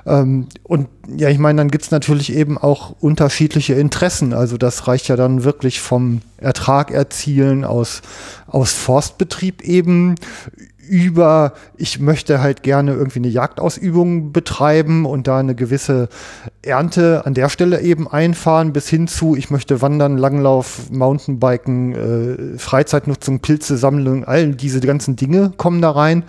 Ähm, 0.05 0.47
und 0.61 0.87
ja, 1.07 1.29
ich 1.29 1.39
meine, 1.39 1.57
dann 1.57 1.71
gibt's 1.71 1.89
natürlich 1.89 2.33
eben 2.33 2.57
auch 2.57 2.95
unterschiedliche 2.99 3.73
Interessen. 3.73 4.33
Also 4.33 4.57
das 4.57 4.87
reicht 4.87 5.07
ja 5.07 5.15
dann 5.15 5.43
wirklich 5.43 5.81
vom 5.81 6.21
Ertrag 6.37 6.91
erzielen 6.91 7.65
aus, 7.65 8.03
aus 8.45 8.73
Forstbetrieb 8.73 9.63
eben 9.63 10.15
über, 10.87 11.53
ich 11.77 11.99
möchte 11.99 12.41
halt 12.41 12.63
gerne 12.63 12.93
irgendwie 12.93 13.19
eine 13.19 13.27
Jagdausübung 13.27 14.31
betreiben 14.31 15.05
und 15.05 15.27
da 15.27 15.39
eine 15.39 15.55
gewisse 15.55 16.09
Ernte 16.61 17.25
an 17.25 17.33
der 17.33 17.49
Stelle 17.49 17.81
eben 17.81 18.07
einfahren, 18.07 18.73
bis 18.73 18.87
hin 18.87 19.07
zu, 19.07 19.35
ich 19.35 19.49
möchte 19.49 19.81
wandern, 19.81 20.17
Langlauf, 20.17 20.89
Mountainbiken, 20.91 22.55
äh, 22.55 22.57
Freizeitnutzung, 22.57 23.39
Pilze, 23.39 23.77
Sammlung, 23.77 24.25
all 24.25 24.55
diese 24.55 24.79
ganzen 24.79 25.15
Dinge 25.15 25.51
kommen 25.57 25.81
da 25.81 25.91
rein. 25.91 26.23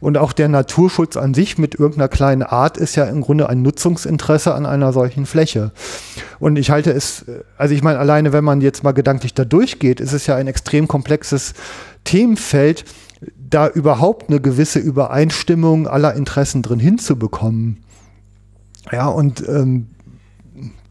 Und 0.00 0.16
auch 0.16 0.32
der 0.32 0.48
Naturschutz 0.48 1.16
an 1.16 1.34
sich 1.34 1.58
mit 1.58 1.74
irgendeiner 1.74 2.08
kleinen 2.08 2.42
Art 2.42 2.76
ist 2.76 2.94
ja 2.94 3.04
im 3.04 3.20
Grunde 3.20 3.48
ein 3.48 3.62
Nutzungsinteresse 3.62 4.54
an 4.54 4.66
einer 4.66 4.92
solchen 4.92 5.26
Fläche. 5.26 5.72
Und 6.38 6.56
ich 6.56 6.70
halte 6.70 6.92
es, 6.92 7.24
also 7.56 7.74
ich 7.74 7.82
meine, 7.82 7.98
alleine 7.98 8.32
wenn 8.32 8.44
man 8.44 8.60
jetzt 8.60 8.84
mal 8.84 8.92
gedanklich 8.92 9.34
da 9.34 9.44
durchgeht, 9.44 10.00
ist 10.00 10.12
es 10.12 10.26
ja 10.26 10.36
ein 10.36 10.46
extrem 10.46 10.86
komplexes 10.86 11.54
Themenfeld, 12.04 12.84
da 13.50 13.68
überhaupt 13.68 14.28
eine 14.28 14.40
gewisse 14.40 14.78
Übereinstimmung 14.78 15.86
aller 15.86 16.14
Interessen 16.14 16.62
drin 16.62 16.80
hinzubekommen. 16.80 17.84
Ja, 18.92 19.08
und 19.08 19.46
ähm, 19.48 19.88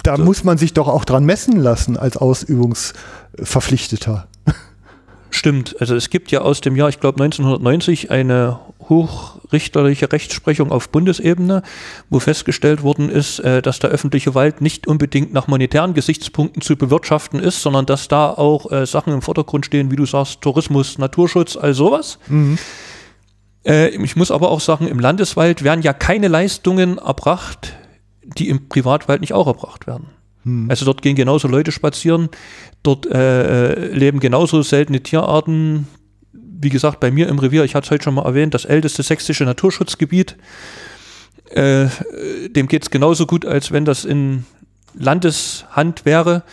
da 0.03 0.17
so. 0.17 0.23
muss 0.23 0.43
man 0.43 0.57
sich 0.57 0.73
doch 0.73 0.87
auch 0.87 1.05
dran 1.05 1.25
messen 1.25 1.57
lassen 1.57 1.97
als 1.97 2.17
Ausübungsverpflichteter. 2.17 4.27
Stimmt, 5.29 5.75
also 5.79 5.95
es 5.95 6.09
gibt 6.09 6.31
ja 6.31 6.41
aus 6.41 6.61
dem 6.61 6.75
Jahr, 6.75 6.89
ich 6.89 6.99
glaube 6.99 7.21
1990, 7.23 8.11
eine 8.11 8.59
hochrichterliche 8.89 10.11
Rechtsprechung 10.11 10.71
auf 10.71 10.89
Bundesebene, 10.89 11.63
wo 12.09 12.19
festgestellt 12.19 12.83
worden 12.83 13.09
ist, 13.09 13.39
äh, 13.39 13.61
dass 13.61 13.79
der 13.79 13.89
öffentliche 13.89 14.35
Wald 14.35 14.61
nicht 14.61 14.87
unbedingt 14.87 15.33
nach 15.33 15.47
monetären 15.47 15.93
Gesichtspunkten 15.93 16.61
zu 16.61 16.75
bewirtschaften 16.75 17.39
ist, 17.39 17.61
sondern 17.61 17.85
dass 17.85 18.07
da 18.07 18.29
auch 18.29 18.71
äh, 18.71 18.85
Sachen 18.85 19.13
im 19.13 19.21
Vordergrund 19.21 19.65
stehen, 19.65 19.91
wie 19.91 19.95
du 19.95 20.05
sagst, 20.05 20.41
Tourismus, 20.41 20.97
Naturschutz, 20.97 21.57
all 21.57 21.73
sowas. 21.73 22.19
Mhm. 22.27 22.57
Äh, 23.65 23.89
ich 23.89 24.15
muss 24.15 24.31
aber 24.31 24.49
auch 24.49 24.61
sagen, 24.61 24.87
im 24.87 24.99
Landeswald 24.99 25.63
werden 25.63 25.81
ja 25.81 25.93
keine 25.93 26.29
Leistungen 26.29 26.97
erbracht, 26.97 27.73
die 28.23 28.49
im 28.49 28.69
Privatwald 28.69 29.21
nicht 29.21 29.33
auch 29.33 29.47
erbracht 29.47 29.87
werden. 29.87 30.07
Mhm. 30.47 30.69
Also 30.69 30.85
dort 30.85 31.01
gehen 31.01 31.15
genauso 31.15 31.47
Leute 31.47 31.71
spazieren, 31.71 32.29
dort 32.81 33.05
äh, 33.05 33.89
leben 33.89 34.19
genauso 34.19 34.61
seltene 34.61 35.03
Tierarten, 35.03 35.87
wie 36.33 36.69
gesagt, 36.69 36.99
bei 36.99 37.11
mir 37.11 37.27
im 37.27 37.37
Revier, 37.37 37.63
ich 37.65 37.75
hatte 37.75 37.85
es 37.85 37.91
heute 37.91 38.05
schon 38.05 38.15
mal 38.15 38.25
erwähnt, 38.25 38.53
das 38.53 38.65
älteste 38.65 39.03
sächsische 39.03 39.43
Naturschutzgebiet. 39.43 40.37
Äh, 41.51 41.87
dem 42.49 42.67
geht 42.67 42.83
es 42.83 42.89
genauso 42.89 43.25
gut, 43.25 43.45
als 43.45 43.71
wenn 43.71 43.85
das 43.85 44.05
in 44.05 44.45
Landeshand 44.95 46.05
wäre. 46.05 46.43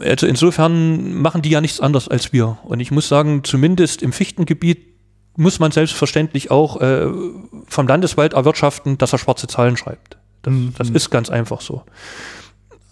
Also 0.00 0.26
insofern 0.26 1.14
machen 1.14 1.42
die 1.42 1.50
ja 1.50 1.60
nichts 1.60 1.80
anderes 1.80 2.08
als 2.08 2.32
wir. 2.32 2.58
Und 2.64 2.80
ich 2.80 2.90
muss 2.90 3.08
sagen, 3.08 3.42
zumindest 3.44 4.02
im 4.02 4.12
Fichtengebiet 4.12 4.86
muss 5.36 5.60
man 5.60 5.70
selbstverständlich 5.70 6.50
auch 6.50 6.80
äh, 6.80 7.06
vom 7.66 7.86
Landeswald 7.86 8.32
erwirtschaften, 8.32 8.98
dass 8.98 9.12
er 9.12 9.18
schwarze 9.18 9.46
Zahlen 9.46 9.76
schreibt. 9.76 10.18
Das, 10.48 10.54
mhm. 10.54 10.74
das 10.76 10.90
ist 10.90 11.10
ganz 11.10 11.30
einfach 11.30 11.60
so. 11.60 11.82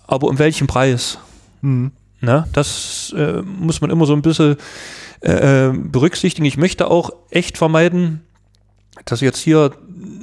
Aber 0.07 0.29
um 0.29 0.39
welchen 0.39 0.67
Preis? 0.67 1.19
Mhm. 1.63 1.93
Na, 2.21 2.47
das 2.53 3.15
äh, 3.17 3.43
muss 3.43 3.81
man 3.81 3.91
immer 3.91 4.07
so 4.07 4.15
ein 4.15 4.23
bisschen 4.23 4.57
äh, 5.21 5.71
berücksichtigen. 5.71 6.47
Ich 6.47 6.57
möchte 6.57 6.91
auch 6.91 7.11
echt 7.31 7.59
vermeiden, 7.59 8.23
dass 9.05 9.21
jetzt 9.21 9.39
hier 9.39 9.73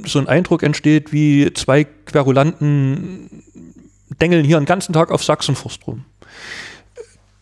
so 0.05 0.19
ein 0.19 0.27
Eindruck 0.27 0.63
entsteht, 0.63 1.13
wie 1.13 1.53
zwei 1.53 1.83
Querulanten 1.83 3.43
dengeln 4.21 4.45
hier 4.45 4.57
einen 4.57 4.65
ganzen 4.65 4.93
Tag 4.93 5.11
auf 5.11 5.23
Sachsenforst 5.23 5.85
rum. 5.87 6.05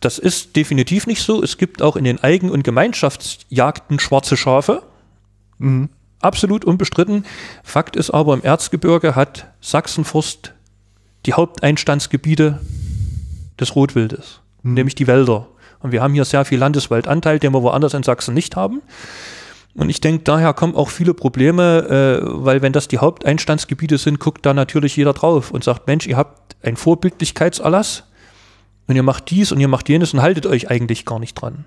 Das 0.00 0.18
ist 0.18 0.56
definitiv 0.56 1.06
nicht 1.06 1.22
so. 1.22 1.42
Es 1.42 1.58
gibt 1.58 1.80
auch 1.80 1.96
in 1.96 2.04
den 2.04 2.22
Eigen- 2.22 2.50
und 2.50 2.64
Gemeinschaftsjagden 2.64 4.00
schwarze 4.00 4.36
Schafe. 4.36 4.82
Mhm. 5.58 5.88
Absolut 6.22 6.64
unbestritten. 6.64 7.26
Fakt 7.62 7.96
ist 7.96 8.10
aber, 8.10 8.34
im 8.34 8.42
Erzgebirge 8.42 9.14
hat 9.14 9.46
Sachsenforst 9.60 10.54
die 11.26 11.34
Haupteinstandsgebiete 11.34 12.60
des 13.60 13.76
Rotwildes, 13.76 14.40
mhm. 14.62 14.74
nämlich 14.74 14.94
die 14.94 15.06
Wälder. 15.06 15.48
Und 15.80 15.92
wir 15.92 16.00
haben 16.00 16.14
hier 16.14 16.24
sehr 16.24 16.44
viel 16.44 16.58
Landeswaldanteil, 16.58 17.40
den 17.40 17.52
wir 17.52 17.62
woanders 17.62 17.94
in 17.94 18.04
Sachsen 18.04 18.34
nicht 18.34 18.56
haben. 18.56 18.82
Und 19.74 19.88
ich 19.88 20.00
denke, 20.00 20.22
daher 20.22 20.52
kommen 20.52 20.76
auch 20.76 20.90
viele 20.90 21.14
Probleme, 21.14 22.20
äh, 22.22 22.44
weil 22.44 22.62
wenn 22.62 22.72
das 22.72 22.88
die 22.88 22.98
Haupteinstandsgebiete 22.98 23.98
sind, 23.98 24.20
guckt 24.20 24.44
da 24.46 24.54
natürlich 24.54 24.96
jeder 24.96 25.14
drauf 25.14 25.50
und 25.50 25.64
sagt, 25.64 25.86
Mensch, 25.86 26.06
ihr 26.06 26.16
habt 26.16 26.56
einen 26.62 26.76
Vorbildlichkeitserlass 26.76 28.04
und 28.86 28.96
ihr 28.96 29.02
macht 29.02 29.30
dies 29.30 29.50
und 29.50 29.60
ihr 29.60 29.68
macht 29.68 29.88
jenes 29.88 30.12
und 30.12 30.22
haltet 30.22 30.46
euch 30.46 30.70
eigentlich 30.70 31.04
gar 31.04 31.18
nicht 31.18 31.34
dran. 31.34 31.64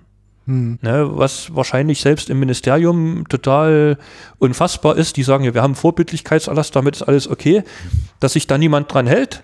Hm. 0.47 0.77
Ne, 0.81 1.09
was 1.11 1.55
wahrscheinlich 1.55 2.01
selbst 2.01 2.29
im 2.29 2.39
Ministerium 2.39 3.27
total 3.29 3.97
unfassbar 4.37 4.95
ist. 4.95 5.17
Die 5.17 5.23
sagen 5.23 5.43
ja, 5.43 5.53
wir 5.53 5.63
haben 5.63 5.75
Vorbildlichkeitserlass, 5.75 6.71
damit 6.71 6.97
ist 6.97 7.03
alles 7.03 7.27
okay. 7.27 7.63
Dass 8.19 8.33
sich 8.33 8.45
da 8.45 8.57
niemand 8.57 8.93
dran 8.93 9.07
hält, 9.07 9.43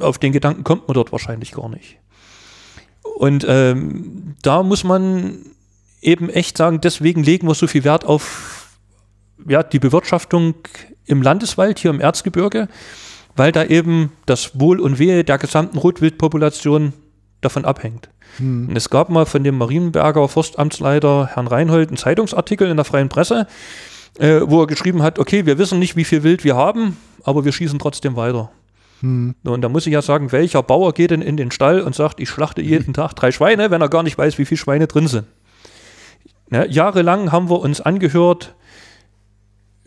auf 0.00 0.18
den 0.18 0.32
Gedanken 0.32 0.64
kommt 0.64 0.86
man 0.88 0.94
dort 0.94 1.12
wahrscheinlich 1.12 1.52
gar 1.52 1.68
nicht. 1.68 1.98
Und 3.16 3.46
ähm, 3.48 4.34
da 4.42 4.62
muss 4.62 4.84
man 4.84 5.38
eben 6.02 6.28
echt 6.28 6.58
sagen, 6.58 6.80
deswegen 6.80 7.22
legen 7.22 7.46
wir 7.46 7.54
so 7.54 7.66
viel 7.66 7.84
Wert 7.84 8.04
auf 8.04 8.76
ja, 9.48 9.62
die 9.62 9.78
Bewirtschaftung 9.78 10.54
im 11.06 11.22
Landeswald, 11.22 11.78
hier 11.78 11.90
im 11.90 12.00
Erzgebirge, 12.00 12.68
weil 13.34 13.52
da 13.52 13.64
eben 13.64 14.12
das 14.26 14.58
Wohl 14.58 14.80
und 14.80 14.98
Wehe 14.98 15.24
der 15.24 15.38
gesamten 15.38 15.78
Rotwildpopulation 15.78 16.92
davon 17.40 17.64
abhängt. 17.64 18.10
Hm. 18.38 18.68
Und 18.68 18.76
es 18.76 18.90
gab 18.90 19.08
mal 19.08 19.26
von 19.26 19.44
dem 19.44 19.58
Marienberger 19.58 20.28
Forstamtsleiter 20.28 21.30
Herrn 21.32 21.46
Reinhold 21.46 21.88
einen 21.88 21.96
Zeitungsartikel 21.96 22.68
in 22.68 22.76
der 22.76 22.84
Freien 22.84 23.08
Presse, 23.08 23.46
äh, 24.18 24.40
wo 24.44 24.62
er 24.62 24.66
geschrieben 24.66 25.02
hat, 25.02 25.18
okay, 25.18 25.46
wir 25.46 25.58
wissen 25.58 25.78
nicht, 25.78 25.96
wie 25.96 26.04
viel 26.04 26.22
Wild 26.22 26.44
wir 26.44 26.56
haben, 26.56 26.96
aber 27.24 27.44
wir 27.44 27.52
schießen 27.52 27.78
trotzdem 27.78 28.16
weiter. 28.16 28.50
Hm. 29.00 29.34
Und 29.44 29.62
da 29.62 29.68
muss 29.68 29.86
ich 29.86 29.92
ja 29.92 30.02
sagen, 30.02 30.32
welcher 30.32 30.62
Bauer 30.62 30.92
geht 30.92 31.10
denn 31.10 31.22
in 31.22 31.36
den 31.36 31.50
Stall 31.50 31.80
und 31.80 31.94
sagt, 31.94 32.20
ich 32.20 32.28
schlachte 32.28 32.62
jeden 32.62 32.94
Tag 32.94 33.14
drei 33.14 33.32
Schweine, 33.32 33.70
wenn 33.70 33.80
er 33.80 33.88
gar 33.88 34.02
nicht 34.02 34.16
weiß, 34.16 34.38
wie 34.38 34.44
viele 34.44 34.58
Schweine 34.58 34.86
drin 34.86 35.06
sind. 35.06 35.26
Ja, 36.50 36.64
jahrelang 36.64 37.32
haben 37.32 37.50
wir 37.50 37.60
uns 37.60 37.80
angehört, 37.80 38.54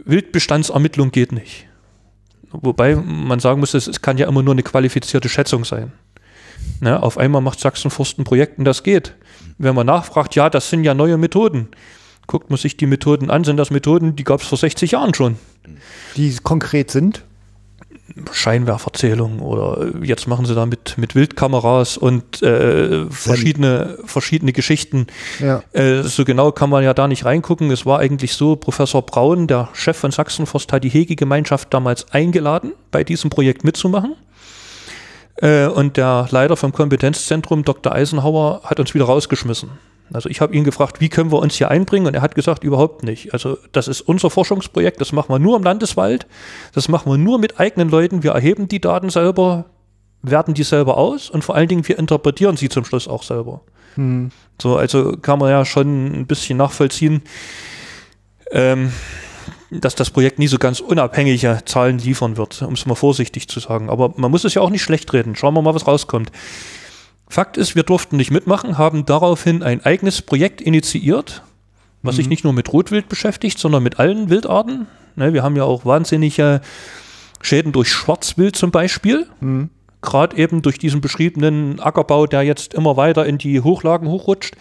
Wildbestandsermittlung 0.04 1.12
geht 1.12 1.32
nicht. 1.32 1.68
Wobei 2.52 2.96
man 2.96 3.40
sagen 3.40 3.60
muss, 3.60 3.74
es 3.74 4.02
kann 4.02 4.18
ja 4.18 4.28
immer 4.28 4.42
nur 4.42 4.54
eine 4.54 4.64
qualifizierte 4.64 5.30
Schätzung 5.30 5.66
sein. 5.66 5.92
Ja, 6.82 7.00
auf 7.00 7.18
einmal 7.18 7.42
macht 7.42 7.60
Sachsenforst 7.60 8.20
ein 8.20 8.24
Projekt 8.24 8.58
und 8.58 8.66
das 8.66 8.84
geht. 8.84 9.16
Wenn 9.58 9.76
man 9.76 9.86
nachfragt, 9.86 10.36
ja, 10.36 10.50
das 10.50 10.70
sind 10.70 10.84
ja 10.84 10.94
neue 10.94 11.18
Methoden. 11.18 11.68
Guckt 12.28 12.50
man 12.50 12.58
sich 12.58 12.78
die 12.78 12.86
Methoden 12.86 13.30
an, 13.30 13.44
sind 13.44 13.58
das 13.58 13.72
Methoden, 13.72 14.16
die 14.16 14.24
gab 14.24 14.42
es 14.42 14.48
vor 14.48 14.58
60 14.58 14.92
Jahren 14.92 15.14
schon. 15.14 15.36
Die 16.16 16.36
konkret 16.42 16.92
sind? 16.92 17.24
Scheinwerferzählung 18.32 19.40
oder 19.40 19.92
jetzt 20.02 20.28
machen 20.28 20.46
sie 20.46 20.56
da 20.56 20.66
mit, 20.66 20.98
mit 20.98 21.16
Wildkameras 21.16 21.98
und 21.98 22.42
äh, 22.42 23.06
verschiedene, 23.10 23.98
verschiedene 24.06 24.54
Geschichten. 24.54 25.08
Ja. 25.40 25.64
Äh, 25.74 26.04
so 26.04 26.26
genau 26.26 26.52
kann 26.52 26.70
man 26.70 26.84
ja 26.84 26.94
da 26.94 27.08
nicht 27.08 27.26
reingucken. 27.26 27.72
Es 27.72 27.86
war 27.86 28.00
eigentlich 28.00 28.34
so, 28.34 28.56
Professor 28.56 29.02
Braun, 29.06 29.48
der 29.48 29.70
Chef 29.74 29.98
von 29.98 30.12
Sachsenforst, 30.12 30.74
hat 30.74 30.84
die 30.84 30.90
Hegegemeinschaft 30.90 31.74
damals 31.74 32.12
eingeladen, 32.12 32.74
bei 32.92 33.04
diesem 33.04 33.30
Projekt 33.30 33.64
mitzumachen. 33.64 34.16
Äh, 35.42 35.68
und 35.68 35.98
der 35.98 36.28
Leiter 36.32 36.58
vom 36.58 36.72
Kompetenzzentrum, 36.72 37.64
Dr. 37.64 37.94
Eisenhauer, 37.94 38.62
hat 38.64 38.80
uns 38.80 38.94
wieder 38.94 39.06
rausgeschmissen. 39.06 39.70
Also 40.12 40.30
ich 40.30 40.42
habe 40.42 40.56
ihn 40.56 40.64
gefragt, 40.64 41.02
wie 41.02 41.10
können 41.10 41.32
wir 41.32 41.40
uns 41.40 41.56
hier 41.56 41.70
einbringen? 41.70 42.08
Und 42.08 42.16
er 42.16 42.22
hat 42.22 42.36
gesagt, 42.36 42.64
überhaupt 42.64 43.04
nicht. 43.04 43.34
Also 43.34 43.58
das 43.72 43.88
ist 43.88 44.02
unser 44.02 44.30
Forschungsprojekt, 44.30 45.00
das 45.00 45.12
machen 45.12 45.30
wir 45.30 45.40
nur 45.40 45.56
im 45.56 45.64
Landeswald, 45.64 46.26
das 46.74 46.88
machen 46.90 47.12
wir 47.12 47.18
nur 47.18 47.38
mit 47.38 47.60
eigenen 47.60 47.90
Leuten. 47.90 48.24
Wir 48.24 48.32
erheben 48.32 48.68
die 48.68 48.82
Daten 48.82 49.10
selber, 49.10 49.66
werten 50.24 50.56
die 50.56 50.64
selber 50.64 50.98
aus 50.98 51.30
und 51.30 51.44
vor 51.44 51.56
allen 51.56 51.68
Dingen 51.68 51.88
wir 51.88 52.00
interpretieren 52.00 52.58
sie 52.58 52.70
zum 52.70 52.86
Schluss 52.86 53.08
auch 53.08 53.24
selber. 53.24 53.62
Hm. 53.96 54.32
So, 54.60 54.78
also 54.78 55.14
kann 55.22 55.40
man 55.40 55.52
ja 55.52 55.64
schon 55.64 56.08
ein 56.08 56.26
bisschen 56.26 56.58
nachvollziehen, 56.58 57.22
ähm, 58.52 58.92
dass 59.72 59.96
das 59.96 60.10
Projekt 60.10 60.40
nie 60.40 60.48
so 60.48 60.58
ganz 60.58 60.80
unabhängige 60.80 61.60
Zahlen 61.66 62.00
liefern 62.00 62.38
wird, 62.38 62.62
um 62.62 62.74
es 62.74 62.86
mal 62.86 62.96
vorsichtig 62.96 63.48
zu 63.48 63.60
sagen. 63.60 63.90
Aber 63.90 64.14
man 64.18 64.32
muss 64.32 64.44
es 64.44 64.56
ja 64.56 64.62
auch 64.62 64.70
nicht 64.70 64.82
schlecht 64.82 65.14
reden. 65.14 65.36
Schauen 65.36 65.54
wir 65.54 65.62
mal, 65.62 65.76
was 65.76 65.88
rauskommt. 65.88 66.32
Fakt 67.28 67.58
ist, 67.58 67.76
wir 67.76 67.84
durften 67.84 68.18
nicht 68.18 68.32
mitmachen, 68.32 68.80
haben 68.80 69.06
daraufhin 69.06 69.62
ein 69.62 69.86
eigenes 69.86 70.24
Projekt 70.24 70.62
initiiert, 70.62 71.44
was 72.02 72.16
mhm. 72.16 72.18
sich 72.18 72.30
nicht 72.30 72.44
nur 72.44 72.54
mit 72.54 72.74
Rotwild 72.74 73.08
beschäftigt, 73.08 73.60
sondern 73.60 73.84
mit 73.84 74.00
allen 74.00 74.30
Wildarten. 74.30 74.88
Ne, 75.16 75.34
wir 75.34 75.44
haben 75.44 75.56
ja 75.56 75.64
auch 75.64 75.86
wahnsinnige 75.86 76.62
Schäden 77.42 77.72
durch 77.72 77.92
Schwarzwild 77.92 78.56
zum 78.56 78.72
Beispiel. 78.72 79.28
Mhm. 79.42 79.70
Gerade 80.02 80.38
eben 80.38 80.62
durch 80.62 80.80
diesen 80.80 81.02
beschriebenen 81.02 81.80
Ackerbau, 81.80 82.26
der 82.26 82.42
jetzt 82.42 82.74
immer 82.74 82.98
weiter 82.98 83.26
in 83.26 83.38
die 83.38 83.62
Hochlagen 83.62 84.08
hochrutscht, 84.08 84.56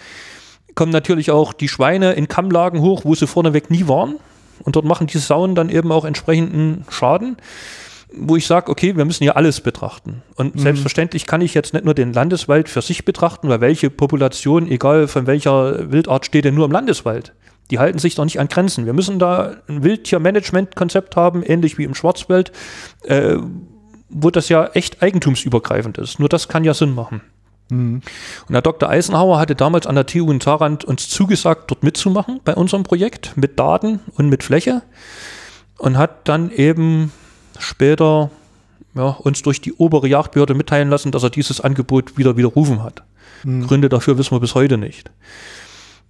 kommen 0.74 0.92
natürlich 0.92 1.30
auch 1.30 1.52
die 1.52 1.68
Schweine 1.68 2.12
in 2.12 2.28
Kammlagen 2.28 2.80
hoch, 2.80 3.04
wo 3.04 3.14
sie 3.14 3.26
vorneweg 3.26 3.70
nie 3.70 3.88
waren. 3.88 4.16
Und 4.62 4.76
dort 4.76 4.84
machen 4.84 5.06
die 5.06 5.18
Sauen 5.18 5.54
dann 5.54 5.68
eben 5.68 5.92
auch 5.92 6.04
entsprechenden 6.04 6.84
Schaden 6.88 7.36
wo 8.12 8.36
ich 8.36 8.46
sage, 8.46 8.70
okay, 8.70 8.96
wir 8.96 9.04
müssen 9.04 9.24
ja 9.24 9.32
alles 9.32 9.60
betrachten. 9.60 10.22
Und 10.36 10.56
mhm. 10.56 10.60
selbstverständlich 10.60 11.26
kann 11.26 11.40
ich 11.40 11.54
jetzt 11.54 11.74
nicht 11.74 11.84
nur 11.84 11.94
den 11.94 12.12
Landeswald 12.12 12.68
für 12.68 12.82
sich 12.82 13.04
betrachten, 13.04 13.48
weil 13.48 13.60
welche 13.60 13.90
Population, 13.90 14.66
egal 14.68 15.08
von 15.08 15.26
welcher 15.26 15.90
Wildart, 15.90 16.26
steht 16.26 16.44
denn 16.44 16.54
nur 16.54 16.64
im 16.64 16.72
Landeswald? 16.72 17.34
Die 17.70 17.78
halten 17.78 17.98
sich 17.98 18.14
doch 18.14 18.24
nicht 18.24 18.40
an 18.40 18.48
Grenzen. 18.48 18.86
Wir 18.86 18.94
müssen 18.94 19.18
da 19.18 19.56
ein 19.68 19.82
Wildtiermanagement-Konzept 19.82 21.16
haben, 21.16 21.42
ähnlich 21.42 21.76
wie 21.76 21.84
im 21.84 21.94
Schwarzwald, 21.94 22.50
äh, 23.04 23.36
wo 24.08 24.30
das 24.30 24.48
ja 24.48 24.68
echt 24.68 25.02
eigentumsübergreifend 25.02 25.98
ist. 25.98 26.18
Nur 26.18 26.30
das 26.30 26.48
kann 26.48 26.64
ja 26.64 26.72
Sinn 26.72 26.94
machen. 26.94 27.20
Mhm. 27.70 28.02
Und 28.48 28.54
Herr 28.54 28.62
Dr. 28.62 28.88
Eisenhower 28.88 29.38
hatte 29.38 29.54
damals 29.54 29.86
an 29.86 29.94
der 29.94 30.06
TU 30.06 30.30
in 30.30 30.40
Saarland 30.40 30.84
uns 30.84 31.08
zugesagt, 31.08 31.70
dort 31.70 31.82
mitzumachen 31.82 32.40
bei 32.44 32.54
unserem 32.54 32.82
Projekt 32.82 33.36
mit 33.36 33.58
Daten 33.58 34.00
und 34.14 34.28
mit 34.28 34.42
Fläche 34.42 34.82
und 35.78 35.98
hat 35.98 36.28
dann 36.28 36.50
eben 36.50 37.12
später 37.58 38.30
ja, 38.94 39.08
uns 39.08 39.42
durch 39.42 39.60
die 39.60 39.74
obere 39.74 40.08
Jagdbehörde 40.08 40.54
mitteilen 40.54 40.88
lassen, 40.88 41.12
dass 41.12 41.22
er 41.22 41.30
dieses 41.30 41.60
Angebot 41.60 42.18
wieder 42.18 42.36
widerrufen 42.36 42.82
hat. 42.82 43.04
Mhm. 43.44 43.66
Gründe 43.66 43.88
dafür 43.88 44.18
wissen 44.18 44.32
wir 44.32 44.40
bis 44.40 44.54
heute 44.54 44.78
nicht. 44.78 45.10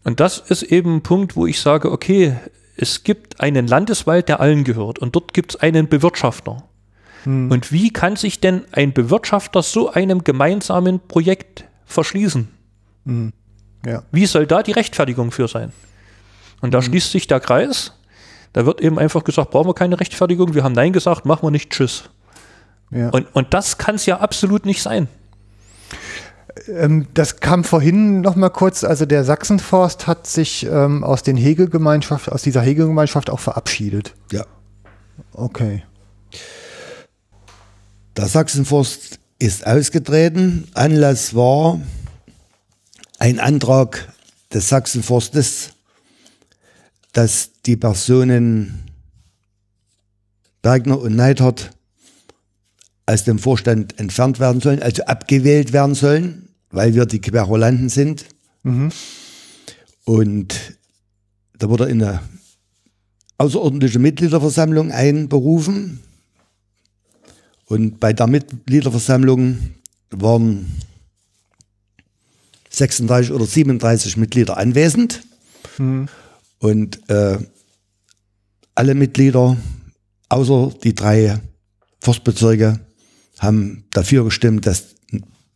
Und 0.04 0.20
das 0.20 0.38
ist 0.38 0.62
eben 0.62 0.96
ein 0.96 1.02
Punkt, 1.02 1.36
wo 1.36 1.46
ich 1.46 1.61
sage, 1.61 1.90
okay, 1.90 2.36
es 2.76 3.02
gibt 3.02 3.40
einen 3.40 3.66
Landeswald, 3.66 4.28
der 4.28 4.40
allen 4.40 4.64
gehört 4.64 5.00
und 5.00 5.14
dort 5.14 5.34
gibt 5.34 5.54
es 5.54 5.61
einen 5.61 5.88
Bewirtschafter. 5.88 6.62
Mhm. 7.24 7.50
Und 7.50 7.72
wie 7.72 7.90
kann 7.92 8.16
sich 8.16 8.40
denn 8.40 8.64
ein 8.72 8.92
Bewirtschafter 8.92 9.62
so 9.62 9.90
einem 9.90 10.24
gemeinsamen 10.24 11.00
Projekt 11.00 11.64
verschließen? 11.84 12.48
Mhm. 13.04 13.32
Ja. 13.86 14.02
Wie 14.10 14.26
soll 14.26 14.46
da 14.46 14.62
die 14.62 14.72
Rechtfertigung 14.72 15.30
für 15.30 15.48
sein? 15.48 15.72
Und 16.60 16.74
da 16.74 16.78
mhm. 16.78 16.84
schließt 16.84 17.12
sich 17.12 17.26
der 17.26 17.40
Kreis 17.40 17.92
da 18.52 18.66
wird 18.66 18.80
eben 18.80 18.98
einfach 18.98 19.24
gesagt, 19.24 19.50
brauchen 19.50 19.68
wir 19.68 19.74
keine 19.74 20.00
Rechtfertigung, 20.00 20.54
wir 20.54 20.64
haben 20.64 20.72
Nein 20.72 20.92
gesagt, 20.92 21.26
machen 21.26 21.42
wir 21.42 21.50
nicht, 21.50 21.70
tschüss. 21.70 22.04
Ja. 22.90 23.10
Und, 23.10 23.26
und 23.34 23.52
das 23.52 23.78
kann 23.78 23.96
es 23.96 24.06
ja 24.06 24.18
absolut 24.18 24.64
nicht 24.64 24.82
sein. 24.82 25.08
Ähm, 26.66 27.06
das 27.14 27.40
kam 27.40 27.62
vorhin 27.62 28.20
noch 28.22 28.34
mal 28.34 28.48
kurz, 28.48 28.84
also 28.84 29.04
der 29.04 29.24
Sachsenforst 29.24 30.06
hat 30.06 30.26
sich 30.26 30.66
ähm, 30.66 31.04
aus 31.04 31.22
den 31.22 31.36
Hegegemeinschaft, 31.36 32.32
aus 32.32 32.42
dieser 32.42 32.62
Hegegemeinschaft 32.62 33.30
auch 33.30 33.40
verabschiedet. 33.40 34.14
Ja. 34.32 34.44
Okay. 35.32 35.84
Der 38.18 38.28
Sachsenforst 38.28 39.18
ist 39.38 39.66
ausgetreten. 39.66 40.68
Anlass 40.74 41.34
war 41.34 41.80
ein 43.18 43.40
Antrag 43.40 44.12
des 44.52 44.68
Sachsenforstes 44.68 45.70
dass 47.12 47.50
die 47.66 47.76
Personen 47.76 48.84
Bergner 50.62 51.00
und 51.00 51.16
Neidhardt 51.16 51.70
aus 53.06 53.24
dem 53.24 53.38
Vorstand 53.38 53.98
entfernt 53.98 54.38
werden 54.38 54.60
sollen, 54.60 54.82
also 54.82 55.04
abgewählt 55.04 55.72
werden 55.72 55.94
sollen, 55.94 56.48
weil 56.70 56.94
wir 56.94 57.06
die 57.06 57.20
Querulanten 57.20 57.88
sind. 57.88 58.26
Mhm. 58.62 58.90
Und 60.04 60.78
da 61.58 61.68
wurde 61.68 61.86
in 61.86 62.02
eine 62.02 62.20
außerordentliche 63.38 63.98
Mitgliederversammlung 63.98 64.92
einberufen. 64.92 66.00
Und 67.68 68.00
bei 68.00 68.14
der 68.14 68.26
Mitgliederversammlung 68.26 69.58
waren 70.10 70.72
36 72.70 73.32
oder 73.32 73.44
37 73.44 74.16
Mitglieder 74.16 74.56
anwesend. 74.56 75.22
Mhm. 75.76 76.08
Und 76.58 77.08
äh, 77.10 77.38
alle 78.74 78.94
Mitglieder, 78.94 79.56
außer 80.30 80.72
die 80.82 80.94
drei 80.94 81.40
Forstbezirke, 82.00 82.80
haben 83.38 83.84
dafür 83.92 84.24
gestimmt, 84.24 84.66
dass 84.66 84.94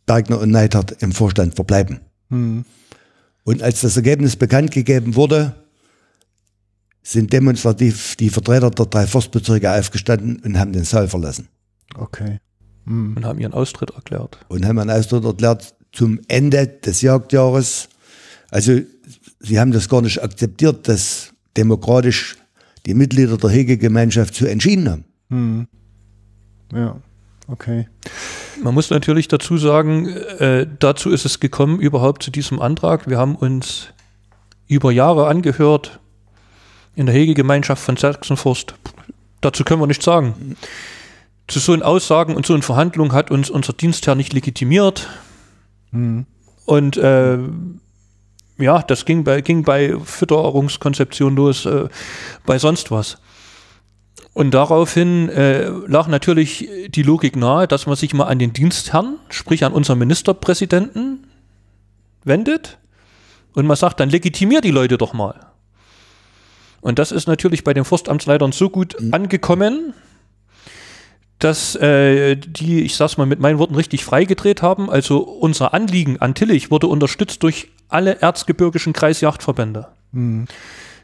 Bergner 0.05 0.39
und 0.39 0.51
Neidhardt 0.51 1.01
im 1.01 1.13
Vorstand 1.13 1.55
verbleiben. 1.55 1.99
Mhm. 2.29 2.63
Und 3.43 3.63
als 3.63 3.81
das 3.81 3.97
Ergebnis 3.97 4.35
bekannt 4.35 4.71
gegeben 4.71 5.15
wurde, 5.15 5.55
sind 7.01 7.33
demonstrativ 7.33 8.15
die 8.17 8.29
Vertreter 8.29 8.69
der 8.69 8.85
drei 8.85 9.07
Forstbezirke 9.07 9.71
aufgestanden 9.71 10.39
und 10.45 10.59
haben 10.59 10.71
den 10.71 10.85
Saal 10.85 11.09
verlassen. 11.09 11.49
Okay. 11.97 12.39
Mhm. 12.85 13.17
Und 13.17 13.25
haben 13.25 13.39
ihren 13.39 13.53
Austritt 13.53 13.91
erklärt. 13.91 14.37
Und 14.47 14.65
haben 14.65 14.79
einen 14.79 14.89
Austritt 14.89 15.23
erklärt 15.23 15.75
zum 15.91 16.19
Ende 16.27 16.67
des 16.67 17.01
Jagdjahres. 17.01 17.89
Also 18.49 18.79
sie 19.39 19.59
haben 19.59 19.71
das 19.71 19.89
gar 19.89 20.01
nicht 20.01 20.21
akzeptiert, 20.21 20.87
dass 20.87 21.33
demokratisch 21.55 22.37
die 22.85 22.93
Mitglieder 22.93 23.37
der 23.37 23.49
Hegegemeinschaft 23.49 24.35
so 24.35 24.45
entschieden 24.45 24.89
haben. 24.89 25.05
Hm. 25.29 25.67
Ja, 26.73 26.97
okay. 27.47 27.87
Man 28.61 28.73
muss 28.73 28.89
natürlich 28.89 29.27
dazu 29.27 29.57
sagen, 29.57 30.07
äh, 30.07 30.67
dazu 30.79 31.09
ist 31.09 31.25
es 31.25 31.39
gekommen, 31.39 31.79
überhaupt 31.79 32.23
zu 32.23 32.31
diesem 32.31 32.61
Antrag. 32.61 33.09
Wir 33.09 33.17
haben 33.17 33.35
uns 33.35 33.87
über 34.67 34.91
Jahre 34.91 35.27
angehört 35.27 35.99
in 36.95 37.05
der 37.05 37.15
Hegegemeinschaft 37.15 37.83
von 37.83 37.97
Sachsenforst. 37.97 38.75
Dazu 39.41 39.63
können 39.63 39.81
wir 39.81 39.87
nichts 39.87 40.05
sagen. 40.05 40.55
Zu 41.47 41.59
so 41.59 41.73
einen 41.73 41.83
Aussagen 41.83 42.35
und 42.35 42.45
so 42.45 42.53
einen 42.53 42.63
Verhandlungen 42.63 43.11
hat 43.11 43.31
uns 43.31 43.49
unser 43.49 43.73
Dienstherr 43.73 44.15
nicht 44.15 44.33
legitimiert. 44.33 45.09
Hm. 45.91 46.25
Und 46.65 46.97
äh, 46.97 47.37
ja, 48.57 48.81
das 48.81 49.05
ging 49.05 49.23
bei, 49.23 49.41
ging 49.41 49.63
bei 49.63 49.97
Fütterungskonzeption 50.03 51.35
los, 51.35 51.65
äh, 51.65 51.87
bei 52.45 52.59
sonst 52.59 52.91
was. 52.91 53.17
Und 54.33 54.51
daraufhin 54.51 55.29
äh, 55.29 55.67
lag 55.67 56.07
natürlich 56.07 56.67
die 56.87 57.03
Logik 57.03 57.35
nahe, 57.35 57.67
dass 57.67 57.85
man 57.85 57.95
sich 57.95 58.13
mal 58.13 58.25
an 58.25 58.39
den 58.39 58.53
Dienstherrn, 58.53 59.17
sprich 59.29 59.63
an 59.63 59.73
unseren 59.73 59.99
Ministerpräsidenten, 59.99 61.27
wendet 62.23 62.79
und 63.53 63.67
man 63.67 63.77
sagt, 63.77 63.99
dann 63.99 64.09
legitimier 64.09 64.61
die 64.61 64.71
Leute 64.71 64.97
doch 64.97 65.13
mal. 65.13 65.47
Und 66.81 66.99
das 66.99 67.11
ist 67.11 67.27
natürlich 67.27 67.63
bei 67.63 67.73
den 67.73 67.85
Forstamtsleitern 67.85 68.51
so 68.51 68.69
gut 68.69 68.95
mhm. 68.99 69.13
angekommen, 69.13 69.93
dass 71.43 71.75
äh, 71.75 72.35
die, 72.35 72.81
ich 72.81 72.95
sag's 72.95 73.17
mal 73.17 73.25
mit 73.25 73.39
meinen 73.39 73.59
Worten, 73.59 73.75
richtig 73.75 74.05
freigedreht 74.05 74.61
haben. 74.61 74.89
Also 74.89 75.19
unser 75.19 75.73
Anliegen 75.73 76.21
an 76.21 76.35
Tillich 76.35 76.71
wurde 76.71 76.87
unterstützt 76.87 77.43
durch 77.43 77.69
alle 77.89 78.21
erzgebirgischen 78.21 78.93
Kreisjachtverbände. 78.93 79.87
Mhm. 80.13 80.45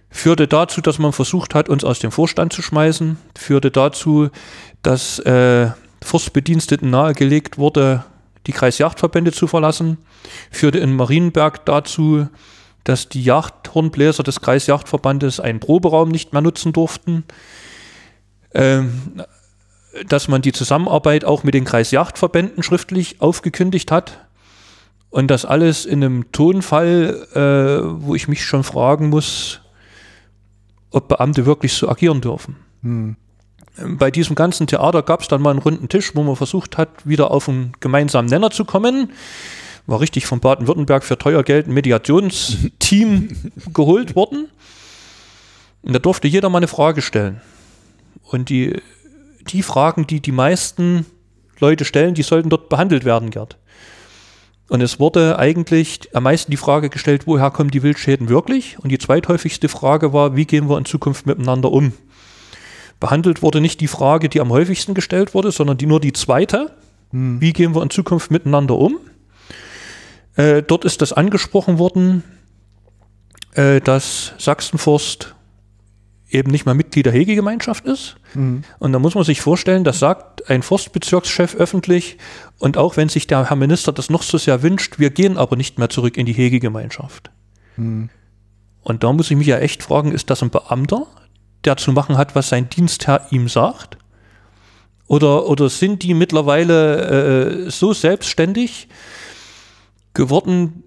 Führte 0.10 0.48
dazu, 0.48 0.82
dass 0.82 0.98
man 0.98 1.12
versucht 1.12 1.54
hat, 1.54 1.70
uns 1.70 1.84
aus 1.84 2.00
dem 2.00 2.12
Vorstand 2.12 2.54
zu 2.54 2.62
schmeißen. 2.62 3.18
Führte 3.38 3.70
dazu, 3.70 4.30
dass 4.82 5.20
äh, 5.20 5.72
Forstbediensteten 6.02 6.90
nahegelegt 6.90 7.58
wurde, 7.58 8.06
die 8.48 8.54
Kreisjachtverbände 8.54 9.32
zu 9.32 9.46
verlassen. 9.46 9.98
Führte 10.52 10.80
in 10.80 10.96
Marienberg 10.96 11.66
dazu, 11.66 12.28
dass 12.86 13.10
die 13.10 13.24
Jagdhornbläser 13.24 14.24
des 14.24 14.42
Kreisjachtverbandes 14.42 15.40
einen 15.40 15.60
Proberaum 15.60 16.10
nicht 16.10 16.34
mehr 16.34 16.42
nutzen 16.42 16.74
durften. 16.74 17.26
Ähm, 18.54 19.22
dass 20.08 20.28
man 20.28 20.42
die 20.42 20.52
Zusammenarbeit 20.52 21.26
auch 21.26 21.44
mit 21.44 21.54
den 21.54 21.66
Kreisjachtverbänden 21.66 22.64
schriftlich 22.64 23.22
aufgekündigt 23.22 23.92
hat. 23.92 24.26
Und 25.10 25.32
das 25.32 25.46
alles 25.46 25.86
in 25.86 26.04
einem 26.04 26.32
Tonfall, 26.32 27.28
äh, 27.34 28.04
wo 28.04 28.14
ich 28.14 28.28
mich 28.28 28.46
schon 28.46 28.64
fragen 28.64 29.10
muss, 29.10 29.62
ob 30.92 31.08
Beamte 31.08 31.46
wirklich 31.46 31.74
so 31.74 31.90
agieren 31.90 32.22
dürfen. 32.22 32.58
Hm. 32.84 33.16
Bei 33.98 34.12
diesem 34.12 34.36
ganzen 34.36 34.68
Theater 34.68 35.02
gab 35.04 35.22
es 35.22 35.28
dann 35.28 35.42
mal 35.42 35.52
einen 35.52 35.60
runden 35.60 35.90
Tisch, 35.90 36.16
wo 36.16 36.24
man 36.24 36.36
versucht 36.36 36.78
hat, 36.78 36.90
wieder 37.06 37.32
auf 37.32 37.48
einen 37.48 37.72
gemeinsamen 37.80 38.30
Nenner 38.30 38.52
zu 38.52 38.66
kommen. 38.66 39.14
War 39.88 40.02
richtig 40.02 40.26
von 40.26 40.40
Baden-Württemberg 40.40 41.04
für 41.04 41.18
teuer 41.18 41.44
Geld 41.44 41.68
ein 41.68 41.74
Mediationsteam 41.74 43.30
geholt 43.74 44.16
worden. 44.16 44.50
Und 45.82 45.94
da 45.94 46.00
durfte 46.00 46.28
jeder 46.28 46.50
mal 46.50 46.58
eine 46.58 46.68
Frage 46.68 47.02
stellen. 47.02 47.42
Und 48.24 48.50
die 48.50 48.82
die 49.54 49.64
Fragen, 49.64 50.08
die 50.08 50.22
die 50.22 50.32
meisten 50.32 51.06
Leute 51.60 51.86
stellen, 51.86 52.14
die 52.14 52.24
sollten 52.24 52.50
dort 52.50 52.70
behandelt 52.70 53.06
werden, 53.06 53.32
Gerd. 53.32 53.58
Und 54.70 54.82
es 54.82 55.00
wurde 55.00 55.40
eigentlich 55.40 56.02
am 56.14 56.24
meisten 56.24 56.52
die 56.52 56.58
Frage 56.58 56.90
gestellt, 56.90 57.26
woher 57.26 57.50
kommen 57.50 57.72
die 57.72 57.82
Wildschäden 57.82 58.30
wirklich? 58.30 58.78
Und 58.80 58.90
die 58.90 59.00
zweithäufigste 59.00 59.68
Frage 59.68 60.14
war, 60.14 60.36
wie 60.36 60.46
gehen 60.46 60.70
wir 60.70 60.78
in 60.78 60.86
Zukunft 60.86 61.26
miteinander 61.26 61.72
um? 61.72 61.94
Behandelt 63.00 63.42
wurde 63.42 63.62
nicht 63.62 63.82
die 63.82 63.88
Frage, 63.88 64.30
die 64.30 64.40
am 64.40 64.50
häufigsten 64.50 64.94
gestellt 64.94 65.34
wurde, 65.34 65.52
sondern 65.52 65.78
die, 65.78 65.88
nur 65.88 66.00
die 66.00 66.14
zweite. 66.14 66.76
Hm. 67.12 67.42
Wie 67.42 67.54
gehen 67.54 67.74
wir 67.74 67.82
in 67.82 67.90
Zukunft 67.90 68.30
miteinander 68.30 68.76
um? 68.76 68.98
Äh, 70.36 70.62
dort 70.62 70.86
ist 70.86 71.02
das 71.02 71.14
angesprochen 71.14 71.80
worden, 71.80 72.24
äh, 73.54 73.82
dass 73.82 74.34
Sachsenforst 74.38 75.34
eben 76.30 76.52
nicht 76.52 76.66
mal 76.66 76.74
Mitglied 76.74 77.06
der 77.06 77.14
Hegegemeinschaft 77.14 77.86
ist. 77.86 78.16
Mhm. 78.34 78.64
Und 78.78 78.94
da 78.94 79.00
muss 79.00 79.16
man 79.16 79.24
sich 79.24 79.42
vorstellen, 79.42 79.84
das 79.84 80.00
sagt 80.00 80.50
ein 80.50 80.62
Forstbezirkschef 80.62 81.56
öffentlich 81.56 82.18
und 82.60 82.78
auch 82.78 82.98
wenn 82.98 83.10
sich 83.10 83.28
der 83.28 83.50
Herr 83.50 83.56
Minister 83.56 83.92
das 83.92 84.10
noch 84.10 84.24
so 84.24 84.38
sehr 84.38 84.62
wünscht, 84.62 85.00
wir 85.00 85.10
gehen 85.10 85.38
aber 85.38 85.56
nicht 85.56 85.80
mehr 85.80 85.90
zurück 85.90 86.18
in 86.18 86.26
die 86.26 86.34
Hegegemeinschaft. 86.34 87.32
Mhm. 87.78 88.10
Und 88.82 89.04
da 89.04 89.12
muss 89.12 89.30
ich 89.32 89.38
mich 89.38 89.48
ja 89.48 89.58
echt 89.58 89.84
fragen, 89.84 90.12
ist 90.12 90.30
das 90.30 90.42
ein 90.42 90.52
Beamter, 90.52 91.08
der 91.66 91.78
zu 91.78 91.92
machen 91.92 92.18
hat, 92.18 92.36
was 92.36 92.50
sein 92.50 92.70
Dienstherr 92.70 93.28
ihm 93.32 93.50
sagt? 93.50 93.98
Oder, 95.08 95.48
oder 95.48 95.70
sind 95.70 96.04
die 96.04 96.14
mittlerweile 96.14 97.66
äh, 97.66 97.72
so 97.72 97.94
selbstständig 97.94 98.88
geworden, 100.14 100.84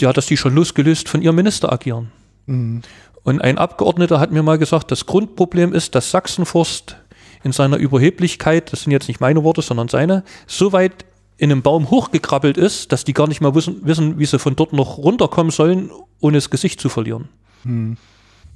ja, 0.00 0.12
dass 0.12 0.26
die 0.26 0.38
schon 0.38 0.54
losgelöst 0.54 1.08
von 1.08 1.20
ihrem 1.20 1.36
Minister 1.36 1.70
agieren? 1.70 2.10
Mhm. 2.46 2.82
Und 3.26 3.42
ein 3.42 3.58
Abgeordneter 3.58 4.20
hat 4.20 4.30
mir 4.30 4.44
mal 4.44 4.56
gesagt, 4.56 4.92
das 4.92 5.04
Grundproblem 5.04 5.72
ist, 5.72 5.96
dass 5.96 6.12
Sachsenforst 6.12 6.96
in 7.42 7.50
seiner 7.50 7.76
Überheblichkeit, 7.76 8.72
das 8.72 8.82
sind 8.82 8.92
jetzt 8.92 9.08
nicht 9.08 9.20
meine 9.20 9.42
Worte, 9.42 9.62
sondern 9.62 9.88
seine, 9.88 10.22
so 10.46 10.72
weit 10.72 11.04
in 11.36 11.50
einem 11.50 11.60
Baum 11.60 11.90
hochgekrabbelt 11.90 12.56
ist, 12.56 12.92
dass 12.92 13.02
die 13.02 13.14
gar 13.14 13.26
nicht 13.26 13.40
mal 13.40 13.52
wissen, 13.56 13.80
wissen 13.82 14.20
wie 14.20 14.26
sie 14.26 14.38
von 14.38 14.54
dort 14.54 14.72
noch 14.72 14.98
runterkommen 14.98 15.50
sollen, 15.50 15.90
ohne 16.20 16.36
das 16.36 16.50
Gesicht 16.50 16.80
zu 16.80 16.88
verlieren. 16.88 17.28
Hm. 17.64 17.96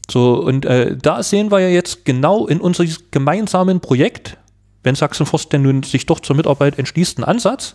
So, 0.08 0.34
und 0.34 0.64
äh, 0.66 0.96
da 0.96 1.24
sehen 1.24 1.50
wir 1.50 1.58
ja 1.58 1.68
jetzt 1.68 2.04
genau 2.04 2.46
in 2.46 2.60
unserem 2.60 2.94
gemeinsamen 3.10 3.80
Projekt, 3.80 4.38
wenn 4.84 4.94
Sachsenforst 4.94 5.52
denn 5.52 5.62
nun 5.62 5.82
sich 5.82 6.06
doch 6.06 6.20
zur 6.20 6.36
Mitarbeit 6.36 6.78
entschließt, 6.78 7.18
einen 7.18 7.24
Ansatz, 7.24 7.74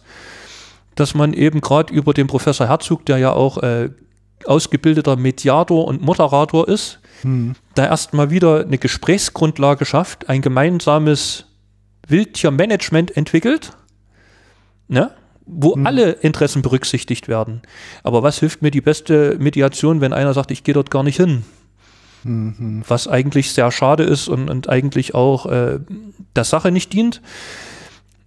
dass 0.96 1.14
man 1.14 1.34
eben 1.34 1.60
gerade 1.60 1.94
über 1.94 2.14
den 2.14 2.28
Professor 2.28 2.70
Herzog, 2.70 3.06
der 3.06 3.18
ja 3.18 3.34
auch 3.34 3.58
äh, 3.58 3.90
ausgebildeter 4.48 5.16
Mediator 5.16 5.86
und 5.86 6.02
Moderator 6.02 6.68
ist, 6.68 7.00
hm. 7.22 7.56
da 7.76 7.86
erstmal 7.86 8.30
wieder 8.30 8.62
eine 8.62 8.78
Gesprächsgrundlage 8.78 9.86
schafft, 9.86 10.30
ein 10.30 10.42
gemeinsames 10.42 11.46
Wildtiermanagement 12.08 13.16
entwickelt, 13.16 13.72
ne? 14.88 15.12
wo 15.46 15.76
hm. 15.76 15.86
alle 15.86 16.12
Interessen 16.12 16.62
berücksichtigt 16.62 17.28
werden. 17.28 17.62
Aber 18.04 18.24
was 18.24 18.40
hilft 18.40 18.62
mir 18.62 18.72
die 18.72 18.82
beste 18.82 19.38
Mediation, 19.40 20.02
wenn 20.02 20.14
einer 20.14 20.34
sagt, 20.34 20.52
ich 20.52 20.64
gehe 20.64 20.74
dort 20.74 20.92
gar 20.92 21.04
nicht 21.04 21.18
hin? 21.18 21.44
Mhm. 22.26 22.84
Was 22.88 23.08
eigentlich 23.08 23.52
sehr 23.52 23.72
schade 23.72 24.04
ist 24.04 24.28
und, 24.28 24.50
und 24.50 24.68
eigentlich 24.68 25.14
auch 25.14 25.46
äh, 25.46 25.80
der 26.36 26.44
Sache 26.44 26.72
nicht 26.72 26.92
dient. 26.92 27.22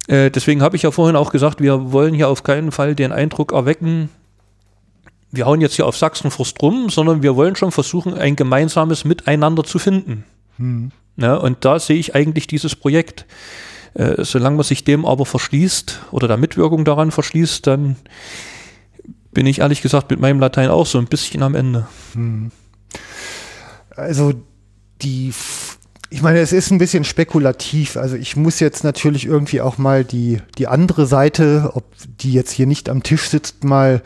Äh, 0.07 0.31
deswegen 0.31 0.61
habe 0.61 0.77
ich 0.77 0.83
ja 0.83 0.91
vorhin 0.91 1.17
auch 1.17 1.31
gesagt, 1.31 1.61
wir 1.61 1.91
wollen 1.91 2.13
hier 2.13 2.29
auf 2.29 2.43
keinen 2.43 2.71
Fall 2.71 2.95
den 2.95 3.11
Eindruck 3.11 3.51
erwecken, 3.51 4.09
wir 5.31 5.45
hauen 5.45 5.61
jetzt 5.61 5.75
hier 5.75 5.85
auf 5.85 5.97
Sachsenfrust 5.97 6.61
rum, 6.61 6.89
sondern 6.89 7.21
wir 7.21 7.35
wollen 7.35 7.55
schon 7.55 7.71
versuchen, 7.71 8.13
ein 8.13 8.35
gemeinsames 8.35 9.05
Miteinander 9.05 9.63
zu 9.63 9.79
finden. 9.79 10.23
Mhm. 10.57 10.91
Ja, 11.17 11.35
und 11.35 11.65
da 11.65 11.79
sehe 11.79 11.97
ich 11.97 12.15
eigentlich 12.15 12.47
dieses 12.47 12.75
Projekt. 12.75 13.25
Äh, 13.93 14.23
solange 14.23 14.55
man 14.55 14.63
sich 14.63 14.83
dem 14.83 15.05
aber 15.05 15.25
verschließt 15.25 15.99
oder 16.11 16.27
der 16.27 16.37
Mitwirkung 16.37 16.85
daran 16.85 17.11
verschließt, 17.11 17.65
dann 17.65 17.95
bin 19.31 19.45
ich 19.45 19.59
ehrlich 19.59 19.81
gesagt 19.81 20.11
mit 20.11 20.19
meinem 20.19 20.39
Latein 20.39 20.69
auch 20.69 20.85
so 20.85 20.97
ein 20.97 21.07
bisschen 21.07 21.43
am 21.43 21.55
Ende. 21.55 21.87
Mhm. 22.13 22.51
Also 23.95 24.33
die, 25.01 25.33
ich 26.09 26.21
meine, 26.21 26.39
es 26.39 26.53
ist 26.53 26.71
ein 26.71 26.77
bisschen 26.77 27.03
spekulativ. 27.03 27.97
Also 27.97 28.15
ich 28.15 28.35
muss 28.35 28.59
jetzt 28.59 28.83
natürlich 28.83 29.25
irgendwie 29.25 29.61
auch 29.61 29.77
mal 29.77 30.03
die, 30.03 30.39
die 30.57 30.67
andere 30.67 31.05
Seite, 31.05 31.71
ob 31.73 31.85
die 32.19 32.33
jetzt 32.33 32.51
hier 32.51 32.67
nicht 32.67 32.89
am 32.89 33.03
Tisch 33.03 33.29
sitzt, 33.29 33.63
mal 33.63 34.01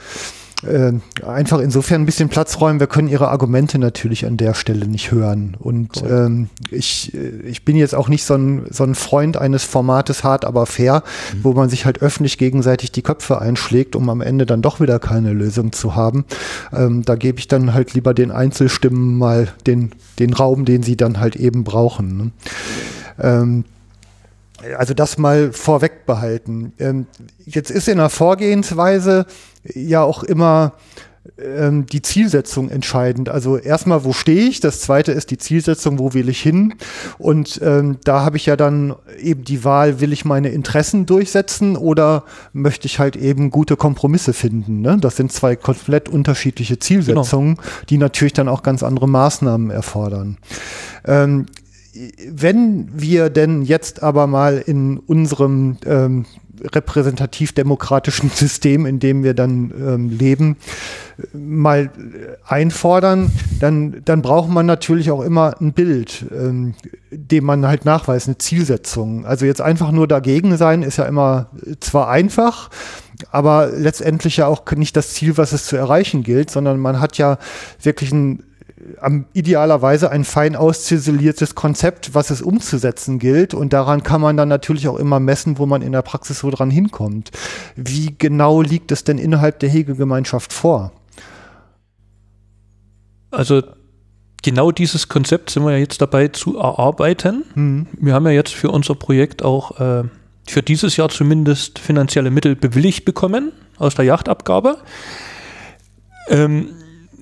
äh, 0.65 0.93
einfach 1.25 1.59
insofern 1.59 2.01
ein 2.01 2.05
bisschen 2.05 2.29
Platz 2.29 2.59
räumen. 2.59 2.79
Wir 2.79 2.87
können 2.87 3.07
ihre 3.07 3.29
Argumente 3.29 3.79
natürlich 3.79 4.25
an 4.25 4.37
der 4.37 4.53
Stelle 4.53 4.87
nicht 4.87 5.11
hören. 5.11 5.55
Und 5.59 6.03
ähm, 6.07 6.49
ich, 6.71 7.13
äh, 7.13 7.47
ich 7.47 7.65
bin 7.65 7.75
jetzt 7.75 7.95
auch 7.95 8.09
nicht 8.09 8.23
so 8.23 8.35
ein, 8.35 8.65
so 8.69 8.83
ein 8.83 8.95
Freund 8.95 9.37
eines 9.37 9.63
Formates 9.63 10.23
hart, 10.23 10.45
aber 10.45 10.65
fair, 10.65 11.03
mhm. 11.33 11.43
wo 11.43 11.53
man 11.53 11.69
sich 11.69 11.85
halt 11.85 12.01
öffentlich 12.01 12.37
gegenseitig 12.37 12.91
die 12.91 13.01
Köpfe 13.01 13.41
einschlägt, 13.41 13.95
um 13.95 14.09
am 14.09 14.21
Ende 14.21 14.45
dann 14.45 14.61
doch 14.61 14.79
wieder 14.79 14.99
keine 14.99 15.33
Lösung 15.33 15.71
zu 15.71 15.95
haben. 15.95 16.25
Ähm, 16.71 17.03
da 17.03 17.15
gebe 17.15 17.39
ich 17.39 17.47
dann 17.47 17.73
halt 17.73 17.93
lieber 17.93 18.13
den 18.13 18.31
Einzelstimmen 18.31 19.17
mal 19.17 19.49
den, 19.67 19.91
den 20.19 20.33
Raum, 20.33 20.65
den 20.65 20.83
sie 20.83 20.97
dann 20.97 21.19
halt 21.19 21.35
eben 21.35 21.63
brauchen. 21.63 22.17
Ne? 22.17 22.31
Ähm, 23.19 23.65
also 24.77 24.93
das 24.93 25.17
mal 25.17 25.51
vorweg 25.51 26.05
behalten. 26.05 26.73
Ähm, 26.79 27.07
jetzt 27.45 27.71
ist 27.71 27.87
in 27.87 27.97
der 27.97 28.09
Vorgehensweise 28.09 29.25
ja 29.73 30.03
auch 30.03 30.23
immer 30.23 30.73
ähm, 31.37 31.85
die 31.85 32.01
Zielsetzung 32.01 32.69
entscheidend. 32.69 33.29
Also 33.29 33.57
erstmal, 33.57 34.03
wo 34.03 34.11
stehe 34.11 34.47
ich? 34.47 34.59
Das 34.59 34.81
zweite 34.81 35.13
ist 35.13 35.31
die 35.31 35.37
Zielsetzung, 35.37 35.97
wo 35.97 36.13
will 36.13 36.27
ich 36.27 36.41
hin? 36.41 36.75
Und 37.17 37.61
ähm, 37.63 37.97
da 38.03 38.25
habe 38.25 38.35
ich 38.35 38.45
ja 38.45 38.57
dann 38.57 38.93
eben 39.19 39.45
die 39.45 39.63
Wahl, 39.63 40.01
will 40.01 40.11
ich 40.11 40.25
meine 40.25 40.49
Interessen 40.49 41.05
durchsetzen 41.05 41.77
oder 41.77 42.25
möchte 42.51 42.87
ich 42.87 42.99
halt 42.99 43.15
eben 43.15 43.51
gute 43.51 43.77
Kompromisse 43.77 44.33
finden? 44.33 44.81
Ne? 44.81 44.97
Das 44.99 45.15
sind 45.15 45.31
zwei 45.31 45.55
komplett 45.55 46.09
unterschiedliche 46.09 46.77
Zielsetzungen, 46.77 47.55
genau. 47.55 47.67
die 47.89 47.97
natürlich 47.97 48.33
dann 48.33 48.49
auch 48.49 48.61
ganz 48.61 48.83
andere 48.83 49.07
Maßnahmen 49.07 49.69
erfordern. 49.69 50.37
Ähm, 51.05 51.45
wenn 52.27 52.89
wir 52.93 53.29
denn 53.29 53.61
jetzt 53.61 54.01
aber 54.01 54.25
mal 54.25 54.57
in 54.65 54.97
unserem 54.97 55.77
ähm, 55.85 56.25
repräsentativ-demokratischen 56.61 58.29
System, 58.33 58.85
in 58.85 58.99
dem 58.99 59.23
wir 59.23 59.33
dann 59.33 59.71
ähm, 59.77 60.09
leben, 60.09 60.57
mal 61.33 61.91
einfordern, 62.45 63.31
dann, 63.59 64.01
dann 64.05 64.21
braucht 64.21 64.49
man 64.49 64.65
natürlich 64.65 65.11
auch 65.11 65.21
immer 65.21 65.59
ein 65.61 65.73
Bild, 65.73 66.25
ähm, 66.35 66.73
dem 67.11 67.45
man 67.45 67.67
halt 67.67 67.85
nachweist, 67.85 68.27
eine 68.27 68.37
Zielsetzung. 68.37 69.25
Also 69.25 69.45
jetzt 69.45 69.61
einfach 69.61 69.91
nur 69.91 70.07
dagegen 70.07 70.57
sein, 70.57 70.81
ist 70.81 70.97
ja 70.97 71.05
immer 71.05 71.49
zwar 71.79 72.09
einfach, 72.09 72.69
aber 73.31 73.67
letztendlich 73.67 74.37
ja 74.37 74.47
auch 74.47 74.69
nicht 74.71 74.95
das 74.95 75.13
Ziel, 75.13 75.37
was 75.37 75.51
es 75.51 75.65
zu 75.65 75.75
erreichen 75.75 76.23
gilt, 76.23 76.49
sondern 76.49 76.79
man 76.79 76.99
hat 76.99 77.17
ja 77.17 77.37
wirklich 77.81 78.11
ein 78.11 78.43
am, 78.99 79.25
idealerweise 79.33 80.11
ein 80.11 80.23
fein 80.23 80.55
ausziseliertes 80.55 81.55
Konzept, 81.55 82.13
was 82.13 82.29
es 82.29 82.41
umzusetzen 82.41 83.19
gilt. 83.19 83.53
Und 83.53 83.73
daran 83.73 84.03
kann 84.03 84.21
man 84.21 84.37
dann 84.37 84.49
natürlich 84.49 84.87
auch 84.87 84.97
immer 84.97 85.19
messen, 85.19 85.57
wo 85.57 85.65
man 85.65 85.81
in 85.81 85.91
der 85.91 86.01
Praxis 86.01 86.39
so 86.39 86.49
dran 86.49 86.71
hinkommt. 86.71 87.31
Wie 87.75 88.15
genau 88.17 88.61
liegt 88.61 88.91
es 88.91 89.03
denn 89.03 89.17
innerhalb 89.17 89.59
der 89.59 89.69
Hegegemeinschaft 89.69 90.53
vor? 90.53 90.91
Also 93.31 93.63
genau 94.43 94.71
dieses 94.71 95.09
Konzept 95.09 95.49
sind 95.49 95.63
wir 95.63 95.71
ja 95.71 95.77
jetzt 95.77 96.01
dabei 96.01 96.27
zu 96.27 96.57
erarbeiten. 96.57 97.43
Hm. 97.53 97.87
Wir 97.99 98.13
haben 98.13 98.25
ja 98.25 98.31
jetzt 98.31 98.53
für 98.53 98.69
unser 98.69 98.95
Projekt 98.95 99.43
auch 99.43 99.79
äh, 99.79 100.03
für 100.47 100.61
dieses 100.61 100.97
Jahr 100.97 101.09
zumindest 101.09 101.79
finanzielle 101.79 102.29
Mittel 102.29 102.55
bewilligt 102.55 103.05
bekommen 103.05 103.51
aus 103.77 103.95
der 103.95 104.05
Yachtabgabe. 104.05 104.77
Ähm, 106.29 106.69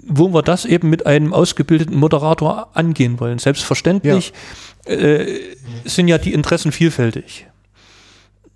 wo 0.08 0.34
wir 0.34 0.42
das 0.42 0.66
eben 0.66 0.90
mit 0.90 1.06
einem 1.06 1.34
ausgebildeten 1.34 1.96
Moderator 1.96 2.70
angehen 2.74 3.20
wollen. 3.20 3.40
Selbstverständlich 3.40 4.34
ja. 4.88 4.94
Äh, 4.94 5.56
sind 5.86 6.08
ja 6.08 6.18
die 6.18 6.34
Interessen 6.34 6.72
vielfältig. 6.72 7.48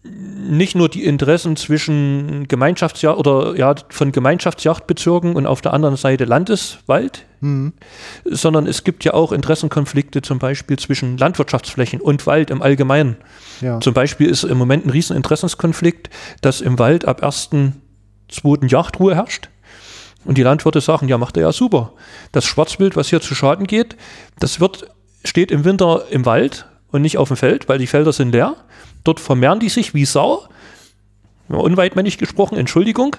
Nicht 0.04 0.76
nur 0.76 0.90
die 0.90 1.04
Interessen 1.04 1.56
zwischen 1.56 2.48
Gemeinschaftsjacht 2.48 3.18
oder 3.18 3.56
ja 3.58 3.74
von 3.90 4.12
Gemeinschaftsjachtbezirken 4.12 5.36
und 5.36 5.48
auf 5.48 5.62
der 5.62 5.74
anderen 5.74 5.96
Seite 5.96 6.26
Landeswald, 6.26 7.26
mhm. 7.42 7.74
sondern 8.26 8.68
es 8.68 8.84
gibt 8.84 9.04
ja 9.04 9.16
auch 9.16 9.32
Interessenkonflikte 9.32 10.22
zum 10.22 10.38
Beispiel 10.38 10.78
zwischen 10.78 11.18
Landwirtschaftsflächen 11.18 12.02
und 12.02 12.28
Wald 12.28 12.52
im 12.52 12.62
Allgemeinen. 12.62 13.18
Ja. 13.62 13.80
Zum 13.80 13.96
Beispiel 13.96 14.30
ist 14.30 14.44
im 14.44 14.60
Moment 14.60 14.86
ein 14.86 14.92
Rieseninteressenskonflikt, 14.92 16.12
dass 16.42 16.62
im 16.62 16.78
Wald 16.78 17.06
ab 17.06 17.24
1.2. 17.24 18.70
Yachtruhe 18.70 19.16
herrscht 19.16 19.50
und 20.26 20.38
die 20.38 20.44
Landwirte 20.44 20.82
sagen, 20.82 21.08
ja, 21.08 21.18
macht 21.18 21.38
er 21.38 21.44
ja 21.44 21.52
super. 21.52 21.94
Das 22.32 22.46
Schwarzwild, 22.46 22.96
was 22.96 23.10
hier 23.10 23.22
zu 23.22 23.36
Schaden 23.36 23.68
geht, 23.68 23.96
das 24.40 24.60
wird, 24.60 24.88
steht 25.24 25.52
im 25.52 25.64
Winter 25.64 26.06
im 26.10 26.26
Wald 26.26 26.66
und 26.92 27.02
nicht 27.02 27.18
auf 27.18 27.30
dem 27.30 27.38
Feld, 27.38 27.70
weil 27.70 27.78
die 27.78 27.88
Felder 27.88 28.12
sind 28.12 28.32
leer. 28.32 28.56
Dort 29.04 29.20
vermehren 29.20 29.60
die 29.60 29.70
sich 29.70 29.94
wie 29.94 30.06
Sau. 30.06 30.44
Ja, 31.50 31.58
unweitmännig 31.58 32.18
gesprochen, 32.18 32.58
Entschuldigung. 32.58 33.16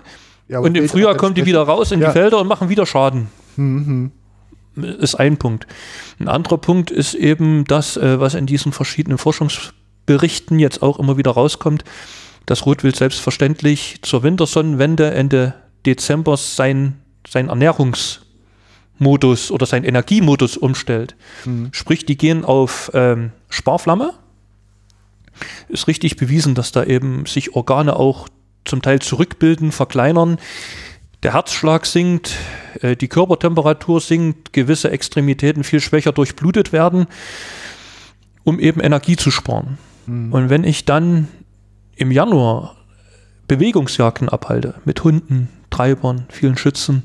Ja, 0.49 0.59
und 0.59 0.77
im 0.77 0.89
Frühjahr 0.89 1.17
kommen 1.17 1.35
die 1.35 1.47
wieder 1.47 1.63
raus 1.63 1.93
in 1.93 2.01
ja. 2.01 2.09
die 2.09 2.13
Felder 2.13 2.39
und 2.39 2.49
machen 2.49 2.69
wieder 2.69 2.87
Schaden. 2.87 3.29
Mhm. 3.57 4.13
Ist 4.77 5.15
ein 5.15 5.39
Punkt. 5.39 5.67
Ein 6.19 6.29
anderer 6.29 6.59
Punkt 6.59 6.91
ist 6.91 7.15
eben 7.15 7.65
das, 7.65 7.97
äh, 7.97 8.21
was 8.21 8.35
in 8.35 8.47
diesen 8.47 8.73
verschiedenen 8.73 9.17
Forschungsberichten 9.17 10.59
jetzt 10.59 10.83
auch 10.83 10.99
immer 10.99 11.17
wieder 11.17 11.31
rauskommt, 11.31 11.85
dass 12.45 12.67
Rotwild 12.67 12.97
selbstverständlich 12.97 14.01
zur 14.03 14.23
Wintersonnenwende 14.23 15.13
Ende 15.13 15.55
Dezember 15.87 16.37
sein, 16.37 17.01
sein 17.27 17.49
Ernährungsmodus 17.49 19.51
oder 19.51 19.67
sein 19.67 19.85
Energiemodus 19.85 20.57
umstellt. 20.57 21.17
Mhm. 21.45 21.69
Sprich, 21.73 22.05
die 22.05 22.19
gehen 22.19 22.45
auf 22.45 22.91
ähm, 22.95 23.33
Sparflamme. 23.49 24.13
Ist 25.69 25.87
richtig 25.87 26.17
bewiesen, 26.17 26.55
dass 26.55 26.73
da 26.73 26.85
eben 26.85 27.27
sich 27.27 27.55
Organe 27.55 27.97
auch 27.97 28.29
zum 28.65 28.83
Teil 28.83 29.01
zurückbilden, 29.01 29.71
verkleinern, 29.71 30.39
der 31.23 31.33
Herzschlag 31.33 31.87
sinkt, 31.87 32.37
äh, 32.83 32.97
die 32.97 33.09
Körpertemperatur 33.09 34.01
sinkt, 34.01 34.53
gewisse 34.53 34.91
Extremitäten 34.91 35.65
viel 35.65 35.81
schwächer 35.81 36.13
durchblutet 36.13 36.73
werden, 36.73 37.07
um 38.45 38.61
eben 38.61 38.81
Energie 38.81 39.17
zu 39.17 39.31
sparen. 39.31 39.79
Mhm. 40.07 40.33
Und 40.33 40.51
wenn 40.51 40.65
ich 40.65 40.85
dann 40.85 41.29
im 41.97 42.11
Januar 42.11 42.77
Bewegungsjagden 43.49 44.29
abhalte 44.29 44.75
mit 44.85 45.03
Hunden, 45.05 45.49
Treibern, 45.77 46.27
vielen 46.31 46.57
Schützen, 46.57 47.03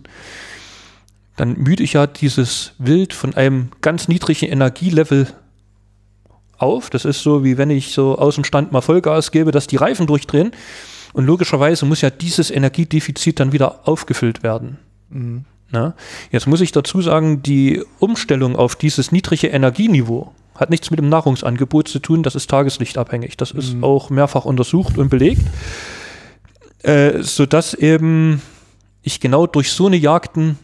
dann 1.35 1.57
müde 1.57 1.83
ich 1.83 1.93
ja 1.93 2.07
dieses 2.07 2.73
Wild 2.77 3.13
von 3.13 3.35
einem 3.35 3.71
ganz 3.81 4.07
niedrigen 4.07 4.49
Energielevel 4.49 5.27
auf. 6.57 6.89
Das 6.89 7.03
ist 7.03 7.21
so, 7.21 7.43
wie 7.43 7.57
wenn 7.57 7.69
ich 7.69 7.93
so 7.93 8.17
aus 8.17 8.35
dem 8.35 8.43
Stand 8.43 8.71
mal 8.71 8.81
Vollgas 8.81 9.31
gebe, 9.31 9.51
dass 9.51 9.67
die 9.67 9.75
Reifen 9.75 10.07
durchdrehen. 10.07 10.51
Und 11.13 11.25
logischerweise 11.25 11.85
muss 11.85 12.01
ja 12.01 12.09
dieses 12.09 12.49
Energiedefizit 12.51 13.39
dann 13.39 13.51
wieder 13.51 13.87
aufgefüllt 13.87 14.43
werden. 14.43 14.77
Mhm. 15.09 15.45
Na? 15.71 15.95
Jetzt 16.31 16.47
muss 16.47 16.61
ich 16.61 16.71
dazu 16.71 17.01
sagen, 17.01 17.43
die 17.43 17.83
Umstellung 17.99 18.55
auf 18.55 18.75
dieses 18.75 19.11
niedrige 19.11 19.47
Energieniveau 19.47 20.33
hat 20.55 20.69
nichts 20.69 20.91
mit 20.91 20.99
dem 20.99 21.09
Nahrungsangebot 21.09 21.87
zu 21.87 21.99
tun, 21.99 22.23
das 22.23 22.35
ist 22.35 22.49
tageslichtabhängig. 22.49 23.35
Das 23.35 23.53
mhm. 23.53 23.59
ist 23.59 23.75
auch 23.81 24.09
mehrfach 24.09 24.45
untersucht 24.45 24.97
und 24.97 25.09
belegt. 25.09 25.41
Äh, 26.83 27.21
sodass 27.21 27.73
eben 27.75 28.41
ich 29.01 29.19
genau 29.19 29.47
durch 29.47 29.71
so 29.71 29.87
eine 29.87 29.97
Jagden 29.97 30.57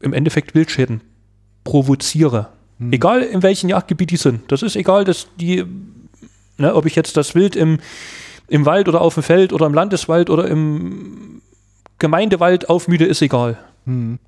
im 0.00 0.12
Endeffekt 0.12 0.54
Wildschäden 0.54 1.02
provoziere. 1.64 2.48
Hm. 2.78 2.92
Egal 2.92 3.22
in 3.22 3.42
welchem 3.42 3.68
Jagdgebiet 3.68 4.10
die 4.10 4.16
sind. 4.16 4.50
Das 4.50 4.62
ist 4.62 4.76
egal, 4.76 5.04
dass 5.04 5.28
die, 5.38 5.64
ne, 6.56 6.74
ob 6.74 6.86
ich 6.86 6.96
jetzt 6.96 7.16
das 7.16 7.34
Wild 7.34 7.56
im, 7.56 7.78
im 8.48 8.64
Wald 8.64 8.88
oder 8.88 9.00
auf 9.00 9.14
dem 9.14 9.22
Feld 9.22 9.52
oder 9.52 9.66
im 9.66 9.74
Landeswald 9.74 10.30
oder 10.30 10.46
im 10.46 11.42
Gemeindewald 11.98 12.68
aufmüde, 12.70 13.04
ist 13.04 13.22
egal. 13.22 13.58
Hm. 13.84 14.18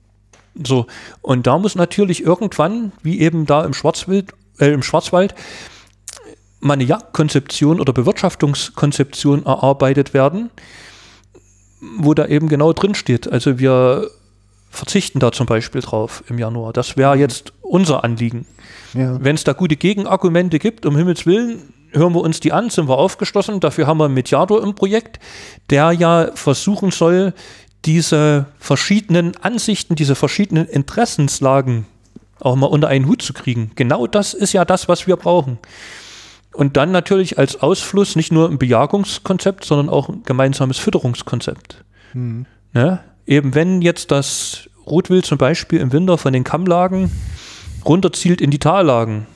So. 0.62 0.86
Und 1.22 1.46
da 1.46 1.58
muss 1.58 1.74
natürlich 1.74 2.22
irgendwann, 2.22 2.92
wie 3.02 3.20
eben 3.20 3.46
da 3.46 3.64
im 3.64 3.72
Schwarzwild, 3.72 4.32
äh, 4.58 4.72
im 4.72 4.82
Schwarzwald, 4.82 5.34
mal 6.60 6.74
eine 6.74 6.84
Jagdkonzeption 6.84 7.80
oder 7.80 7.92
Bewirtschaftungskonzeption 7.92 9.46
erarbeitet 9.46 10.14
werden, 10.14 10.50
wo 11.82 12.14
da 12.14 12.26
eben 12.26 12.48
genau 12.48 12.72
drin 12.72 12.94
steht. 12.94 13.30
Also 13.30 13.58
wir 13.58 14.08
verzichten 14.70 15.18
da 15.18 15.32
zum 15.32 15.46
Beispiel 15.46 15.82
drauf 15.82 16.24
im 16.28 16.38
Januar. 16.38 16.72
Das 16.72 16.96
wäre 16.96 17.16
jetzt 17.16 17.52
unser 17.60 18.04
Anliegen. 18.04 18.46
Ja. 18.94 19.22
Wenn 19.22 19.34
es 19.34 19.44
da 19.44 19.52
gute 19.52 19.76
Gegenargumente 19.76 20.58
gibt, 20.58 20.86
um 20.86 20.96
Himmels 20.96 21.26
Willen, 21.26 21.74
hören 21.92 22.14
wir 22.14 22.20
uns 22.20 22.40
die 22.40 22.52
an, 22.52 22.70
sind 22.70 22.88
wir 22.88 22.96
aufgeschlossen. 22.96 23.60
Dafür 23.60 23.86
haben 23.86 23.98
wir 23.98 24.06
einen 24.06 24.14
Mediator 24.14 24.62
im 24.62 24.74
Projekt, 24.74 25.18
der 25.70 25.92
ja 25.92 26.30
versuchen 26.34 26.90
soll, 26.90 27.34
diese 27.84 28.46
verschiedenen 28.58 29.36
Ansichten, 29.38 29.96
diese 29.96 30.14
verschiedenen 30.14 30.66
Interessenslagen 30.66 31.86
auch 32.40 32.56
mal 32.56 32.66
unter 32.66 32.88
einen 32.88 33.06
Hut 33.06 33.22
zu 33.22 33.32
kriegen. 33.32 33.72
Genau 33.74 34.06
das 34.06 34.34
ist 34.34 34.52
ja 34.52 34.64
das, 34.64 34.88
was 34.88 35.06
wir 35.06 35.16
brauchen. 35.16 35.58
Und 36.54 36.76
dann 36.76 36.92
natürlich 36.92 37.38
als 37.38 37.62
Ausfluss 37.62 38.14
nicht 38.16 38.32
nur 38.32 38.48
ein 38.48 38.58
Bejagungskonzept, 38.58 39.64
sondern 39.64 39.88
auch 39.88 40.08
ein 40.08 40.22
gemeinsames 40.24 40.78
Fütterungskonzept. 40.78 41.84
Mhm. 42.12 42.46
Ne? 42.74 43.00
eben 43.26 43.54
wenn 43.54 43.82
jetzt 43.82 44.10
das 44.10 44.68
Rotwild 44.86 45.24
zum 45.24 45.38
Beispiel 45.38 45.80
im 45.80 45.92
Winter 45.92 46.18
von 46.18 46.32
den 46.32 46.44
Kammlagen 46.44 47.10
runterzielt 47.84 48.40
in 48.40 48.50
die 48.50 48.58
Tallagen, 48.58 49.26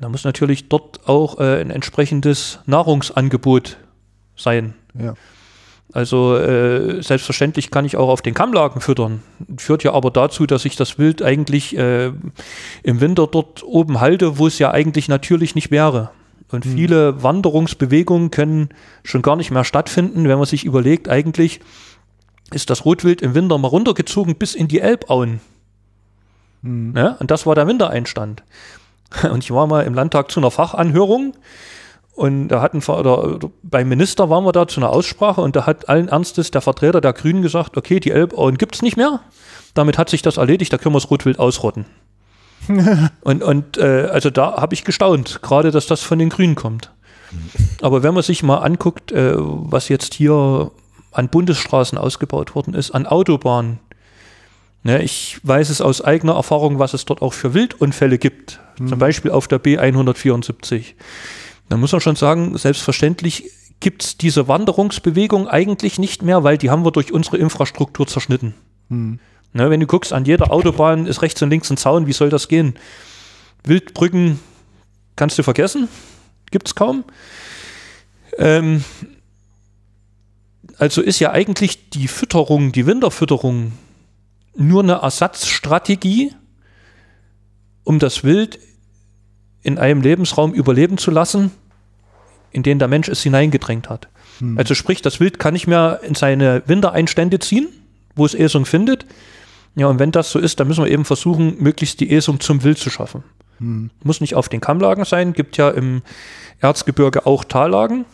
dann 0.00 0.10
muss 0.10 0.24
natürlich 0.24 0.68
dort 0.68 1.08
auch 1.08 1.38
äh, 1.38 1.60
ein 1.60 1.70
entsprechendes 1.70 2.58
Nahrungsangebot 2.66 3.78
sein. 4.36 4.74
Ja. 4.98 5.14
Also 5.94 6.36
äh, 6.36 7.02
selbstverständlich 7.04 7.70
kann 7.70 7.84
ich 7.84 7.96
auch 7.96 8.08
auf 8.08 8.20
den 8.20 8.34
Kammlagen 8.34 8.80
füttern. 8.80 9.22
Führt 9.56 9.84
ja 9.84 9.92
aber 9.92 10.10
dazu, 10.10 10.44
dass 10.44 10.64
ich 10.64 10.74
das 10.74 10.98
Wild 10.98 11.22
eigentlich 11.22 11.78
äh, 11.78 12.10
im 12.82 13.00
Winter 13.00 13.28
dort 13.28 13.62
oben 13.62 14.00
halte, 14.00 14.36
wo 14.36 14.48
es 14.48 14.58
ja 14.58 14.72
eigentlich 14.72 15.06
natürlich 15.06 15.54
nicht 15.54 15.70
wäre. 15.70 16.10
Und 16.50 16.64
hm. 16.64 16.72
viele 16.74 17.22
Wanderungsbewegungen 17.22 18.32
können 18.32 18.70
schon 19.04 19.22
gar 19.22 19.36
nicht 19.36 19.52
mehr 19.52 19.62
stattfinden, 19.62 20.28
wenn 20.28 20.36
man 20.36 20.46
sich 20.46 20.64
überlegt, 20.64 21.08
eigentlich 21.08 21.60
ist 22.50 22.70
das 22.70 22.84
Rotwild 22.84 23.22
im 23.22 23.36
Winter 23.36 23.56
mal 23.56 23.68
runtergezogen 23.68 24.34
bis 24.34 24.56
in 24.56 24.66
die 24.66 24.80
Elbauen. 24.80 25.40
Mhm. 26.62 26.94
Ja, 26.96 27.16
und 27.20 27.30
das 27.30 27.46
war 27.46 27.54
der 27.54 27.68
Wintereinstand. 27.68 28.42
Und 29.30 29.44
ich 29.44 29.52
war 29.52 29.68
mal 29.68 29.82
im 29.82 29.94
Landtag 29.94 30.32
zu 30.32 30.40
einer 30.40 30.50
Fachanhörung 30.50 31.34
und 32.14 32.48
da 32.48 32.60
hatten 32.60 32.78
oder, 32.78 33.38
beim 33.62 33.88
Minister 33.88 34.30
waren 34.30 34.44
wir 34.44 34.52
da 34.52 34.68
zu 34.68 34.80
einer 34.80 34.90
Aussprache 34.90 35.40
und 35.40 35.56
da 35.56 35.66
hat 35.66 35.88
allen 35.88 36.08
Ernstes 36.08 36.50
der 36.50 36.60
Vertreter 36.60 37.00
der 37.00 37.12
Grünen 37.12 37.42
gesagt, 37.42 37.76
okay, 37.76 37.98
die 37.98 38.12
Elbauen 38.12 38.56
gibt 38.56 38.76
es 38.76 38.82
nicht 38.82 38.96
mehr. 38.96 39.20
Damit 39.74 39.98
hat 39.98 40.10
sich 40.10 40.22
das 40.22 40.36
erledigt, 40.36 40.72
da 40.72 40.78
können 40.78 40.94
wir 40.94 41.00
das 41.00 41.10
Rotwild 41.10 41.38
ausrotten. 41.38 41.86
und 43.22 43.42
und 43.42 43.78
äh, 43.78 44.08
also 44.10 44.30
da 44.30 44.56
habe 44.56 44.74
ich 44.74 44.84
gestaunt, 44.84 45.42
gerade 45.42 45.70
dass 45.70 45.86
das 45.86 46.02
von 46.02 46.18
den 46.18 46.30
Grünen 46.30 46.54
kommt. 46.54 46.92
Aber 47.82 48.02
wenn 48.02 48.14
man 48.14 48.22
sich 48.22 48.42
mal 48.42 48.58
anguckt, 48.58 49.10
äh, 49.10 49.34
was 49.36 49.88
jetzt 49.88 50.14
hier 50.14 50.70
an 51.14 51.28
Bundesstraßen 51.28 51.96
ausgebaut 51.96 52.54
worden 52.54 52.74
ist, 52.74 52.90
an 52.90 53.06
Autobahnen. 53.06 53.78
Ne, 54.82 55.02
ich 55.02 55.40
weiß 55.42 55.70
es 55.70 55.80
aus 55.80 56.02
eigener 56.02 56.34
Erfahrung, 56.34 56.78
was 56.78 56.92
es 56.92 57.06
dort 57.06 57.22
auch 57.22 57.32
für 57.32 57.54
Wildunfälle 57.54 58.18
gibt. 58.18 58.60
Mhm. 58.78 58.88
Zum 58.88 58.98
Beispiel 58.98 59.30
auf 59.30 59.48
der 59.48 59.62
B174. 59.62 60.94
Da 61.68 61.76
muss 61.76 61.92
man 61.92 62.00
schon 62.00 62.16
sagen, 62.16 62.56
selbstverständlich 62.56 63.50
gibt 63.80 64.04
es 64.04 64.16
diese 64.16 64.48
Wanderungsbewegung 64.48 65.48
eigentlich 65.48 65.98
nicht 65.98 66.22
mehr, 66.22 66.44
weil 66.44 66.58
die 66.58 66.70
haben 66.70 66.84
wir 66.84 66.92
durch 66.92 67.12
unsere 67.12 67.36
Infrastruktur 67.38 68.06
zerschnitten. 68.06 68.54
Mhm. 68.88 69.18
Ne, 69.52 69.70
wenn 69.70 69.80
du 69.80 69.86
guckst, 69.86 70.12
an 70.12 70.24
jeder 70.24 70.50
Autobahn 70.50 71.06
ist 71.06 71.22
rechts 71.22 71.40
und 71.40 71.50
links 71.50 71.70
ein 71.70 71.76
Zaun, 71.76 72.06
wie 72.08 72.12
soll 72.12 72.28
das 72.28 72.48
gehen? 72.48 72.74
Wildbrücken 73.62 74.40
kannst 75.14 75.38
du 75.38 75.44
vergessen, 75.44 75.88
gibt 76.50 76.66
es 76.66 76.74
kaum. 76.74 77.04
Ähm, 78.36 78.82
also 80.78 81.02
ist 81.02 81.20
ja 81.20 81.30
eigentlich 81.30 81.90
die 81.90 82.08
Fütterung, 82.08 82.72
die 82.72 82.86
Winterfütterung 82.86 83.72
nur 84.56 84.82
eine 84.82 84.94
Ersatzstrategie, 84.94 86.32
um 87.84 87.98
das 87.98 88.24
Wild 88.24 88.58
in 89.64 89.78
einem 89.78 90.02
Lebensraum 90.02 90.54
überleben 90.54 90.98
zu 90.98 91.10
lassen, 91.10 91.50
in 92.52 92.62
den 92.62 92.78
der 92.78 92.86
Mensch 92.86 93.08
es 93.08 93.22
hineingedrängt 93.22 93.90
hat. 93.90 94.08
Hm. 94.38 94.56
Also 94.56 94.74
sprich, 94.74 95.02
das 95.02 95.18
Wild 95.18 95.40
kann 95.40 95.54
nicht 95.54 95.66
mehr 95.66 96.00
in 96.04 96.14
seine 96.14 96.62
Wintereinstände 96.66 97.40
ziehen, 97.40 97.68
wo 98.14 98.24
es 98.24 98.34
Esung 98.34 98.66
findet. 98.66 99.06
Ja, 99.74 99.88
und 99.88 99.98
wenn 99.98 100.12
das 100.12 100.30
so 100.30 100.38
ist, 100.38 100.60
dann 100.60 100.68
müssen 100.68 100.84
wir 100.84 100.90
eben 100.90 101.04
versuchen, 101.04 101.56
möglichst 101.60 101.98
die 101.98 102.12
Esung 102.12 102.38
zum 102.38 102.62
Wild 102.62 102.78
zu 102.78 102.90
schaffen. 102.90 103.24
Hm. 103.58 103.90
Muss 104.04 104.20
nicht 104.20 104.36
auf 104.36 104.48
den 104.48 104.60
Kammlagen 104.60 105.04
sein, 105.04 105.32
gibt 105.32 105.56
ja 105.56 105.70
im 105.70 106.02
Erzgebirge 106.60 107.26
auch 107.26 107.42
Tallagen. 107.44 108.04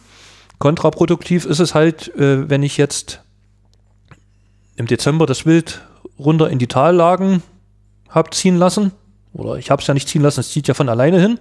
Kontraproduktiv 0.58 1.46
ist 1.46 1.58
es 1.58 1.74
halt, 1.74 2.14
äh, 2.14 2.48
wenn 2.48 2.62
ich 2.62 2.76
jetzt 2.76 3.22
im 4.76 4.86
Dezember 4.86 5.26
das 5.26 5.44
Wild 5.46 5.82
runter 6.18 6.48
in 6.48 6.58
die 6.58 6.68
Tallagen 6.68 7.42
habe 8.08 8.30
ziehen 8.30 8.56
lassen. 8.56 8.92
Oder 9.32 9.56
ich 9.56 9.70
habe 9.70 9.80
es 9.80 9.86
ja 9.86 9.94
nicht 9.94 10.08
ziehen 10.08 10.22
lassen, 10.22 10.40
es 10.40 10.50
zieht 10.50 10.68
ja 10.68 10.74
von 10.74 10.88
alleine 10.88 11.20
hin. 11.20 11.38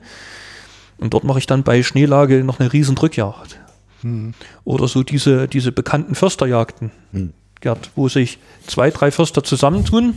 Und 0.98 1.14
dort 1.14 1.24
mache 1.24 1.40
ich 1.40 1.48
dann 1.48 1.64
bei 1.64 1.82
Schneelage 1.82 2.44
noch 2.44 2.60
eine 2.60 2.72
riesen 2.72 2.96
Drückjagd. 2.96 3.60
Hm. 4.02 4.34
Oder 4.64 4.88
so 4.88 5.04
diese, 5.04 5.48
diese 5.48 5.72
bekannten 5.72 6.16
Försterjagden, 6.16 6.92
hm. 7.12 7.34
Gerd, 7.62 7.92
wo 7.96 8.08
sich 8.08 8.40
zwei, 8.68 8.90
drei 8.90 9.12
Förster 9.12 9.44
zusammentun, 9.44 10.14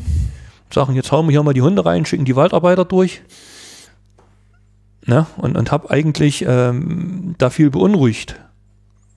sagen, 0.70 0.94
jetzt 0.94 1.10
hauen 1.10 1.26
wir 1.26 1.32
hier 1.32 1.42
mal 1.42 1.54
die 1.54 1.62
Hunde 1.62 1.84
rein, 1.84 2.06
schicken 2.06 2.24
die 2.24 2.36
Waldarbeiter 2.36 2.84
durch. 2.84 3.22
Ne? 5.04 5.26
Und, 5.36 5.56
und 5.56 5.72
habe 5.72 5.90
eigentlich 5.90 6.44
ähm, 6.46 7.34
da 7.38 7.50
viel 7.50 7.70
beunruhigt. 7.70 8.36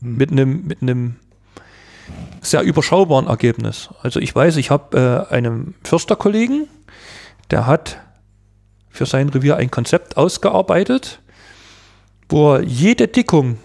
Hm. 0.01 0.17
mit 0.17 0.31
einem 0.31 0.67
mit 0.67 0.81
einem 0.81 1.15
sehr 2.41 2.61
überschaubaren 2.61 3.27
Ergebnis. 3.27 3.89
Also 4.01 4.19
ich 4.19 4.35
weiß, 4.35 4.57
ich 4.57 4.69
habe 4.69 5.27
äh, 5.31 5.33
einen 5.33 5.73
Försterkollegen, 5.83 6.67
der 7.49 7.65
hat 7.65 7.97
für 8.95 9.05
sein 9.05 9.29
Revier 9.29 9.57
ein 9.57 9.71
Konzept 9.71 10.17
ausgearbeitet, 10.17 11.19
wo 12.29 12.53
er 12.53 12.63
jede 12.63 13.07
Dickung 13.07 13.57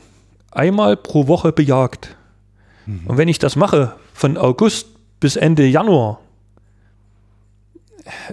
einmal 0.51 0.97
pro 0.97 1.29
Woche 1.29 1.53
bejagt. 1.53 2.17
Mhm. 2.87 3.07
Und 3.07 3.17
wenn 3.17 3.29
ich 3.29 3.39
das 3.39 3.57
mache 3.57 3.95
von 4.13 4.37
August 4.37 4.89
bis 5.21 5.37
Ende 5.37 5.67
Januar, 5.67 6.21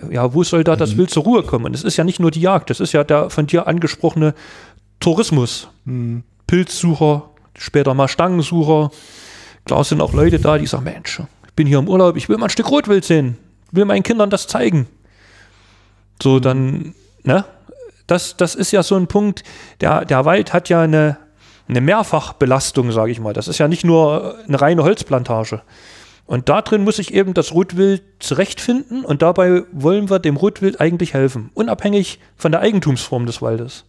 ja, 0.09 0.33
wo 0.33 0.43
soll 0.43 0.63
da 0.63 0.75
das 0.75 0.93
mhm. 0.93 0.99
Wild 0.99 1.09
zur 1.11 1.23
Ruhe 1.23 1.43
kommen? 1.43 1.65
Und 1.65 1.75
es 1.75 1.83
ist 1.83 1.97
ja 1.97 2.03
nicht 2.03 2.19
nur 2.19 2.31
die 2.31 2.41
Jagd, 2.41 2.69
das 2.69 2.79
ist 2.79 2.93
ja 2.93 3.03
der 3.03 3.29
von 3.29 3.47
dir 3.47 3.67
angesprochene 3.67 4.33
Tourismus. 4.99 5.69
Mhm. 5.85 6.23
Pilzsucher, 6.47 7.29
später 7.57 7.93
mal 7.93 8.07
Stangensucher. 8.07 8.91
Klar 9.65 9.83
sind 9.83 10.01
auch 10.01 10.13
Leute 10.13 10.39
da, 10.39 10.57
die 10.57 10.65
sagen, 10.65 10.85
Mensch, 10.85 11.21
ich 11.45 11.53
bin 11.53 11.67
hier 11.67 11.79
im 11.79 11.89
Urlaub, 11.89 12.15
ich 12.15 12.29
will 12.29 12.37
mal 12.37 12.45
ein 12.45 12.49
Stück 12.49 12.71
Rotwild 12.71 13.03
sehen, 13.03 13.37
will 13.71 13.85
meinen 13.85 14.03
Kindern 14.03 14.29
das 14.29 14.47
zeigen. 14.47 14.87
So, 16.21 16.39
dann, 16.39 16.95
ne? 17.23 17.45
Das, 18.07 18.37
das 18.37 18.55
ist 18.55 18.71
ja 18.71 18.83
so 18.83 18.95
ein 18.95 19.07
Punkt, 19.07 19.43
der, 19.81 20.05
der 20.05 20.23
Wald 20.23 20.53
hat 20.53 20.69
ja 20.69 20.81
eine, 20.81 21.17
eine 21.67 21.81
Mehrfachbelastung, 21.81 22.91
sage 22.91 23.11
ich 23.11 23.19
mal. 23.19 23.33
Das 23.33 23.49
ist 23.49 23.57
ja 23.57 23.67
nicht 23.67 23.83
nur 23.83 24.35
eine 24.47 24.61
reine 24.61 24.83
Holzplantage. 24.83 25.61
Und 26.25 26.49
da 26.49 26.61
drin 26.61 26.83
muss 26.83 26.97
sich 26.97 27.13
eben 27.13 27.33
das 27.33 27.53
Rotwild 27.53 28.03
zurechtfinden 28.19 29.05
und 29.05 29.21
dabei 29.21 29.63
wollen 29.71 30.09
wir 30.09 30.19
dem 30.19 30.35
Rotwild 30.35 30.79
eigentlich 30.81 31.13
helfen, 31.13 31.51
unabhängig 31.53 32.19
von 32.35 32.51
der 32.51 32.61
Eigentumsform 32.61 33.25
des 33.25 33.41
Waldes. 33.41 33.85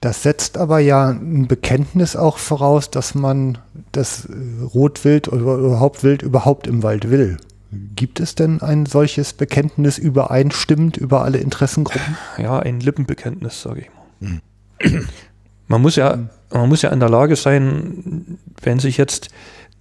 Das 0.00 0.22
setzt 0.22 0.58
aber 0.58 0.80
ja 0.80 1.08
ein 1.08 1.46
Bekenntnis 1.46 2.16
auch 2.16 2.38
voraus, 2.38 2.90
dass 2.90 3.14
man 3.14 3.58
das 3.92 4.28
Rotwild 4.74 5.28
oder 5.28 5.54
überhaupt 5.54 6.02
Wild 6.02 6.22
überhaupt 6.22 6.66
im 6.66 6.82
Wald 6.82 7.10
will. 7.10 7.38
Gibt 7.70 8.20
es 8.20 8.34
denn 8.34 8.60
ein 8.60 8.86
solches 8.86 9.32
Bekenntnis 9.32 9.98
übereinstimmt 9.98 10.96
über 10.96 11.22
alle 11.22 11.38
Interessengruppen? 11.38 12.16
Ja, 12.38 12.58
ein 12.58 12.80
Lippenbekenntnis, 12.80 13.62
sage 13.62 13.80
ich 13.80 13.88
mal. 13.90 14.40
Hm. 14.80 15.08
Man 15.68 15.82
muss 15.82 15.96
ja, 15.96 16.16
man 16.50 16.68
muss 16.68 16.82
ja 16.82 16.90
in 16.90 17.00
der 17.00 17.08
Lage 17.08 17.34
sein, 17.34 18.38
wenn 18.62 18.78
sich 18.78 18.98
jetzt 18.98 19.30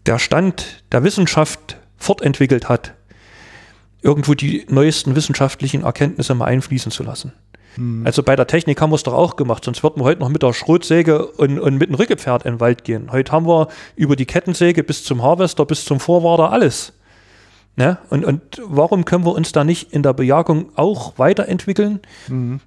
der 0.07 0.17
Stand 0.17 0.83
der 0.91 1.03
Wissenschaft 1.03 1.77
fortentwickelt 1.95 2.69
hat, 2.69 2.95
irgendwo 4.01 4.33
die 4.33 4.65
neuesten 4.67 5.15
wissenschaftlichen 5.15 5.83
Erkenntnisse 5.83 6.33
mal 6.33 6.45
einfließen 6.45 6.91
zu 6.91 7.03
lassen. 7.03 7.33
Hm. 7.75 8.05
Also 8.05 8.23
bei 8.23 8.35
der 8.35 8.47
Technik 8.47 8.81
haben 8.81 8.89
wir 8.89 8.95
es 8.95 9.03
doch 9.03 9.13
auch 9.13 9.35
gemacht, 9.35 9.63
sonst 9.63 9.83
würden 9.83 9.99
wir 9.99 10.05
heute 10.05 10.21
noch 10.21 10.29
mit 10.29 10.41
der 10.41 10.53
Schrotsäge 10.53 11.27
und, 11.27 11.59
und 11.59 11.77
mit 11.77 11.89
dem 11.89 11.95
Rückepferd 11.95 12.45
in 12.45 12.55
den 12.55 12.59
Wald 12.59 12.83
gehen. 12.83 13.11
Heute 13.11 13.31
haben 13.31 13.47
wir 13.47 13.67
über 13.95 14.15
die 14.15 14.25
Kettensäge 14.25 14.83
bis 14.83 15.03
zum 15.03 15.21
Harvester, 15.21 15.65
bis 15.65 15.85
zum 15.85 15.99
Vorwarder 15.99 16.51
alles. 16.51 16.93
Ne? 17.75 17.97
Und, 18.09 18.23
und 18.23 18.61
warum 18.63 19.05
können 19.05 19.25
wir 19.25 19.33
uns 19.33 19.51
da 19.51 19.63
nicht 19.63 19.91
in 19.91 20.03
der 20.03 20.13
Bejagung 20.13 20.71
auch 20.75 21.17
weiterentwickeln? 21.17 21.99
Mhm 22.27 22.61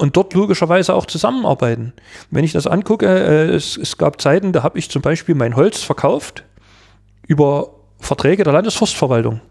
und 0.00 0.16
dort 0.16 0.32
logischerweise 0.32 0.94
auch 0.94 1.04
zusammenarbeiten. 1.04 1.92
Wenn 2.30 2.42
ich 2.42 2.52
das 2.52 2.66
angucke, 2.66 3.06
äh, 3.06 3.54
es, 3.54 3.76
es, 3.76 3.98
gab 3.98 4.18
Zeiten, 4.18 4.54
da 4.54 4.62
habe 4.62 4.78
ich 4.78 4.88
zum 4.88 5.02
Beispiel 5.02 5.34
mein 5.34 5.56
Holz 5.56 5.82
verkauft 5.82 6.44
über 7.26 7.74
Verträge 7.98 8.42
der 8.42 8.54
Landesforstverwaltung. 8.54 9.42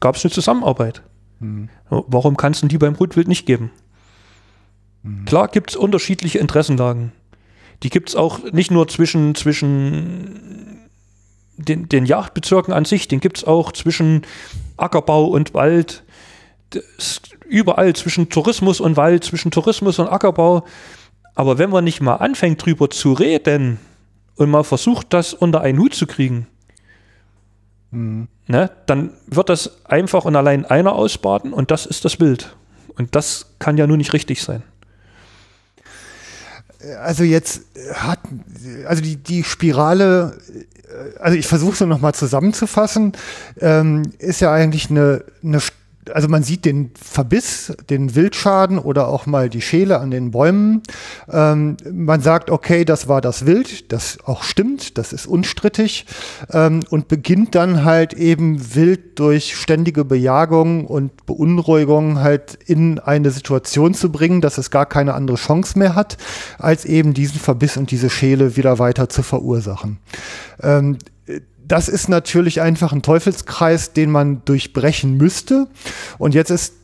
Gab 0.00 0.16
es 0.16 0.24
eine 0.24 0.32
Zusammenarbeit. 0.32 1.02
Mhm. 1.38 1.68
Warum 1.88 2.36
kann 2.36 2.50
es 2.50 2.60
denn 2.60 2.68
die 2.68 2.78
beim 2.78 2.96
Rotwild 2.96 3.28
nicht 3.28 3.46
geben? 3.46 3.70
Mhm. 5.04 5.24
Klar 5.24 5.46
gibt 5.46 5.70
es 5.70 5.76
unterschiedliche 5.76 6.40
Interessenlagen. 6.40 7.12
Die 7.84 7.90
gibt 7.90 8.08
es 8.08 8.16
auch 8.16 8.40
nicht 8.52 8.72
nur 8.72 8.88
zwischen, 8.88 9.36
zwischen 9.36 10.75
den, 11.56 11.88
den 11.88 12.06
Jagdbezirken 12.06 12.72
an 12.72 12.84
sich, 12.84 13.08
den 13.08 13.20
gibt 13.20 13.38
es 13.38 13.44
auch 13.44 13.72
zwischen 13.72 14.22
Ackerbau 14.76 15.26
und 15.26 15.54
Wald. 15.54 16.04
überall 17.48 17.94
zwischen 17.94 18.28
Tourismus 18.28 18.80
und 18.80 18.96
Wald, 18.96 19.24
zwischen 19.24 19.50
Tourismus 19.50 19.98
und 19.98 20.08
Ackerbau. 20.08 20.64
Aber 21.34 21.58
wenn 21.58 21.70
man 21.70 21.84
nicht 21.84 22.00
mal 22.00 22.16
anfängt, 22.16 22.64
drüber 22.64 22.90
zu 22.90 23.12
reden 23.12 23.78
und 24.36 24.50
mal 24.50 24.64
versucht, 24.64 25.12
das 25.12 25.34
unter 25.34 25.60
einen 25.60 25.78
Hut 25.78 25.94
zu 25.94 26.06
kriegen, 26.06 26.46
Mhm. 27.90 28.28
Ne? 28.46 28.70
Dann 28.86 29.10
wird 29.26 29.48
das 29.48 29.84
einfach 29.84 30.24
und 30.24 30.36
allein 30.36 30.64
einer 30.64 30.92
ausbaden 30.92 31.52
und 31.52 31.70
das 31.70 31.86
ist 31.86 32.04
das 32.04 32.16
Bild. 32.16 32.54
Und 32.96 33.14
das 33.14 33.46
kann 33.58 33.76
ja 33.76 33.86
nur 33.86 33.96
nicht 33.96 34.12
richtig 34.12 34.42
sein. 34.42 34.62
Also 37.00 37.24
jetzt 37.24 37.62
hat, 37.94 38.20
also 38.86 39.02
die, 39.02 39.16
die 39.16 39.42
Spirale, 39.42 40.38
also 41.18 41.36
ich 41.36 41.46
versuche 41.46 41.72
es 41.72 41.80
nochmal 41.80 42.14
zusammenzufassen, 42.14 43.12
ähm, 43.60 44.02
ist 44.18 44.40
ja 44.40 44.52
eigentlich 44.52 44.90
eine, 44.90 45.24
eine 45.42 45.60
also 46.10 46.28
man 46.28 46.42
sieht 46.42 46.64
den 46.64 46.90
Verbiss, 46.94 47.72
den 47.90 48.14
Wildschaden 48.14 48.78
oder 48.78 49.08
auch 49.08 49.26
mal 49.26 49.48
die 49.48 49.60
Schäle 49.60 49.98
an 49.98 50.10
den 50.10 50.30
Bäumen. 50.30 50.82
Ähm, 51.30 51.76
man 51.90 52.20
sagt, 52.20 52.50
okay, 52.50 52.84
das 52.84 53.08
war 53.08 53.20
das 53.20 53.46
Wild, 53.46 53.92
das 53.92 54.18
auch 54.24 54.42
stimmt, 54.42 54.98
das 54.98 55.12
ist 55.12 55.26
unstrittig 55.26 56.06
ähm, 56.52 56.80
und 56.90 57.08
beginnt 57.08 57.54
dann 57.54 57.84
halt 57.84 58.12
eben 58.12 58.74
wild 58.74 59.18
durch 59.18 59.56
ständige 59.56 60.04
Bejagung 60.04 60.86
und 60.86 61.26
Beunruhigung 61.26 62.20
halt 62.20 62.58
in 62.66 62.98
eine 62.98 63.30
Situation 63.30 63.94
zu 63.94 64.12
bringen, 64.12 64.40
dass 64.40 64.58
es 64.58 64.70
gar 64.70 64.86
keine 64.86 65.14
andere 65.14 65.36
Chance 65.36 65.78
mehr 65.78 65.94
hat, 65.94 66.16
als 66.58 66.84
eben 66.84 67.14
diesen 67.14 67.40
Verbiss 67.40 67.76
und 67.76 67.90
diese 67.90 68.10
Schäle 68.10 68.56
wieder 68.56 68.78
weiter 68.78 69.08
zu 69.08 69.22
verursachen. 69.22 69.98
Ähm, 70.62 70.98
das 71.68 71.88
ist 71.88 72.08
natürlich 72.08 72.60
einfach 72.60 72.92
ein 72.92 73.02
Teufelskreis, 73.02 73.92
den 73.92 74.10
man 74.10 74.42
durchbrechen 74.44 75.16
müsste. 75.16 75.68
Und 76.18 76.34
jetzt 76.34 76.50
ist 76.50 76.74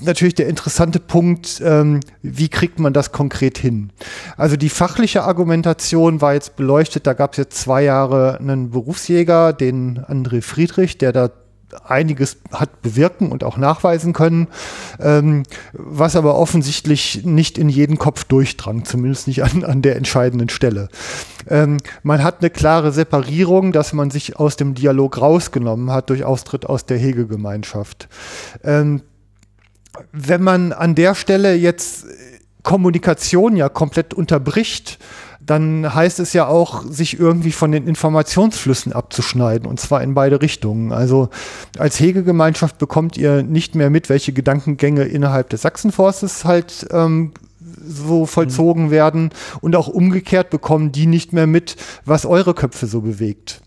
natürlich 0.00 0.34
der 0.34 0.48
interessante 0.48 1.00
Punkt, 1.00 1.60
ähm, 1.64 2.00
wie 2.22 2.48
kriegt 2.48 2.78
man 2.78 2.92
das 2.92 3.12
konkret 3.12 3.58
hin? 3.58 3.90
Also 4.36 4.56
die 4.56 4.68
fachliche 4.68 5.24
Argumentation 5.24 6.20
war 6.20 6.34
jetzt 6.34 6.56
beleuchtet, 6.56 7.06
da 7.06 7.12
gab 7.12 7.32
es 7.32 7.38
jetzt 7.38 7.58
zwei 7.58 7.82
Jahre 7.82 8.38
einen 8.38 8.70
Berufsjäger, 8.70 9.52
den 9.52 9.98
André 9.98 10.42
Friedrich, 10.42 10.98
der 10.98 11.12
da 11.12 11.30
einiges 11.86 12.38
hat 12.52 12.82
bewirken 12.82 13.30
und 13.30 13.44
auch 13.44 13.56
nachweisen 13.56 14.12
können, 14.12 14.48
ähm, 14.98 15.44
was 15.72 16.16
aber 16.16 16.36
offensichtlich 16.36 17.24
nicht 17.24 17.58
in 17.58 17.68
jeden 17.68 17.98
Kopf 17.98 18.24
durchdrang, 18.24 18.84
zumindest 18.84 19.26
nicht 19.26 19.42
an, 19.42 19.64
an 19.64 19.82
der 19.82 19.96
entscheidenden 19.96 20.48
Stelle. 20.48 20.88
Ähm, 21.48 21.78
man 22.02 22.22
hat 22.22 22.40
eine 22.40 22.50
klare 22.50 22.92
Separierung, 22.92 23.72
dass 23.72 23.92
man 23.92 24.10
sich 24.10 24.38
aus 24.38 24.56
dem 24.56 24.74
Dialog 24.74 25.20
rausgenommen 25.20 25.90
hat 25.90 26.10
durch 26.10 26.24
Austritt 26.24 26.66
aus 26.66 26.86
der 26.86 26.98
Hegegemeinschaft. 26.98 28.08
Ähm, 28.64 29.02
wenn 30.12 30.42
man 30.42 30.72
an 30.72 30.94
der 30.94 31.14
Stelle 31.14 31.54
jetzt 31.54 32.06
Kommunikation 32.62 33.56
ja 33.56 33.68
komplett 33.68 34.14
unterbricht, 34.14 34.98
dann 35.40 35.94
heißt 35.94 36.20
es 36.20 36.32
ja 36.32 36.46
auch, 36.46 36.84
sich 36.84 37.18
irgendwie 37.18 37.52
von 37.52 37.72
den 37.72 37.86
Informationsflüssen 37.86 38.92
abzuschneiden 38.92 39.66
und 39.66 39.80
zwar 39.80 40.02
in 40.02 40.14
beide 40.14 40.42
Richtungen. 40.42 40.92
Also 40.92 41.30
als 41.78 41.98
Hegegemeinschaft 41.98 42.78
bekommt 42.78 43.16
ihr 43.16 43.42
nicht 43.42 43.74
mehr 43.74 43.90
mit, 43.90 44.08
welche 44.08 44.32
Gedankengänge 44.32 45.04
innerhalb 45.04 45.50
des 45.50 45.62
Sachsenforstes 45.62 46.44
halt 46.44 46.86
ähm, 46.90 47.32
so 47.86 48.26
vollzogen 48.26 48.86
mhm. 48.86 48.90
werden 48.90 49.30
und 49.60 49.76
auch 49.76 49.88
umgekehrt 49.88 50.50
bekommen 50.50 50.92
die 50.92 51.06
nicht 51.06 51.32
mehr 51.32 51.46
mit, 51.46 51.76
was 52.04 52.26
eure 52.26 52.54
Köpfe 52.54 52.86
so 52.86 53.00
bewegt. 53.00 53.62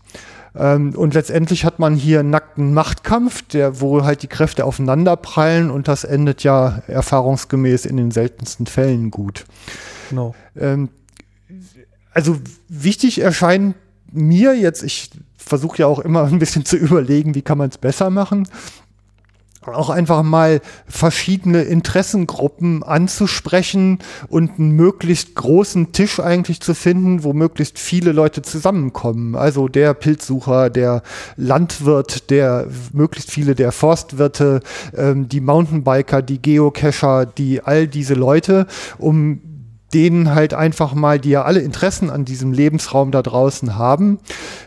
Ähm, 0.56 0.94
und 0.94 1.14
letztendlich 1.14 1.64
hat 1.64 1.78
man 1.78 1.96
hier 1.96 2.20
einen 2.20 2.30
nackten 2.30 2.72
Machtkampf, 2.74 3.42
der, 3.42 3.80
wo 3.80 4.04
halt 4.04 4.22
die 4.22 4.28
Kräfte 4.28 4.64
aufeinanderprallen 4.64 5.70
und 5.70 5.88
das 5.88 6.04
endet 6.04 6.44
ja 6.44 6.82
erfahrungsgemäß 6.86 7.86
in 7.86 7.96
den 7.96 8.10
seltensten 8.10 8.66
Fällen 8.66 9.10
gut. 9.10 9.44
Genau. 10.10 10.34
Ähm, 10.56 10.90
also 12.14 12.38
wichtig 12.68 13.20
erscheint 13.20 13.74
mir 14.10 14.54
jetzt, 14.54 14.82
ich 14.82 15.10
versuche 15.36 15.78
ja 15.78 15.86
auch 15.86 15.98
immer 15.98 16.24
ein 16.24 16.38
bisschen 16.38 16.64
zu 16.64 16.76
überlegen, 16.76 17.34
wie 17.34 17.42
kann 17.42 17.58
man 17.58 17.68
es 17.68 17.78
besser 17.78 18.10
machen, 18.10 18.48
auch 19.66 19.88
einfach 19.88 20.22
mal 20.22 20.60
verschiedene 20.86 21.62
Interessengruppen 21.62 22.82
anzusprechen 22.82 23.98
und 24.28 24.58
einen 24.58 24.72
möglichst 24.72 25.34
großen 25.34 25.92
Tisch 25.92 26.20
eigentlich 26.20 26.60
zu 26.60 26.74
finden, 26.74 27.24
wo 27.24 27.32
möglichst 27.32 27.78
viele 27.78 28.12
Leute 28.12 28.42
zusammenkommen. 28.42 29.34
Also 29.34 29.68
der 29.68 29.94
Pilzsucher, 29.94 30.68
der 30.68 31.02
Landwirt, 31.36 32.30
der 32.30 32.68
möglichst 32.92 33.30
viele 33.30 33.54
der 33.54 33.72
Forstwirte, 33.72 34.60
ähm, 34.94 35.28
die 35.28 35.40
Mountainbiker, 35.40 36.20
die 36.20 36.42
Geocacher, 36.42 37.26
die 37.26 37.62
all 37.62 37.88
diese 37.88 38.14
Leute, 38.14 38.66
um 38.98 39.40
denen 39.94 40.34
halt 40.34 40.52
einfach 40.52 40.94
mal, 40.94 41.18
die 41.18 41.30
ja 41.30 41.42
alle 41.42 41.60
Interessen 41.60 42.10
an 42.10 42.24
diesem 42.24 42.52
Lebensraum 42.52 43.10
da 43.10 43.22
draußen 43.22 43.76
haben, 43.76 44.18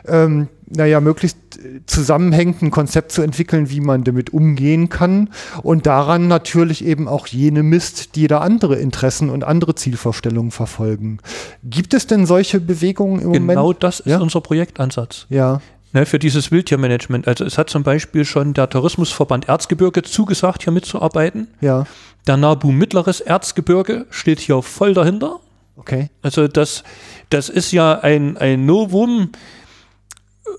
ähm, 0.08 0.48
naja, 0.70 1.00
möglichst 1.00 1.38
zusammenhängend 1.86 2.62
ein 2.62 2.72
Konzept 2.72 3.12
zu 3.12 3.22
entwickeln, 3.22 3.70
wie 3.70 3.80
man 3.80 4.04
damit 4.04 4.34
umgehen 4.34 4.90
kann 4.90 5.30
und 5.64 5.86
daran 5.86 6.28
natürlich 6.28 6.86
eben 6.86 7.08
auch 7.08 7.28
jene 7.28 7.64
misst, 7.64 8.16
die 8.16 8.28
da 8.28 8.40
andere 8.40 8.76
Interessen 8.76 9.30
und 9.30 9.44
andere 9.44 9.76
Zielvorstellungen 9.76 10.52
verfolgen. 10.52 11.20
Gibt 11.64 11.94
es 11.94 12.08
denn 12.08 12.26
solche 12.26 12.60
Bewegungen 12.60 13.20
im 13.22 13.32
genau 13.32 13.40
Moment? 13.40 13.58
Genau 13.58 13.74
das 13.74 14.00
ist 14.02 14.08
ja? 14.08 14.20
unser 14.20 14.42
Projektansatz. 14.42 15.26
Ja. 15.30 15.62
Ne, 15.98 16.06
für 16.06 16.20
dieses 16.20 16.52
Wildtiermanagement. 16.52 17.28
Also 17.28 17.44
es 17.44 17.58
hat 17.58 17.72
zum 17.72 17.82
Beispiel 17.82 18.24
schon 18.24 18.54
der 18.54 18.70
Tourismusverband 18.70 19.48
Erzgebirge 19.50 20.04
zugesagt, 20.04 20.62
hier 20.62 20.72
mitzuarbeiten. 20.72 21.48
Ja. 21.60 21.88
Der 22.28 22.38
NABU 22.38 22.72
Mittleres 22.72 23.20
Erzgebirge 23.20 24.06
steht 24.12 24.40
hier 24.40 24.62
voll 24.62 24.94
dahinter. 24.94 25.40
Okay. 25.76 26.12
Also 26.22 26.48
das, 26.48 26.84
das 27.32 27.50
ist 27.50 27.72
ja 27.72 28.00
ein, 28.00 28.38
ein 28.38 28.68
Novum, 28.68 29.30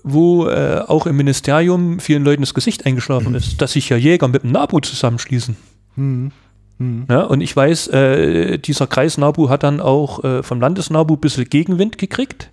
wo 0.03 0.47
äh, 0.47 0.83
auch 0.85 1.05
im 1.05 1.15
Ministerium 1.15 2.01
vielen 2.01 2.25
Leuten 2.25 2.41
das 2.41 2.53
Gesicht 2.53 2.85
eingeschlafen 2.85 3.29
mhm. 3.29 3.35
ist, 3.35 3.61
dass 3.61 3.71
sich 3.71 3.87
ja 3.87 3.95
Jäger 3.95 4.27
mit 4.27 4.43
dem 4.43 4.51
NABU 4.51 4.81
zusammenschließen. 4.81 5.55
Mhm. 5.95 6.31
Mhm. 6.79 7.05
Ja, 7.09 7.21
und 7.21 7.39
ich 7.39 7.55
weiß, 7.55 7.87
äh, 7.87 8.57
dieser 8.57 8.87
Kreis 8.87 9.17
NABU 9.17 9.47
hat 9.47 9.63
dann 9.63 9.79
auch 9.79 10.21
äh, 10.25 10.43
vom 10.43 10.59
Landesnabu 10.59 11.13
ein 11.13 11.21
bisschen 11.21 11.45
Gegenwind 11.45 11.97
gekriegt, 11.97 12.49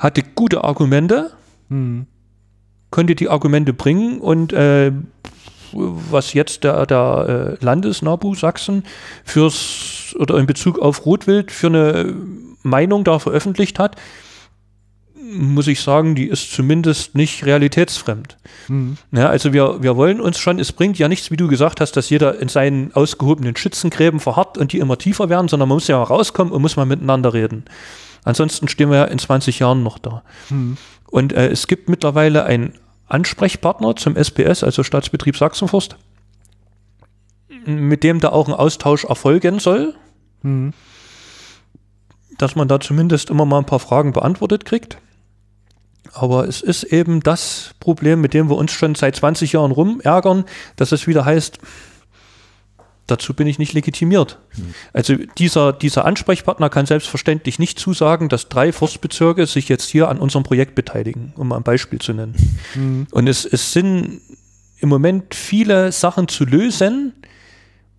hatte 0.00 0.22
gute 0.34 0.64
Argumente, 0.64 1.30
mhm. 1.68 2.06
konnte 2.90 3.14
die 3.14 3.28
Argumente 3.28 3.72
bringen 3.72 4.18
und 4.18 4.52
äh, 4.52 4.90
was 5.72 6.32
jetzt 6.32 6.64
der, 6.64 6.84
der 6.86 7.58
äh, 7.60 7.64
Landesnabu 7.64 8.34
Sachsen 8.34 8.82
fürs 9.24 10.16
oder 10.18 10.38
in 10.38 10.46
Bezug 10.46 10.80
auf 10.80 11.06
Rotwild 11.06 11.52
für 11.52 11.68
eine 11.68 12.14
Meinung 12.62 13.04
da 13.04 13.20
veröffentlicht 13.20 13.78
hat, 13.78 13.94
muss 15.32 15.68
ich 15.68 15.80
sagen, 15.80 16.16
die 16.16 16.26
ist 16.26 16.52
zumindest 16.52 17.14
nicht 17.14 17.44
realitätsfremd. 17.44 18.36
Mhm. 18.68 18.96
Ja, 19.12 19.28
also 19.28 19.52
wir, 19.52 19.82
wir 19.82 19.96
wollen 19.96 20.20
uns 20.20 20.38
schon, 20.38 20.58
es 20.58 20.72
bringt 20.72 20.98
ja 20.98 21.08
nichts, 21.08 21.30
wie 21.30 21.36
du 21.36 21.46
gesagt 21.46 21.80
hast, 21.80 21.92
dass 21.92 22.10
jeder 22.10 22.40
in 22.40 22.48
seinen 22.48 22.92
ausgehobenen 22.94 23.54
Schützengräben 23.54 24.18
verharrt 24.18 24.58
und 24.58 24.72
die 24.72 24.78
immer 24.78 24.98
tiefer 24.98 25.28
werden, 25.28 25.46
sondern 25.46 25.68
man 25.68 25.76
muss 25.76 25.86
ja 25.86 26.02
rauskommen 26.02 26.52
und 26.52 26.62
muss 26.62 26.76
mal 26.76 26.86
miteinander 26.86 27.32
reden. 27.32 27.64
Ansonsten 28.24 28.68
stehen 28.68 28.90
wir 28.90 28.98
ja 28.98 29.04
in 29.04 29.18
20 29.18 29.58
Jahren 29.58 29.82
noch 29.82 29.98
da. 29.98 30.22
Mhm. 30.50 30.76
Und 31.10 31.32
äh, 31.32 31.48
es 31.48 31.66
gibt 31.66 31.88
mittlerweile 31.88 32.44
einen 32.44 32.74
Ansprechpartner 33.06 33.96
zum 33.96 34.16
SPS, 34.16 34.62
also 34.62 34.82
Staatsbetrieb 34.82 35.36
Sachsenforst, 35.36 35.96
mit 37.66 38.04
dem 38.04 38.20
da 38.20 38.30
auch 38.30 38.48
ein 38.48 38.54
Austausch 38.54 39.04
erfolgen 39.04 39.58
soll. 39.58 39.94
Mhm. 40.42 40.72
Dass 42.38 42.54
man 42.56 42.68
da 42.68 42.80
zumindest 42.80 43.30
immer 43.30 43.44
mal 43.44 43.58
ein 43.58 43.66
paar 43.66 43.80
Fragen 43.80 44.12
beantwortet 44.12 44.64
kriegt. 44.64 44.98
Aber 46.12 46.48
es 46.48 46.60
ist 46.60 46.84
eben 46.84 47.20
das 47.20 47.74
Problem, 47.78 48.20
mit 48.20 48.34
dem 48.34 48.48
wir 48.48 48.56
uns 48.56 48.72
schon 48.72 48.94
seit 48.94 49.16
20 49.16 49.52
Jahren 49.52 49.70
rumärgern, 49.70 50.44
dass 50.76 50.92
es 50.92 51.06
wieder 51.06 51.24
heißt, 51.24 51.58
dazu 53.10 53.34
bin 53.34 53.46
ich 53.46 53.58
nicht 53.58 53.72
legitimiert. 53.72 54.38
Mhm. 54.56 54.74
Also 54.92 55.16
dieser, 55.38 55.72
dieser 55.72 56.04
Ansprechpartner 56.04 56.70
kann 56.70 56.86
selbstverständlich 56.86 57.58
nicht 57.58 57.78
zusagen, 57.78 58.28
dass 58.28 58.48
drei 58.48 58.72
Forstbezirke 58.72 59.46
sich 59.46 59.68
jetzt 59.68 59.88
hier 59.88 60.08
an 60.08 60.18
unserem 60.18 60.44
Projekt 60.44 60.74
beteiligen, 60.74 61.32
um 61.36 61.48
mal 61.48 61.56
ein 61.56 61.62
Beispiel 61.62 61.98
zu 62.00 62.12
nennen. 62.12 62.34
Mhm. 62.74 63.06
Und 63.10 63.26
es, 63.26 63.44
es 63.44 63.72
sind 63.72 64.20
im 64.78 64.88
Moment 64.88 65.34
viele 65.34 65.92
Sachen 65.92 66.28
zu 66.28 66.44
lösen, 66.44 67.12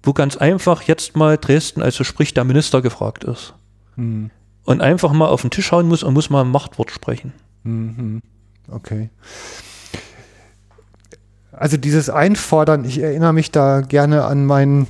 wo 0.03 0.13
ganz 0.13 0.37
einfach 0.37 0.83
jetzt 0.83 1.15
mal 1.15 1.37
Dresden, 1.37 1.81
also 1.81 2.03
sprich 2.03 2.33
der 2.33 2.43
Minister 2.43 2.81
gefragt 2.81 3.23
ist. 3.23 3.53
Mhm. 3.95 4.31
Und 4.63 4.81
einfach 4.81 5.11
mal 5.11 5.27
auf 5.27 5.41
den 5.41 5.51
Tisch 5.51 5.71
hauen 5.71 5.87
muss 5.87 6.03
und 6.03 6.13
muss 6.13 6.29
mal 6.29 6.41
ein 6.41 6.51
Machtwort 6.51 6.91
sprechen. 6.91 7.33
Mhm. 7.63 8.21
Okay. 8.67 9.09
Also 11.51 11.77
dieses 11.77 12.09
Einfordern, 12.09 12.85
ich 12.85 12.99
erinnere 12.99 13.33
mich 13.33 13.51
da 13.51 13.81
gerne 13.81 14.23
an 14.23 14.45
meinen 14.45 14.87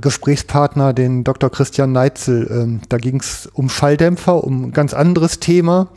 Gesprächspartner, 0.00 0.92
den 0.92 1.24
Dr. 1.24 1.50
Christian 1.50 1.92
Neitzel. 1.92 2.48
Ähm, 2.50 2.80
da 2.88 2.98
ging 2.98 3.20
es 3.20 3.48
um 3.52 3.68
Schalldämpfer, 3.68 4.44
um 4.44 4.66
ein 4.66 4.72
ganz 4.72 4.94
anderes 4.94 5.40
Thema. 5.40 5.88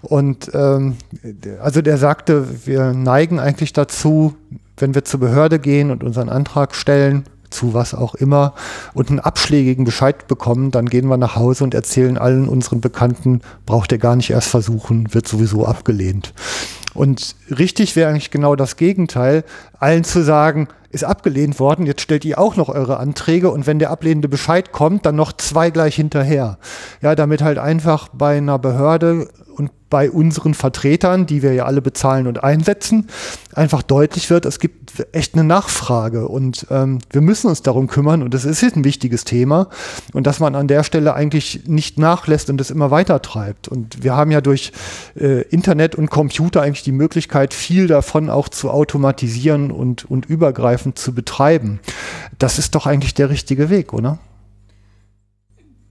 Und 0.00 0.50
ähm, 0.54 0.96
also 1.60 1.82
der 1.82 1.98
sagte, 1.98 2.66
wir 2.66 2.92
neigen 2.92 3.40
eigentlich 3.40 3.72
dazu, 3.72 4.34
wenn 4.76 4.94
wir 4.94 5.04
zur 5.04 5.20
Behörde 5.20 5.58
gehen 5.58 5.90
und 5.90 6.04
unseren 6.04 6.28
Antrag 6.28 6.74
stellen, 6.74 7.24
zu 7.50 7.74
was 7.74 7.94
auch 7.94 8.14
immer 8.14 8.54
und 8.94 9.10
einen 9.10 9.20
abschlägigen 9.20 9.84
Bescheid 9.84 10.26
bekommen, 10.26 10.70
dann 10.70 10.86
gehen 10.86 11.06
wir 11.06 11.18
nach 11.18 11.36
Hause 11.36 11.64
und 11.64 11.74
erzählen 11.74 12.16
allen 12.16 12.48
unseren 12.48 12.80
Bekannten, 12.80 13.42
braucht 13.66 13.92
ihr 13.92 13.98
gar 13.98 14.16
nicht 14.16 14.30
erst 14.30 14.48
versuchen, 14.48 15.12
wird 15.12 15.28
sowieso 15.28 15.66
abgelehnt. 15.66 16.32
Und 16.94 17.36
richtig 17.50 17.96
wäre 17.96 18.10
eigentlich 18.10 18.30
genau 18.30 18.56
das 18.56 18.76
Gegenteil, 18.76 19.44
allen 19.78 20.04
zu 20.04 20.22
sagen, 20.22 20.68
ist 20.92 21.04
abgelehnt 21.04 21.58
worden, 21.58 21.86
jetzt 21.86 22.02
stellt 22.02 22.24
ihr 22.24 22.38
auch 22.38 22.56
noch 22.56 22.68
eure 22.68 22.98
Anträge 22.98 23.50
und 23.50 23.66
wenn 23.66 23.78
der 23.78 23.90
ablehnende 23.90 24.28
Bescheid 24.28 24.72
kommt, 24.72 25.06
dann 25.06 25.16
noch 25.16 25.32
zwei 25.32 25.70
gleich 25.70 25.96
hinterher. 25.96 26.58
Ja, 27.00 27.14
damit 27.14 27.42
halt 27.42 27.58
einfach 27.58 28.08
bei 28.12 28.36
einer 28.36 28.58
Behörde 28.58 29.28
bei 29.92 30.10
unseren 30.10 30.54
Vertretern, 30.54 31.26
die 31.26 31.42
wir 31.42 31.52
ja 31.52 31.66
alle 31.66 31.82
bezahlen 31.82 32.26
und 32.26 32.42
einsetzen, 32.42 33.08
einfach 33.52 33.82
deutlich 33.82 34.30
wird, 34.30 34.46
es 34.46 34.58
gibt 34.58 35.04
echt 35.12 35.34
eine 35.34 35.44
Nachfrage 35.44 36.28
und 36.28 36.66
ähm, 36.70 37.00
wir 37.10 37.20
müssen 37.20 37.48
uns 37.48 37.60
darum 37.60 37.88
kümmern 37.88 38.22
und 38.22 38.32
das 38.32 38.46
ist 38.46 38.62
ein 38.62 38.84
wichtiges 38.84 39.24
Thema 39.24 39.68
und 40.14 40.26
dass 40.26 40.40
man 40.40 40.54
an 40.54 40.66
der 40.66 40.82
Stelle 40.82 41.12
eigentlich 41.12 41.64
nicht 41.66 41.98
nachlässt 41.98 42.48
und 42.48 42.58
es 42.58 42.70
immer 42.70 42.90
weiter 42.90 43.20
treibt. 43.20 43.68
Und 43.68 44.02
wir 44.02 44.16
haben 44.16 44.30
ja 44.30 44.40
durch 44.40 44.72
äh, 45.14 45.42
Internet 45.48 45.94
und 45.94 46.08
Computer 46.08 46.62
eigentlich 46.62 46.84
die 46.84 46.92
Möglichkeit, 46.92 47.52
viel 47.52 47.86
davon 47.86 48.30
auch 48.30 48.48
zu 48.48 48.70
automatisieren 48.70 49.70
und, 49.70 50.10
und 50.10 50.24
übergreifend 50.24 50.98
zu 50.98 51.14
betreiben. 51.14 51.80
Das 52.38 52.58
ist 52.58 52.74
doch 52.74 52.86
eigentlich 52.86 53.12
der 53.12 53.28
richtige 53.28 53.68
Weg, 53.68 53.92
oder? 53.92 54.18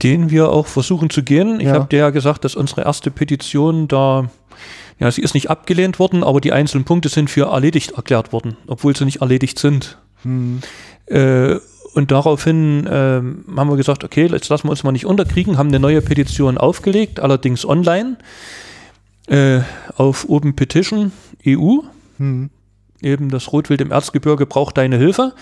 Den 0.02 0.30
wir 0.30 0.50
auch 0.50 0.66
versuchen 0.66 1.10
zu 1.10 1.22
gehen. 1.22 1.60
Ich 1.60 1.66
ja. 1.66 1.74
habe 1.74 1.86
dir 1.86 2.00
ja 2.00 2.10
gesagt, 2.10 2.44
dass 2.44 2.54
unsere 2.54 2.82
erste 2.82 3.10
Petition 3.10 3.88
da, 3.88 4.30
ja, 4.98 5.10
sie 5.10 5.22
ist 5.22 5.34
nicht 5.34 5.50
abgelehnt 5.50 5.98
worden, 5.98 6.24
aber 6.24 6.40
die 6.40 6.52
einzelnen 6.52 6.84
Punkte 6.84 7.08
sind 7.08 7.30
für 7.30 7.46
erledigt 7.46 7.92
erklärt 7.92 8.32
worden, 8.32 8.56
obwohl 8.66 8.96
sie 8.96 9.04
nicht 9.04 9.20
erledigt 9.20 9.58
sind. 9.58 9.98
Hm. 10.22 10.60
Äh, 11.06 11.56
und 11.94 12.10
daraufhin 12.10 12.86
äh, 12.86 12.90
haben 12.90 13.68
wir 13.68 13.76
gesagt, 13.76 14.02
okay, 14.02 14.26
jetzt 14.26 14.48
lassen 14.48 14.66
wir 14.66 14.70
uns 14.70 14.82
mal 14.82 14.92
nicht 14.92 15.06
unterkriegen, 15.06 15.58
haben 15.58 15.68
eine 15.68 15.78
neue 15.78 16.00
Petition 16.00 16.56
aufgelegt, 16.56 17.20
allerdings 17.20 17.66
online 17.66 18.16
äh, 19.28 19.60
auf 19.96 20.28
Open 20.28 20.56
Petition 20.56 21.12
EU. 21.46 21.78
Hm. 22.18 22.50
Eben 23.02 23.30
das 23.30 23.52
Rotwild 23.52 23.80
im 23.80 23.90
Erzgebirge 23.90 24.46
braucht 24.46 24.78
deine 24.78 24.96
Hilfe, 24.96 25.34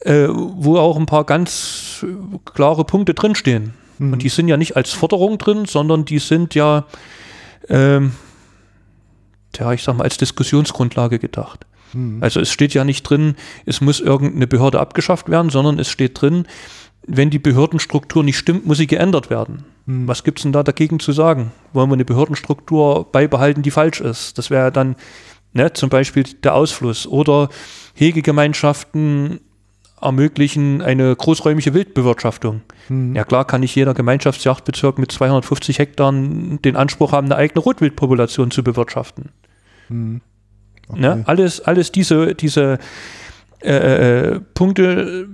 äh, 0.00 0.26
wo 0.28 0.78
auch 0.78 0.96
ein 0.96 1.06
paar 1.06 1.24
ganz 1.24 2.04
klare 2.44 2.84
Punkte 2.84 3.14
drinstehen. 3.14 3.74
Mhm. 3.98 4.14
Und 4.14 4.22
die 4.22 4.28
sind 4.28 4.48
ja 4.48 4.56
nicht 4.56 4.76
als 4.76 4.92
Forderung 4.92 5.38
drin, 5.38 5.64
sondern 5.64 6.04
die 6.04 6.18
sind 6.18 6.54
ja, 6.54 6.84
ähm, 7.68 8.12
ja, 9.56 9.72
ich 9.72 9.82
sag 9.82 9.96
mal, 9.96 10.04
als 10.04 10.16
Diskussionsgrundlage 10.16 11.18
gedacht. 11.18 11.66
Mhm. 11.92 12.22
Also 12.22 12.40
es 12.40 12.50
steht 12.50 12.74
ja 12.74 12.84
nicht 12.84 13.02
drin, 13.02 13.36
es 13.64 13.80
muss 13.80 14.00
irgendeine 14.00 14.46
Behörde 14.46 14.80
abgeschafft 14.80 15.28
werden, 15.28 15.50
sondern 15.50 15.78
es 15.78 15.88
steht 15.88 16.20
drin, 16.20 16.46
wenn 17.06 17.30
die 17.30 17.38
Behördenstruktur 17.38 18.24
nicht 18.24 18.38
stimmt, 18.38 18.66
muss 18.66 18.78
sie 18.78 18.86
geändert 18.86 19.30
werden. 19.30 19.64
Mhm. 19.86 20.08
Was 20.08 20.24
gibt's 20.24 20.42
denn 20.42 20.52
da 20.52 20.62
dagegen 20.62 21.00
zu 21.00 21.12
sagen? 21.12 21.52
Wollen 21.72 21.88
wir 21.88 21.94
eine 21.94 22.04
Behördenstruktur 22.04 23.10
beibehalten, 23.10 23.62
die 23.62 23.70
falsch 23.70 24.00
ist? 24.00 24.38
Das 24.38 24.50
wäre 24.50 24.72
dann 24.72 24.96
ne, 25.52 25.72
zum 25.72 25.88
Beispiel 25.88 26.24
der 26.24 26.54
Ausfluss 26.54 27.06
oder 27.06 27.48
Hegegemeinschaften 27.94 29.40
ermöglichen 30.00 30.82
eine 30.82 31.14
großräumige 31.16 31.72
Wildbewirtschaftung. 31.74 32.62
Mhm. 32.88 33.14
Ja 33.14 33.24
klar 33.24 33.46
kann 33.46 33.62
nicht 33.62 33.74
jeder 33.74 33.94
Gemeinschaftsjagdbezirk 33.94 34.98
mit 34.98 35.10
250 35.10 35.78
Hektar 35.78 36.12
den 36.12 36.76
Anspruch 36.76 37.12
haben, 37.12 37.26
eine 37.26 37.36
eigene 37.36 37.60
Rotwildpopulation 37.60 38.50
zu 38.50 38.62
bewirtschaften. 38.62 39.30
Mhm. 39.88 40.20
Okay. 40.88 41.00
Ne? 41.00 41.22
Alles, 41.26 41.60
alles 41.60 41.92
diese, 41.92 42.34
diese 42.34 42.78
äh, 43.60 44.34
äh, 44.34 44.40
Punkte, 44.54 45.28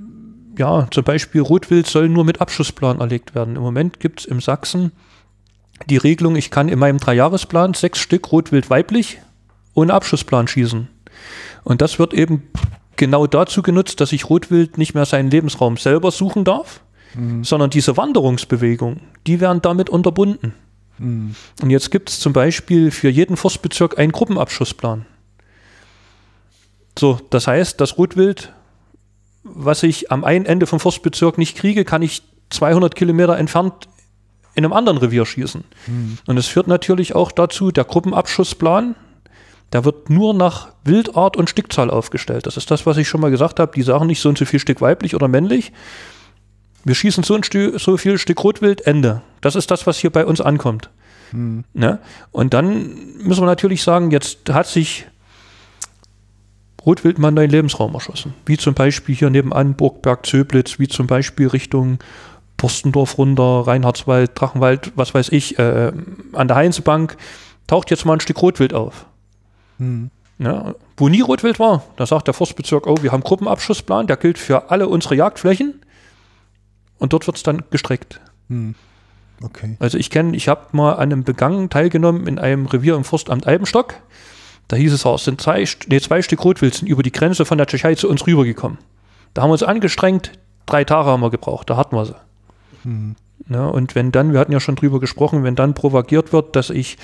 ja, 0.57 0.87
zum 0.91 1.05
Beispiel 1.05 1.41
Rotwild 1.41 1.87
soll 1.87 2.09
nur 2.09 2.25
mit 2.25 2.41
Abschussplan 2.41 3.01
erlegt 3.01 3.35
werden. 3.35 3.57
Im 3.57 3.63
Moment 3.63 4.01
gibt 4.01 4.21
es 4.21 4.27
im 4.27 4.41
Sachsen 4.41 4.93
die 5.89 5.97
Regelung, 5.97 6.37
ich 6.37 6.51
kann 6.51 6.69
in 6.69 6.79
meinem 6.79 6.99
Dreijahresplan 6.99 7.75
sechs 7.75 7.99
Stück 7.99 8.31
Rotwild 8.31 8.71
weiblich 8.71 9.19
ohne 9.75 9.95
Abschussplan 9.95 10.47
schießen. 10.47 10.89
Und 11.65 11.83
das 11.83 11.99
wird 11.99 12.15
eben 12.15 12.43
genau 13.03 13.27
dazu 13.27 13.63
genutzt, 13.63 14.01
dass 14.01 14.11
sich 14.11 14.31
Rotwild 14.31 14.79
nicht 14.79 14.95
mehr 14.95 15.07
seinen 15.07 15.29
Lebensraum 15.29 15.77
selber 15.77 16.13
suchen 16.13 16.45
darf, 16.45 16.83
mhm. 17.17 17.43
sondern 17.43 17.69
diese 17.69 17.97
Wanderungsbewegung, 17.97 19.01
die 19.27 19.41
werden 19.41 19.61
damit 19.61 19.91
unterbunden. 19.91 20.55
Mhm. 20.99 21.35
Und 21.61 21.71
jetzt 21.71 21.91
gibt 21.91 22.11
es 22.11 22.21
zum 22.21 22.33
Beispiel 22.33 22.93
für 22.93 23.09
jeden 23.09 23.37
Forstbezirk 23.37 23.99
einen 23.99 24.13
Gruppenabschussplan. 24.13 25.05
So, 26.97 27.19
das 27.31 27.49
heißt, 27.49 27.81
das 27.81 27.99
Rotwild, 27.99 28.53
was 29.43 29.83
ich 29.83 30.13
am 30.13 30.23
einen 30.23 30.47
Ende 30.47 30.69
vom 30.69 30.79
Forstbezirk 30.79 31.39
nicht 31.39 31.57
kriege, 31.57 31.85
kann 31.85 32.03
ich 32.03 32.23
200 32.51 32.95
Kilometer 32.95 33.37
entfernt 33.37 33.89
in 34.55 34.65
einem 34.65 34.75
anderen 34.75 34.99
Revier 34.99 35.27
schießen. 35.27 35.65
Mhm. 35.89 36.19
Und 36.25 36.37
es 36.37 36.47
führt 36.47 36.69
natürlich 36.69 37.17
auch 37.17 37.33
dazu, 37.33 37.73
der 37.73 37.83
Gruppenabschussplan, 37.83 38.95
da 39.73 39.87
wird 39.87 40.11
nur 40.11 40.35
nach 40.35 40.68
Wildart 40.85 41.39
und 41.39 41.49
Stückzahl 41.49 41.90
aufgestellt. 41.90 42.47
Das 42.47 42.59
ist 42.59 42.70
das, 42.70 42.85
was 42.85 42.99
ich 42.99 43.09
schon 43.09 43.23
mal 43.23 43.31
gesagt 43.31 43.59
habe. 43.59 43.73
Die 43.74 43.81
sagen 43.81 44.07
nicht 44.07 44.20
so 44.20 44.28
und 44.28 44.36
so 44.36 44.44
viel 44.44 44.61
Stück 44.61 44.82
weiblich 44.82 45.15
oder 45.15 45.28
männlich. 45.28 45.73
Wir 46.85 46.94
schießen 46.94 47.24
so, 47.24 47.35
ein 47.35 47.43
Stück, 47.43 47.81
so 47.81 47.97
viel 47.97 48.19
Stück 48.19 48.44
Rotwild, 48.44 48.86
Ende. 48.86 49.23
Das 49.40 49.57
ist 49.57 49.70
das, 49.70 49.86
was 49.86 49.97
hier 49.97 50.11
bei 50.11 50.27
uns 50.27 50.43
ankommt. 50.43 50.90
Hm. 51.31 51.65
Ne? 51.73 52.01
Und 52.32 52.53
dann 52.53 53.16
müssen 53.23 53.40
wir 53.40 53.47
natürlich 53.47 53.82
sagen, 53.82 54.11
jetzt 54.11 54.51
hat 54.51 54.66
sich 54.66 55.07
Rotwild 56.85 57.19
mal 57.19 57.28
einen 57.28 57.36
neuen 57.36 57.51
Lebensraum 57.51 57.94
erschossen. 57.94 58.35
Wie 58.44 58.59
zum 58.59 58.74
Beispiel 58.74 59.15
hier 59.15 59.31
nebenan 59.31 59.74
Burgberg, 59.74 60.27
Zöblitz, 60.27 60.78
wie 60.81 60.89
zum 60.89 61.07
Beispiel 61.07 61.49
Richtung 61.49 61.99
Postendorf 62.59 63.16
runter, 63.16 63.62
Reinhardswald, 63.66 64.32
Drachenwald, 64.35 64.93
was 64.97 65.15
weiß 65.15 65.31
ich, 65.31 65.59
äh, 65.59 65.93
an 66.35 66.49
der 66.49 66.59
Heinzebank 66.59 67.16
taucht 67.66 67.90
jetzt 67.90 68.05
mal 68.05 68.12
ein 68.12 68.20
Stück 68.20 68.43
Rotwild 68.43 68.74
auf. 68.74 69.07
Mhm. 69.83 70.11
Ja, 70.39 70.75
wo 70.97 71.09
nie 71.09 71.21
Rotwild 71.21 71.59
war, 71.59 71.85
da 71.97 72.07
sagt 72.07 72.27
der 72.27 72.35
Forstbezirk, 72.35 72.87
oh, 72.87 72.97
wir 73.01 73.13
haben 73.13 73.23
Gruppenabschussplan, 73.23 74.07
der 74.07 74.17
gilt 74.17 74.39
für 74.39 74.71
alle 74.71 74.89
unsere 74.89 75.15
Jagdflächen 75.15 75.83
und 76.99 77.13
dort 77.13 77.27
wird 77.27 77.37
es 77.37 77.43
dann 77.43 77.63
gestreckt. 77.71 78.21
Mhm. 78.49 78.75
Okay. 79.43 79.77
Also 79.79 79.99
ich 79.99 80.11
kenne, 80.11 80.37
ich 80.37 80.49
habe 80.49 80.69
mal 80.73 80.95
an 80.95 81.13
einem 81.13 81.25
Begangen 81.25 81.69
teilgenommen 81.69 82.27
in 82.27 82.39
einem 82.39 82.67
Revier 82.67 82.95
im 82.95 83.05
Forstamt 83.05 83.47
Eibenstock. 83.47 83.95
Da 84.69 84.77
hieß 84.77 84.93
es 84.93 85.05
auch, 85.05 85.17
es 85.17 85.25
sind 85.25 85.41
zwei, 85.41 85.65
nee, 85.89 86.01
zwei 86.01 86.23
Stück 86.23 86.45
Rotwild 86.45 86.75
sind 86.75 86.89
über 86.89 87.03
die 87.03 87.13
Grenze 87.13 87.45
von 87.45 87.59
der 87.59 87.67
Tschechei 87.67 87.95
zu 87.95 88.09
uns 88.09 88.27
rübergekommen. 88.27 88.79
Da 89.35 89.43
haben 89.43 89.49
wir 89.49 89.55
uns 89.55 89.63
angestrengt, 89.63 90.33
drei 90.67 90.85
Tage 90.85 91.11
haben 91.11 91.21
wir 91.21 91.31
gebraucht, 91.31 91.69
da 91.71 91.77
hatten 91.77 91.97
wir 91.97 92.07
sie. 92.07 92.17
Mhm. 92.85 93.17
Ja, 93.49 93.67
und 93.67 93.95
wenn 93.95 94.13
dann, 94.13 94.33
wir 94.33 94.41
hatten 94.41 94.53
ja 94.53 94.61
schon 94.61 94.77
drüber 94.77 95.01
gesprochen, 95.01 95.43
wenn 95.43 95.57
dann 95.57 95.75
propagiert 95.75 96.33
wird, 96.33 96.55
dass 96.55 96.71
ich 96.71 96.97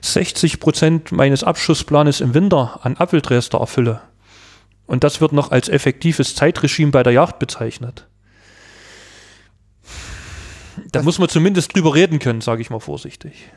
60 0.00 0.58
Prozent 0.58 1.12
meines 1.12 1.44
Abschussplanes 1.44 2.20
im 2.20 2.32
Winter 2.34 2.80
an 2.82 2.96
Apfeldrester 2.96 3.58
erfülle, 3.58 4.00
und 4.86 5.04
das 5.04 5.20
wird 5.20 5.32
noch 5.32 5.50
als 5.50 5.68
effektives 5.68 6.34
Zeitregime 6.34 6.90
bei 6.90 7.02
der 7.02 7.12
Jagd 7.12 7.38
bezeichnet, 7.38 8.08
da 10.76 10.82
das 11.00 11.04
muss 11.04 11.18
man 11.18 11.28
zumindest 11.28 11.74
drüber 11.74 11.94
reden 11.94 12.18
können, 12.18 12.40
sage 12.40 12.62
ich 12.62 12.70
mal 12.70 12.80
vorsichtig. 12.80 13.50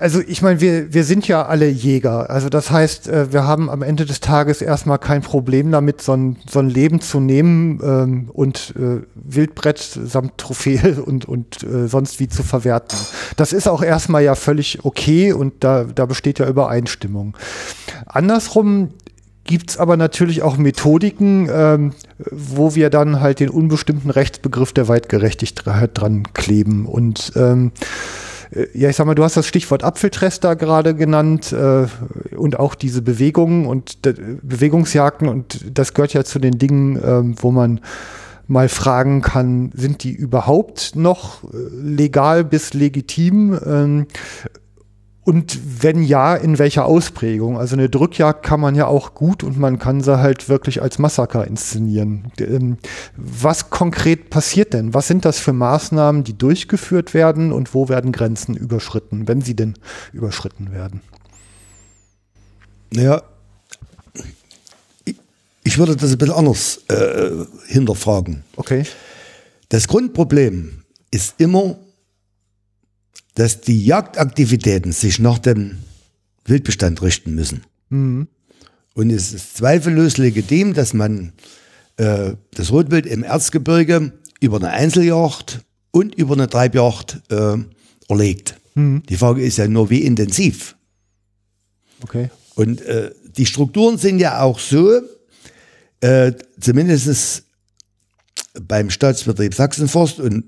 Also 0.00 0.20
ich 0.20 0.42
meine, 0.42 0.60
wir, 0.60 0.94
wir 0.94 1.02
sind 1.02 1.26
ja 1.26 1.46
alle 1.46 1.68
Jäger. 1.68 2.30
Also 2.30 2.48
das 2.48 2.70
heißt, 2.70 3.08
äh, 3.08 3.32
wir 3.32 3.44
haben 3.44 3.68
am 3.68 3.82
Ende 3.82 4.06
des 4.06 4.20
Tages 4.20 4.62
erstmal 4.62 4.98
kein 4.98 5.22
Problem 5.22 5.72
damit, 5.72 6.02
so 6.02 6.12
ein, 6.12 6.36
so 6.48 6.60
ein 6.60 6.70
Leben 6.70 7.00
zu 7.00 7.18
nehmen 7.18 7.80
ähm, 7.82 8.30
und 8.32 8.74
äh, 8.76 9.02
Wildbrett 9.14 9.78
samt 9.78 10.38
Trophäe 10.38 11.02
und, 11.06 11.24
und 11.24 11.62
äh, 11.64 11.88
sonst 11.88 12.20
wie 12.20 12.28
zu 12.28 12.42
verwerten. 12.42 12.98
Das 13.36 13.52
ist 13.52 13.68
auch 13.68 13.82
erstmal 13.82 14.22
ja 14.22 14.36
völlig 14.36 14.84
okay 14.84 15.32
und 15.32 15.64
da, 15.64 15.84
da 15.84 16.06
besteht 16.06 16.38
ja 16.38 16.48
Übereinstimmung. 16.48 17.36
Andersrum 18.06 18.90
gibt's 19.44 19.78
aber 19.78 19.96
natürlich 19.96 20.42
auch 20.42 20.58
Methodiken, 20.58 21.48
ähm, 21.50 21.92
wo 22.30 22.76
wir 22.76 22.90
dann 22.90 23.20
halt 23.20 23.40
den 23.40 23.48
unbestimmten 23.48 24.10
Rechtsbegriff 24.10 24.72
der 24.72 24.86
Weitgerechtigkeit 24.86 25.90
dran 25.94 26.24
kleben. 26.34 26.86
Und 26.86 27.32
ähm, 27.34 27.72
äh, 27.72 28.37
ja, 28.74 28.88
ich 28.88 28.96
sag 28.96 29.06
mal, 29.06 29.14
du 29.14 29.24
hast 29.24 29.36
das 29.36 29.46
Stichwort 29.46 29.84
Apfeltrester 29.84 30.56
gerade 30.56 30.94
genannt 30.94 31.52
äh, 31.52 31.86
und 32.36 32.58
auch 32.58 32.74
diese 32.74 33.02
Bewegungen 33.02 33.66
und 33.66 34.06
äh, 34.06 34.14
Bewegungsjagden 34.42 35.28
und 35.28 35.64
das 35.72 35.94
gehört 35.94 36.14
ja 36.14 36.24
zu 36.24 36.38
den 36.38 36.58
Dingen, 36.58 36.96
äh, 36.96 37.42
wo 37.42 37.50
man 37.50 37.80
mal 38.46 38.68
fragen 38.68 39.20
kann, 39.20 39.70
sind 39.74 40.02
die 40.02 40.12
überhaupt 40.12 40.96
noch 40.96 41.44
äh, 41.44 41.56
legal 41.72 42.44
bis 42.44 42.72
legitim? 42.72 43.58
Ähm, 43.64 44.06
und 45.28 45.82
wenn 45.82 46.02
ja, 46.02 46.34
in 46.34 46.58
welcher 46.58 46.86
Ausprägung? 46.86 47.58
Also 47.58 47.76
eine 47.76 47.90
Drückjagd 47.90 48.42
kann 48.42 48.60
man 48.60 48.74
ja 48.74 48.86
auch 48.86 49.12
gut 49.12 49.42
und 49.42 49.58
man 49.58 49.78
kann 49.78 50.00
sie 50.00 50.20
halt 50.20 50.48
wirklich 50.48 50.80
als 50.80 50.98
Massaker 50.98 51.46
inszenieren. 51.46 52.32
Ähm, 52.40 52.78
was 53.14 53.68
konkret 53.68 54.30
passiert 54.30 54.72
denn? 54.72 54.94
Was 54.94 55.06
sind 55.06 55.26
das 55.26 55.38
für 55.38 55.52
Maßnahmen, 55.52 56.24
die 56.24 56.32
durchgeführt 56.32 57.12
werden 57.12 57.52
und 57.52 57.74
wo 57.74 57.90
werden 57.90 58.10
Grenzen 58.10 58.56
überschritten, 58.56 59.28
wenn 59.28 59.42
sie 59.42 59.54
denn 59.54 59.74
überschritten 60.14 60.72
werden? 60.72 61.02
Naja, 62.90 63.20
ich 65.62 65.76
würde 65.76 65.94
das 65.94 66.10
ein 66.10 66.16
bisschen 66.16 66.34
anders 66.34 66.80
äh, 66.88 67.44
hinterfragen. 67.66 68.44
Okay. 68.56 68.84
Das 69.68 69.88
Grundproblem 69.88 70.84
ist 71.10 71.34
immer, 71.36 71.76
dass 73.38 73.60
die 73.60 73.84
Jagdaktivitäten 73.84 74.90
sich 74.90 75.20
nach 75.20 75.38
dem 75.38 75.78
Wildbestand 76.44 77.02
richten 77.02 77.36
müssen. 77.36 77.62
Mhm. 77.88 78.26
Und 78.94 79.10
es 79.10 79.32
ist 79.32 79.56
zweifellos 79.58 80.16
legitim, 80.16 80.74
dass 80.74 80.92
man 80.92 81.32
äh, 81.98 82.32
das 82.54 82.72
Rotwild 82.72 83.06
im 83.06 83.22
Erzgebirge 83.22 84.12
über 84.40 84.56
eine 84.56 84.70
Einzeljagd 84.70 85.60
und 85.92 86.16
über 86.16 86.34
eine 86.34 86.48
Treibjagd 86.48 87.20
äh, 87.30 87.58
erlegt. 88.08 88.56
Mhm. 88.74 89.04
Die 89.08 89.16
Frage 89.16 89.44
ist 89.44 89.58
ja 89.58 89.68
nur, 89.68 89.88
wie 89.88 90.02
intensiv. 90.02 90.74
Okay. 92.02 92.30
Und 92.56 92.80
äh, 92.80 93.12
die 93.36 93.46
Strukturen 93.46 93.98
sind 93.98 94.18
ja 94.18 94.40
auch 94.40 94.58
so, 94.58 95.00
äh, 96.00 96.32
zumindest 96.58 97.44
beim 98.60 98.90
Staatsbetrieb 98.90 99.54
Sachsenforst 99.54 100.18
und 100.18 100.44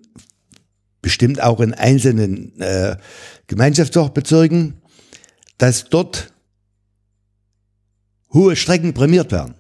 bestimmt 1.03 1.43
auch 1.43 1.61
in 1.61 1.75
einzelnen 1.75 2.61
äh, 2.61 2.97
Gemeinschaftsbezirken, 3.47 4.75
dass 5.59 5.85
dort 5.85 6.33
hohe 8.33 8.57
Strecken 8.57 8.95
prämiert 8.95 9.33
werden. 9.33 9.55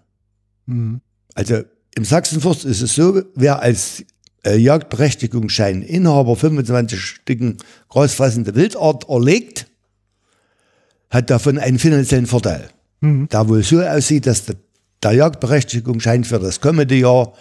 Mhm. 0.66 1.00
Also 1.34 1.62
im 1.94 2.04
Sachsenforst 2.04 2.64
ist 2.64 2.82
es 2.82 2.94
so, 2.94 3.22
wer 3.34 3.60
als 3.60 4.04
äh, 4.44 4.56
Jagdberechtigungsscheininhaber 4.56 6.36
25 6.36 7.00
Stücken 7.00 7.56
großfressende 7.88 8.54
Wildart 8.54 9.08
erlegt, 9.08 9.66
hat 11.10 11.30
davon 11.30 11.58
einen 11.58 11.78
finanziellen 11.78 12.26
Vorteil. 12.26 12.70
Mhm. 13.00 13.28
Der 13.28 13.48
wohl 13.48 13.62
so 13.62 13.80
aussieht, 13.82 14.26
dass 14.26 14.44
der, 14.44 14.56
der 15.02 15.12
Jagdberechtigungsschein 15.12 16.24
für 16.24 16.38
das 16.38 16.60
kommende 16.60 16.94
Jahr 16.94 17.32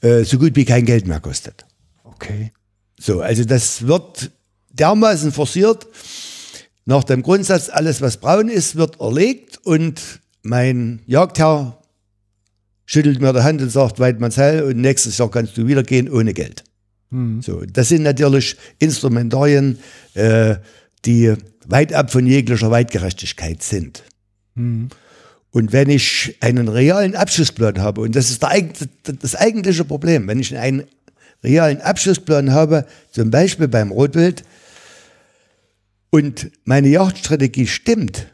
äh, 0.00 0.24
so 0.24 0.38
gut 0.38 0.56
wie 0.56 0.64
kein 0.64 0.84
Geld 0.84 1.06
mehr 1.06 1.20
kostet. 1.20 1.64
Okay. 2.02 2.52
So, 2.98 3.20
also 3.20 3.44
das 3.44 3.86
wird 3.86 4.30
dermaßen 4.70 5.32
forciert. 5.32 5.86
Nach 6.86 7.04
dem 7.04 7.22
Grundsatz, 7.22 7.70
alles 7.70 8.00
was 8.00 8.18
braun 8.18 8.48
ist, 8.48 8.76
wird 8.76 9.00
erlegt 9.00 9.58
und 9.64 10.00
mein 10.42 11.00
Jagdherr 11.06 11.78
schüttelt 12.84 13.20
mir 13.20 13.32
die 13.32 13.42
Hand 13.42 13.62
und 13.62 13.70
sagt, 13.70 13.98
Weidmannshell 13.98 14.62
und 14.62 14.76
nächstes 14.76 15.16
Jahr 15.16 15.30
kannst 15.30 15.56
du 15.56 15.66
wieder 15.66 15.82
gehen 15.82 16.10
ohne 16.10 16.34
Geld. 16.34 16.64
Mhm. 17.10 17.40
So, 17.40 17.62
das 17.64 17.88
sind 17.88 18.02
natürlich 18.02 18.56
Instrumentarien, 18.78 19.78
äh, 20.12 20.56
die 21.04 21.34
weit 21.66 21.94
ab 21.94 22.10
von 22.10 22.26
jeglicher 22.26 22.70
Weitgerechtigkeit 22.70 23.62
sind. 23.62 24.02
Mhm. 24.54 24.88
Und 25.50 25.72
wenn 25.72 25.88
ich 25.88 26.36
einen 26.40 26.68
realen 26.68 27.14
Abschlussplan 27.14 27.80
habe, 27.80 28.00
und 28.00 28.16
das 28.16 28.28
ist 28.30 28.42
der, 28.42 29.14
das 29.20 29.36
eigentliche 29.36 29.84
Problem, 29.84 30.26
wenn 30.26 30.40
ich 30.40 30.56
einen 30.56 30.84
realen 31.44 31.80
Abschlussplan 31.80 32.52
habe, 32.52 32.86
zum 33.12 33.30
Beispiel 33.30 33.68
beim 33.68 33.90
Rotwild, 33.90 34.44
und 36.10 36.52
meine 36.64 36.88
Jagdstrategie 36.88 37.66
stimmt 37.66 38.28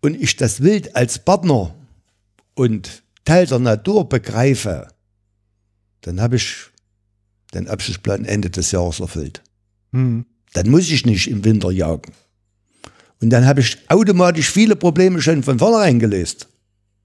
und 0.00 0.20
ich 0.20 0.36
das 0.36 0.62
Wild 0.62 0.96
als 0.96 1.18
Partner 1.18 1.74
und 2.54 3.02
Teil 3.24 3.46
der 3.46 3.58
Natur 3.58 4.08
begreife, 4.08 4.88
dann 6.00 6.20
habe 6.20 6.36
ich 6.36 6.66
den 7.52 7.68
Abschlussplan 7.68 8.24
Ende 8.24 8.50
des 8.50 8.70
Jahres 8.70 9.00
erfüllt. 9.00 9.42
Hm. 9.92 10.24
Dann 10.54 10.70
muss 10.70 10.90
ich 10.90 11.04
nicht 11.04 11.28
im 11.28 11.44
Winter 11.44 11.70
jagen. 11.70 12.12
Und 13.20 13.30
dann 13.30 13.46
habe 13.46 13.60
ich 13.60 13.78
automatisch 13.88 14.50
viele 14.50 14.76
Probleme 14.76 15.20
schon 15.20 15.42
von 15.42 15.58
vornherein 15.58 15.98
gelöst. 15.98 16.48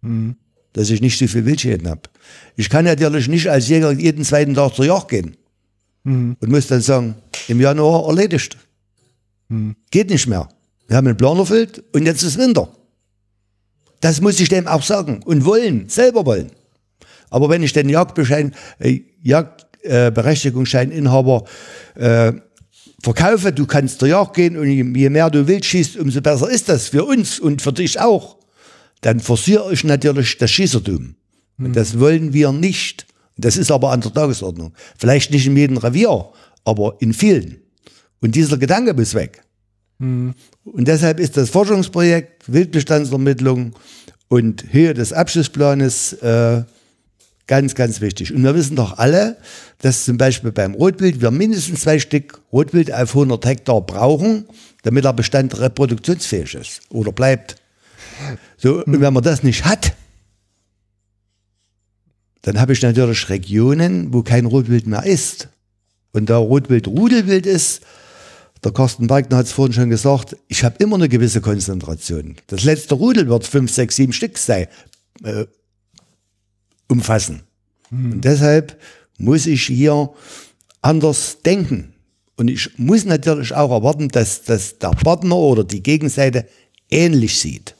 Hm 0.01 0.35
dass 0.73 0.89
ich 0.89 1.01
nicht 1.01 1.18
so 1.18 1.27
viel 1.27 1.45
Wildschäden 1.45 1.88
habe. 1.88 2.01
Ich 2.56 2.69
kann 2.69 2.85
natürlich 2.85 3.27
nicht 3.27 3.49
als 3.49 3.68
Jäger 3.68 3.91
jeden 3.91 4.23
zweiten 4.23 4.53
Tag 4.53 4.76
zur 4.76 4.85
Jagd 4.85 5.10
gehen 5.10 5.35
mhm. 6.03 6.38
und 6.39 6.49
muss 6.49 6.68
dann 6.68 6.81
sagen, 6.81 7.15
im 7.47 7.60
Januar 7.60 8.07
erledigt. 8.07 8.57
Mhm. 9.47 9.76
Geht 9.91 10.10
nicht 10.10 10.27
mehr. 10.27 10.47
Wir 10.88 10.97
haben 10.97 11.07
einen 11.07 11.18
Plan 11.18 11.38
erfüllt 11.38 11.84
und 11.93 12.06
jetzt 12.06 12.23
ist 12.23 12.38
Winter. 12.38 12.69
Das 14.01 14.22
muss 14.22 14.39
ich 14.39 14.47
dem 14.49 14.68
auch 14.68 14.84
sagen 14.84 15.22
und 15.23 15.45
wollen, 15.45 15.89
selber 15.89 16.26
wollen. 16.26 16.51
Aber 17.30 17.49
wenn 17.49 17.64
ich 17.64 17.73
den 17.73 17.89
Jagdbeschein, 17.89 18.56
äh, 18.80 19.01
Jagdberechtigungsscheininhaber 19.22 21.43
äh, 21.95 22.31
verkaufe, 23.03 23.51
du 23.51 23.65
kannst 23.65 23.99
zur 23.99 24.07
Jagd 24.07 24.35
gehen 24.35 24.56
und 24.57 24.68
je 24.68 25.10
mehr 25.10 25.30
du 25.30 25.45
wild 25.47 25.65
schießt, 25.65 25.97
umso 25.97 26.22
besser 26.22 26.49
ist 26.49 26.69
das 26.69 26.88
für 26.88 27.03
uns 27.06 27.39
und 27.39 27.61
für 27.61 27.73
dich 27.73 27.99
auch 27.99 28.39
dann 29.01 29.19
forciere 29.19 29.72
ich 29.72 29.84
natürlich 29.84 30.38
das 30.38 30.51
Schießertum. 30.51 31.15
Und 31.60 31.65
hm. 31.68 31.73
das 31.73 31.99
wollen 31.99 32.34
wir 32.34 32.52
nicht. 32.52 33.06
Das 33.38 33.57
ist 33.57 33.72
aber 33.72 33.91
an 33.91 34.02
der 34.02 34.14
Tagesordnung. 34.14 34.73
Vielleicht 34.98 35.31
nicht 35.31 35.45
in 35.48 35.56
jedem 35.56 35.77
Revier, 35.77 36.30
aber 36.65 36.98
in 36.99 37.14
vielen. 37.14 37.57
Und 38.22 38.36
dieser 38.36 38.57
Gedanke 38.57 38.94
muss 38.94 39.14
weg. 39.14 39.44
Mhm. 39.99 40.34
Und 40.64 40.88
deshalb 40.88 41.19
ist 41.19 41.38
das 41.38 41.49
Forschungsprojekt 41.49 42.52
Wildbestandsermittlung 42.52 43.73
und 44.27 44.65
Höhe 44.73 44.94
des 44.94 45.14
Abschlussplanes 45.14 46.14
äh, 46.14 46.64
ganz, 47.48 47.76
ganz 47.76 48.02
wichtig. 48.02 48.34
Und 48.34 48.44
wir 48.44 48.56
wissen 48.56 48.76
doch 48.76 48.98
alle, 48.98 49.38
dass 49.80 50.06
zum 50.06 50.18
Beispiel 50.18 50.52
beim 50.52 50.73
Rotwild 50.73 51.22
wir 51.22 51.31
mindestens 51.31 51.81
zwei 51.81 51.99
Stück 51.99 52.41
Rotwild 52.52 52.94
auf 52.94 53.10
100 53.10 53.45
Hektar 53.45 53.81
brauchen, 53.81 54.45
damit 54.84 55.03
der 55.03 55.14
Bestand 55.14 55.60
reproduktionsfähig 55.60 56.56
ist 56.56 56.81
oder 56.90 57.11
bleibt. 57.11 57.56
So, 58.57 58.84
und 58.84 59.02
wenn 59.02 59.14
man 59.14 59.23
das 59.23 59.44
nicht 59.44 59.65
hat, 59.65 59.94
dann 62.49 62.59
habe 62.59 62.73
ich 62.73 62.81
natürlich 62.81 63.30
Regionen, 63.30 64.11
wo 64.11 64.23
kein 64.23 64.47
Rotwild 64.47 64.88
mehr 64.88 65.05
ist. 65.05 65.49
Und 66.13 66.31
da 66.31 66.38
Rotwild 66.38 66.88
Rudelwild 66.88 67.45
ist, 67.45 67.81
der 68.63 68.71
Carsten 68.71 69.05
Bergner 69.05 69.38
hat 69.38 69.45
es 69.45 69.51
vorhin 69.51 69.73
schon 69.73 69.91
gesagt, 69.91 70.35
ich 70.47 70.63
habe 70.63 70.84
immer 70.84 70.95
eine 70.95 71.09
gewisse 71.09 71.41
Konzentration. 71.41 72.38
Das 72.47 72.63
letzte 72.63 72.95
Rudel 72.95 73.30
wird 73.30 73.45
fünf, 73.45 73.71
sechs, 73.71 73.97
sieben 73.97 74.13
Stück 74.13 74.39
sein, 74.39 74.65
äh, 75.23 75.45
umfassen. 76.88 77.43
Hm. 77.89 78.13
Und 78.13 78.26
deshalb 78.26 78.81
muss 79.19 79.45
ich 79.45 79.67
hier 79.67 80.09
anders 80.81 81.43
denken. 81.45 81.93
Und 82.35 82.47
ich 82.47 82.80
muss 82.80 83.05
natürlich 83.05 83.53
auch 83.53 83.69
erwarten, 83.69 84.07
dass, 84.07 84.41
dass 84.41 84.80
der 84.80 84.89
Partner 84.89 85.35
oder 85.35 85.63
die 85.63 85.84
Gegenseite 85.84 86.47
ähnlich 86.89 87.38
sieht. 87.38 87.76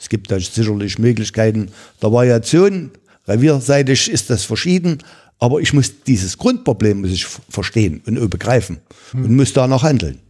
Es 0.00 0.08
gibt 0.08 0.30
da 0.30 0.40
sicherlich 0.40 0.98
Möglichkeiten 0.98 1.68
der 2.00 2.10
Variation. 2.10 2.90
Revierseitig 3.26 4.10
ist 4.10 4.30
das 4.30 4.44
verschieden, 4.44 4.98
Aber 5.38 5.60
ich 5.60 5.72
muss 5.72 5.92
dieses 6.06 6.38
Grundproblem 6.38 7.00
muss 7.00 7.10
ich 7.10 7.26
verstehen 7.26 8.02
und 8.06 8.30
begreifen 8.30 8.78
hm. 9.10 9.24
und 9.24 9.36
muss 9.36 9.52
danach 9.52 9.82
handeln. 9.82 10.20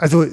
Also 0.00 0.24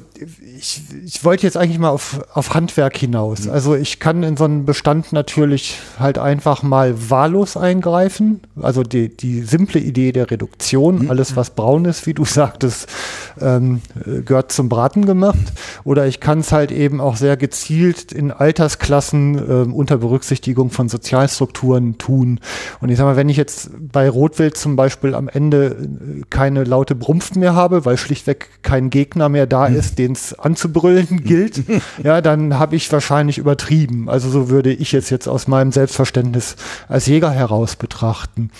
ich, 0.60 0.80
ich 1.04 1.24
wollte 1.24 1.42
jetzt 1.48 1.58
eigentlich 1.58 1.80
mal 1.80 1.90
auf, 1.90 2.22
auf 2.32 2.54
Handwerk 2.54 2.96
hinaus. 2.96 3.46
Mhm. 3.46 3.52
Also 3.52 3.74
ich 3.74 4.00
kann 4.00 4.22
in 4.22 4.38
so 4.38 4.44
einen 4.44 4.64
Bestand 4.64 5.12
natürlich 5.12 5.80
halt 6.00 6.20
einfach 6.20 6.62
mal 6.62 7.10
wahllos 7.10 7.58
eingreifen. 7.58 8.42
Also 8.62 8.84
die, 8.84 9.10
die 9.10 9.42
simple 9.42 9.82
Idee 9.82 10.12
der 10.12 10.30
Reduktion, 10.30 11.00
mhm. 11.00 11.10
alles 11.10 11.36
was 11.36 11.50
braun 11.50 11.86
ist, 11.86 12.06
wie 12.06 12.14
du 12.14 12.26
sagtest, 12.26 12.88
ähm, 13.42 13.82
gehört 14.24 14.52
zum 14.52 14.70
Braten 14.70 15.08
gemacht. 15.08 15.52
Oder 15.84 16.06
ich 16.06 16.20
kann 16.20 16.42
es 16.42 16.52
halt 16.52 16.72
eben 16.72 17.02
auch 17.02 17.16
sehr 17.16 17.36
gezielt 17.36 18.12
in 18.12 18.30
Altersklassen 18.32 19.36
äh, 19.36 19.74
unter 19.74 19.98
Berücksichtigung 19.98 20.70
von 20.70 20.90
Sozialstrukturen 20.90 21.98
tun. 21.98 22.40
Und 22.82 22.90
ich 22.90 22.98
sag 22.98 23.06
mal, 23.06 23.16
wenn 23.16 23.30
ich 23.30 23.38
jetzt 23.38 23.72
bei 23.80 24.08
Rotwild 24.08 24.58
zum 24.58 24.76
Beispiel 24.76 25.16
am 25.16 25.28
Ende 25.28 25.66
äh, 25.66 26.22
keine 26.30 26.66
laute 26.66 26.94
Brumpf 26.94 27.34
mehr 27.34 27.56
habe, 27.56 27.84
weil 27.84 27.98
schlichtweg 27.98 28.50
kein 28.62 28.92
Gegner 28.92 29.28
mehr 29.28 29.48
da 29.48 29.55
mhm. 29.57 29.76
ist, 29.76 29.98
den 29.98 30.11
es 30.14 30.38
anzubrüllen 30.38 31.23
gilt, 31.23 31.64
ja, 32.03 32.22
dann 32.22 32.57
habe 32.60 32.76
ich 32.76 32.91
wahrscheinlich 32.91 33.38
übertrieben. 33.38 34.10
Also 34.10 34.30
so 34.30 34.49
würde 34.49 34.73
ich 34.73 34.94
es 34.94 35.10
jetzt 35.10 35.27
aus 35.27 35.48
meinem 35.48 35.72
Selbstverständnis 35.72 36.56
als 36.88 37.06
Jäger 37.07 37.32
heraus 37.32 37.76
betrachten. 37.76 38.52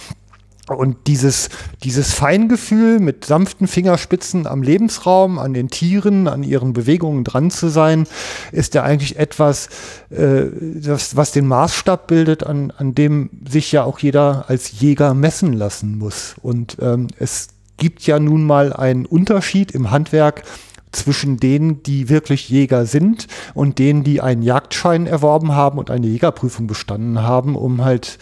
Und 0.68 1.06
dieses, 1.06 1.50
dieses 1.84 2.14
Feingefühl 2.14 3.00
mit 3.00 3.24
sanften 3.26 3.68
Fingerspitzen 3.68 4.48
am 4.48 4.64
Lebensraum, 4.64 5.38
an 5.38 5.54
den 5.54 5.70
Tieren, 5.70 6.28
an 6.28 6.42
ihren 6.42 6.74
Bewegungen 6.74 7.24
dran 7.24 7.52
zu 7.52 7.68
sein, 7.68 8.08
ist 8.52 8.74
ja 8.74 8.82
eigentlich 8.82 9.20
etwas, 9.20 9.70
äh, 10.10 10.46
das, 10.76 11.16
was 11.16 11.32
den 11.32 11.46
Maßstab 11.46 12.08
bildet, 12.08 12.44
an, 12.44 12.74
an 12.76 12.96
dem 12.96 13.30
sich 13.48 13.72
ja 13.72 13.84
auch 13.84 14.00
jeder 14.00 14.46
als 14.48 14.80
Jäger 14.80 15.14
messen 15.14 15.54
lassen 15.54 16.00
muss. 16.00 16.34
Und 16.42 16.78
ähm, 16.82 17.10
es 17.20 17.50
gibt 17.78 18.08
ja 18.08 18.20
nun 18.20 18.44
mal 18.44 18.74
einen 18.74 19.06
Unterschied 19.06 19.72
im 19.72 19.92
Handwerk 19.92 20.44
zwischen 20.96 21.38
denen, 21.38 21.84
die 21.84 22.10
wirklich 22.10 22.50
Jäger 22.50 22.86
sind 22.86 23.28
und 23.54 23.80
denen, 23.80 24.04
die 24.04 24.22
einen 24.22 24.42
Jagdschein 24.42 25.08
erworben 25.08 25.54
haben 25.54 25.78
und 25.78 25.92
eine 25.92 26.08
Jägerprüfung 26.08 26.68
bestanden 26.68 27.22
haben, 27.22 27.56
um 27.56 27.84
halt 27.84 28.18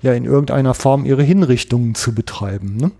ja 0.00 0.12
in 0.12 0.24
irgendeiner 0.24 0.74
Form 0.74 1.04
ihre 1.04 1.22
Hinrichtungen 1.22 1.94
zu 1.94 2.14
betreiben. 2.14 2.76
Ne? 2.76 2.90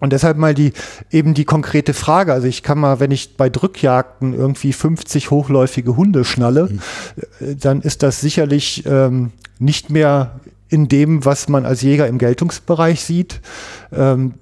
Und 0.00 0.14
deshalb 0.14 0.38
mal 0.38 0.54
die, 0.54 0.72
eben 1.10 1.34
die 1.34 1.44
konkrete 1.44 1.92
Frage. 1.92 2.32
Also 2.32 2.46
ich 2.46 2.62
kann 2.62 2.78
mal, 2.78 3.00
wenn 3.00 3.10
ich 3.10 3.36
bei 3.36 3.50
Drückjagden 3.50 4.34
irgendwie 4.34 4.72
50 4.72 5.30
hochläufige 5.30 5.96
Hunde 5.96 6.24
schnalle, 6.24 6.70
mhm. 6.70 7.58
dann 7.60 7.82
ist 7.82 8.02
das 8.02 8.20
sicherlich 8.20 8.84
ähm, 8.86 9.30
nicht 9.58 9.90
mehr 9.90 10.40
in 10.70 10.86
dem, 10.86 11.24
was 11.24 11.48
man 11.48 11.66
als 11.66 11.82
Jäger 11.82 12.06
im 12.06 12.18
Geltungsbereich 12.18 13.04
sieht. 13.04 13.40
Ähm, 13.92 14.34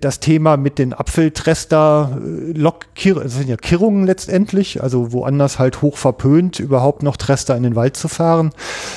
das 0.00 0.20
Thema 0.20 0.58
mit 0.58 0.78
den 0.78 0.92
Apfeltrester, 0.92 2.20
äh, 2.22 2.52
Lok, 2.52 2.86
das 3.02 3.34
sind 3.34 3.48
ja 3.48 3.56
Kirrungen 3.56 4.04
letztendlich, 4.04 4.82
also 4.82 5.12
woanders 5.12 5.58
halt 5.58 5.80
hoch 5.80 5.96
verpönt, 5.96 6.60
überhaupt 6.60 7.02
noch 7.02 7.16
Trester 7.16 7.56
in 7.56 7.62
den 7.62 7.76
Wald 7.76 7.96
zu 7.96 8.08
fahren, 8.08 8.50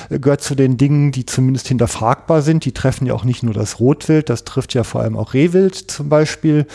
äh, 0.10 0.20
gehört 0.20 0.42
zu 0.42 0.56
den 0.56 0.76
Dingen, 0.76 1.14
die 1.14 1.26
zumindest 1.26 1.70
hinterfragbar 1.70 2.42
sind. 2.42 2.66
Die 2.66 2.74
treffen 2.74 3.08
ja 3.08 3.14
auch 3.14 3.24
nicht 3.24 3.44
nur 3.44 3.54
das 3.54 3.80
Rotwild, 3.80 4.30
das 4.30 4.44
trifft 4.44 4.74
ja 4.74 4.84
vor 4.84 5.02
allem 5.02 5.16
auch 5.16 5.34
Rehwild 5.34 5.76
zum 5.76 6.10
Beispiel. 6.10 6.66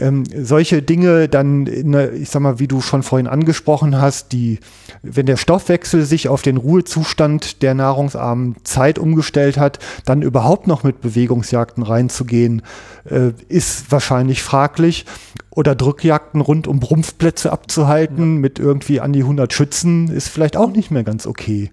Ähm, 0.00 0.24
solche 0.36 0.82
Dinge 0.82 1.28
dann, 1.28 1.66
in, 1.66 1.94
ich 2.20 2.30
sag 2.30 2.42
mal, 2.42 2.58
wie 2.58 2.66
du 2.66 2.80
schon 2.80 3.02
vorhin 3.02 3.28
angesprochen 3.28 4.00
hast, 4.00 4.32
die, 4.32 4.58
wenn 5.02 5.26
der 5.26 5.36
Stoffwechsel 5.36 6.04
sich 6.04 6.28
auf 6.28 6.42
den 6.42 6.56
Ruhezustand 6.56 7.62
der 7.62 7.74
nahrungsarmen 7.74 8.56
Zeit 8.64 8.98
umgestellt 8.98 9.56
hat, 9.56 9.78
dann 10.04 10.22
überhaupt 10.22 10.66
noch 10.66 10.82
mit 10.82 11.00
Bewegungsjagden 11.00 11.84
reinzugehen, 11.84 12.62
äh, 13.08 13.30
ist 13.48 13.92
wahrscheinlich 13.92 14.42
fraglich. 14.42 15.06
Oder 15.50 15.76
Drückjagden 15.76 16.40
rund 16.40 16.66
um 16.66 16.80
Rumpfplätze 16.80 17.52
abzuhalten 17.52 18.34
ja. 18.34 18.40
mit 18.40 18.58
irgendwie 18.58 19.00
an 19.00 19.12
die 19.12 19.20
100 19.20 19.52
Schützen 19.52 20.08
ist 20.08 20.28
vielleicht 20.28 20.56
auch 20.56 20.72
nicht 20.72 20.90
mehr 20.90 21.04
ganz 21.04 21.26
okay. 21.26 21.70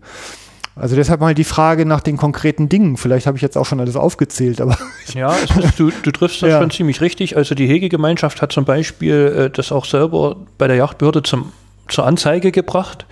Also 0.81 0.95
deshalb 0.95 1.21
mal 1.21 1.35
die 1.35 1.43
Frage 1.43 1.85
nach 1.85 2.01
den 2.01 2.17
konkreten 2.17 2.67
Dingen. 2.67 2.97
Vielleicht 2.97 3.27
habe 3.27 3.37
ich 3.37 3.43
jetzt 3.43 3.55
auch 3.55 3.67
schon 3.67 3.79
alles 3.79 3.95
aufgezählt, 3.95 4.59
aber. 4.59 4.75
Ja, 5.13 5.33
ist, 5.33 5.77
du, 5.77 5.91
du 5.91 6.11
triffst 6.11 6.41
das 6.41 6.49
ja. 6.49 6.59
schon 6.59 6.71
ziemlich 6.71 7.01
richtig. 7.01 7.37
Also 7.37 7.53
die 7.53 7.67
Hegegemeinschaft 7.67 8.41
hat 8.41 8.51
zum 8.51 8.65
Beispiel 8.65 9.35
äh, 9.37 9.49
das 9.51 9.71
auch 9.71 9.85
selber 9.85 10.37
bei 10.57 10.67
der 10.67 10.77
Jagdbehörde 10.77 11.21
zum, 11.21 11.51
zur 11.87 12.07
Anzeige 12.07 12.51
gebracht, 12.51 13.05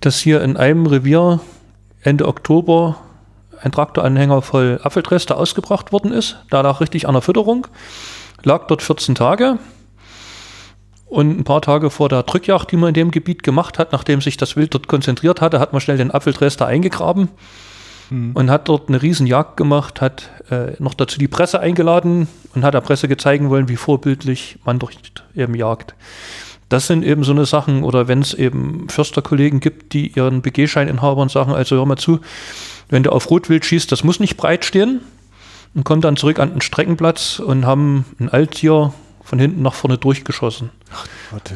dass 0.00 0.18
hier 0.20 0.40
in 0.40 0.56
einem 0.56 0.86
Revier 0.86 1.40
Ende 2.02 2.26
Oktober 2.28 2.96
ein 3.60 3.72
Traktoranhänger 3.72 4.40
voll 4.40 4.80
Apfelreste 4.82 5.36
ausgebracht 5.36 5.92
worden 5.92 6.12
ist. 6.12 6.36
Da 6.48 6.62
lag 6.62 6.80
richtig 6.80 7.08
an 7.08 7.14
der 7.14 7.22
Fütterung, 7.22 7.66
lag 8.42 8.68
dort 8.68 8.80
14 8.82 9.14
Tage. 9.14 9.58
Und 11.06 11.38
ein 11.38 11.44
paar 11.44 11.62
Tage 11.62 11.90
vor 11.90 12.08
der 12.08 12.24
Drückjagd, 12.24 12.72
die 12.72 12.76
man 12.76 12.88
in 12.88 12.94
dem 12.94 13.10
Gebiet 13.12 13.44
gemacht 13.44 13.78
hat, 13.78 13.92
nachdem 13.92 14.20
sich 14.20 14.36
das 14.36 14.56
Wild 14.56 14.74
dort 14.74 14.88
konzentriert 14.88 15.40
hatte, 15.40 15.60
hat 15.60 15.72
man 15.72 15.80
schnell 15.80 15.98
den 15.98 16.10
Apfeltrester 16.10 16.66
eingegraben 16.66 17.28
mhm. 18.10 18.32
und 18.34 18.50
hat 18.50 18.68
dort 18.68 18.88
eine 18.88 19.00
Riesenjagd 19.00 19.56
gemacht, 19.56 20.00
hat 20.00 20.30
äh, 20.50 20.72
noch 20.80 20.94
dazu 20.94 21.18
die 21.18 21.28
Presse 21.28 21.60
eingeladen 21.60 22.26
und 22.54 22.64
hat 22.64 22.74
der 22.74 22.80
Presse 22.80 23.06
gezeigen 23.06 23.50
wollen, 23.50 23.68
wie 23.68 23.76
vorbildlich 23.76 24.58
man 24.64 24.80
dort 24.80 25.24
eben 25.36 25.54
jagt. 25.54 25.94
Das 26.68 26.88
sind 26.88 27.04
eben 27.04 27.22
so 27.22 27.30
eine 27.30 27.46
Sachen, 27.46 27.84
oder 27.84 28.08
wenn 28.08 28.20
es 28.20 28.34
eben 28.34 28.88
Försterkollegen 28.88 29.60
gibt, 29.60 29.92
die 29.92 30.08
ihren 30.08 30.42
BG-Scheininhabern 30.42 31.28
sagen, 31.28 31.52
also 31.52 31.76
hör 31.76 31.86
mal 31.86 31.96
zu, 31.96 32.18
wenn 32.88 33.04
du 33.04 33.10
auf 33.10 33.30
Rotwild 33.30 33.64
schießt, 33.64 33.90
das 33.92 34.02
muss 34.02 34.18
nicht 34.18 34.36
breit 34.36 34.64
stehen 34.64 35.00
und 35.74 35.84
kommt 35.84 36.04
dann 36.04 36.16
zurück 36.16 36.40
an 36.40 36.50
den 36.50 36.60
Streckenplatz 36.60 37.38
und 37.38 37.64
haben 37.64 38.04
ein 38.18 38.28
Alttier 38.28 38.92
von 39.22 39.38
hinten 39.38 39.62
nach 39.62 39.74
vorne 39.74 39.98
durchgeschossen. 39.98 40.70
Ach, 40.92 41.06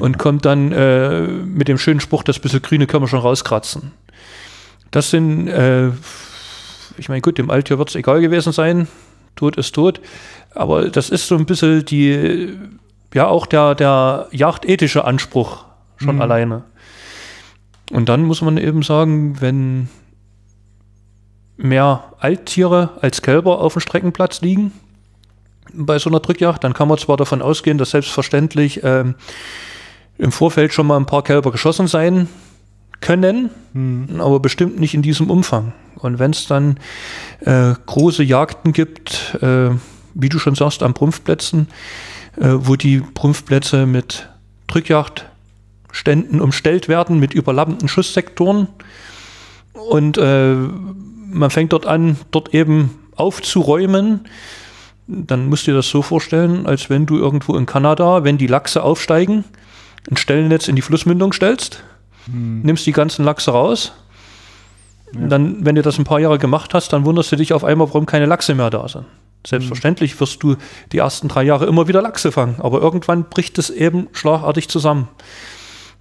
und 0.01 0.19
kommt 0.19 0.45
dann 0.45 0.73
äh, 0.73 1.23
mit 1.23 1.69
dem 1.69 1.79
schönen 1.79 2.01
Spruch, 2.01 2.23
das 2.23 2.39
bisschen 2.39 2.63
Grüne 2.63 2.87
können 2.87 3.05
wir 3.05 3.09
schon 3.09 3.21
rauskratzen. 3.21 3.93
Das 4.91 5.11
sind, 5.11 5.49
äh, 5.49 5.91
ich 6.97 7.09
meine, 7.09 7.21
gut, 7.21 7.39
dem 7.39 7.51
Alttier 7.51 7.79
wird 7.79 7.91
es 7.91 7.95
egal 7.95 8.21
gewesen 8.21 8.53
sein, 8.53 8.89
tot 9.37 9.57
ist 9.57 9.75
tot, 9.75 10.01
aber 10.55 10.89
das 10.91 11.11
ist 11.11 11.29
so 11.29 11.37
ein 11.37 11.47
bisschen 11.47 11.85
die, 11.85 12.57
ja, 13.15 13.29
auch 13.29 13.47
der, 13.47 13.75
der 13.75 14.29
jagdethische 14.33 15.05
Anspruch 15.05 15.65
schon 15.97 16.17
mhm. 16.17 16.23
alleine. 16.23 16.65
Und 17.91 18.09
dann 18.09 18.25
muss 18.25 18.43
man 18.43 18.57
eben 18.57 18.83
sagen, 18.83 19.41
wenn 19.41 19.89
mehr 21.57 22.15
Alttiere 22.19 22.91
als 23.01 23.23
Kälber 23.23 23.61
auf 23.61 23.75
dem 23.75 23.81
Streckenplatz 23.81 24.41
liegen, 24.41 24.73
bei 25.75 25.99
so 25.99 26.11
einer 26.11 26.21
Drückjagd, 26.21 26.65
dann 26.65 26.75
kann 26.75 26.89
man 26.89 26.99
zwar 26.99 27.17
davon 27.17 27.43
ausgehen, 27.43 27.79
dass 27.79 27.91
selbstverständlich 27.91 28.81
ähm, 28.83 29.15
im 30.19 30.33
Vorfeld 30.33 30.73
schon 30.73 30.87
mal 30.87 30.97
ein 30.97 31.07
paar 31.07 31.23
Kälber 31.23 31.51
geschossen 31.51 31.87
sein 31.87 32.29
können, 33.01 33.51
mhm. 33.73 34.21
aber 34.21 34.41
bestimmt 34.41 34.79
nicht 34.79 34.95
in 34.95 35.03
diesem 35.03 35.31
Umfang. 35.31 35.73
Und 35.97 36.19
wenn 36.19 36.33
es 36.33 36.47
dann 36.47 36.79
äh, 37.41 37.75
große 37.87 38.23
Jagden 38.23 38.73
gibt, 38.73 39.37
äh, 39.41 39.71
wie 40.15 40.29
du 40.29 40.39
schon 40.39 40.55
sagst, 40.55 40.83
an 40.83 40.95
Prumpfplätzen, 40.95 41.69
äh, 42.37 42.49
wo 42.51 42.77
die 42.77 43.01
Prumpfplätze 43.01 43.87
mit 43.87 44.29
Drückjagdständen 44.67 46.41
umstellt 46.41 46.89
werden, 46.89 47.19
mit 47.19 47.35
überlappenden 47.35 47.89
Schusssektoren 47.89 48.69
und 49.73 50.19
äh, 50.19 50.55
man 50.55 51.51
fängt 51.51 51.73
dort 51.73 51.87
an, 51.87 52.17
dort 52.31 52.55
eben 52.55 52.99
aufzuräumen, 53.17 54.21
dann 55.11 55.49
musst 55.49 55.67
du 55.67 55.73
dir 55.73 55.77
das 55.77 55.89
so 55.89 56.03
vorstellen, 56.03 56.67
als 56.67 56.89
wenn 56.89 57.07
du 57.07 57.17
irgendwo 57.17 57.57
in 57.57 57.67
Kanada, 57.67 58.25
wenn 58.25 58.39
die 58.39 58.47
Lachse 58.47 58.83
aufsteigen, 58.83 59.45
ein 60.11 60.17
Stellennetz 60.17 60.69
in 60.69 60.77
die 60.77 60.83
Flussmündung 60.83 61.33
stellst, 61.33 61.83
hm. 62.27 62.63
nimmst 62.63 62.87
die 62.87 62.93
ganzen 62.93 63.25
Lachse 63.25 63.51
raus. 63.51 63.93
Ja. 65.13 65.27
Dann, 65.27 65.65
wenn 65.65 65.75
du 65.75 65.83
das 65.83 65.99
ein 65.99 66.05
paar 66.05 66.21
Jahre 66.21 66.39
gemacht 66.39 66.75
hast, 66.75 66.93
dann 66.93 67.05
wunderst 67.05 67.33
du 67.33 67.37
dich 67.37 67.53
auf 67.53 67.65
einmal, 67.65 67.89
warum 67.89 68.07
keine 68.07 68.27
Lachse 68.27 68.55
mehr 68.55 68.71
da 68.71 68.87
sind. 68.89 69.05
Selbstverständlich 69.45 70.21
wirst 70.21 70.43
du 70.43 70.57
die 70.93 70.99
ersten 70.99 71.29
drei 71.29 71.43
Jahre 71.43 71.67
immer 71.67 71.89
wieder 71.89 72.03
Lachse 72.03 72.31
fangen, 72.31 72.57
aber 72.59 72.81
irgendwann 72.81 73.25
bricht 73.25 73.59
es 73.59 73.71
eben 73.71 74.09
schlagartig 74.13 74.69
zusammen. 74.69 75.09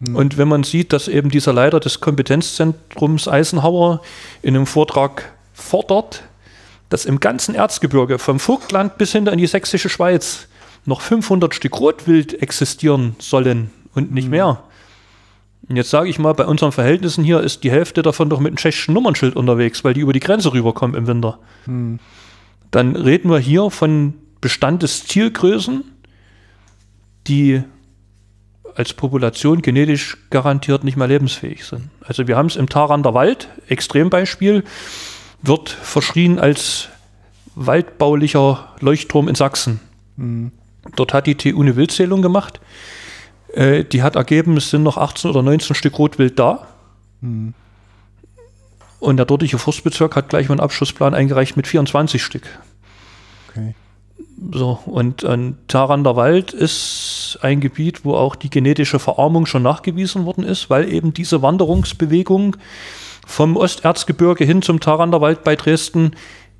Hm. 0.05 0.15
Und 0.15 0.37
wenn 0.37 0.47
man 0.47 0.63
sieht, 0.63 0.93
dass 0.93 1.07
eben 1.07 1.29
dieser 1.29 1.53
Leiter 1.53 1.79
des 1.79 1.99
Kompetenzzentrums 1.99 3.27
Eisenhower 3.27 4.01
in 4.41 4.55
einem 4.55 4.67
Vortrag 4.67 5.31
fordert, 5.53 6.23
dass 6.89 7.05
im 7.05 7.19
ganzen 7.19 7.55
Erzgebirge, 7.55 8.19
vom 8.19 8.39
Vogtland 8.39 8.97
bis 8.97 9.11
hinter 9.11 9.31
in 9.31 9.37
die 9.37 9.47
sächsische 9.47 9.89
Schweiz, 9.89 10.47
noch 10.85 11.01
500 11.01 11.53
Stück 11.53 11.79
Rotwild 11.79 12.41
existieren 12.41 13.15
sollen 13.19 13.71
und 13.93 14.11
nicht 14.11 14.25
mhm. 14.25 14.31
mehr. 14.31 14.63
Und 15.67 15.75
jetzt 15.75 15.91
sage 15.91 16.09
ich 16.09 16.17
mal, 16.17 16.33
bei 16.33 16.45
unseren 16.45 16.71
Verhältnissen 16.71 17.23
hier 17.23 17.41
ist 17.41 17.63
die 17.63 17.71
Hälfte 17.71 18.01
davon 18.01 18.29
doch 18.29 18.39
mit 18.39 18.47
einem 18.47 18.57
tschechischen 18.57 18.93
Nummernschild 18.93 19.35
unterwegs, 19.35 19.83
weil 19.83 19.93
die 19.93 20.01
über 20.01 20.13
die 20.13 20.19
Grenze 20.19 20.51
rüberkommen 20.51 20.95
im 20.95 21.05
Winter. 21.05 21.39
Mhm. 21.65 21.99
Dann 22.71 22.95
reden 22.95 23.29
wir 23.29 23.39
hier 23.39 23.69
von 23.69 24.15
Bestandeszielgrößen, 24.41 25.83
die 27.27 27.63
als 28.75 28.93
Population 28.93 29.61
genetisch 29.61 30.17
garantiert 30.29 30.83
nicht 30.83 30.95
mehr 30.95 31.07
lebensfähig 31.07 31.65
sind. 31.65 31.89
Also 32.01 32.27
wir 32.27 32.37
haben 32.37 32.45
es 32.45 32.55
im 32.55 32.69
Tarander 32.69 33.13
Wald, 33.13 33.49
Extrembeispiel, 33.67 34.63
wird 35.41 35.69
verschrien 35.69 36.39
als 36.39 36.89
waldbaulicher 37.55 38.75
Leuchtturm 38.79 39.27
in 39.27 39.35
Sachsen. 39.35 39.79
Mhm. 40.17 40.51
Dort 40.95 41.13
hat 41.13 41.27
die 41.27 41.35
TU 41.35 41.61
eine 41.61 41.75
Wildzählung 41.75 42.21
gemacht. 42.21 42.59
Äh, 43.53 43.83
die 43.83 44.01
hat 44.01 44.15
ergeben, 44.15 44.57
es 44.57 44.69
sind 44.69 44.83
noch 44.83 44.97
18 44.97 45.29
oder 45.29 45.41
19 45.41 45.75
Stück 45.75 45.97
Rotwild 45.97 46.39
da. 46.39 46.67
Mhm. 47.21 47.53
Und 48.99 49.17
der 49.17 49.25
dortige 49.25 49.57
Forstbezirk 49.57 50.15
hat 50.15 50.29
gleich 50.29 50.49
mal 50.49 50.55
einen 50.55 50.61
Abschlussplan 50.61 51.13
eingereicht 51.13 51.55
mit 51.55 51.67
24 51.67 52.21
Stück. 52.21 52.43
Okay. 53.49 53.73
So, 54.51 54.79
und, 54.85 55.23
und 55.23 55.57
Tarander 55.67 56.15
Wald 56.15 56.53
ist 56.53 57.39
ein 57.41 57.59
Gebiet, 57.59 58.05
wo 58.05 58.15
auch 58.15 58.35
die 58.35 58.49
genetische 58.49 58.99
Verarmung 58.99 59.45
schon 59.45 59.63
nachgewiesen 59.63 60.25
worden 60.25 60.43
ist, 60.43 60.69
weil 60.69 60.91
eben 60.91 61.13
diese 61.13 61.41
Wanderungsbewegung 61.41 62.55
vom 63.29 63.55
Osterzgebirge 63.55 64.43
hin 64.43 64.63
zum 64.63 64.79
Tarander 64.79 65.21
Wald 65.21 65.43
bei 65.43 65.55
Dresden 65.55 66.15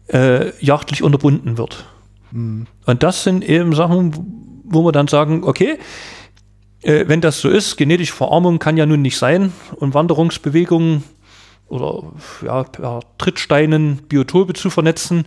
äh, 0.08 0.52
jachtlich 0.64 1.02
unterbunden 1.02 1.58
wird. 1.58 1.86
Mhm. 2.32 2.68
Und 2.86 3.02
das 3.02 3.24
sind 3.24 3.44
eben 3.44 3.74
Sachen, 3.74 4.62
wo 4.64 4.86
wir 4.86 4.92
dann 4.92 5.08
sagen, 5.08 5.44
okay, 5.44 5.80
äh, 6.84 7.06
wenn 7.08 7.22
das 7.22 7.42
so 7.42 7.50
ist, 7.50 7.76
genetische 7.76 8.14
Verarmung 8.14 8.60
kann 8.60 8.78
ja 8.78 8.86
nun 8.86 9.02
nicht 9.02 9.18
sein 9.18 9.52
und 9.78 9.96
Wanderungsbewegungen 9.96 11.04
oder 11.70 12.04
ja, 12.46 12.64
per 12.64 13.00
Trittsteinen 13.18 14.04
Biotope 14.08 14.54
zu 14.54 14.70
vernetzen, 14.70 15.26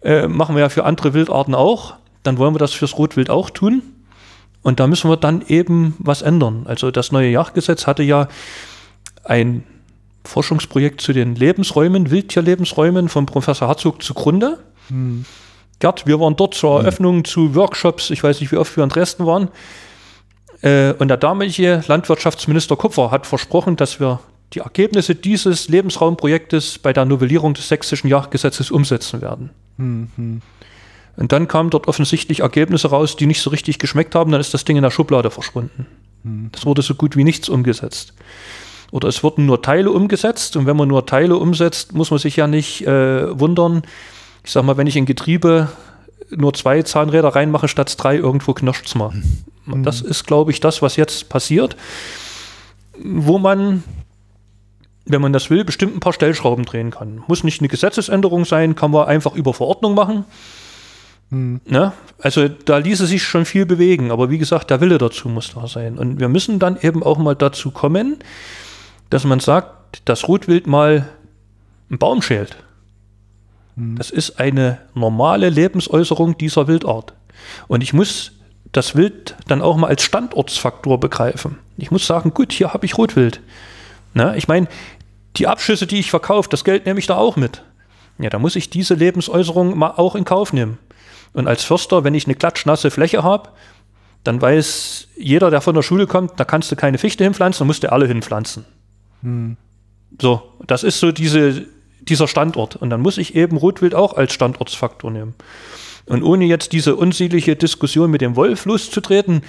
äh, 0.00 0.28
machen 0.28 0.54
wir 0.56 0.62
ja 0.62 0.70
für 0.70 0.84
andere 0.84 1.12
Wildarten 1.12 1.54
auch. 1.54 1.94
Dann 2.22 2.38
wollen 2.38 2.54
wir 2.54 2.58
das 2.58 2.72
fürs 2.72 2.96
Rotwild 2.96 3.28
auch 3.28 3.50
tun. 3.50 3.82
Und 4.62 4.80
da 4.80 4.86
müssen 4.86 5.10
wir 5.10 5.18
dann 5.18 5.44
eben 5.46 5.94
was 5.98 6.22
ändern. 6.22 6.62
Also 6.66 6.90
das 6.90 7.12
neue 7.12 7.28
Jagdgesetz 7.28 7.86
hatte 7.86 8.02
ja 8.02 8.28
ein 9.24 9.64
Forschungsprojekt 10.24 11.00
zu 11.00 11.12
den 11.12 11.34
Lebensräumen, 11.34 12.10
Wildtierlebensräumen 12.10 13.08
von 13.08 13.26
Professor 13.26 13.68
Herzog 13.68 14.02
zugrunde. 14.02 14.58
Hm. 14.88 15.24
Gerd, 15.78 16.06
wir 16.06 16.20
waren 16.20 16.36
dort 16.36 16.54
zur 16.54 16.78
hm. 16.78 16.84
Eröffnung 16.84 17.16
hm. 17.16 17.24
zu 17.24 17.54
Workshops, 17.54 18.10
ich 18.10 18.22
weiß 18.22 18.40
nicht, 18.40 18.52
wie 18.52 18.56
oft 18.56 18.76
wir 18.76 18.84
in 18.84 18.90
Dresden 18.90 19.26
waren. 19.26 19.48
Äh, 20.62 20.92
und 20.98 21.08
der 21.08 21.16
damalige 21.16 21.82
Landwirtschaftsminister 21.86 22.76
Kupfer 22.76 23.10
hat 23.10 23.26
versprochen, 23.26 23.76
dass 23.76 24.00
wir 24.00 24.20
die 24.52 24.60
Ergebnisse 24.60 25.14
dieses 25.14 25.68
Lebensraumprojektes 25.68 26.78
bei 26.78 26.92
der 26.92 27.04
Novellierung 27.04 27.54
des 27.54 27.68
sächsischen 27.68 28.08
Jagdgesetzes 28.08 28.70
umsetzen 28.70 29.22
werden. 29.22 29.50
Mhm. 29.76 30.42
Und 31.16 31.32
dann 31.32 31.48
kamen 31.48 31.70
dort 31.70 31.86
offensichtlich 31.86 32.40
Ergebnisse 32.40 32.88
raus, 32.88 33.16
die 33.16 33.26
nicht 33.26 33.42
so 33.42 33.50
richtig 33.50 33.78
geschmeckt 33.78 34.14
haben, 34.14 34.32
dann 34.32 34.40
ist 34.40 34.54
das 34.54 34.64
Ding 34.64 34.76
in 34.76 34.82
der 34.82 34.90
Schublade 34.90 35.30
verschwunden. 35.30 35.86
Mhm. 36.24 36.48
Das 36.52 36.66
wurde 36.66 36.82
so 36.82 36.94
gut 36.94 37.16
wie 37.16 37.24
nichts 37.24 37.48
umgesetzt. 37.48 38.14
Oder 38.90 39.08
es 39.08 39.22
wurden 39.22 39.46
nur 39.46 39.62
Teile 39.62 39.90
umgesetzt 39.90 40.56
und 40.56 40.66
wenn 40.66 40.76
man 40.76 40.88
nur 40.88 41.06
Teile 41.06 41.36
umsetzt, 41.36 41.94
muss 41.94 42.10
man 42.10 42.18
sich 42.18 42.36
ja 42.36 42.46
nicht 42.46 42.86
äh, 42.86 43.38
wundern. 43.38 43.82
Ich 44.44 44.52
sag 44.52 44.64
mal, 44.64 44.76
wenn 44.76 44.86
ich 44.86 44.96
in 44.96 45.06
Getriebe 45.06 45.68
nur 46.30 46.54
zwei 46.54 46.82
Zahnräder 46.82 47.28
reinmache 47.28 47.68
statt 47.68 47.94
drei, 47.98 48.16
irgendwo 48.16 48.54
knirscht 48.54 48.86
es 48.86 48.94
mal. 48.94 49.12
Mhm. 49.66 49.82
Das 49.84 50.00
ist, 50.00 50.26
glaube 50.26 50.50
ich, 50.50 50.60
das, 50.60 50.82
was 50.82 50.96
jetzt 50.96 51.28
passiert, 51.28 51.76
wo 52.98 53.38
man 53.38 53.84
wenn 55.06 55.20
man 55.20 55.32
das 55.32 55.50
will, 55.50 55.64
bestimmt 55.64 55.96
ein 55.96 56.00
paar 56.00 56.12
Stellschrauben 56.12 56.64
drehen 56.64 56.90
kann. 56.90 57.22
Muss 57.26 57.44
nicht 57.44 57.60
eine 57.60 57.68
Gesetzesänderung 57.68 58.44
sein, 58.44 58.74
kann 58.74 58.90
man 58.90 59.06
einfach 59.06 59.34
über 59.34 59.54
Verordnung 59.54 59.94
machen. 59.94 60.24
Hm. 61.30 61.60
Ne? 61.64 61.92
Also 62.18 62.48
da 62.48 62.78
ließe 62.78 63.06
sich 63.06 63.22
schon 63.22 63.44
viel 63.44 63.66
bewegen, 63.66 64.10
aber 64.10 64.30
wie 64.30 64.38
gesagt, 64.38 64.70
der 64.70 64.80
Wille 64.80 64.98
dazu 64.98 65.28
muss 65.28 65.52
da 65.54 65.66
sein. 65.66 65.98
Und 65.98 66.20
wir 66.20 66.28
müssen 66.28 66.58
dann 66.58 66.78
eben 66.80 67.02
auch 67.02 67.18
mal 67.18 67.34
dazu 67.34 67.70
kommen, 67.70 68.18
dass 69.10 69.24
man 69.24 69.40
sagt, 69.40 70.02
das 70.04 70.28
Rotwild 70.28 70.66
mal 70.66 71.08
einen 71.88 71.98
Baum 71.98 72.22
schält. 72.22 72.56
Hm. 73.76 73.96
Das 73.96 74.10
ist 74.10 74.38
eine 74.38 74.78
normale 74.94 75.50
Lebensäußerung 75.50 76.38
dieser 76.38 76.68
Wildart. 76.68 77.12
Und 77.68 77.82
ich 77.82 77.92
muss 77.92 78.32
das 78.72 78.94
Wild 78.94 79.36
dann 79.48 79.62
auch 79.62 79.76
mal 79.76 79.88
als 79.88 80.02
Standortsfaktor 80.02 81.00
begreifen. 81.00 81.58
Ich 81.76 81.90
muss 81.90 82.06
sagen, 82.06 82.32
gut, 82.32 82.52
hier 82.52 82.72
habe 82.72 82.86
ich 82.86 82.96
Rotwild. 82.96 83.40
Na, 84.14 84.36
ich 84.36 84.48
meine, 84.48 84.68
die 85.36 85.46
Abschüsse, 85.46 85.86
die 85.86 85.98
ich 85.98 86.10
verkaufe, 86.10 86.48
das 86.48 86.64
Geld 86.64 86.86
nehme 86.86 87.00
ich 87.00 87.06
da 87.06 87.16
auch 87.16 87.36
mit. 87.36 87.62
Ja, 88.18 88.30
da 88.30 88.38
muss 88.38 88.56
ich 88.56 88.70
diese 88.70 88.94
Lebensäußerung 88.94 89.76
mal 89.76 89.94
auch 89.96 90.14
in 90.14 90.24
Kauf 90.24 90.52
nehmen. 90.52 90.78
Und 91.32 91.48
als 91.48 91.64
Förster, 91.64 92.04
wenn 92.04 92.14
ich 92.14 92.26
eine 92.26 92.34
klatschnasse 92.34 92.90
Fläche 92.90 93.22
habe, 93.22 93.50
dann 94.24 94.42
weiß 94.42 95.08
jeder, 95.16 95.50
der 95.50 95.60
von 95.60 95.74
der 95.74 95.82
Schule 95.82 96.06
kommt, 96.06 96.38
da 96.38 96.44
kannst 96.44 96.70
du 96.70 96.76
keine 96.76 96.98
Fichte 96.98 97.24
hinpflanzen, 97.24 97.64
da 97.64 97.66
musst 97.66 97.82
du 97.82 97.90
alle 97.90 98.06
hinpflanzen. 98.06 98.66
Hm. 99.22 99.56
So, 100.20 100.42
das 100.66 100.82
ist 100.82 101.00
so 101.00 101.12
diese, 101.12 101.66
dieser 102.00 102.28
Standort. 102.28 102.76
Und 102.76 102.90
dann 102.90 103.00
muss 103.00 103.18
ich 103.18 103.34
eben 103.34 103.56
Rotwild 103.56 103.94
auch 103.94 104.14
als 104.14 104.32
Standortsfaktor 104.32 105.10
nehmen. 105.10 105.34
Und 106.06 106.22
ohne 106.22 106.44
jetzt 106.44 106.72
diese 106.72 106.96
unsiedliche 106.96 107.56
Diskussion 107.56 108.10
mit 108.10 108.20
dem 108.20 108.36
Wolf 108.36 108.64
loszutreten, 108.64 109.42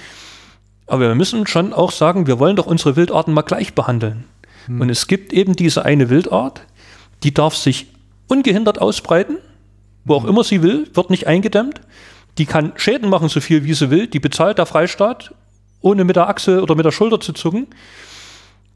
aber 0.86 1.08
wir 1.08 1.14
müssen 1.14 1.46
schon 1.46 1.72
auch 1.72 1.90
sagen, 1.90 2.26
wir 2.26 2.38
wollen 2.38 2.56
doch 2.56 2.66
unsere 2.66 2.96
Wildarten 2.96 3.32
mal 3.32 3.42
gleich 3.42 3.74
behandeln. 3.74 4.24
Hm. 4.66 4.80
Und 4.80 4.90
es 4.90 5.06
gibt 5.06 5.32
eben 5.32 5.56
diese 5.56 5.84
eine 5.84 6.10
Wildart, 6.10 6.62
die 7.22 7.34
darf 7.34 7.56
sich 7.56 7.86
ungehindert 8.28 8.80
ausbreiten, 8.80 9.38
wo 10.04 10.14
auch 10.14 10.22
hm. 10.24 10.30
immer 10.30 10.44
sie 10.44 10.62
will, 10.62 10.88
wird 10.94 11.10
nicht 11.10 11.26
eingedämmt. 11.26 11.80
Die 12.38 12.46
kann 12.46 12.72
Schäden 12.76 13.10
machen, 13.10 13.28
so 13.28 13.40
viel 13.40 13.64
wie 13.64 13.74
sie 13.74 13.90
will. 13.90 14.06
Die 14.06 14.20
bezahlt 14.20 14.58
der 14.58 14.66
Freistaat, 14.66 15.34
ohne 15.80 16.04
mit 16.04 16.16
der 16.16 16.28
Achse 16.28 16.62
oder 16.62 16.74
mit 16.74 16.84
der 16.84 16.92
Schulter 16.92 17.20
zu 17.20 17.32
zucken. 17.32 17.66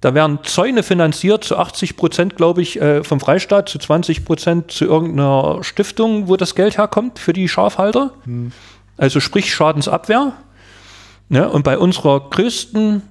Da 0.01 0.14
werden 0.14 0.40
Zäune 0.44 0.82
finanziert, 0.82 1.44
zu 1.44 1.56
80 1.56 1.97
Prozent, 1.97 2.36
glaube 2.36 2.62
ich, 2.62 2.81
äh, 2.81 3.02
vom 3.02 3.18
Freistaat, 3.18 3.68
zu 3.68 3.78
20 3.78 4.24
Prozent 4.24 4.70
zu 4.70 4.85
irgendeiner 4.85 5.62
Stiftung, 5.62 6.28
wo 6.28 6.36
das 6.36 6.55
Geld 6.55 6.77
herkommt 6.77 7.18
für 7.18 7.32
die 7.32 7.48
Schafhalter. 7.48 8.12
Hm. 8.24 8.52
Also 8.97 9.20
sprich 9.20 9.55
Schadensabwehr. 9.55 10.32
Ja, 11.28 11.40
ne? 11.40 11.48
und 11.48 11.64
bei 11.64 11.78
unserer 11.78 12.31
größten 12.31 13.02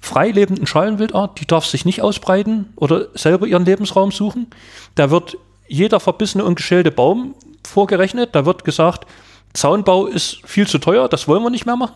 freilebenden 0.00 0.66
Schalenwildart, 0.66 1.40
die 1.40 1.46
darf 1.46 1.64
sich 1.64 1.84
nicht 1.84 2.02
ausbreiten 2.02 2.72
oder 2.76 3.08
selber 3.14 3.46
ihren 3.46 3.64
Lebensraum 3.64 4.12
suchen. 4.12 4.48
Da 4.94 5.10
wird 5.10 5.38
jeder 5.66 5.98
verbissene 5.98 6.44
und 6.44 6.56
geschälte 6.56 6.90
Baum 6.90 7.34
vorgerechnet. 7.66 8.34
Da 8.34 8.44
wird 8.44 8.64
gesagt, 8.64 9.06
Zaunbau 9.54 10.06
ist 10.06 10.40
viel 10.44 10.66
zu 10.66 10.78
teuer, 10.78 11.08
das 11.08 11.26
wollen 11.26 11.42
wir 11.42 11.50
nicht 11.50 11.64
mehr 11.64 11.76
machen. 11.76 11.94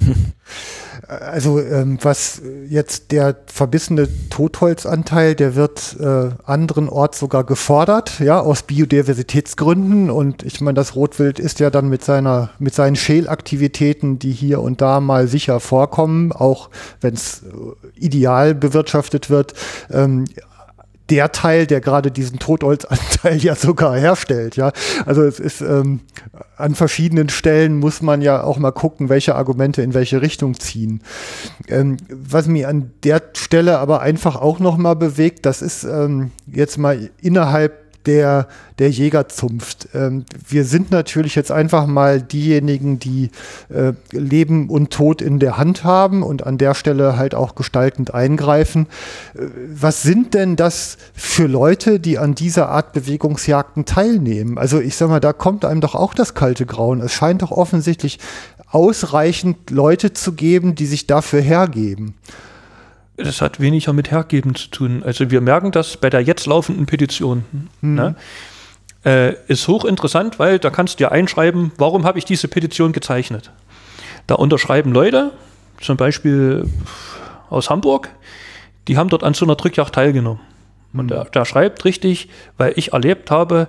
Also 1.10 1.60
ähm, 1.60 1.98
was 2.02 2.40
jetzt 2.68 3.10
der 3.10 3.34
verbissene 3.46 4.08
Totholzanteil, 4.28 5.34
der 5.34 5.56
wird 5.56 5.96
äh, 5.98 6.28
anderenorts 6.44 7.18
sogar 7.18 7.42
gefordert, 7.42 8.20
ja, 8.20 8.38
aus 8.38 8.62
Biodiversitätsgründen. 8.62 10.08
Und 10.08 10.44
ich 10.44 10.60
meine, 10.60 10.76
das 10.76 10.94
Rotwild 10.94 11.40
ist 11.40 11.58
ja 11.58 11.70
dann 11.70 11.88
mit 11.88 12.04
seiner, 12.04 12.50
mit 12.60 12.74
seinen 12.74 12.94
Schälaktivitäten, 12.94 14.20
die 14.20 14.30
hier 14.30 14.60
und 14.60 14.80
da 14.80 15.00
mal 15.00 15.26
sicher 15.26 15.58
vorkommen, 15.58 16.30
auch 16.30 16.70
wenn 17.00 17.14
es 17.14 17.42
äh, 17.42 17.98
ideal 17.98 18.54
bewirtschaftet 18.54 19.30
wird, 19.30 19.54
ähm, 19.90 20.26
der 21.10 21.32
Teil, 21.32 21.66
der 21.66 21.80
gerade 21.80 22.10
diesen 22.10 22.38
Totholzanteil 22.38 23.38
ja 23.42 23.54
sogar 23.54 23.98
herstellt. 23.98 24.56
Ja, 24.56 24.72
also 25.06 25.22
es 25.22 25.40
ist 25.40 25.60
ähm, 25.60 26.00
an 26.56 26.74
verschiedenen 26.74 27.28
Stellen 27.28 27.78
muss 27.78 28.00
man 28.02 28.22
ja 28.22 28.42
auch 28.42 28.58
mal 28.58 28.70
gucken, 28.70 29.08
welche 29.08 29.34
Argumente 29.34 29.82
in 29.82 29.94
welche 29.94 30.22
Richtung 30.22 30.58
ziehen. 30.58 31.02
Ähm, 31.68 31.96
was 32.10 32.46
mich 32.46 32.66
an 32.66 32.92
der 33.02 33.22
Stelle 33.34 33.78
aber 33.78 34.00
einfach 34.00 34.36
auch 34.36 34.58
noch 34.60 34.76
mal 34.76 34.94
bewegt, 34.94 35.46
das 35.46 35.62
ist 35.62 35.84
ähm, 35.84 36.30
jetzt 36.46 36.78
mal 36.78 37.10
innerhalb 37.20 37.79
der, 38.06 38.48
der 38.78 38.90
Jägerzunft. 38.90 39.88
Ähm, 39.94 40.24
wir 40.48 40.64
sind 40.64 40.90
natürlich 40.90 41.34
jetzt 41.34 41.52
einfach 41.52 41.86
mal 41.86 42.20
diejenigen, 42.20 42.98
die 42.98 43.30
äh, 43.68 43.92
Leben 44.12 44.68
und 44.68 44.90
Tod 44.90 45.22
in 45.22 45.38
der 45.38 45.58
Hand 45.58 45.84
haben 45.84 46.22
und 46.22 46.46
an 46.46 46.58
der 46.58 46.74
Stelle 46.74 47.16
halt 47.16 47.34
auch 47.34 47.54
gestaltend 47.54 48.14
eingreifen. 48.14 48.86
Äh, 49.34 49.46
was 49.74 50.02
sind 50.02 50.34
denn 50.34 50.56
das 50.56 50.96
für 51.14 51.46
Leute, 51.46 52.00
die 52.00 52.18
an 52.18 52.34
dieser 52.34 52.68
Art 52.68 52.92
Bewegungsjagden 52.92 53.84
teilnehmen? 53.84 54.58
Also 54.58 54.80
ich 54.80 54.96
sag 54.96 55.08
mal, 55.08 55.20
da 55.20 55.32
kommt 55.32 55.64
einem 55.64 55.80
doch 55.80 55.94
auch 55.94 56.14
das 56.14 56.34
kalte 56.34 56.66
Grauen. 56.66 57.00
Es 57.00 57.12
scheint 57.12 57.42
doch 57.42 57.50
offensichtlich 57.50 58.18
ausreichend 58.70 59.70
Leute 59.70 60.12
zu 60.12 60.32
geben, 60.32 60.74
die 60.74 60.86
sich 60.86 61.06
dafür 61.06 61.40
hergeben 61.40 62.14
das 63.24 63.40
hat 63.40 63.60
weniger 63.60 63.92
mit 63.92 64.10
Hergeben 64.10 64.54
zu 64.54 64.68
tun. 64.68 65.02
Also 65.04 65.30
wir 65.30 65.40
merken 65.40 65.72
das 65.72 65.96
bei 65.96 66.10
der 66.10 66.20
jetzt 66.20 66.46
laufenden 66.46 66.86
Petition. 66.86 67.44
Mhm. 67.80 67.94
Ne? 67.94 68.14
Äh, 69.04 69.34
ist 69.46 69.66
hochinteressant, 69.66 70.38
weil 70.38 70.58
da 70.58 70.70
kannst 70.70 70.94
du 70.94 70.98
dir 70.98 71.12
einschreiben, 71.12 71.72
warum 71.78 72.04
habe 72.04 72.18
ich 72.18 72.24
diese 72.24 72.48
Petition 72.48 72.92
gezeichnet. 72.92 73.50
Da 74.26 74.34
unterschreiben 74.34 74.92
Leute, 74.92 75.32
zum 75.80 75.96
Beispiel 75.96 76.68
aus 77.48 77.70
Hamburg, 77.70 78.10
die 78.88 78.96
haben 78.96 79.08
dort 79.08 79.24
an 79.24 79.34
so 79.34 79.44
einer 79.44 79.56
Drückjagd 79.56 79.94
teilgenommen. 79.94 80.40
Und 80.92 81.08
der, 81.08 81.24
der 81.24 81.44
schreibt 81.44 81.84
richtig, 81.84 82.28
weil 82.56 82.72
ich 82.76 82.92
erlebt 82.92 83.30
habe, 83.30 83.68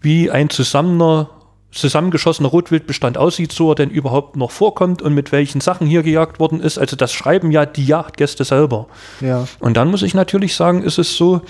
wie 0.00 0.30
ein 0.30 0.50
zusammener 0.50 1.30
zusammengeschossener 1.74 2.48
Rotwildbestand 2.48 3.18
aussieht, 3.18 3.52
so 3.52 3.72
er 3.72 3.74
denn 3.74 3.90
überhaupt 3.90 4.36
noch 4.36 4.50
vorkommt 4.50 5.02
und 5.02 5.14
mit 5.14 5.32
welchen 5.32 5.60
Sachen 5.60 5.86
hier 5.86 6.02
gejagt 6.02 6.38
worden 6.38 6.60
ist. 6.60 6.78
Also 6.78 6.96
das 6.96 7.12
schreiben 7.12 7.50
ja 7.50 7.66
die 7.66 7.84
Jagdgäste 7.84 8.44
selber. 8.44 8.86
Ja. 9.20 9.46
Und 9.58 9.76
dann 9.76 9.88
muss 9.90 10.02
ich 10.02 10.14
natürlich 10.14 10.54
sagen, 10.54 10.82
ist 10.82 10.98
es 10.98 11.16
so, 11.16 11.42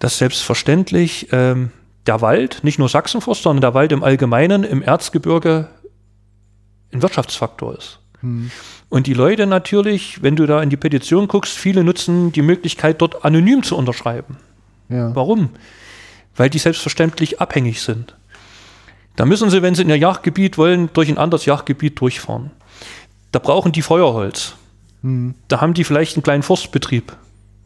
dass 0.00 0.18
selbstverständlich 0.18 1.28
ähm, 1.32 1.70
der 2.06 2.20
Wald, 2.20 2.62
nicht 2.62 2.78
nur 2.78 2.88
Sachsenforst, 2.88 3.42
sondern 3.42 3.60
der 3.60 3.74
Wald 3.74 3.92
im 3.92 4.02
Allgemeinen 4.02 4.64
im 4.64 4.82
Erzgebirge 4.82 5.68
ein 6.92 7.02
Wirtschaftsfaktor 7.02 7.76
ist. 7.76 8.00
Hm. 8.20 8.50
Und 8.88 9.06
die 9.06 9.14
Leute 9.14 9.46
natürlich, 9.46 10.22
wenn 10.22 10.36
du 10.36 10.46
da 10.46 10.62
in 10.62 10.70
die 10.70 10.76
Petition 10.76 11.28
guckst, 11.28 11.56
viele 11.56 11.84
nutzen 11.84 12.32
die 12.32 12.42
Möglichkeit, 12.42 13.00
dort 13.00 13.24
anonym 13.24 13.62
zu 13.62 13.76
unterschreiben. 13.76 14.36
Ja. 14.88 15.14
Warum? 15.14 15.50
Weil 16.36 16.50
die 16.50 16.58
selbstverständlich 16.58 17.40
abhängig 17.40 17.82
sind. 17.82 18.16
Da 19.16 19.24
müssen 19.24 19.50
sie, 19.50 19.62
wenn 19.62 19.74
sie 19.74 19.82
in 19.82 19.90
ihr 19.90 19.98
Jagdgebiet 19.98 20.58
wollen, 20.58 20.90
durch 20.92 21.08
ein 21.08 21.18
anderes 21.18 21.46
Jagdgebiet 21.46 22.00
durchfahren. 22.00 22.50
Da 23.32 23.38
brauchen 23.38 23.72
die 23.72 23.82
Feuerholz. 23.82 24.54
Hm. 25.02 25.34
Da 25.48 25.60
haben 25.60 25.74
die 25.74 25.84
vielleicht 25.84 26.16
einen 26.16 26.22
kleinen 26.22 26.42
Forstbetrieb 26.42 27.16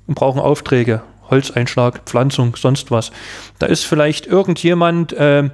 und 0.07 0.15
brauchen 0.15 0.41
Aufträge, 0.41 1.03
Holzeinschlag, 1.31 2.03
Pflanzung, 2.05 2.57
sonst 2.57 2.91
was. 2.91 3.13
Da 3.59 3.67
ist 3.67 3.85
vielleicht 3.85 4.27
irgendjemand 4.27 5.13
äh, 5.13 5.51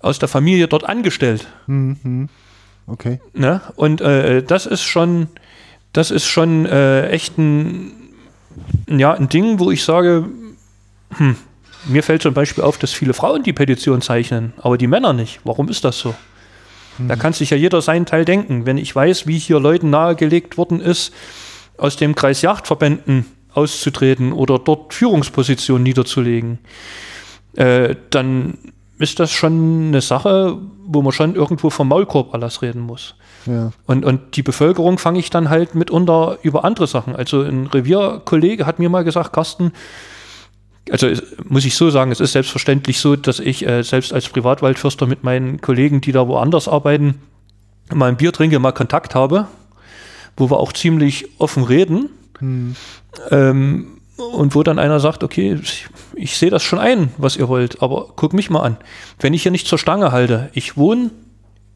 aus 0.00 0.18
der 0.18 0.28
Familie 0.28 0.68
dort 0.68 0.84
angestellt. 0.84 1.46
Mhm. 1.66 2.28
Okay. 2.86 3.20
Ne? 3.32 3.60
Und 3.76 4.00
äh, 4.00 4.42
das 4.42 4.66
ist 4.66 4.82
schon, 4.82 5.28
das 5.92 6.10
ist 6.10 6.26
schon 6.26 6.66
äh, 6.66 7.08
echt 7.08 7.38
ein, 7.38 7.92
ja, 8.88 9.12
ein 9.12 9.28
Ding, 9.28 9.58
wo 9.58 9.70
ich 9.70 9.82
sage, 9.82 10.28
hm, 11.16 11.36
mir 11.86 12.02
fällt 12.02 12.22
zum 12.22 12.34
Beispiel 12.34 12.64
auf, 12.64 12.78
dass 12.78 12.92
viele 12.92 13.14
Frauen 13.14 13.42
die 13.42 13.52
Petition 13.52 14.00
zeichnen, 14.00 14.52
aber 14.58 14.78
die 14.78 14.86
Männer 14.86 15.12
nicht. 15.12 15.40
Warum 15.44 15.68
ist 15.68 15.84
das 15.84 15.98
so? 15.98 16.14
Hm. 16.98 17.08
Da 17.08 17.16
kann 17.16 17.32
sich 17.32 17.50
ja 17.50 17.56
jeder 17.56 17.82
seinen 17.82 18.06
Teil 18.06 18.24
denken. 18.24 18.66
Wenn 18.66 18.78
ich 18.78 18.94
weiß, 18.94 19.26
wie 19.26 19.38
hier 19.38 19.60
Leuten 19.60 19.90
nahegelegt 19.90 20.56
worden 20.56 20.80
ist, 20.80 21.12
aus 21.76 21.96
dem 21.96 22.14
Kreis 22.14 22.42
Yachtverbänden 22.42 23.26
auszutreten 23.52 24.32
oder 24.32 24.58
dort 24.58 24.94
Führungspositionen 24.94 25.82
niederzulegen, 25.82 26.58
äh, 27.56 27.94
dann 28.10 28.58
ist 28.98 29.18
das 29.18 29.32
schon 29.32 29.88
eine 29.88 30.00
Sache, 30.00 30.58
wo 30.86 31.02
man 31.02 31.12
schon 31.12 31.34
irgendwo 31.34 31.70
vom 31.70 31.88
Maulkorb 31.88 32.32
alles 32.32 32.62
reden 32.62 32.80
muss. 32.80 33.16
Ja. 33.46 33.72
Und, 33.86 34.04
und 34.04 34.36
die 34.36 34.42
Bevölkerung 34.42 34.98
fange 34.98 35.18
ich 35.18 35.30
dann 35.30 35.50
halt 35.50 35.74
mitunter 35.74 36.38
über 36.42 36.64
andere 36.64 36.86
Sachen. 36.86 37.14
Also 37.14 37.42
ein 37.42 37.66
Revierkollege 37.66 38.66
hat 38.66 38.78
mir 38.78 38.88
mal 38.88 39.04
gesagt, 39.04 39.32
Carsten, 39.32 39.72
also 40.90 41.08
muss 41.48 41.64
ich 41.64 41.74
so 41.74 41.90
sagen, 41.90 42.12
es 42.12 42.20
ist 42.20 42.32
selbstverständlich 42.32 43.00
so, 43.00 43.16
dass 43.16 43.40
ich 43.40 43.66
äh, 43.66 43.82
selbst 43.82 44.12
als 44.12 44.28
Privatwaldförster 44.28 45.06
mit 45.06 45.24
meinen 45.24 45.60
Kollegen, 45.60 46.00
die 46.00 46.12
da 46.12 46.28
woanders 46.28 46.68
arbeiten, 46.68 47.22
mal 47.92 48.08
ein 48.08 48.16
Bier 48.16 48.32
trinke, 48.32 48.58
mal 48.58 48.72
Kontakt 48.72 49.14
habe, 49.14 49.48
wo 50.36 50.50
wir 50.50 50.58
auch 50.58 50.72
ziemlich 50.72 51.26
offen 51.38 51.64
reden. 51.64 52.10
Hm. 52.38 52.76
Ähm, 53.30 54.00
und 54.16 54.54
wo 54.54 54.62
dann 54.62 54.78
einer 54.78 55.00
sagt, 55.00 55.24
okay, 55.24 55.58
ich, 55.60 55.86
ich 56.14 56.36
sehe 56.36 56.50
das 56.50 56.62
schon 56.62 56.78
ein, 56.78 57.10
was 57.18 57.36
ihr 57.36 57.48
wollt, 57.48 57.82
aber 57.82 58.12
guck 58.14 58.32
mich 58.32 58.48
mal 58.48 58.60
an. 58.60 58.76
Wenn 59.18 59.34
ich 59.34 59.42
hier 59.42 59.50
nicht 59.50 59.66
zur 59.66 59.78
Stange 59.78 60.12
halte, 60.12 60.50
ich 60.52 60.76
wohne 60.76 61.10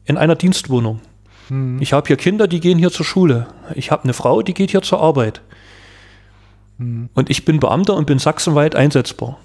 in 0.05 0.17
einer 0.17 0.35
Dienstwohnung. 0.35 1.01
Hm. 1.49 1.81
Ich 1.81 1.93
habe 1.93 2.07
hier 2.07 2.15
Kinder, 2.15 2.47
die 2.47 2.61
gehen 2.61 2.77
hier 2.77 2.91
zur 2.91 3.05
Schule. 3.05 3.47
Ich 3.75 3.91
habe 3.91 4.03
eine 4.03 4.13
Frau, 4.13 4.41
die 4.41 4.53
geht 4.53 4.71
hier 4.71 4.81
zur 4.81 5.01
Arbeit. 5.01 5.41
Hm. 6.79 7.09
Und 7.13 7.29
ich 7.29 7.45
bin 7.45 7.59
Beamter 7.59 7.95
und 7.95 8.07
bin 8.07 8.17
sachsenweit 8.17 8.75
einsetzbar. 8.75 9.37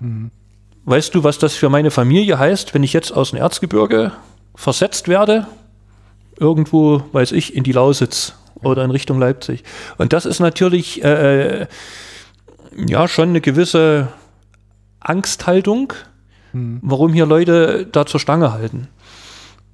Hm. 0.00 0.30
Weißt 0.84 1.14
du, 1.14 1.24
was 1.24 1.38
das 1.38 1.54
für 1.54 1.70
meine 1.70 1.90
Familie 1.90 2.38
heißt, 2.38 2.74
wenn 2.74 2.82
ich 2.82 2.92
jetzt 2.92 3.10
aus 3.10 3.30
dem 3.30 3.38
Erzgebirge 3.38 4.12
versetzt 4.54 5.08
werde? 5.08 5.46
Irgendwo, 6.38 7.02
weiß 7.12 7.32
ich, 7.32 7.56
in 7.56 7.64
die 7.64 7.72
Lausitz 7.72 8.34
oder 8.62 8.84
in 8.84 8.90
Richtung 8.90 9.18
Leipzig. 9.18 9.64
Und 9.96 10.12
das 10.12 10.26
ist 10.26 10.40
natürlich 10.40 11.02
äh, 11.02 11.62
äh, 11.62 11.66
ja 12.86 13.08
schon 13.08 13.30
eine 13.30 13.40
gewisse 13.40 14.08
Angsthaltung, 15.00 15.94
hm. 16.52 16.80
warum 16.82 17.14
hier 17.14 17.26
Leute 17.26 17.86
da 17.90 18.04
zur 18.04 18.20
Stange 18.20 18.52
halten. 18.52 18.88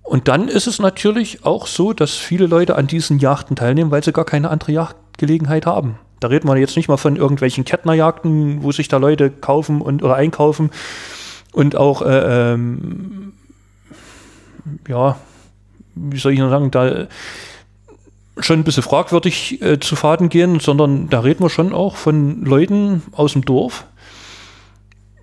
Und 0.03 0.29
dann 0.29 0.49
ist 0.49 0.67
es 0.67 0.79
natürlich 0.81 1.45
auch 1.45 1.67
so, 1.67 1.93
dass 1.93 2.15
viele 2.15 2.47
Leute 2.47 2.77
an 2.77 2.87
diesen 2.87 3.19
Yachten 3.19 3.57
teilnehmen, 3.57 3.91
weil 3.91 4.03
sie 4.05 4.13
gar 4.13 4.25
keine 4.25 4.51
andere 4.51 4.73
Jagdgelegenheit 4.73 5.67
haben. 5.67 5.99
Da 6.21 6.29
reden 6.29 6.49
wir 6.49 6.57
jetzt 6.57 6.77
nicht 6.77 6.89
mal 6.89 6.97
von 6.97 7.17
irgendwelchen 7.17 7.65
Kettnerjagden, 7.65 8.63
wo 8.63 8.73
sich 8.73 8.89
da 8.89 8.99
Leute 8.99 9.31
kaufen 9.31 9.81
und 9.81 10.03
oder 10.03 10.17
einkaufen 10.17 10.71
und 11.53 11.77
auch 11.77 12.03
äh, 12.03 12.53
ähm, 12.53 13.33
ja, 14.89 15.17
wie 15.95 16.19
soll 16.19 16.33
ich 16.33 16.39
noch 16.39 16.51
sagen, 16.51 16.71
da 16.71 17.07
schon 18.39 18.61
ein 18.61 18.65
bisschen 18.65 18.83
fragwürdig 18.83 19.61
äh, 19.63 19.81
zu 19.81 19.97
Faden 19.97 20.29
gehen, 20.29 20.61
sondern 20.61 21.09
da 21.09 21.21
reden 21.21 21.43
wir 21.43 21.51
schon 21.51 21.73
auch 21.73 21.97
von 21.97 22.45
Leuten 22.45 23.03
aus 23.13 23.33
dem 23.33 23.45
Dorf, 23.45 23.87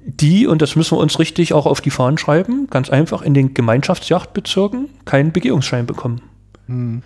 die, 0.07 0.47
und 0.47 0.61
das 0.61 0.75
müssen 0.75 0.97
wir 0.97 1.01
uns 1.01 1.19
richtig 1.19 1.53
auch 1.53 1.65
auf 1.65 1.81
die 1.81 1.89
Fahnen 1.89 2.17
schreiben, 2.17 2.67
ganz 2.69 2.89
einfach 2.89 3.21
in 3.21 3.33
den 3.33 3.53
Gemeinschaftsjachtbezirken 3.53 4.89
keinen 5.03 5.33
Begehungsschein 5.33 5.85
bekommen. 5.85 6.21
Hm. 6.67 7.01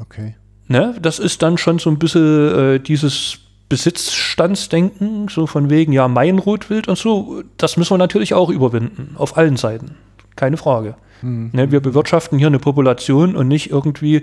Okay. 0.00 0.34
Ne? 0.68 0.94
Das 1.00 1.18
ist 1.18 1.42
dann 1.42 1.58
schon 1.58 1.78
so 1.78 1.90
ein 1.90 1.98
bisschen 1.98 2.74
äh, 2.74 2.80
dieses 2.80 3.38
Besitzstandsdenken, 3.68 5.28
so 5.28 5.46
von 5.46 5.70
wegen, 5.70 5.92
ja, 5.92 6.06
mein 6.08 6.38
Rotwild 6.38 6.88
und 6.88 6.98
so, 6.98 7.42
das 7.56 7.76
müssen 7.76 7.94
wir 7.94 7.98
natürlich 7.98 8.34
auch 8.34 8.50
überwinden, 8.50 9.14
auf 9.16 9.36
allen 9.36 9.56
Seiten. 9.56 9.96
Keine 10.36 10.56
Frage. 10.56 10.94
Hm. 11.20 11.50
Ne? 11.52 11.72
Wir 11.72 11.80
bewirtschaften 11.80 12.38
hier 12.38 12.46
eine 12.46 12.58
Population 12.58 13.34
und 13.34 13.48
nicht 13.48 13.70
irgendwie 13.70 14.22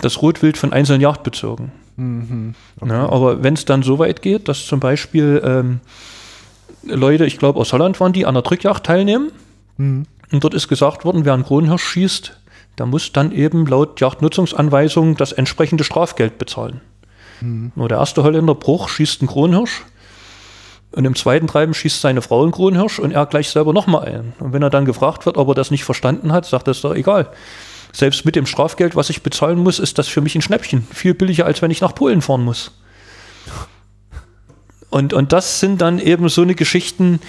das 0.00 0.22
Rotwild 0.22 0.56
von 0.56 0.72
einzelnen 0.72 1.00
Jagdbezirken. 1.00 1.72
Mhm, 1.96 2.54
okay. 2.80 2.90
ja, 2.90 3.08
aber 3.08 3.42
wenn 3.42 3.54
es 3.54 3.64
dann 3.64 3.82
so 3.82 3.98
weit 3.98 4.20
geht, 4.20 4.48
dass 4.48 4.66
zum 4.66 4.80
Beispiel 4.80 5.40
ähm, 5.42 5.80
Leute, 6.84 7.24
ich 7.24 7.38
glaube 7.38 7.58
aus 7.58 7.72
Holland 7.72 7.98
waren 8.00 8.12
die, 8.12 8.26
an 8.26 8.34
der 8.34 8.42
Drückjagd 8.42 8.84
teilnehmen 8.84 9.32
mhm. 9.78 10.04
und 10.30 10.44
dort 10.44 10.52
ist 10.52 10.68
gesagt 10.68 11.06
worden, 11.06 11.24
wer 11.24 11.32
einen 11.32 11.44
Kronhirsch 11.44 11.84
schießt, 11.84 12.38
der 12.78 12.86
muss 12.86 13.12
dann 13.12 13.32
eben 13.32 13.66
laut 13.66 14.00
Jagdnutzungsanweisung 14.00 15.16
das 15.16 15.32
entsprechende 15.32 15.84
Strafgeld 15.84 16.38
bezahlen. 16.38 16.80
Mhm. 17.40 17.72
Nur 17.74 17.88
der 17.88 17.98
erste 17.98 18.22
Holländer 18.22 18.54
Bruch 18.54 18.88
schießt 18.88 19.20
einen 19.20 19.28
Kronhirsch 19.28 19.84
und 20.92 21.04
im 21.04 21.14
zweiten 21.14 21.46
Treiben 21.46 21.74
schießt 21.74 22.00
seine 22.00 22.22
Frau 22.22 22.42
einen 22.42 22.52
Kronhirsch 22.52 22.98
und 22.98 23.12
er 23.12 23.26
gleich 23.26 23.50
selber 23.50 23.72
nochmal 23.72 24.06
einen. 24.06 24.32
Und 24.38 24.52
wenn 24.52 24.62
er 24.62 24.70
dann 24.70 24.84
gefragt 24.84 25.26
wird, 25.26 25.36
ob 25.36 25.48
er 25.48 25.54
das 25.54 25.70
nicht 25.70 25.84
verstanden 25.84 26.32
hat, 26.32 26.46
sagt 26.46 26.68
er, 26.68 26.72
ist 26.72 26.84
doch 26.84 26.94
egal 26.94 27.30
selbst 27.96 28.24
mit 28.26 28.36
dem 28.36 28.46
Strafgeld, 28.46 28.94
was 28.94 29.10
ich 29.10 29.22
bezahlen 29.22 29.58
muss, 29.58 29.78
ist 29.78 29.98
das 29.98 30.06
für 30.06 30.20
mich 30.20 30.34
ein 30.34 30.42
Schnäppchen. 30.42 30.86
Viel 30.92 31.14
billiger, 31.14 31.46
als 31.46 31.62
wenn 31.62 31.70
ich 31.70 31.80
nach 31.80 31.94
Polen 31.94 32.20
fahren 32.20 32.44
muss. 32.44 32.72
Und, 34.90 35.12
und 35.14 35.32
das 35.32 35.60
sind 35.60 35.80
dann 35.80 35.98
eben 35.98 36.28
so 36.28 36.42
eine 36.42 36.54
Geschichten, 36.54 37.20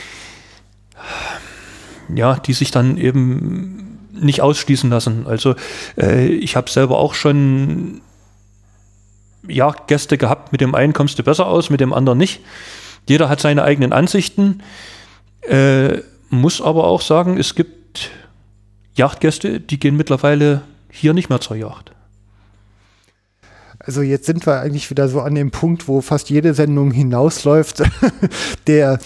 ja, 2.14 2.36
die 2.36 2.54
sich 2.54 2.72
dann 2.72 2.98
eben 2.98 3.87
nicht 4.20 4.42
ausschließen 4.42 4.90
lassen. 4.90 5.26
Also 5.28 5.56
äh, 5.98 6.28
ich 6.28 6.56
habe 6.56 6.70
selber 6.70 6.98
auch 6.98 7.14
schon 7.14 8.02
ja, 9.48 9.74
Gäste 9.88 10.18
gehabt, 10.18 10.52
mit 10.52 10.62
dem 10.62 10.76
einen 10.76 10.94
kommst 10.94 11.18
du 11.20 11.24
besser 11.24 11.48
aus, 11.48 11.70
mit 11.70 11.80
dem 11.80 11.94
anderen 11.94 12.18
nicht. 12.18 12.42
Jeder 13.08 13.30
hat 13.30 13.40
seine 13.40 13.64
eigenen 13.64 13.94
Ansichten, 13.94 14.62
äh, 15.42 16.00
muss 16.30 16.62
aber 16.62 16.86
auch 16.86 17.02
sagen, 17.02 17.38
es 17.38 17.56
gibt 17.56 18.12
Yachtgäste, 18.96 19.60
die 19.60 19.80
gehen 19.80 19.96
mittlerweile 19.96 20.62
hier 20.90 21.14
nicht 21.14 21.30
mehr 21.30 21.40
zur 21.40 21.56
Yacht. 21.56 21.92
Also 23.80 24.02
jetzt 24.02 24.26
sind 24.26 24.46
wir 24.46 24.60
eigentlich 24.60 24.90
wieder 24.90 25.08
so 25.08 25.22
an 25.22 25.36
dem 25.36 25.52
Punkt, 25.52 25.88
wo 25.88 26.02
fast 26.02 26.30
jede 26.30 26.54
Sendung 26.54 26.92
hinausläuft. 26.92 27.84
Der, 28.68 29.00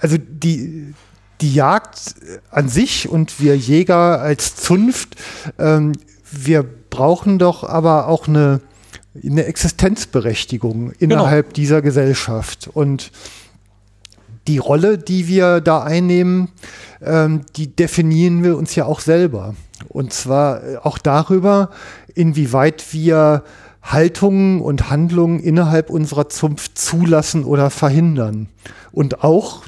also 0.00 0.16
die, 0.18 0.94
die 1.40 1.54
Jagd 1.54 2.16
an 2.50 2.68
sich 2.68 3.08
und 3.08 3.40
wir 3.40 3.56
Jäger 3.56 4.20
als 4.20 4.56
Zunft, 4.56 5.16
ähm, 5.58 5.92
wir 6.30 6.64
brauchen 6.90 7.38
doch 7.38 7.64
aber 7.64 8.08
auch 8.08 8.28
eine, 8.28 8.60
eine 9.22 9.44
Existenzberechtigung 9.44 10.92
innerhalb 10.98 11.46
genau. 11.46 11.54
dieser 11.54 11.82
Gesellschaft. 11.82 12.68
Und 12.72 13.10
die 14.46 14.58
Rolle, 14.58 14.98
die 14.98 15.28
wir 15.28 15.60
da 15.60 15.82
einnehmen, 15.82 16.48
ähm, 17.02 17.42
die 17.56 17.74
definieren 17.74 18.42
wir 18.42 18.56
uns 18.56 18.74
ja 18.74 18.86
auch 18.86 19.00
selber. 19.00 19.54
Und 19.88 20.12
zwar 20.12 20.64
äh, 20.64 20.76
auch 20.78 20.98
darüber, 20.98 21.70
inwieweit 22.14 22.92
wir 22.92 23.44
Haltungen 23.82 24.60
und 24.60 24.90
Handlungen 24.90 25.40
innerhalb 25.40 25.90
unserer 25.90 26.28
Zunft 26.28 26.78
zulassen 26.78 27.44
oder 27.44 27.70
verhindern. 27.70 28.48
Und 28.90 29.22
auch 29.22 29.62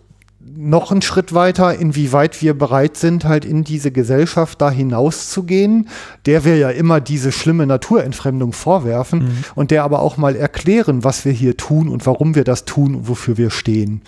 noch 0.62 0.90
einen 0.92 1.02
Schritt 1.02 1.32
weiter, 1.32 1.74
inwieweit 1.74 2.42
wir 2.42 2.54
bereit 2.54 2.96
sind, 2.96 3.24
halt 3.24 3.44
in 3.44 3.64
diese 3.64 3.90
Gesellschaft 3.90 4.60
da 4.60 4.70
hinauszugehen, 4.70 5.88
der 6.26 6.44
wir 6.44 6.56
ja 6.56 6.70
immer 6.70 7.00
diese 7.00 7.32
schlimme 7.32 7.66
Naturentfremdung 7.66 8.52
vorwerfen 8.52 9.20
mhm. 9.20 9.44
und 9.54 9.70
der 9.70 9.84
aber 9.84 10.00
auch 10.00 10.18
mal 10.18 10.36
erklären, 10.36 11.02
was 11.02 11.24
wir 11.24 11.32
hier 11.32 11.56
tun 11.56 11.88
und 11.88 12.04
warum 12.06 12.34
wir 12.34 12.44
das 12.44 12.66
tun 12.66 12.94
und 12.94 13.08
wofür 13.08 13.38
wir 13.38 13.50
stehen. 13.50 14.02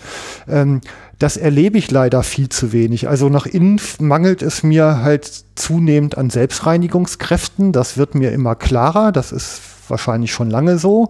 Ähm, 0.47 0.81
das 1.17 1.37
erlebe 1.37 1.77
ich 1.77 1.89
leider 1.89 2.21
viel 2.21 2.49
zu 2.49 2.71
wenig. 2.71 3.07
Also 3.07 3.29
nach 3.29 3.45
innen 3.45 3.79
mangelt 3.99 4.41
es 4.41 4.61
mir 4.61 5.01
halt 5.01 5.45
zunehmend 5.55 6.17
an 6.17 6.29
Selbstreinigungskräften. 6.29 7.71
Das 7.71 7.97
wird 7.97 8.13
mir 8.13 8.31
immer 8.31 8.55
klarer. 8.55 9.11
Das 9.11 9.31
ist 9.31 9.61
wahrscheinlich 9.87 10.31
schon 10.31 10.49
lange 10.49 10.77
so. 10.77 11.09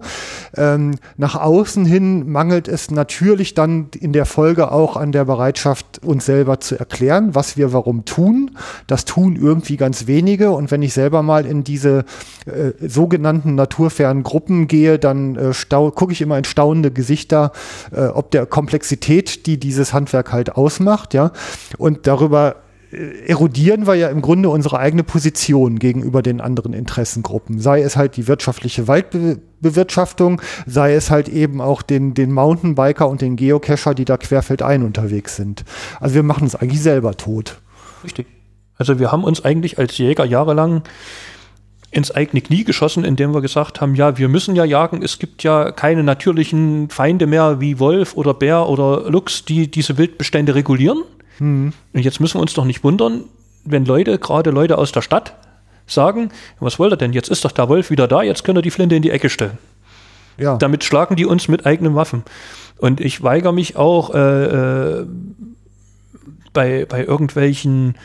Ähm, 0.56 0.96
nach 1.16 1.36
außen 1.36 1.84
hin 1.84 2.30
mangelt 2.30 2.68
es 2.68 2.90
natürlich 2.90 3.54
dann 3.54 3.88
in 3.98 4.12
der 4.12 4.26
Folge 4.26 4.72
auch 4.72 4.96
an 4.96 5.12
der 5.12 5.24
Bereitschaft, 5.24 6.00
uns 6.04 6.26
selber 6.26 6.60
zu 6.60 6.78
erklären, 6.78 7.34
was 7.34 7.56
wir 7.56 7.72
warum 7.72 8.04
tun. 8.04 8.52
Das 8.86 9.04
tun 9.04 9.36
irgendwie 9.36 9.76
ganz 9.76 10.06
wenige. 10.06 10.50
Und 10.50 10.70
wenn 10.70 10.82
ich 10.82 10.92
selber 10.92 11.22
mal 11.22 11.46
in 11.46 11.64
diese 11.64 12.04
äh, 12.46 12.72
sogenannten 12.86 13.54
naturfernen 13.54 14.22
Gruppen 14.22 14.68
gehe, 14.68 14.98
dann 14.98 15.36
äh, 15.36 15.52
gucke 15.94 16.12
ich 16.12 16.20
immer 16.20 16.38
in 16.38 16.44
staunende 16.44 16.90
Gesichter, 16.90 17.52
äh, 17.92 18.06
ob 18.06 18.30
der 18.30 18.46
Komplexität, 18.46 19.46
die 19.46 19.58
dieses 19.58 19.92
Handwerk 19.92 20.32
halt 20.32 20.56
ausmacht, 20.56 21.14
ja. 21.14 21.32
Und 21.78 22.06
darüber 22.06 22.56
erodieren 23.26 23.86
wir 23.86 23.94
ja 23.94 24.08
im 24.08 24.22
Grunde 24.22 24.48
unsere 24.48 24.78
eigene 24.78 25.02
Position 25.02 25.78
gegenüber 25.78 26.22
den 26.22 26.40
anderen 26.40 26.72
Interessengruppen. 26.72 27.58
Sei 27.58 27.82
es 27.82 27.96
halt 27.96 28.16
die 28.16 28.28
wirtschaftliche 28.28 28.88
Waldbewirtschaftung, 28.88 30.40
sei 30.66 30.94
es 30.94 31.10
halt 31.10 31.28
eben 31.28 31.60
auch 31.60 31.82
den, 31.82 32.14
den 32.14 32.32
Mountainbiker 32.32 33.08
und 33.08 33.20
den 33.20 33.36
Geocacher, 33.36 33.94
die 33.94 34.04
da 34.04 34.16
querfeldein 34.16 34.82
unterwegs 34.82 35.36
sind. 35.36 35.64
Also 36.00 36.14
wir 36.14 36.22
machen 36.22 36.44
uns 36.44 36.54
eigentlich 36.54 36.82
selber 36.82 37.16
tot. 37.16 37.60
Richtig. 38.02 38.26
Also 38.76 38.98
wir 38.98 39.12
haben 39.12 39.24
uns 39.24 39.44
eigentlich 39.44 39.78
als 39.78 39.96
Jäger 39.98 40.24
jahrelang 40.24 40.82
ins 41.90 42.10
eigene 42.10 42.40
Knie 42.40 42.64
geschossen, 42.64 43.04
indem 43.04 43.32
wir 43.32 43.40
gesagt 43.40 43.80
haben, 43.80 43.94
ja, 43.94 44.18
wir 44.18 44.28
müssen 44.28 44.56
ja 44.56 44.64
jagen, 44.64 45.00
es 45.02 45.20
gibt 45.20 45.44
ja 45.44 45.70
keine 45.70 46.02
natürlichen 46.02 46.90
Feinde 46.90 47.26
mehr 47.26 47.60
wie 47.60 47.78
Wolf 47.78 48.16
oder 48.16 48.34
Bär 48.34 48.68
oder 48.68 49.08
Luchs, 49.10 49.44
die 49.44 49.70
diese 49.70 49.96
Wildbestände 49.96 50.56
regulieren. 50.56 51.04
Mhm. 51.38 51.72
Und 51.92 52.00
jetzt 52.00 52.20
müssen 52.20 52.38
wir 52.38 52.42
uns 52.42 52.54
doch 52.54 52.64
nicht 52.64 52.84
wundern, 52.84 53.24
wenn 53.64 53.84
Leute, 53.84 54.18
gerade 54.18 54.50
Leute 54.50 54.78
aus 54.78 54.92
der 54.92 55.02
Stadt, 55.02 55.34
sagen, 55.86 56.30
was 56.60 56.78
wollt 56.78 56.92
ihr 56.92 56.96
denn? 56.96 57.12
Jetzt 57.12 57.28
ist 57.28 57.44
doch 57.44 57.52
der 57.52 57.68
Wolf 57.68 57.90
wieder 57.90 58.08
da, 58.08 58.22
jetzt 58.22 58.44
könnt 58.44 58.58
ihr 58.58 58.62
die 58.62 58.70
Flinte 58.70 58.96
in 58.96 59.02
die 59.02 59.10
Ecke 59.10 59.30
stellen. 59.30 59.58
Ja. 60.36 60.56
Damit 60.56 60.84
schlagen 60.84 61.16
die 61.16 61.26
uns 61.26 61.48
mit 61.48 61.66
eigenen 61.66 61.94
Waffen. 61.94 62.24
Und 62.78 63.00
ich 63.00 63.22
weigere 63.22 63.52
mich 63.52 63.76
auch 63.76 64.14
äh, 64.14 64.44
äh, 64.44 65.06
bei, 66.52 66.86
bei 66.86 67.04
irgendwelchen 67.04 67.96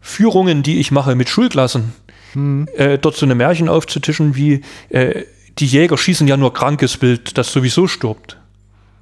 Führungen, 0.00 0.62
die 0.62 0.78
ich 0.78 0.90
mache 0.90 1.14
mit 1.14 1.28
Schulklassen, 1.28 1.94
hm. 2.32 2.68
äh, 2.76 2.98
dort 2.98 3.16
so 3.16 3.26
eine 3.26 3.34
Märchen 3.34 3.68
aufzutischen 3.68 4.36
wie 4.36 4.62
äh, 4.90 5.24
die 5.58 5.66
Jäger 5.66 5.96
schießen 5.96 6.28
ja 6.28 6.36
nur 6.36 6.52
krankes 6.52 6.98
Bild, 6.98 7.38
das 7.38 7.50
sowieso 7.50 7.86
stirbt. 7.86 8.36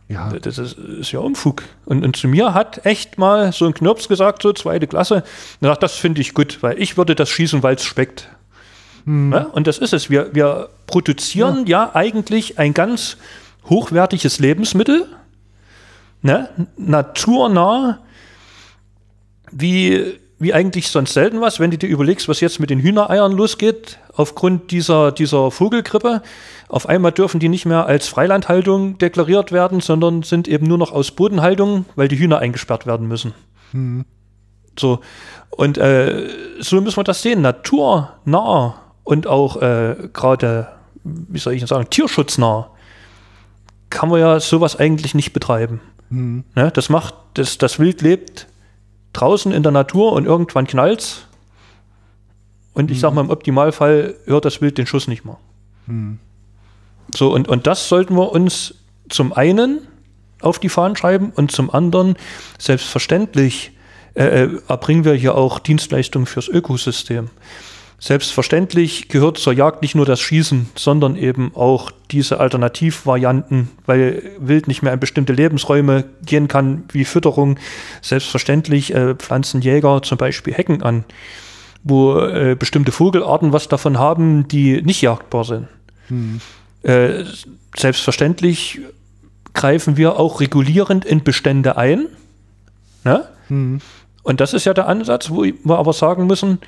Ja. 0.09 0.29
Das 0.31 0.59
ist, 0.59 0.79
ist 0.79 1.13
ja 1.13 1.21
Unfug. 1.21 1.63
Und, 1.87 2.05
und, 2.05 2.17
zu 2.17 2.29
mir 2.29 2.53
hat 2.53 2.85
echt 2.85 3.17
mal 3.17 3.53
so 3.53 3.65
ein 3.65 3.75
Knirps 3.75 4.09
gesagt, 4.09 4.43
so 4.43 4.53
zweite 4.53 4.87
Klasse, 4.87 5.25
nach 5.61 5.77
das 5.77 5.95
finde 5.95 6.21
ich 6.21 6.35
gut, 6.35 6.63
weil 6.63 6.81
ich 6.81 6.97
würde 6.97 7.15
das 7.15 7.31
schießen, 7.31 7.63
weil 7.63 7.77
es 7.77 7.85
schmeckt. 7.85 8.29
Hm. 9.07 9.33
Ja, 9.33 9.45
und 9.45 9.67
das 9.67 9.79
ist 9.79 9.93
es. 9.93 10.11
Wir, 10.11 10.35
wir 10.35 10.69
produzieren 10.87 11.67
ja. 11.67 11.87
ja 11.87 11.95
eigentlich 11.95 12.59
ein 12.59 12.75
ganz 12.75 13.17
hochwertiges 13.69 14.41
Lebensmittel, 14.41 15.07
ne? 16.21 16.51
naturnah, 16.77 18.01
wie 19.51 20.19
wie 20.39 20.53
eigentlich 20.53 20.89
sonst 20.89 21.15
selten 21.15 21.41
was, 21.41 21.59
wenn 21.59 21.71
du 21.71 21.79
dir 21.79 21.89
überlegst, 21.89 22.29
was 22.29 22.41
jetzt 22.41 22.61
mit 22.61 22.69
den 22.69 22.81
Hühnereiern 22.81 23.33
losgeht, 23.33 23.99
aufgrund 24.13 24.71
dieser, 24.71 25.13
dieser 25.13 25.51
Vogelgrippe. 25.51 26.23
Auf 26.75 26.89
einmal 26.89 27.13
dürfen 27.13 27.39
die 27.39 27.49
nicht 27.49 27.67
mehr 27.67 27.87
als 27.87 28.09
Freilandhaltung 28.09 28.99
deklariert 28.99 29.53
werden, 29.53 29.79
sondern 29.79 30.25
sind 30.25 30.49
eben 30.49 30.67
nur 30.67 30.77
noch 30.77 30.91
aus 30.91 31.13
Bodenhaltung, 31.13 31.85
weil 31.95 32.09
die 32.09 32.19
Hühner 32.19 32.41
eingesperrt 32.41 32.85
werden 32.85 33.07
müssen. 33.07 33.33
Mhm. 33.71 34.05
So. 34.77 34.99
Und 35.51 35.79
äh, 35.79 36.29
so 36.59 36.81
müssen 36.81 36.97
wir 36.97 37.05
das 37.05 37.23
sehen. 37.23 37.43
Naturnah 37.43 38.75
und 39.05 39.29
auch 39.29 39.63
äh, 39.63 40.09
gerade, 40.13 40.67
wie 41.05 41.39
soll 41.39 41.53
ich 41.53 41.65
sagen, 41.65 41.89
tierschutznah 41.91 42.71
kann 43.89 44.09
man 44.09 44.19
ja 44.19 44.41
sowas 44.41 44.75
eigentlich 44.75 45.15
nicht 45.15 45.33
betreiben. 45.33 45.81
Mhm. 46.11 46.43
Ne? 46.57 46.73
Das 46.73 46.89
macht, 46.89 47.15
das, 47.35 47.57
das 47.57 47.79
Wild 47.79 48.03
lebt 48.03 48.49
draußen 49.13 49.53
in 49.53 49.63
der 49.63 49.71
Natur 49.71 50.13
und 50.13 50.25
irgendwann 50.25 50.67
knallt's. 50.67 51.29
Und 52.73 52.91
ich 52.91 52.97
mhm. 52.97 53.01
sag 53.01 53.15
mal, 53.15 53.21
im 53.21 53.31
Optimalfall 53.31 54.17
hört 54.25 54.45
das 54.45 54.61
Wild 54.61 54.77
den 54.77 54.89
Schuss 54.89 55.07
nicht 55.07 55.25
mehr. 55.25 55.37
Mhm. 55.87 56.19
So, 57.13 57.33
und, 57.33 57.49
und 57.49 57.67
das 57.67 57.89
sollten 57.89 58.15
wir 58.15 58.31
uns 58.31 58.75
zum 59.09 59.33
einen 59.33 59.81
auf 60.41 60.59
die 60.59 60.69
Fahnen 60.69 60.97
schreiben 60.97 61.33
und 61.35 61.51
zum 61.51 61.71
anderen 61.71 62.17
selbstverständlich 62.59 63.73
äh, 64.15 64.45
äh 64.45 64.61
erbringen 64.69 65.05
wir 65.05 65.15
hier 65.15 65.35
auch 65.35 65.59
Dienstleistungen 65.59 66.27
fürs 66.27 66.49
Ökosystem. 66.49 67.31
Selbstverständlich 68.05 69.09
gehört 69.09 69.39
zur 69.39 69.55
Jagd 69.55 69.81
nicht 69.81 69.95
nur 69.95 70.05
das 70.05 70.21
Schießen, 70.21 70.69
sondern 70.75 71.17
eben 71.17 71.53
auch 71.55 71.91
diese 72.11 72.39
Alternativvarianten, 72.39 73.71
weil 73.87 74.23
Wild 74.39 74.69
nicht 74.69 74.83
mehr 74.83 74.93
in 74.93 75.01
bestimmte 75.01 75.33
Lebensräume 75.33 76.05
gehen 76.27 76.47
kann, 76.47 76.85
wie 76.93 77.07
Fütterung. 77.07 77.59
Selbstverständlich 78.03 78.95
äh, 78.95 79.15
pflanzen 79.15 79.63
Jäger 79.63 80.03
zum 80.03 80.19
Beispiel 80.19 80.53
Hecken 80.53 80.83
an, 80.83 81.05
wo 81.83 82.19
äh, 82.19 82.57
bestimmte 82.59 82.93
Vogelarten 82.93 83.55
was 83.55 83.69
davon 83.69 83.99
haben, 83.99 84.49
die 84.49 84.83
nicht 84.83 85.01
jagdbar 85.01 85.45
sind. 85.45 85.69
Hm. 86.09 86.43
Äh, 86.85 87.25
selbstverständlich 87.77 88.81
greifen 89.55 89.97
wir 89.97 90.19
auch 90.19 90.41
regulierend 90.41 91.05
in 91.05 91.25
Bestände 91.25 91.77
ein. 91.77 92.07
Ne? 93.05 93.27
Hm. 93.49 93.81
Und 94.23 94.41
das 94.41 94.55
ist 94.55 94.65
ja 94.65 94.75
der 94.75 94.89
Ansatz, 94.89 95.31
wo 95.31 95.45
wir 95.45 95.77
aber 95.77 95.93
sagen 95.93 96.27
müssen, 96.27 96.59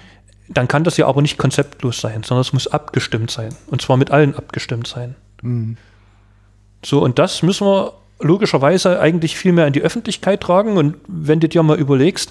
dann 0.49 0.69
kann 0.69 0.85
das 0.85 0.97
ja 0.97 1.07
aber 1.07 1.23
nicht 1.23 1.39
konzeptlos 1.39 2.01
sein, 2.01 2.23
sondern 2.23 2.43
es 2.43 2.53
muss 2.53 2.69
abgestimmt 2.69 3.31
sein. 3.31 3.55
Und 3.67 3.83
zwar 3.83 3.97
mit 3.97 4.11
allen 4.11 4.35
abgestimmt 4.35 4.87
sein. 4.87 5.17
Mhm. 5.43 5.77
So, 6.85 7.03
und 7.03 7.19
das 7.19 7.43
müssen 7.43 7.67
wir 7.67 7.95
logischerweise 8.21 9.01
eigentlich 9.01 9.37
viel 9.37 9.53
mehr 9.53 9.67
in 9.67 9.73
die 9.73 9.83
Öffentlichkeit 9.83 10.41
tragen. 10.41 10.77
Und 10.77 10.97
wenn 11.09 11.41
du 11.41 11.49
dir 11.49 11.63
mal 11.63 11.79
überlegst, 11.79 12.31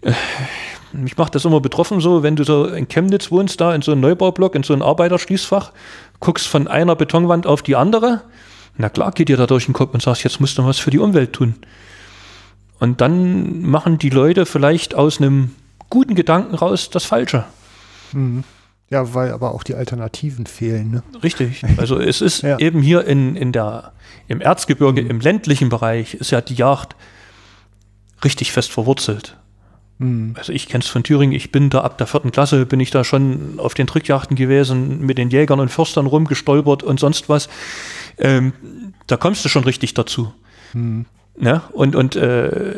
äh, 0.00 0.12
mich 0.92 1.16
macht 1.16 1.34
das 1.34 1.44
immer 1.44 1.60
betroffen 1.60 2.00
so, 2.00 2.22
wenn 2.22 2.36
du 2.36 2.44
so 2.44 2.66
in 2.66 2.88
Chemnitz 2.88 3.30
wohnst, 3.30 3.60
da 3.60 3.74
in 3.74 3.82
so 3.82 3.92
einem 3.92 4.00
Neubaublock, 4.00 4.54
in 4.54 4.62
so 4.62 4.72
einem 4.72 4.82
Arbeiterschließfach, 4.82 5.72
guckst 6.20 6.46
von 6.46 6.68
einer 6.68 6.96
Betonwand 6.96 7.46
auf 7.46 7.62
die 7.62 7.76
andere, 7.76 8.22
na 8.76 8.88
klar 8.88 9.12
geht 9.12 9.28
dir 9.28 9.36
da 9.36 9.46
durch 9.46 9.66
den 9.66 9.74
Kopf 9.74 9.92
und 9.92 10.02
sagst, 10.02 10.24
jetzt 10.24 10.40
musst 10.40 10.56
du 10.58 10.64
was 10.64 10.78
für 10.78 10.90
die 10.90 10.98
Umwelt 10.98 11.32
tun. 11.32 11.54
Und 12.78 13.00
dann 13.00 13.62
machen 13.62 13.98
die 13.98 14.10
Leute 14.10 14.46
vielleicht 14.46 14.94
aus 14.94 15.20
einem 15.20 15.54
guten 15.90 16.14
Gedanken 16.14 16.54
raus 16.54 16.90
das 16.90 17.04
Falsche. 17.04 17.44
Mhm. 18.12 18.44
Ja, 18.90 19.14
weil 19.14 19.32
aber 19.32 19.52
auch 19.52 19.64
die 19.64 19.74
Alternativen 19.74 20.46
fehlen. 20.46 20.90
Ne? 20.90 21.02
Richtig. 21.22 21.62
Also 21.76 21.98
es 21.98 22.20
ist 22.20 22.42
ja. 22.42 22.58
eben 22.58 22.80
hier 22.80 23.04
in, 23.04 23.36
in 23.36 23.52
der, 23.52 23.92
im 24.28 24.40
Erzgebirge, 24.40 25.02
mhm. 25.02 25.10
im 25.10 25.20
ländlichen 25.20 25.68
Bereich, 25.68 26.14
ist 26.14 26.30
ja 26.30 26.40
die 26.40 26.54
Jagd 26.54 26.96
richtig 28.24 28.52
fest 28.52 28.70
verwurzelt. 28.70 29.36
Mhm. 29.98 30.34
Also 30.36 30.52
ich 30.52 30.68
kenne 30.68 30.82
es 30.82 30.88
von 30.88 31.02
Thüringen, 31.02 31.34
ich 31.34 31.52
bin 31.52 31.70
da 31.70 31.80
ab 31.80 31.98
der 31.98 32.06
vierten 32.06 32.30
Klasse, 32.30 32.66
bin 32.66 32.80
ich 32.80 32.90
da 32.90 33.04
schon 33.04 33.58
auf 33.58 33.74
den 33.74 33.86
Drückjachten 33.86 34.36
gewesen, 34.36 35.00
mit 35.00 35.18
den 35.18 35.30
Jägern 35.30 35.60
und 35.60 35.70
Förstern 35.70 36.06
rumgestolpert 36.06 36.82
und 36.82 37.00
sonst 37.00 37.28
was. 37.28 37.48
Ähm, 38.18 38.52
da 39.06 39.16
kommst 39.16 39.44
du 39.44 39.48
schon 39.48 39.64
richtig 39.64 39.94
dazu. 39.94 40.32
Mhm. 40.72 41.06
Ne? 41.36 41.62
Und, 41.72 41.94
und 41.96 42.16
äh, 42.16 42.74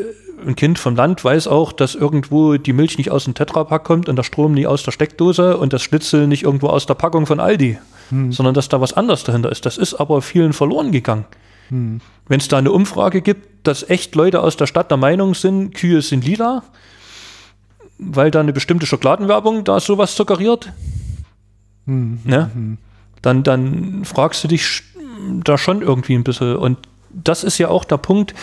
ein 0.47 0.57
Kind 0.57 0.79
vom 0.79 0.97
Land 0.97 1.25
weiß 1.25 1.49
auch, 1.49 1.73
dass 1.73 1.95
irgendwo 1.95 2.57
die 2.57 2.73
Milch 2.73 2.99
nicht 2.99 3.11
aus 3.11 3.25
dem 3.25 3.35
Tetrapack 3.35 3.85
kommt 3.85 4.09
und 4.09 4.17
der 4.17 4.23
Strom 4.23 4.53
nie 4.53 4.67
aus 4.67 4.83
der 4.83 4.93
Steckdose 4.93 5.57
und 5.57 5.73
das 5.73 5.83
Schnitzel 5.83 6.27
nicht 6.27 6.45
irgendwo 6.45 6.69
aus 6.69 6.87
der 6.87 6.95
Packung 6.95 7.27
von 7.27 7.41
Aldi, 7.41 7.79
hm. 8.11 8.33
sondern 8.33 8.55
dass 8.55 8.69
da 8.69 8.81
was 8.81 8.93
anderes 8.93 9.25
dahinter 9.25 9.51
ist. 9.51 9.67
Das 9.67 9.77
ist 9.77 9.95
aber 9.95 10.23
vielen 10.23 10.53
verloren 10.53 10.93
gegangen. 10.93 11.27
Hm. 11.69 12.01
Wenn 12.27 12.41
es 12.41 12.49
da 12.49 12.59
eine 12.59 12.73
Umfrage 12.73 13.23
gibt, 13.23 13.67
dass 13.67 13.89
echt 13.89 14.15
Leute 14.15 14.41
aus 14.41 14.57
der 14.57 14.67
Stadt 14.67 14.91
der 14.91 14.99
Meinung 14.99 15.35
sind, 15.35 15.75
Kühe 15.75 16.03
sind 16.03 16.25
lila, 16.25 16.63
weil 18.01 18.31
da 18.31 18.41
eine 18.41 18.53
bestimmte 18.53 18.87
Schokoladenwerbung 18.87 19.65
da 19.65 19.79
sowas 19.79 20.17
suggeriert, 20.17 20.73
hm. 21.87 22.21
ne? 22.25 22.51
Hm. 22.53 22.79
dann, 23.23 23.43
dann 23.43 24.05
fragst 24.05 24.43
du 24.45 24.49
dich 24.49 24.83
da 25.45 25.59
schon 25.59 25.83
irgendwie 25.83 26.15
ein 26.15 26.25
bisschen. 26.25 26.57
Und 26.57 26.79
das 27.11 27.45
ist 27.45 27.59
ja 27.59 27.69
auch 27.69 27.85
der 27.85 27.99
Punkt, 27.99 28.35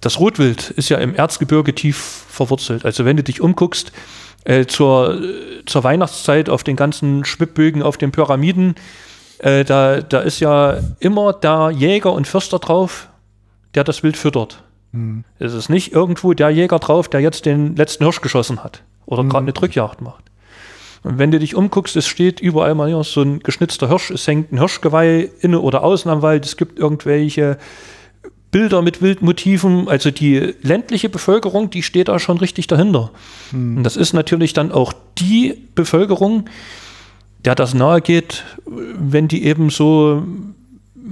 das 0.00 0.18
Rotwild 0.18 0.70
ist 0.70 0.88
ja 0.88 0.98
im 0.98 1.14
Erzgebirge 1.14 1.74
tief 1.74 1.96
verwurzelt. 2.28 2.84
Also 2.84 3.04
wenn 3.04 3.16
du 3.16 3.22
dich 3.22 3.40
umguckst, 3.40 3.92
äh, 4.44 4.66
zur, 4.66 5.20
zur 5.66 5.84
Weihnachtszeit 5.84 6.48
auf 6.48 6.62
den 6.62 6.76
ganzen 6.76 7.24
Schwibbögen, 7.24 7.82
auf 7.82 7.96
den 7.96 8.12
Pyramiden, 8.12 8.76
äh, 9.38 9.64
da, 9.64 10.00
da 10.00 10.20
ist 10.20 10.40
ja 10.40 10.78
immer 11.00 11.32
der 11.32 11.70
Jäger 11.70 12.12
und 12.12 12.26
Förster 12.26 12.58
drauf, 12.58 13.08
der 13.74 13.84
das 13.84 14.02
Wild 14.02 14.16
füttert. 14.16 14.62
Mhm. 14.96 15.24
Es 15.38 15.54
ist 15.54 15.68
nicht 15.68 15.92
irgendwo 15.92 16.32
der 16.32 16.50
Jäger 16.50 16.78
drauf, 16.78 17.08
der 17.08 17.20
jetzt 17.20 17.46
den 17.46 17.76
letzten 17.76 18.04
Hirsch 18.04 18.20
geschossen 18.20 18.64
hat 18.64 18.82
oder 19.04 19.22
mhm. 19.22 19.28
gerade 19.28 19.44
eine 19.44 19.52
Drückjagd 19.52 20.00
macht. 20.00 20.24
Und 21.02 21.18
wenn 21.18 21.30
du 21.30 21.38
dich 21.38 21.54
umguckst, 21.54 21.94
es 21.94 22.06
steht 22.06 22.40
überall 22.40 22.74
mal 22.74 22.88
hier 22.88 23.04
so 23.04 23.22
ein 23.22 23.40
geschnitzter 23.40 23.88
Hirsch, 23.88 24.10
es 24.10 24.26
hängt 24.26 24.52
ein 24.52 24.58
Hirschgeweih 24.58 25.30
inne 25.40 25.60
oder 25.60 25.84
außen 25.84 26.10
am 26.10 26.22
Wald, 26.22 26.44
es 26.44 26.56
gibt 26.56 26.78
irgendwelche 26.78 27.58
Bilder 28.50 28.82
mit 28.82 29.02
Wildmotiven. 29.02 29.86
Also 29.86 30.10
die 30.10 30.54
ländliche 30.62 31.08
Bevölkerung, 31.08 31.70
die 31.70 31.82
steht 31.82 32.08
da 32.08 32.18
schon 32.18 32.38
richtig 32.38 32.66
dahinter. 32.66 33.10
Hm. 33.50 33.76
Und 33.76 33.84
das 33.84 33.96
ist 33.96 34.14
natürlich 34.14 34.52
dann 34.52 34.72
auch 34.72 34.94
die 35.18 35.54
Bevölkerung, 35.74 36.46
der 37.44 37.54
das 37.54 37.74
nahe 37.74 38.00
geht, 38.00 38.44
wenn 38.64 39.28
die 39.28 39.44
eben 39.44 39.70
so 39.70 40.24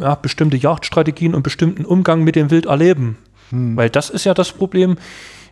ja, 0.00 0.14
bestimmte 0.14 0.56
Jagdstrategien 0.56 1.34
und 1.34 1.42
bestimmten 1.42 1.84
Umgang 1.84 2.24
mit 2.24 2.34
dem 2.34 2.50
Wild 2.50 2.66
erleben. 2.66 3.18
Hm. 3.50 3.76
Weil 3.76 3.90
das 3.90 4.10
ist 4.10 4.24
ja 4.24 4.34
das 4.34 4.52
Problem. 4.52 4.96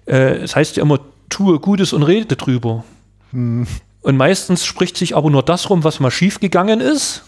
Äh, 0.07 0.37
es 0.37 0.57
heißt 0.57 0.77
ja 0.77 0.83
immer, 0.83 1.01
tue 1.29 1.59
Gutes 1.61 1.93
und 1.93 2.03
rede 2.03 2.37
drüber. 2.37 2.85
Hm. 3.33 3.67
Und 4.03 4.17
meistens 4.17 4.65
spricht 4.65 4.97
sich 4.97 5.17
aber 5.17 5.31
nur 5.31 5.43
das 5.43 5.71
rum, 5.71 5.85
was 5.85 6.01
mal 6.01 6.11
schiefgegangen 6.11 6.81
ist. 6.81 7.23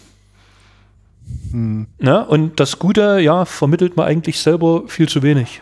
Hm. 1.51 1.87
Ja, 1.99 2.21
und 2.21 2.59
das 2.59 2.79
Gute, 2.79 3.19
ja, 3.19 3.45
vermittelt 3.45 3.97
man 3.97 4.07
eigentlich 4.07 4.39
selber 4.39 4.83
viel 4.87 5.07
zu 5.07 5.23
wenig. 5.23 5.61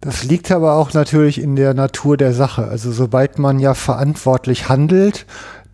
Das 0.00 0.22
liegt 0.22 0.50
aber 0.50 0.74
auch 0.74 0.92
natürlich 0.92 1.40
in 1.40 1.56
der 1.56 1.72
Natur 1.72 2.18
der 2.18 2.34
Sache. 2.34 2.68
Also 2.68 2.92
sobald 2.92 3.38
man 3.38 3.58
ja 3.58 3.72
verantwortlich 3.72 4.68
handelt, 4.68 5.24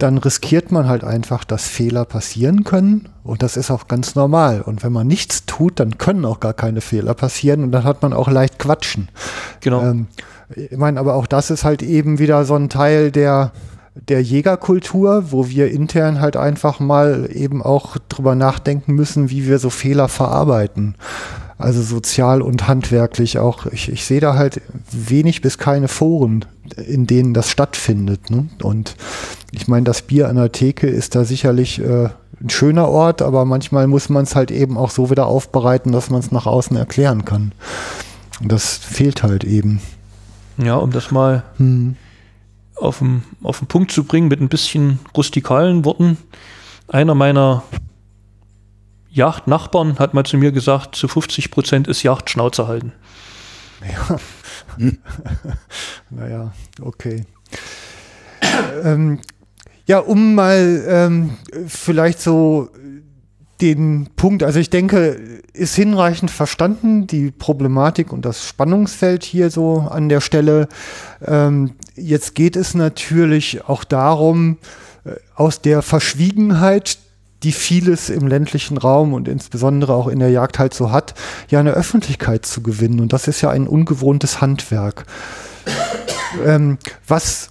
dann 0.03 0.19
riskiert 0.19 0.73
man 0.73 0.89
halt 0.89 1.05
einfach, 1.05 1.45
dass 1.45 1.69
Fehler 1.69 2.05
passieren 2.05 2.65
können. 2.65 3.09
Und 3.23 3.43
das 3.43 3.57
ist 3.57 3.71
auch 3.71 3.87
ganz 3.87 4.15
normal. 4.15 4.63
Und 4.63 4.83
wenn 4.83 4.93
man 4.93 5.07
nichts 5.07 5.47
tut, 5.47 5.79
dann 5.79 5.99
können 5.99 6.25
auch 6.25 6.41
gar 6.41 6.55
keine 6.55 6.81
Fehler 6.81 7.15
passieren. 7.15 7.65
Und 7.65 7.73
dann 7.73 7.85
hat 7.85 8.03
man 8.03 8.13
auch 8.13 8.29
leicht 8.29 8.59
Quatschen. 8.59 9.09
Genau. 9.61 9.83
Ähm, 9.83 10.07
ich 10.55 10.77
meine, 10.77 10.99
aber 10.99 11.15
auch 11.15 11.27
das 11.27 11.51
ist 11.51 11.65
halt 11.65 11.83
eben 11.83 12.19
wieder 12.19 12.45
so 12.45 12.55
ein 12.55 12.69
Teil 12.69 13.11
der, 13.13 13.53
der 13.95 14.23
Jägerkultur, 14.23 15.31
wo 15.31 15.49
wir 15.49 15.71
intern 15.71 16.21
halt 16.21 16.37
einfach 16.37 16.81
mal 16.81 17.29
eben 17.33 17.63
auch 17.63 17.97
drüber 18.09 18.35
nachdenken 18.35 18.95
müssen, 18.95 19.31
wie 19.31 19.47
wir 19.47 19.59
so 19.59 19.71
Fehler 19.71 20.09
verarbeiten. 20.09 20.97
Also 21.61 21.83
sozial 21.83 22.41
und 22.43 22.69
handwerklich 22.69 23.39
auch. 23.39 23.67
Ich, 23.67 23.91
ich 23.91 24.05
sehe 24.05 24.21
da 24.21 24.35
halt 24.35 24.63
wenig 24.91 25.43
bis 25.43 25.59
keine 25.59 25.89
Foren, 25.89 26.47
in 26.77 27.07
denen 27.07 27.35
das 27.35 27.51
stattfindet. 27.51 28.31
Ne? 28.31 28.49
Und 28.63 28.97
ich 29.53 29.69
meine, 29.69 29.85
das 29.85 30.03
Bier 30.03 30.29
an 30.29 30.37
der 30.37 30.53
Theke 30.53 30.87
ist 30.87 31.15
da 31.15 31.25
sicherlich 31.25 31.81
äh, 31.81 32.09
ein 32.41 32.51
schöner 32.51 32.89
Ort, 32.89 33.21
aber 33.21 33.45
manchmal 33.45 33.87
muss 33.87 34.09
man 34.09 34.25
es 34.25 34.35
halt 34.35 34.51
eben 34.51 34.79
auch 34.79 34.91
so 34.91 35.11
wieder 35.11 35.27
aufbereiten, 35.27 35.93
dass 35.93 36.09
man 36.09 36.21
es 36.21 36.33
nach 36.33 36.47
außen 36.47 36.77
erklären 36.77 37.25
kann. 37.25 37.53
Und 38.41 38.51
das 38.51 38.79
fehlt 38.79 39.23
halt 39.23 39.45
eben. 39.45 39.83
Ja, 40.57 40.77
um 40.77 40.91
das 40.91 41.11
mal 41.11 41.45
hm. 41.59 41.97
auf, 42.77 43.01
den, 43.01 43.23
auf 43.43 43.59
den 43.59 43.69
Punkt 43.69 43.93
zu 43.93 44.05
bringen 44.05 44.29
mit 44.29 44.41
ein 44.41 44.49
bisschen 44.49 44.99
rustikalen 45.17 45.85
Worten. 45.85 46.17
Einer 46.89 47.15
meiner 47.15 47.63
Yachtnachbarn 49.11 49.99
hat 49.99 50.15
mal 50.15 50.25
zu 50.25 50.37
mir 50.37 50.53
gesagt, 50.53 50.95
zu 50.95 51.09
50 51.09 51.51
Prozent 51.51 51.89
ist 51.89 52.03
Yacht 52.03 52.31
Schnauze 52.31 52.69
halten. 52.69 52.93
Ja. 53.83 54.19
Hm. 54.77 54.99
naja, 56.11 56.53
okay. 56.81 57.25
ähm, 58.85 59.19
ja, 59.87 59.99
um 59.99 60.37
mal 60.37 60.85
ähm, 60.87 61.31
vielleicht 61.67 62.21
so 62.21 62.69
den 63.61 64.09
Punkt, 64.17 64.43
also 64.43 64.59
ich 64.59 64.71
denke, 64.71 65.43
ist 65.53 65.75
hinreichend 65.75 66.31
verstanden, 66.31 67.07
die 67.07 67.31
Problematik 67.31 68.13
und 68.13 68.25
das 68.25 68.47
Spannungsfeld 68.47 69.25
hier 69.25 69.51
so 69.51 69.81
an 69.91 70.09
der 70.09 70.21
Stelle. 70.21 70.69
Ähm, 71.25 71.73
jetzt 71.97 72.35
geht 72.35 72.57
es 72.57 72.75
natürlich 72.75 73.65
auch 73.69 73.85
darum, 73.85 74.59
äh, 75.05 75.17
aus 75.35 75.61
der 75.61 75.83
Verschwiegenheit 75.83 76.99
die 77.43 77.53
vieles 77.53 78.11
im 78.11 78.27
ländlichen 78.27 78.77
Raum 78.77 79.15
und 79.15 79.29
insbesondere 79.29 79.95
auch 79.95 80.09
in 80.09 80.19
der 80.19 80.31
Jagd 80.31 80.59
halt 80.59 80.75
so 80.75 80.91
hat, 80.91 81.15
ja 81.49 81.61
eine 81.61 81.73
Öffentlichkeit 81.73 82.45
zu 82.45 82.63
gewinnen. 82.63 83.01
Und 83.01 83.13
das 83.13 83.29
ist 83.29 83.41
ja 83.41 83.51
ein 83.51 83.67
ungewohntes 83.67 84.41
Handwerk. 84.41 85.05
Ähm, 86.45 86.79
was, 87.09 87.51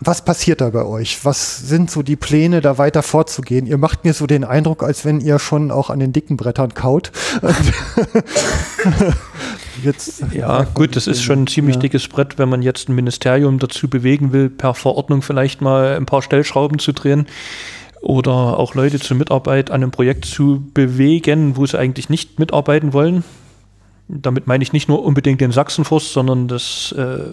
was 0.00 0.24
passiert 0.24 0.62
da 0.62 0.70
bei 0.70 0.84
euch? 0.84 1.24
Was 1.24 1.58
sind 1.58 1.90
so 1.90 2.02
die 2.02 2.16
Pläne, 2.16 2.62
da 2.62 2.78
weiter 2.78 3.02
vorzugehen? 3.02 3.66
Ihr 3.66 3.76
macht 3.76 4.04
mir 4.04 4.14
so 4.14 4.26
den 4.26 4.44
Eindruck, 4.44 4.82
als 4.82 5.04
wenn 5.04 5.20
ihr 5.20 5.38
schon 5.38 5.70
auch 5.70 5.90
an 5.90 6.00
den 6.00 6.12
dicken 6.12 6.38
Brettern 6.38 6.72
kaut. 6.72 7.12
jetzt, 9.84 10.24
ja, 10.32 10.62
gut, 10.74 10.96
das 10.96 11.06
ist 11.06 11.22
schon 11.22 11.42
ein 11.42 11.46
ziemlich 11.46 11.76
ja. 11.76 11.82
dickes 11.82 12.08
Brett, 12.08 12.38
wenn 12.38 12.48
man 12.48 12.62
jetzt 12.62 12.88
ein 12.88 12.94
Ministerium 12.94 13.58
dazu 13.58 13.88
bewegen 13.88 14.32
will, 14.32 14.48
per 14.48 14.72
Verordnung 14.72 15.20
vielleicht 15.20 15.60
mal 15.60 15.96
ein 15.96 16.06
paar 16.06 16.22
Stellschrauben 16.22 16.78
zu 16.78 16.92
drehen 16.92 17.26
oder 18.00 18.58
auch 18.58 18.74
Leute 18.74 18.98
zur 18.98 19.16
Mitarbeit 19.16 19.70
an 19.70 19.82
einem 19.82 19.90
Projekt 19.90 20.24
zu 20.24 20.64
bewegen, 20.72 21.56
wo 21.56 21.66
sie 21.66 21.78
eigentlich 21.78 22.08
nicht 22.08 22.38
mitarbeiten 22.38 22.92
wollen. 22.92 23.24
Damit 24.08 24.46
meine 24.46 24.62
ich 24.62 24.72
nicht 24.72 24.88
nur 24.88 25.04
unbedingt 25.04 25.40
den 25.40 25.52
Sachsenforst, 25.52 26.12
sondern 26.12 26.48
das 26.48 26.92
äh, 26.92 27.32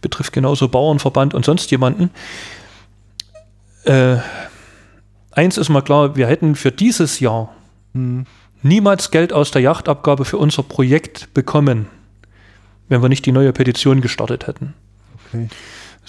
betrifft 0.00 0.32
genauso 0.32 0.68
Bauernverband 0.68 1.34
und 1.34 1.44
sonst 1.44 1.70
jemanden. 1.70 2.10
Äh, 3.84 4.16
eins 5.32 5.58
ist 5.58 5.68
mal 5.68 5.82
klar, 5.82 6.16
wir 6.16 6.26
hätten 6.26 6.54
für 6.54 6.72
dieses 6.72 7.20
Jahr 7.20 7.54
hm. 7.92 8.26
niemals 8.62 9.10
Geld 9.10 9.32
aus 9.32 9.50
der 9.50 9.62
Yachtabgabe 9.62 10.24
für 10.24 10.38
unser 10.38 10.62
Projekt 10.62 11.34
bekommen, 11.34 11.86
wenn 12.88 13.02
wir 13.02 13.08
nicht 13.08 13.26
die 13.26 13.32
neue 13.32 13.52
Petition 13.52 14.00
gestartet 14.00 14.46
hätten. 14.46 14.74
Okay 15.32 15.48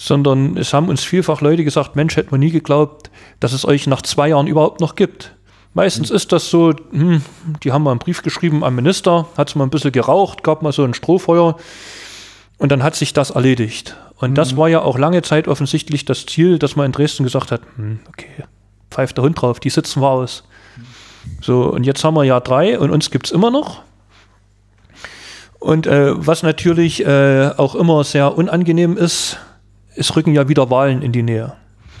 sondern 0.02 0.56
es 0.56 0.72
haben 0.72 0.88
uns 0.88 1.04
vielfach 1.04 1.40
Leute 1.42 1.62
gesagt, 1.62 1.94
Mensch, 1.94 2.16
hätte 2.16 2.32
man 2.32 2.40
nie 2.40 2.50
geglaubt, 2.50 3.10
dass 3.38 3.52
es 3.52 3.64
euch 3.64 3.86
nach 3.86 4.02
zwei 4.02 4.28
Jahren 4.28 4.48
überhaupt 4.48 4.80
noch 4.80 4.96
gibt. 4.96 5.36
Meistens 5.74 6.10
mhm. 6.10 6.16
ist 6.16 6.32
das 6.32 6.50
so, 6.50 6.72
hm, 6.90 7.22
die 7.62 7.70
haben 7.70 7.84
mal 7.84 7.92
einen 7.92 8.00
Brief 8.00 8.22
geschrieben 8.22 8.64
am 8.64 8.74
Minister, 8.74 9.28
hat 9.36 9.48
es 9.48 9.54
mal 9.54 9.64
ein 9.64 9.70
bisschen 9.70 9.92
geraucht, 9.92 10.42
gab 10.42 10.62
mal 10.62 10.72
so 10.72 10.82
ein 10.82 10.94
Strohfeuer 10.94 11.56
und 12.58 12.72
dann 12.72 12.82
hat 12.82 12.96
sich 12.96 13.12
das 13.12 13.30
erledigt. 13.30 13.96
Und 14.16 14.30
mhm. 14.30 14.34
das 14.34 14.56
war 14.56 14.68
ja 14.68 14.82
auch 14.82 14.98
lange 14.98 15.22
Zeit 15.22 15.46
offensichtlich 15.46 16.04
das 16.04 16.26
Ziel, 16.26 16.58
dass 16.58 16.74
man 16.74 16.86
in 16.86 16.92
Dresden 16.92 17.22
gesagt 17.22 17.52
hat, 17.52 17.62
hm, 17.76 18.00
okay, 18.08 18.44
pfeift 18.90 19.16
der 19.16 19.24
Hund 19.24 19.40
drauf, 19.40 19.60
die 19.60 19.70
sitzen 19.70 20.02
wir 20.02 20.10
aus. 20.10 20.42
So, 21.40 21.62
und 21.70 21.84
jetzt 21.84 22.02
haben 22.02 22.14
wir 22.14 22.24
Jahr 22.24 22.40
drei 22.40 22.76
und 22.76 22.90
uns 22.90 23.10
gibt 23.12 23.26
es 23.26 23.32
immer 23.32 23.52
noch. 23.52 23.82
Und 25.62 25.86
äh, 25.86 26.12
was 26.14 26.42
natürlich 26.42 27.06
äh, 27.06 27.50
auch 27.56 27.76
immer 27.76 28.02
sehr 28.02 28.36
unangenehm 28.36 28.96
ist, 28.96 29.38
es 29.94 30.16
rücken 30.16 30.34
ja 30.34 30.48
wieder 30.48 30.70
Wahlen 30.70 31.02
in 31.02 31.12
die 31.12 31.22
Nähe. 31.22 31.52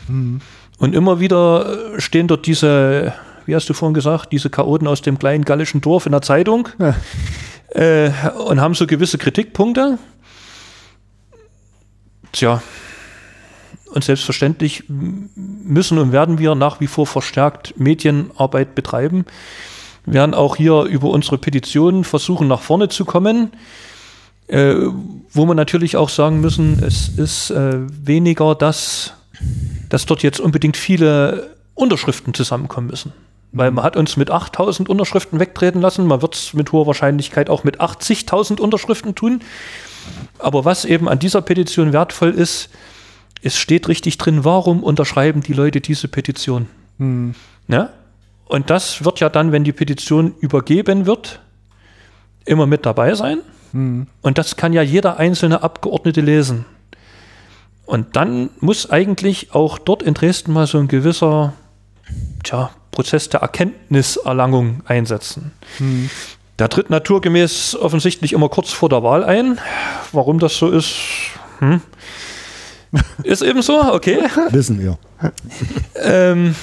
Mhm. 0.08 0.40
Und 0.78 0.96
immer 0.96 1.20
wieder 1.20 1.94
äh, 1.94 2.00
stehen 2.00 2.26
dort 2.26 2.44
diese, 2.46 3.14
wie 3.46 3.54
hast 3.54 3.68
du 3.68 3.74
vorhin 3.74 3.94
gesagt, 3.94 4.32
diese 4.32 4.50
Chaoten 4.50 4.88
aus 4.88 5.00
dem 5.02 5.16
kleinen 5.16 5.44
gallischen 5.44 5.80
Dorf 5.80 6.06
in 6.06 6.12
der 6.12 6.22
Zeitung 6.22 6.70
ja. 6.80 6.96
äh, 7.68 8.10
und 8.48 8.60
haben 8.60 8.74
so 8.74 8.88
gewisse 8.88 9.16
Kritikpunkte. 9.16 9.96
Tja, 12.32 12.62
und 13.92 14.02
selbstverständlich 14.02 14.84
müssen 14.88 15.98
und 15.98 16.10
werden 16.10 16.40
wir 16.40 16.56
nach 16.56 16.80
wie 16.80 16.88
vor 16.88 17.06
verstärkt 17.06 17.78
Medienarbeit 17.78 18.74
betreiben. 18.74 19.24
Wir 20.04 20.14
werden 20.14 20.34
auch 20.34 20.56
hier 20.56 20.82
über 20.82 21.10
unsere 21.10 21.38
Petitionen 21.38 22.04
versuchen, 22.04 22.48
nach 22.48 22.60
vorne 22.60 22.88
zu 22.88 23.04
kommen. 23.04 23.52
Äh, 24.48 24.74
wo 25.32 25.46
man 25.46 25.56
natürlich 25.56 25.96
auch 25.96 26.08
sagen 26.08 26.40
müssen, 26.40 26.82
es 26.84 27.08
ist 27.08 27.50
äh, 27.50 27.78
weniger 28.04 28.54
das, 28.54 29.14
dass 29.88 30.04
dort 30.04 30.22
jetzt 30.22 30.40
unbedingt 30.40 30.76
viele 30.76 31.56
Unterschriften 31.74 32.34
zusammenkommen 32.34 32.88
müssen. 32.88 33.12
Weil 33.52 33.70
man 33.70 33.84
hat 33.84 33.96
uns 33.96 34.16
mit 34.16 34.30
8000 34.30 34.88
Unterschriften 34.88 35.38
wegtreten 35.38 35.80
lassen, 35.80 36.06
man 36.06 36.22
wird 36.22 36.34
es 36.34 36.54
mit 36.54 36.72
hoher 36.72 36.86
Wahrscheinlichkeit 36.86 37.48
auch 37.48 37.64
mit 37.64 37.80
80.000 37.80 38.60
Unterschriften 38.60 39.14
tun. 39.14 39.40
Aber 40.38 40.64
was 40.64 40.84
eben 40.84 41.08
an 41.08 41.18
dieser 41.18 41.42
Petition 41.42 41.92
wertvoll 41.92 42.30
ist, 42.30 42.70
es 43.42 43.56
steht 43.56 43.88
richtig 43.88 44.18
drin, 44.18 44.44
warum 44.44 44.82
unterschreiben 44.82 45.42
die 45.42 45.52
Leute 45.52 45.80
diese 45.80 46.08
Petition. 46.08 46.66
Hm. 46.98 47.34
Ja? 47.68 47.90
Und 48.52 48.68
das 48.68 49.02
wird 49.02 49.18
ja 49.20 49.30
dann, 49.30 49.50
wenn 49.50 49.64
die 49.64 49.72
Petition 49.72 50.34
übergeben 50.40 51.06
wird, 51.06 51.40
immer 52.44 52.66
mit 52.66 52.84
dabei 52.84 53.14
sein. 53.14 53.38
Mhm. 53.72 54.08
Und 54.20 54.36
das 54.36 54.56
kann 54.56 54.74
ja 54.74 54.82
jeder 54.82 55.16
einzelne 55.16 55.62
Abgeordnete 55.62 56.20
lesen. 56.20 56.66
Und 57.86 58.14
dann 58.14 58.50
muss 58.60 58.90
eigentlich 58.90 59.54
auch 59.54 59.78
dort 59.78 60.02
in 60.02 60.12
Dresden 60.12 60.52
mal 60.52 60.66
so 60.66 60.76
ein 60.76 60.86
gewisser 60.86 61.54
tja, 62.44 62.68
Prozess 62.90 63.30
der 63.30 63.40
Erkenntniserlangung 63.40 64.82
einsetzen. 64.84 65.52
Mhm. 65.78 66.10
Der 66.58 66.68
tritt 66.68 66.90
naturgemäß 66.90 67.74
offensichtlich 67.76 68.34
immer 68.34 68.50
kurz 68.50 68.70
vor 68.70 68.90
der 68.90 69.02
Wahl 69.02 69.24
ein. 69.24 69.60
Warum 70.12 70.38
das 70.38 70.58
so 70.58 70.68
ist, 70.68 70.92
hm. 71.60 71.80
ist 73.22 73.40
eben 73.40 73.62
so, 73.62 73.80
okay. 73.94 74.18
Wissen 74.50 74.78
wir. 74.78 74.98
ähm, 75.94 76.54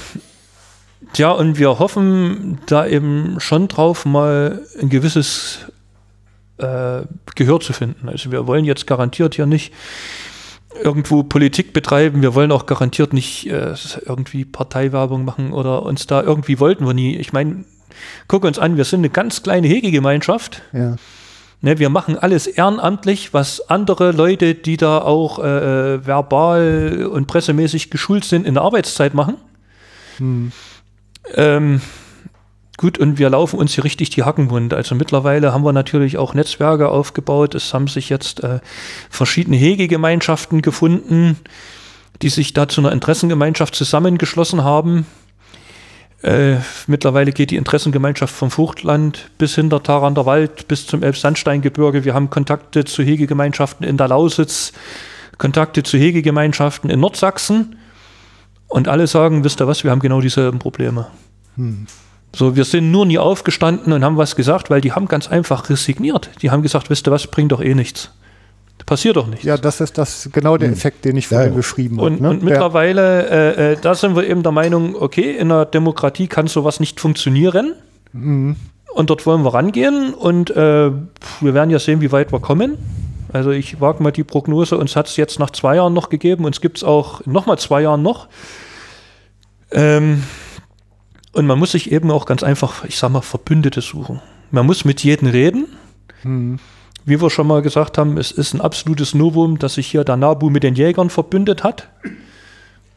ja, 1.15 1.31
und 1.31 1.57
wir 1.57 1.79
hoffen 1.79 2.59
da 2.67 2.85
eben 2.85 3.39
schon 3.39 3.67
drauf, 3.67 4.05
mal 4.05 4.63
ein 4.79 4.89
gewisses 4.89 5.59
äh, 6.57 7.01
Gehör 7.35 7.59
zu 7.59 7.73
finden. 7.73 8.09
Also 8.09 8.31
wir 8.31 8.47
wollen 8.47 8.65
jetzt 8.65 8.87
garantiert 8.87 9.35
hier 9.35 9.45
nicht 9.45 9.73
irgendwo 10.83 11.23
Politik 11.23 11.73
betreiben. 11.73 12.21
Wir 12.21 12.35
wollen 12.35 12.51
auch 12.51 12.65
garantiert 12.65 13.13
nicht 13.13 13.47
äh, 13.47 13.73
irgendwie 14.05 14.45
Parteiwerbung 14.45 15.25
machen 15.25 15.51
oder 15.51 15.83
uns 15.83 16.07
da 16.07 16.21
irgendwie 16.21 16.59
wollten 16.59 16.85
wir 16.85 16.93
nie. 16.93 17.17
Ich 17.17 17.33
meine, 17.33 17.65
guck 18.27 18.43
uns 18.43 18.59
an, 18.59 18.77
wir 18.77 18.85
sind 18.85 18.99
eine 18.99 19.09
ganz 19.09 19.43
kleine 19.43 19.67
Hegegemeinschaft. 19.67 20.61
Ja. 20.73 20.95
Ne, 21.61 21.77
wir 21.77 21.89
machen 21.89 22.17
alles 22.17 22.47
ehrenamtlich, 22.47 23.33
was 23.33 23.69
andere 23.69 24.11
Leute, 24.11 24.55
die 24.55 24.77
da 24.77 24.99
auch 24.99 25.39
äh, 25.39 25.95
äh, 25.95 26.05
verbal 26.05 27.09
und 27.11 27.27
pressemäßig 27.27 27.89
geschult 27.89 28.23
sind, 28.23 28.47
in 28.47 28.53
der 28.53 28.63
Arbeitszeit 28.63 29.13
machen. 29.13 29.35
Hm. 30.17 30.53
Ähm, 31.35 31.81
gut, 32.77 32.97
und 32.97 33.19
wir 33.19 33.29
laufen 33.29 33.59
uns 33.59 33.73
hier 33.73 33.83
richtig 33.83 34.09
die 34.09 34.23
Hacken 34.23 34.49
wund. 34.49 34.73
Also 34.73 34.95
mittlerweile 34.95 35.53
haben 35.53 35.63
wir 35.63 35.73
natürlich 35.73 36.17
auch 36.17 36.33
Netzwerke 36.33 36.89
aufgebaut. 36.89 37.55
Es 37.55 37.73
haben 37.73 37.87
sich 37.87 38.09
jetzt 38.09 38.43
äh, 38.43 38.59
verschiedene 39.09 39.57
Hegegemeinschaften 39.57 40.61
gefunden, 40.61 41.37
die 42.21 42.29
sich 42.29 42.53
da 42.53 42.67
zu 42.67 42.81
einer 42.81 42.91
Interessengemeinschaft 42.91 43.75
zusammengeschlossen 43.75 44.63
haben. 44.63 45.05
Äh, 46.21 46.57
mittlerweile 46.87 47.31
geht 47.31 47.51
die 47.51 47.55
Interessengemeinschaft 47.55 48.35
vom 48.35 48.51
Fruchtland 48.51 49.31
bis 49.37 49.55
hinter 49.55 49.81
Tarander 49.81 50.25
Wald 50.25 50.67
bis 50.67 50.85
zum 50.85 51.01
Elbsandsteingebirge. 51.01 52.03
Wir 52.03 52.13
haben 52.13 52.29
Kontakte 52.29 52.83
zu 52.83 53.03
Hegegemeinschaften 53.03 53.85
in 53.85 53.95
der 53.95 54.09
Lausitz, 54.09 54.73
Kontakte 55.37 55.83
zu 55.83 55.97
Hegegemeinschaften 55.97 56.89
in 56.89 56.99
Nordsachsen. 56.99 57.77
Und 58.69 58.87
alle 58.87 59.07
sagen, 59.07 59.43
wisst 59.43 59.61
ihr 59.61 59.67
was, 59.67 59.83
wir 59.83 59.91
haben 59.91 59.99
genau 59.99 60.21
dieselben 60.21 60.59
Probleme. 60.59 61.07
Hm. 61.55 61.87
So, 62.33 62.55
wir 62.55 62.63
sind 62.63 62.91
nur 62.91 63.05
nie 63.05 63.17
aufgestanden 63.17 63.91
und 63.91 64.05
haben 64.05 64.15
was 64.15 64.35
gesagt, 64.35 64.69
weil 64.69 64.81
die 64.81 64.93
haben 64.93 65.07
ganz 65.07 65.27
einfach 65.27 65.69
resigniert. 65.69 66.29
Die 66.41 66.51
haben 66.51 66.61
gesagt, 66.61 66.89
wisst 66.89 67.07
ihr 67.07 67.11
was, 67.11 67.27
bringt 67.27 67.51
doch 67.51 67.61
eh 67.61 67.73
nichts 67.73 68.11
passiert 68.89 69.15
doch 69.15 69.27
nichts. 69.27 69.45
Ja, 69.45 69.55
das 69.55 69.79
ist 69.79 69.97
das 69.97 70.29
genau 70.33 70.57
der 70.57 70.69
hm. 70.69 70.73
Effekt, 70.73 71.05
den 71.05 71.15
ich 71.15 71.27
vorhin 71.27 71.51
ja. 71.51 71.55
beschrieben 71.55 71.97
habe. 71.97 72.07
Und, 72.07 72.21
ne? 72.21 72.29
und 72.31 72.43
mittlerweile, 72.43 73.29
äh, 73.29 73.73
äh, 73.73 73.77
da 73.79 73.93
sind 73.93 74.15
wir 74.15 74.27
eben 74.27 74.43
der 74.43 74.51
Meinung, 74.51 74.95
okay, 74.95 75.37
in 75.37 75.51
einer 75.51 75.65
Demokratie 75.65 76.27
kann 76.27 76.47
sowas 76.47 76.79
nicht 76.79 76.99
funktionieren. 76.99 77.75
Mhm. 78.11 78.55
Und 78.91 79.09
dort 79.11 79.27
wollen 79.27 79.43
wir 79.43 79.53
rangehen 79.53 80.15
und 80.15 80.49
äh, 80.49 80.55
wir 81.41 81.53
werden 81.53 81.69
ja 81.69 81.77
sehen, 81.77 82.01
wie 82.01 82.11
weit 82.11 82.33
wir 82.33 82.39
kommen. 82.39 82.77
Also 83.31 83.51
ich 83.51 83.79
wage 83.79 84.01
mal 84.01 84.11
die 84.11 84.23
Prognose, 84.23 84.77
uns 84.77 84.95
hat 84.95 85.07
es 85.07 85.17
jetzt 85.17 85.39
nach 85.39 85.51
zwei 85.51 85.75
Jahren 85.75 85.93
noch 85.93 86.09
gegeben, 86.09 86.45
uns 86.45 86.61
gibt 86.61 86.77
es 86.77 86.83
auch 86.83 87.25
nochmal 87.25 87.59
zwei 87.59 87.81
Jahren 87.81 88.01
noch. 88.01 88.27
Ähm, 89.71 90.23
und 91.33 91.45
man 91.45 91.59
muss 91.59 91.71
sich 91.71 91.91
eben 91.91 92.09
auch 92.09 92.25
ganz 92.25 92.41
einfach, 92.43 92.85
ich 92.85 92.97
sag 92.97 93.11
mal, 93.11 93.21
Verbündete 93.21 93.81
suchen. 93.81 94.21
Man 94.51 94.65
muss 94.65 94.83
mit 94.83 95.03
jedem 95.03 95.27
reden. 95.27 95.67
Mhm 96.23 96.59
wie 97.09 97.21
wir 97.21 97.29
schon 97.29 97.47
mal 97.47 97.61
gesagt 97.61 97.97
haben, 97.97 98.17
es 98.17 98.31
ist 98.31 98.53
ein 98.53 98.61
absolutes 98.61 99.15
Novum, 99.15 99.57
dass 99.59 99.73
sich 99.75 99.87
hier 99.87 100.03
der 100.03 100.15
Nabu 100.15 100.49
mit 100.49 100.63
den 100.63 100.75
Jägern 100.75 101.09
verbündet 101.09 101.63
hat. 101.63 101.89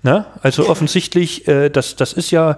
Ne? 0.02 0.26
Also 0.42 0.68
offensichtlich, 0.68 1.48
äh, 1.48 1.70
das, 1.70 1.96
das 1.96 2.12
ist 2.12 2.30
ja 2.30 2.56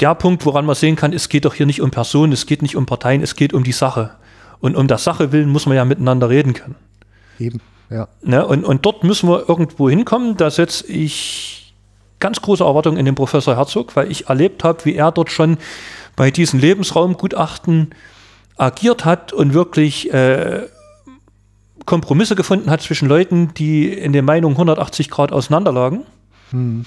der 0.00 0.14
Punkt, 0.14 0.44
woran 0.46 0.66
man 0.66 0.74
sehen 0.74 0.96
kann, 0.96 1.12
es 1.12 1.28
geht 1.28 1.44
doch 1.44 1.54
hier 1.54 1.66
nicht 1.66 1.80
um 1.80 1.90
Personen, 1.90 2.32
es 2.32 2.46
geht 2.46 2.62
nicht 2.62 2.76
um 2.76 2.86
Parteien, 2.86 3.22
es 3.22 3.36
geht 3.36 3.52
um 3.52 3.64
die 3.64 3.72
Sache. 3.72 4.10
Und 4.60 4.76
um 4.76 4.86
der 4.86 4.98
Sache 4.98 5.32
willen 5.32 5.50
muss 5.50 5.66
man 5.66 5.76
ja 5.76 5.84
miteinander 5.84 6.28
reden 6.28 6.54
können. 6.54 6.76
Eben, 7.38 7.60
ja. 7.90 8.08
Ne? 8.22 8.46
Und, 8.46 8.64
und 8.64 8.84
dort 8.86 9.04
müssen 9.04 9.28
wir 9.28 9.48
irgendwo 9.48 9.88
hinkommen. 9.88 10.36
Da 10.36 10.50
setze 10.50 10.86
ich 10.86 11.74
ganz 12.20 12.40
große 12.40 12.64
Erwartungen 12.64 12.96
in 12.96 13.04
den 13.04 13.14
Professor 13.14 13.56
Herzog, 13.56 13.96
weil 13.96 14.10
ich 14.10 14.28
erlebt 14.28 14.64
habe, 14.64 14.84
wie 14.84 14.94
er 14.94 15.12
dort 15.12 15.30
schon 15.30 15.58
bei 16.16 16.30
diesen 16.30 16.60
Lebensraumgutachten 16.60 17.94
agiert 18.56 19.04
hat 19.04 19.32
und 19.32 19.52
wirklich 19.52 20.12
äh, 20.12 20.62
Kompromisse 21.86 22.34
gefunden 22.34 22.70
hat 22.70 22.82
zwischen 22.82 23.08
Leuten, 23.08 23.52
die 23.54 23.92
in 23.92 24.12
der 24.12 24.22
Meinung 24.22 24.52
180 24.52 25.10
Grad 25.10 25.32
auseinanderlagen. 25.32 26.04
Hm. 26.50 26.86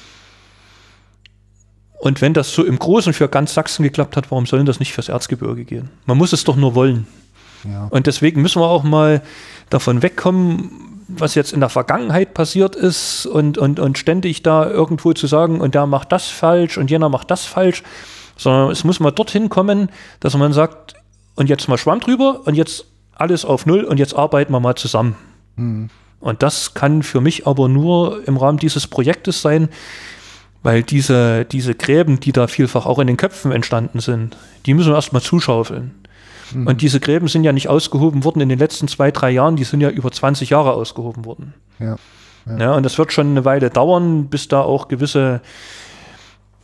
Und 1.99 2.22
wenn 2.22 2.34
das 2.34 2.53
so 2.53 2.64
im 2.64 2.80
Großen 2.80 3.14
für 3.14 3.28
ganz 3.28 3.53
Sachsen 3.53 3.84
geklappt 3.84 4.15
hat, 4.18 4.32
warum 4.32 4.45
soll 4.45 4.64
das 4.65 4.80
nicht 4.80 4.94
fürs 4.94 5.10
Erzgebirge 5.10 5.65
gehen? 5.65 5.90
Man 6.06 6.18
muss 6.18 6.32
es 6.32 6.44
doch 6.44 6.56
nur 6.56 6.76
wollen. 6.76 7.07
Ja. 7.64 7.88
Und 7.90 8.07
deswegen 8.07 8.41
müssen 8.41 8.61
wir 8.61 8.68
auch 8.68 8.84
mal 8.84 9.22
davon 9.69 10.02
wegkommen, 10.02 11.03
was 11.07 11.35
jetzt 11.35 11.53
in 11.53 11.60
der 11.60 11.69
Vergangenheit 11.69 12.34
passiert 12.34 12.76
ist 12.76 13.26
und, 13.26 13.57
und, 13.57 13.80
und 13.80 13.98
ständig 13.98 14.44
da 14.44 14.69
irgendwo 14.69 15.14
zu 15.14 15.27
sagen, 15.27 15.61
und 15.61 15.76
der 15.76 15.85
macht 15.85 16.11
das 16.11 16.27
falsch 16.27 16.77
und 16.77 16.91
jener 16.91 17.10
macht 17.10 17.31
das 17.31 17.45
falsch, 17.45 17.84
sondern 18.35 18.72
es 18.72 18.84
muss 18.84 18.99
mal 18.99 19.11
dorthin 19.11 19.49
kommen, 19.49 19.89
dass 20.19 20.35
man 20.35 20.53
sagt, 20.53 20.95
und 21.35 21.49
jetzt 21.49 21.68
mal 21.68 21.77
Schwamm 21.77 21.99
drüber 21.99 22.41
und 22.45 22.56
jetzt 22.56 22.85
alles 23.15 23.45
auf 23.45 23.65
Null 23.65 23.84
und 23.84 23.99
jetzt 23.99 24.15
arbeiten 24.15 24.52
wir 24.52 24.60
mal 24.60 24.76
zusammen. 24.76 25.15
Mhm. 25.56 25.89
Und 26.19 26.44
das 26.44 26.73
kann 26.73 27.03
für 27.03 27.22
mich 27.22 27.48
aber 27.48 27.69
nur 27.69 28.27
im 28.27 28.38
Rahmen 28.38 28.57
dieses 28.57 28.88
Projektes 28.88 29.41
sein, 29.41 29.69
weil 30.64 30.84
diese, 30.84 31.45
diese 31.45 31.76
Gräben, 31.76 32.19
die 32.19 32.31
da 32.31 32.48
vielfach 32.48 32.85
auch 32.85 32.99
in 32.99 33.07
den 33.07 33.18
Köpfen 33.18 33.52
entstanden 33.52 33.99
sind, 33.99 34.35
die 34.65 34.73
müssen 34.73 34.91
wir 34.91 34.95
erstmal 34.95 35.22
zuschaufeln. 35.22 35.91
Mhm. 36.53 36.68
Und 36.68 36.82
diese 36.82 36.99
Gräben 36.99 37.28
sind 37.28 37.44
ja 37.44 37.52
nicht 37.52 37.69
ausgehoben 37.69 38.24
worden 38.24 38.41
in 38.41 38.49
den 38.49 38.60
letzten 38.60 38.88
zwei, 38.88 39.11
drei 39.11 39.32
Jahren, 39.32 39.56
die 39.56 39.64
sind 39.64 39.82
ja 39.82 39.90
über 39.90 40.11
20 40.11 40.49
Jahre 40.49 40.74
ausgehoben 40.74 41.26
worden. 41.26 41.53
Ja. 41.80 41.98
Ja. 42.45 42.57
ja 42.57 42.74
und 42.74 42.84
das 42.84 42.98
wird 42.98 43.14
schon 43.14 43.28
eine 43.28 43.45
Weile 43.45 43.69
dauern, 43.69 44.28
bis 44.28 44.48
da 44.48 44.61
auch 44.61 44.88
gewisse 44.88 45.41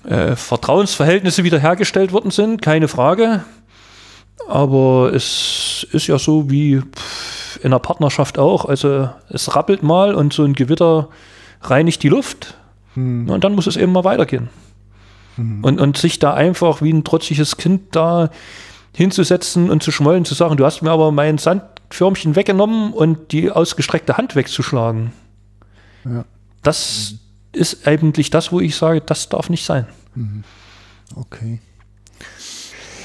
äh, 0.05 0.35
Vertrauensverhältnisse 0.35 1.43
wiederhergestellt 1.43 2.11
worden 2.11 2.31
sind, 2.31 2.61
keine 2.61 2.87
Frage. 2.87 3.43
Aber 4.47 5.13
es 5.13 5.85
ist 5.91 6.07
ja 6.07 6.17
so 6.17 6.49
wie 6.49 6.81
in 7.61 7.67
einer 7.67 7.79
Partnerschaft 7.79 8.37
auch. 8.37 8.65
Also 8.65 9.09
es 9.29 9.55
rappelt 9.55 9.83
mal 9.83 10.15
und 10.15 10.33
so 10.33 10.43
ein 10.43 10.53
Gewitter 10.53 11.09
reinigt 11.61 12.03
die 12.03 12.09
Luft. 12.09 12.57
Hm. 12.95 13.29
Und 13.29 13.43
dann 13.43 13.55
muss 13.55 13.67
es 13.67 13.77
eben 13.77 13.91
mal 13.91 14.03
weitergehen. 14.03 14.49
Hm. 15.35 15.63
Und, 15.63 15.79
und 15.79 15.97
sich 15.97 16.19
da 16.19 16.33
einfach 16.33 16.81
wie 16.81 16.91
ein 16.91 17.03
trotziges 17.03 17.57
Kind 17.57 17.95
da 17.95 18.29
hinzusetzen 18.93 19.69
und 19.69 19.83
zu 19.83 19.91
schmollen, 19.91 20.25
zu 20.25 20.33
sagen, 20.33 20.57
du 20.57 20.65
hast 20.65 20.81
mir 20.81 20.91
aber 20.91 21.11
mein 21.11 21.37
Sandförmchen 21.37 22.35
weggenommen 22.35 22.93
und 22.93 23.31
die 23.31 23.51
ausgestreckte 23.51 24.17
Hand 24.17 24.35
wegzuschlagen. 24.35 25.11
Ja. 26.05 26.25
Das 26.61 27.13
mhm. 27.13 27.17
ist 27.59 27.87
eigentlich 27.87 28.29
das, 28.29 28.51
wo 28.51 28.59
ich 28.59 28.75
sage, 28.75 29.01
das 29.01 29.29
darf 29.29 29.49
nicht 29.49 29.65
sein. 29.65 29.87
Mhm. 30.15 30.43
Okay. 31.15 31.59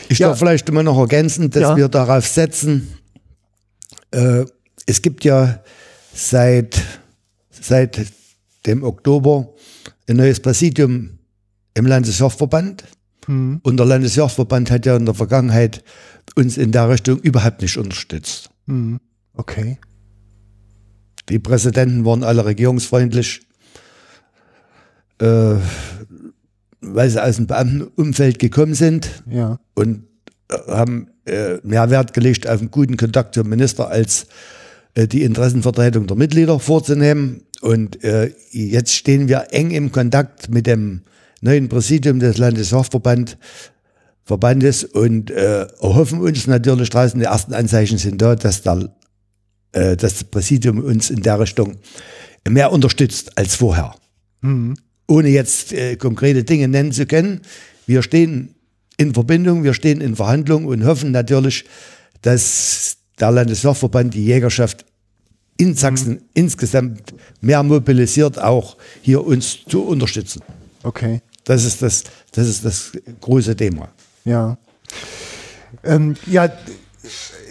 Ich 0.08 0.18
ja. 0.18 0.28
darf 0.28 0.38
vielleicht 0.38 0.68
immer 0.68 0.82
noch 0.82 0.98
ergänzen, 0.98 1.50
dass 1.50 1.62
ja. 1.62 1.76
wir 1.76 1.88
darauf 1.88 2.26
setzen, 2.26 2.94
äh, 4.10 4.44
es 4.86 5.02
gibt 5.02 5.24
ja 5.24 5.60
seit, 6.14 6.80
seit 7.50 8.06
dem 8.66 8.82
Oktober 8.82 9.52
ein 10.08 10.16
neues 10.16 10.40
Präsidium 10.40 11.18
im 11.74 11.86
Landesjagdverband. 11.86 12.84
Mhm. 13.28 13.60
Und 13.62 13.76
der 13.76 13.86
Landesjagdverband 13.86 14.70
hat 14.70 14.86
ja 14.86 14.96
in 14.96 15.06
der 15.06 15.14
Vergangenheit 15.14 15.84
uns 16.34 16.56
in 16.56 16.72
der 16.72 16.88
Richtung 16.88 17.20
überhaupt 17.20 17.62
nicht 17.62 17.76
unterstützt. 17.76 18.50
Mhm. 18.66 18.98
Okay. 19.34 19.78
Die 21.28 21.38
Präsidenten 21.38 22.04
waren 22.04 22.24
alle 22.24 22.44
regierungsfreundlich. 22.44 23.42
Äh, 25.20 25.56
weil 26.80 27.10
sie 27.10 27.22
aus 27.22 27.36
dem 27.36 27.46
Beamtenumfeld 27.46 28.38
gekommen 28.38 28.74
sind 28.74 29.22
ja. 29.28 29.58
und 29.74 30.04
äh, 30.48 30.56
haben 30.68 31.08
äh, 31.26 31.58
mehr 31.64 31.90
Wert 31.90 32.14
gelegt 32.14 32.48
auf 32.48 32.60
einen 32.60 32.70
guten 32.70 32.96
Kontakt 32.96 33.34
zum 33.34 33.48
Minister 33.48 33.88
als 33.88 34.26
äh, 34.94 35.06
die 35.08 35.22
Interessenvertretung 35.22 36.06
der 36.06 36.16
Mitglieder 36.16 36.60
vorzunehmen. 36.60 37.42
Und 37.60 38.02
äh, 38.04 38.32
jetzt 38.52 38.94
stehen 38.94 39.28
wir 39.28 39.48
eng 39.50 39.72
im 39.72 39.90
Kontakt 39.90 40.48
mit 40.48 40.66
dem 40.68 41.02
neuen 41.40 41.68
Präsidium 41.68 42.20
des 42.20 42.38
Landesfachverbandes 42.38 43.36
Verbandes 44.24 44.84
und 44.84 45.30
äh, 45.30 45.62
erhoffen 45.80 46.20
uns 46.20 46.46
natürlich 46.46 46.90
draußen, 46.90 47.18
die 47.18 47.24
ersten 47.24 47.54
Anzeichen 47.54 47.96
sind 47.96 48.20
da, 48.20 48.36
dass, 48.36 48.60
der, 48.60 48.94
äh, 49.72 49.96
das 49.96 50.22
Präsidium 50.24 50.80
uns 50.80 51.08
in 51.08 51.22
der 51.22 51.40
Richtung 51.40 51.78
mehr 52.46 52.70
unterstützt 52.70 53.38
als 53.38 53.54
vorher. 53.54 53.94
Mhm 54.42 54.76
ohne 55.08 55.28
jetzt 55.28 55.72
äh, 55.72 55.96
konkrete 55.96 56.44
Dinge 56.44 56.68
nennen 56.68 56.92
zu 56.92 57.06
können. 57.06 57.40
Wir 57.86 58.02
stehen 58.02 58.54
in 58.98 59.14
Verbindung, 59.14 59.64
wir 59.64 59.74
stehen 59.74 60.00
in 60.00 60.14
Verhandlungen 60.14 60.66
und 60.66 60.84
hoffen 60.84 61.10
natürlich, 61.10 61.64
dass 62.22 62.98
der 63.18 63.32
Landesfachverband 63.32 64.14
die 64.14 64.24
Jägerschaft 64.24 64.84
in 65.56 65.74
Sachsen 65.74 66.12
mhm. 66.12 66.20
insgesamt 66.34 67.14
mehr 67.40 67.62
mobilisiert, 67.62 68.38
auch 68.38 68.76
hier 69.02 69.26
uns 69.26 69.64
zu 69.66 69.82
unterstützen. 69.82 70.42
Okay. 70.84 71.20
Das 71.48 71.64
ist 71.64 71.80
das, 71.80 72.04
das, 72.32 72.46
ist 72.46 72.64
das 72.66 72.92
große 73.22 73.56
Thema. 73.56 73.88
Ja. 74.26 74.58
Ähm, 75.82 76.14
ja, 76.26 76.50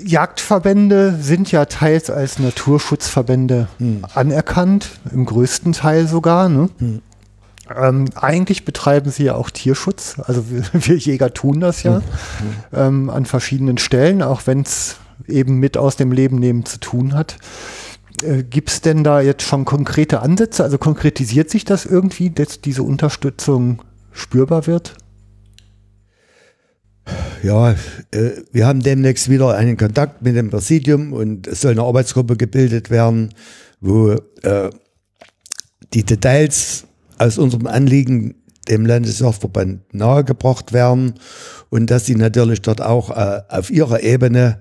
Jagdverbände 0.05 1.17
sind 1.19 1.51
ja 1.51 1.65
teils 1.65 2.11
als 2.11 2.37
Naturschutzverbände 2.37 3.67
hm. 3.79 4.05
anerkannt, 4.13 4.91
im 5.11 5.25
größten 5.25 5.73
Teil 5.73 6.07
sogar. 6.07 6.47
Ne? 6.47 6.69
Hm. 6.77 7.01
Ähm, 7.75 8.05
eigentlich 8.13 8.65
betreiben 8.65 9.09
sie 9.09 9.23
ja 9.23 9.33
auch 9.33 9.49
Tierschutz. 9.49 10.17
Also 10.23 10.51
wir, 10.51 10.61
wir 10.73 10.95
Jäger 10.95 11.33
tun 11.33 11.59
das 11.59 11.81
ja 11.81 11.97
mhm. 11.99 12.03
ähm, 12.73 13.09
an 13.09 13.25
verschiedenen 13.25 13.79
Stellen, 13.79 14.21
auch 14.21 14.41
wenn 14.45 14.61
es 14.61 14.97
eben 15.27 15.57
mit 15.57 15.75
aus 15.75 15.95
dem 15.95 16.11
Leben 16.11 16.37
nehmen 16.37 16.65
zu 16.65 16.79
tun 16.79 17.15
hat. 17.15 17.37
Äh, 18.21 18.43
Gibt 18.43 18.69
es 18.69 18.81
denn 18.81 19.03
da 19.03 19.21
jetzt 19.21 19.43
schon 19.43 19.65
konkrete 19.65 20.21
Ansätze? 20.21 20.63
Also 20.63 20.77
konkretisiert 20.77 21.49
sich 21.49 21.65
das 21.65 21.85
irgendwie, 21.85 22.29
dass 22.29 22.61
diese 22.61 22.83
Unterstützung 22.83 23.81
spürbar 24.17 24.67
wird? 24.67 24.95
Ja, 27.43 27.71
äh, 27.71 28.31
wir 28.51 28.67
haben 28.67 28.81
demnächst 28.81 29.29
wieder 29.29 29.55
einen 29.55 29.77
Kontakt 29.77 30.21
mit 30.21 30.35
dem 30.35 30.49
Präsidium 30.49 31.13
und 31.13 31.47
es 31.47 31.61
soll 31.61 31.71
eine 31.71 31.83
Arbeitsgruppe 31.83 32.35
gebildet 32.35 32.89
werden, 32.89 33.33
wo 33.79 34.11
äh, 34.41 34.69
die 35.93 36.03
Details 36.03 36.85
aus 37.17 37.37
unserem 37.37 37.67
Anliegen 37.67 38.35
dem 38.67 38.85
Landesjagdverband 38.85 39.93
nahegebracht 39.93 40.73
werden 40.73 41.13
und 41.69 41.89
dass 41.89 42.05
sie 42.05 42.15
natürlich 42.15 42.61
dort 42.61 42.81
auch 42.81 43.09
äh, 43.11 43.41
auf 43.47 43.69
ihrer 43.69 44.03
Ebene 44.03 44.59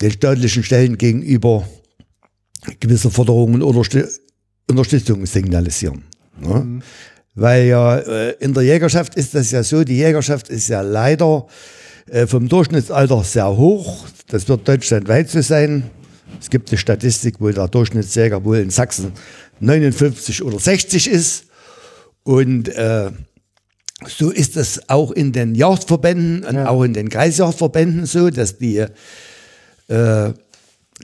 den 0.00 0.10
staatlichen 0.10 0.62
Stellen 0.62 0.98
gegenüber 0.98 1.66
gewisse 2.80 3.10
Forderungen 3.10 3.62
oder 3.62 3.82
Unterstützung 4.68 5.24
signalisieren. 5.26 6.04
Ne? 6.40 6.54
Mhm. 6.54 6.82
Weil 7.34 7.64
ja 7.66 7.98
äh, 7.98 8.32
in 8.40 8.52
der 8.52 8.62
Jägerschaft 8.62 9.14
ist 9.14 9.34
das 9.34 9.50
ja 9.50 9.62
so, 9.62 9.84
die 9.84 9.96
Jägerschaft 9.96 10.48
ist 10.48 10.68
ja 10.68 10.82
leider 10.82 11.46
äh, 12.10 12.26
vom 12.26 12.48
Durchschnittsalter 12.48 13.24
sehr 13.24 13.56
hoch. 13.56 14.06
Das 14.28 14.48
wird 14.48 14.68
deutschlandweit 14.68 15.30
so 15.30 15.40
sein. 15.40 15.90
Es 16.40 16.50
gibt 16.50 16.70
eine 16.70 16.78
Statistik, 16.78 17.36
wo 17.38 17.50
der 17.50 17.68
Durchschnittsjäger 17.68 18.44
wohl 18.44 18.58
in 18.58 18.70
Sachsen 18.70 19.12
59 19.60 20.42
oder 20.42 20.58
60 20.58 21.08
ist. 21.08 21.44
Und 22.24 22.68
äh, 22.68 23.10
so 24.06 24.30
ist 24.30 24.56
es 24.56 24.88
auch 24.88 25.10
in 25.12 25.32
den 25.32 25.54
Jagdverbänden 25.54 26.44
und 26.44 26.54
ja. 26.56 26.68
auch 26.68 26.82
in 26.82 26.92
den 26.92 27.08
Kreisjagdverbänden 27.08 28.06
so, 28.06 28.30
dass 28.30 28.58
die, 28.58 28.84
äh, 29.88 30.32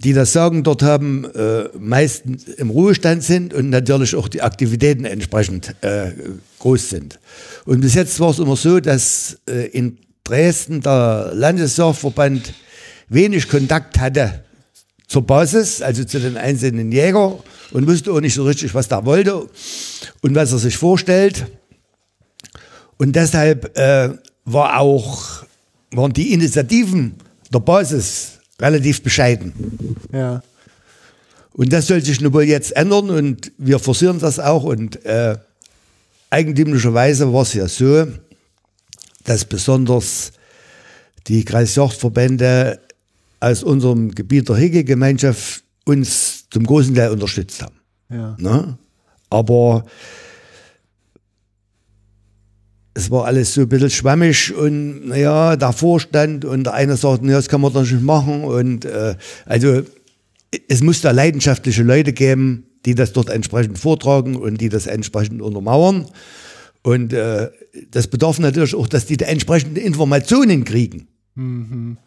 die 0.04 0.12
das 0.12 0.32
Sagen 0.32 0.62
dort 0.62 0.82
haben, 0.82 1.24
äh, 1.24 1.68
meistens 1.78 2.44
im 2.44 2.70
Ruhestand 2.70 3.22
sind 3.22 3.52
und 3.52 3.70
natürlich 3.70 4.14
auch 4.14 4.28
die 4.28 4.42
Aktivitäten 4.42 5.04
entsprechend 5.04 5.74
äh, 5.80 6.12
groß 6.60 6.90
sind. 6.90 7.18
Und 7.64 7.80
bis 7.80 7.94
jetzt 7.94 8.18
war 8.20 8.30
es 8.30 8.38
immer 8.38 8.56
so, 8.56 8.80
dass 8.80 9.38
äh, 9.48 9.66
in 9.68 9.98
Dresden 10.24 10.80
der 10.80 11.32
Landesjagdverband 11.34 12.54
wenig 13.08 13.48
Kontakt 13.48 13.98
hatte 13.98 14.44
zur 15.06 15.26
Basis, 15.26 15.82
also 15.82 16.04
zu 16.04 16.20
den 16.20 16.36
einzelnen 16.36 16.92
Jägern 16.92 17.34
und 17.72 17.86
wusste 17.86 18.12
auch 18.12 18.20
nicht 18.20 18.34
so 18.34 18.44
richtig, 18.44 18.74
was 18.74 18.88
der 18.88 19.04
wollte 19.04 19.48
und 20.20 20.34
was 20.34 20.52
er 20.52 20.58
sich 20.58 20.76
vorstellt. 20.76 21.46
Und 22.98 23.16
deshalb 23.16 23.76
äh, 23.78 24.10
war 24.44 24.78
auch, 24.78 25.44
waren 25.92 26.12
die 26.12 26.32
Initiativen 26.32 27.14
der 27.52 27.60
Basis 27.60 28.37
relativ 28.60 29.02
bescheiden. 29.02 29.96
Ja. 30.12 30.42
Und 31.52 31.72
das 31.72 31.86
soll 31.88 32.02
sich 32.02 32.20
nun 32.20 32.32
wohl 32.32 32.44
jetzt 32.44 32.76
ändern 32.76 33.10
und 33.10 33.52
wir 33.58 33.78
forcieren 33.78 34.18
das 34.18 34.38
auch. 34.38 34.64
Und 34.64 35.04
äh, 35.04 35.36
eigentümlicherweise 36.30 37.32
war 37.32 37.42
es 37.42 37.54
ja 37.54 37.66
so, 37.66 38.06
dass 39.24 39.44
besonders 39.44 40.32
die 41.26 41.44
Kreisjagdverbände 41.44 42.80
aus 43.40 43.62
unserem 43.62 44.12
Gebiet 44.12 44.48
der 44.48 44.56
Hege-Gemeinschaft 44.56 45.62
uns 45.84 46.48
zum 46.50 46.64
großen 46.64 46.94
Teil 46.94 47.10
unterstützt 47.10 47.62
haben. 47.62 47.76
Ja. 48.10 48.36
Ne? 48.38 48.78
Aber 49.30 49.84
es 52.98 53.12
war 53.12 53.26
alles 53.26 53.54
so 53.54 53.60
ein 53.60 53.68
bisschen 53.68 53.90
schwammig 53.90 54.52
und 54.52 55.06
naja, 55.06 55.54
der 55.54 55.72
Vorstand 55.72 56.44
und 56.44 56.64
der 56.64 56.74
eine 56.74 56.96
sagt, 56.96 57.22
naja, 57.22 57.36
das 57.36 57.48
kann 57.48 57.60
man 57.60 57.72
doch 57.72 57.82
nicht 57.82 58.02
machen. 58.02 58.42
Und 58.42 58.84
äh, 58.84 59.14
also 59.46 59.82
es 60.66 60.82
muss 60.82 61.00
da 61.00 61.12
leidenschaftliche 61.12 61.84
Leute 61.84 62.12
geben, 62.12 62.66
die 62.84 62.96
das 62.96 63.12
dort 63.12 63.30
entsprechend 63.30 63.78
vortragen 63.78 64.34
und 64.34 64.60
die 64.60 64.68
das 64.68 64.88
entsprechend 64.88 65.42
untermauern. 65.42 66.06
Und 66.82 67.12
äh, 67.12 67.50
das 67.92 68.08
bedarf 68.08 68.40
natürlich 68.40 68.74
auch, 68.74 68.88
dass 68.88 69.06
die 69.06 69.16
da 69.16 69.26
entsprechende 69.26 69.80
Informationen 69.80 70.64
kriegen. 70.64 71.06
Mhm. 71.36 71.98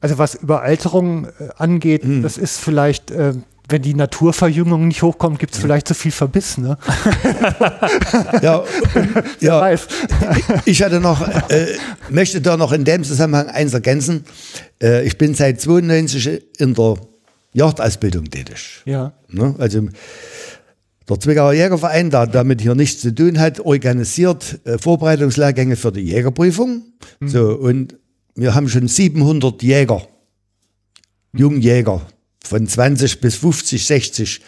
Also 0.00 0.16
was 0.18 0.36
Überalterung 0.36 1.24
äh, 1.24 1.48
angeht, 1.56 2.04
mhm. 2.04 2.22
das 2.22 2.38
ist 2.38 2.58
vielleicht, 2.60 3.10
äh, 3.10 3.34
wenn 3.70 3.82
die 3.82 3.94
Naturverjüngung 3.94 4.88
nicht 4.88 5.02
hochkommt, 5.02 5.38
gibt 5.38 5.54
es 5.54 5.60
vielleicht 5.60 5.88
zu 5.88 5.94
viel 5.94 6.10
Verbiss. 6.10 6.58
Ne? 6.58 6.78
ja, 8.42 8.64
ja 9.40 9.60
weiß. 9.60 9.86
ich 10.64 10.82
hatte 10.82 11.00
noch, 11.00 11.26
äh, 11.48 11.66
möchte 12.08 12.40
da 12.40 12.56
noch 12.56 12.72
in 12.72 12.84
dem 12.84 13.04
Zusammenhang 13.04 13.48
eins 13.48 13.74
ergänzen. 13.74 14.24
Äh, 14.82 15.06
ich 15.06 15.18
bin 15.18 15.34
seit 15.34 15.60
92 15.60 16.42
in 16.58 16.74
der 16.74 16.96
Jagdausbildung 17.52 18.24
tätig. 18.30 18.82
Ja. 18.84 19.12
Ne? 19.28 19.54
Also 19.58 19.88
der 21.08 21.18
Zwickauer 21.18 21.52
Jägerverein, 21.52 22.10
der 22.10 22.26
damit 22.26 22.60
hier 22.60 22.74
nichts 22.74 23.02
zu 23.02 23.14
tun 23.14 23.38
hat, 23.40 23.60
organisiert 23.60 24.60
äh, 24.64 24.78
Vorbereitungslehrgänge 24.78 25.76
für 25.76 25.92
die 25.92 26.02
Jägerprüfung. 26.02 26.82
Mhm. 27.18 27.28
So, 27.28 27.56
und 27.56 27.96
wir 28.34 28.54
haben 28.54 28.68
schon 28.68 28.86
700 28.86 29.62
Jäger, 29.62 30.02
Jungjäger 31.32 32.02
von 32.42 32.66
20 32.66 33.20
bis 33.20 33.36
50, 33.36 33.86
60 33.86 34.40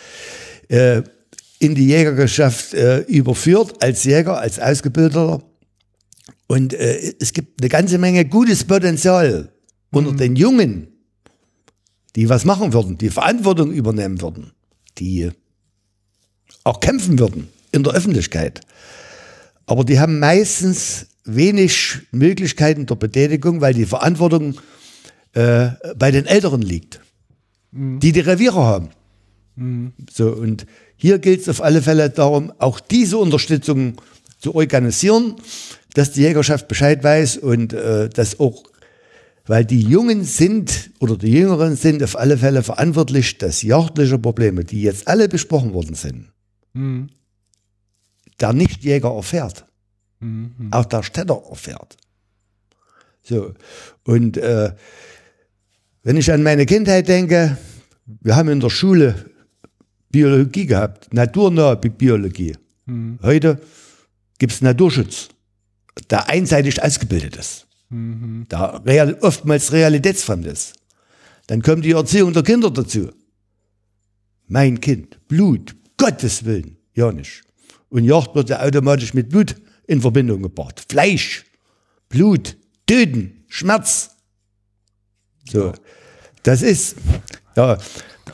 äh, 0.69 1.03
in 1.59 1.75
die 1.75 1.87
Jägergeschaft 1.87 2.75
äh, 2.75 3.01
überführt 3.01 3.83
als 3.83 4.05
Jäger, 4.05 4.39
als 4.39 4.59
Ausgebildeter. 4.59 5.43
Und 6.49 6.75
äh, 6.75 7.15
es 7.21 7.33
gibt 7.33 7.61
eine 7.61 7.69
ganze 7.69 7.99
Menge 7.99 8.25
gutes 8.25 8.65
Potenzial 8.65 9.53
mhm. 9.91 9.99
unter 9.99 10.13
den 10.13 10.37
Jungen, 10.37 10.89
die 12.17 12.29
was 12.29 12.45
machen 12.45 12.73
würden, 12.73 12.99
die 12.99 13.11
Verantwortung 13.11 13.73
übernehmen 13.73 14.21
würden, 14.21 14.53
die 14.99 15.31
auch 16.65 16.81
kämpfen 16.81 17.19
würden 17.19 17.49
in 17.71 17.85
der 17.85 17.95
Öffentlichkeit. 17.95 18.61
Aber 19.67 19.85
die 19.85 20.01
haben 20.01 20.19
meistens 20.19 21.07
wenig 21.25 21.99
Möglichkeiten 22.11 22.87
der 22.87 22.97
Betätigung, 22.97 23.61
weil 23.61 23.75
die 23.75 23.87
Verantwortung 23.87 24.61
äh, 25.35 25.71
bei 25.97 26.11
den 26.11 26.27
Älteren 26.27 26.63
liegt, 26.63 27.01
mhm. 27.73 28.01
die 28.01 28.13
die 28.13 28.21
Reviere 28.21 28.63
haben. 28.63 28.91
Mhm. 29.57 29.93
So, 30.11 30.33
und 30.33 30.67
hier 30.97 31.19
gilt 31.19 31.41
es 31.41 31.49
auf 31.49 31.63
alle 31.63 31.83
Fälle 31.83 32.11
darum, 32.11 32.53
auch 32.59 32.81
diese 32.81 33.19
Unterstützung 33.19 34.01
zu 34.39 34.55
organisieren, 34.55 35.37
dass 35.95 36.13
die 36.13 36.23
Jägerschaft 36.23 36.69
Bescheid 36.69 37.03
weiß 37.03 37.39
und 37.39 37.73
äh, 37.73 38.09
dass 38.09 38.39
auch, 38.41 38.63
weil 39.47 39.65
die 39.65 39.81
Jungen 39.81 40.25
sind 40.25 40.91
oder 41.01 41.17
die 41.17 41.33
Jüngeren 41.33 41.77
sind 41.77 42.03
auf 42.03 42.17
alle 42.17 42.39
Fälle 42.39 42.63
verantwortlich, 42.63 43.39
dass 43.39 43.63
jagdliche 43.63 44.19
Probleme, 44.19 44.65
die 44.65 44.83
jetzt 44.83 45.09
alle 45.09 45.29
besprochen 45.29 45.75
worden 45.75 45.95
sind, 45.95 46.33
mhm. 46.73 47.09
der 48.41 48.53
Nichtjäger 48.53 49.11
erfährt 49.11 49.67
mhm. 50.23 50.69
auch 50.71 50.85
der 50.85 51.03
Städter 51.03 51.43
erfährt. 51.49 51.97
So, 53.23 53.55
und 54.05 54.37
äh, 54.37 54.73
wenn 56.03 56.17
ich 56.17 56.33
an 56.33 56.43
meine 56.43 56.67
Kindheit 56.67 57.09
denke, 57.09 57.57
wir 58.21 58.37
haben 58.37 58.49
in 58.49 58.61
der 58.61 58.71
Schule 58.71 59.31
Biologie 60.11 60.67
gehabt, 60.67 61.13
naturnahe 61.15 61.77
Biologie. 61.77 62.57
Mhm. 62.87 63.19
Heute 63.23 63.61
gibt 64.39 64.53
es 64.53 64.61
Naturschutz, 64.61 65.29
der 66.11 66.29
einseitig 66.29 66.83
ausgebildet 66.83 67.37
ist, 67.37 67.67
mhm. 67.89 68.47
der 68.51 68.83
real, 68.85 69.17
oftmals 69.21 69.73
realitätsfremd 69.73 70.47
ist. 70.47 70.75
Dann 71.47 71.63
kommt 71.63 71.85
die 71.85 71.93
Erziehung 71.93 72.33
der 72.33 72.43
Kinder 72.43 72.71
dazu. 72.71 73.11
Mein 74.49 74.81
Kind, 74.81 75.19
Blut, 75.29 75.75
Gottes 75.97 76.45
Willen, 76.45 76.77
ja 76.95 77.13
nicht. 77.13 77.43
Und 77.89 78.05
Jagd 78.05 78.35
wird 78.35 78.51
ja 78.51 78.61
automatisch 78.61 79.15
mit 79.15 79.29
Blut 79.29 79.57
in 79.87 80.01
Verbindung 80.01 80.43
gebracht. 80.43 80.85
Fleisch, 80.89 81.45
Blut, 82.09 82.57
Töten, 82.87 83.45
Schmerz. 83.49 84.12
So, 85.53 85.73
das 86.43 86.63
ist 86.63 86.97
ja 87.57 87.79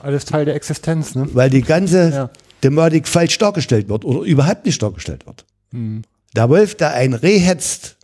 alles 0.00 0.24
Teil 0.24 0.44
der 0.44 0.54
Existenz, 0.54 1.14
ne? 1.14 1.28
Weil 1.32 1.50
die 1.50 1.62
ganze 1.62 2.10
ja. 2.10 2.30
Thematik 2.60 3.08
falsch 3.08 3.38
dargestellt 3.38 3.88
wird 3.88 4.04
oder 4.04 4.20
überhaupt 4.20 4.66
nicht 4.66 4.82
dargestellt 4.82 5.26
wird. 5.26 5.44
Mhm. 5.72 6.02
Der 6.36 6.48
Wolf, 6.48 6.74
der 6.76 6.94
ein 6.94 7.14
Reh 7.14 7.38
hetzt, 7.38 7.96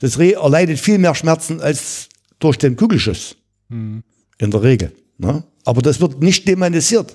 das 0.00 0.18
Reh 0.18 0.32
erleidet 0.32 0.78
viel 0.78 0.98
mehr 0.98 1.14
Schmerzen 1.14 1.60
als 1.60 2.08
durch 2.38 2.58
den 2.58 2.76
Kugelschuss. 2.76 3.36
Mhm. 3.68 4.02
In 4.38 4.50
der 4.50 4.62
Regel. 4.62 4.92
Ne? 5.18 5.44
Aber 5.64 5.82
das 5.82 6.00
wird 6.00 6.20
nicht 6.20 6.46
demonisiert. 6.46 7.14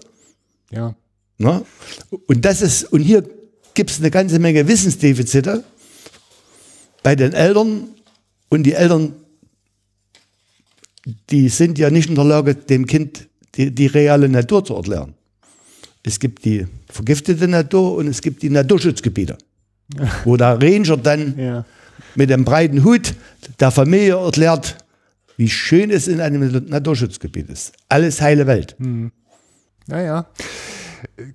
Ja. 0.71 0.95
Ne? 1.37 1.63
Und 2.27 2.45
das 2.45 2.61
ist, 2.61 2.85
und 2.85 3.01
hier 3.01 3.23
gibt 3.73 3.91
es 3.91 3.99
eine 3.99 4.11
ganze 4.11 4.39
Menge 4.39 4.67
Wissensdefizite 4.67 5.63
bei 7.03 7.15
den 7.15 7.33
Eltern 7.33 7.89
und 8.49 8.63
die 8.63 8.73
Eltern, 8.73 9.13
die 11.29 11.49
sind 11.49 11.77
ja 11.79 11.89
nicht 11.89 12.09
in 12.09 12.15
der 12.15 12.25
Lage, 12.25 12.55
dem 12.55 12.85
Kind 12.85 13.27
die, 13.55 13.73
die 13.73 13.87
reale 13.87 14.29
Natur 14.29 14.63
zu 14.63 14.75
erklären. 14.75 15.15
Es 16.03 16.19
gibt 16.19 16.45
die 16.45 16.67
vergiftete 16.87 17.47
Natur 17.47 17.95
und 17.97 18.07
es 18.07 18.21
gibt 18.21 18.41
die 18.41 18.49
Naturschutzgebiete, 18.49 19.37
wo 20.25 20.37
der 20.37 20.61
Ranger 20.61 20.97
dann 20.97 21.37
ja. 21.37 21.65
mit 22.15 22.29
dem 22.29 22.45
breiten 22.45 22.83
Hut 22.83 23.13
der 23.59 23.71
Familie 23.71 24.15
erklärt, 24.15 24.77
wie 25.37 25.49
schön 25.49 25.89
es 25.89 26.07
in 26.07 26.21
einem 26.21 26.65
Naturschutzgebiet 26.67 27.49
ist. 27.49 27.73
Alles 27.89 28.21
heile 28.21 28.47
Welt. 28.47 28.75
Hm. 28.79 29.11
Naja. 29.87 30.27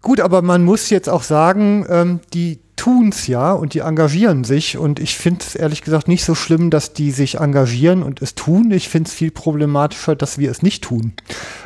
Gut, 0.00 0.20
aber 0.20 0.42
man 0.42 0.64
muss 0.64 0.90
jetzt 0.90 1.08
auch 1.08 1.22
sagen, 1.22 1.84
ähm, 1.88 2.20
die 2.32 2.60
tun's 2.76 3.26
ja 3.26 3.52
und 3.52 3.74
die 3.74 3.80
engagieren 3.80 4.44
sich 4.44 4.76
und 4.78 5.00
ich 5.00 5.16
finde 5.16 5.40
es 5.40 5.54
ehrlich 5.54 5.82
gesagt 5.82 6.08
nicht 6.08 6.24
so 6.24 6.34
schlimm, 6.34 6.70
dass 6.70 6.92
die 6.92 7.10
sich 7.10 7.38
engagieren 7.38 8.02
und 8.02 8.22
es 8.22 8.34
tun. 8.34 8.70
Ich 8.70 8.88
finde 8.88 9.08
es 9.08 9.14
viel 9.14 9.30
problematischer, 9.30 10.14
dass 10.14 10.38
wir 10.38 10.50
es 10.50 10.62
nicht 10.62 10.84
tun. 10.84 11.14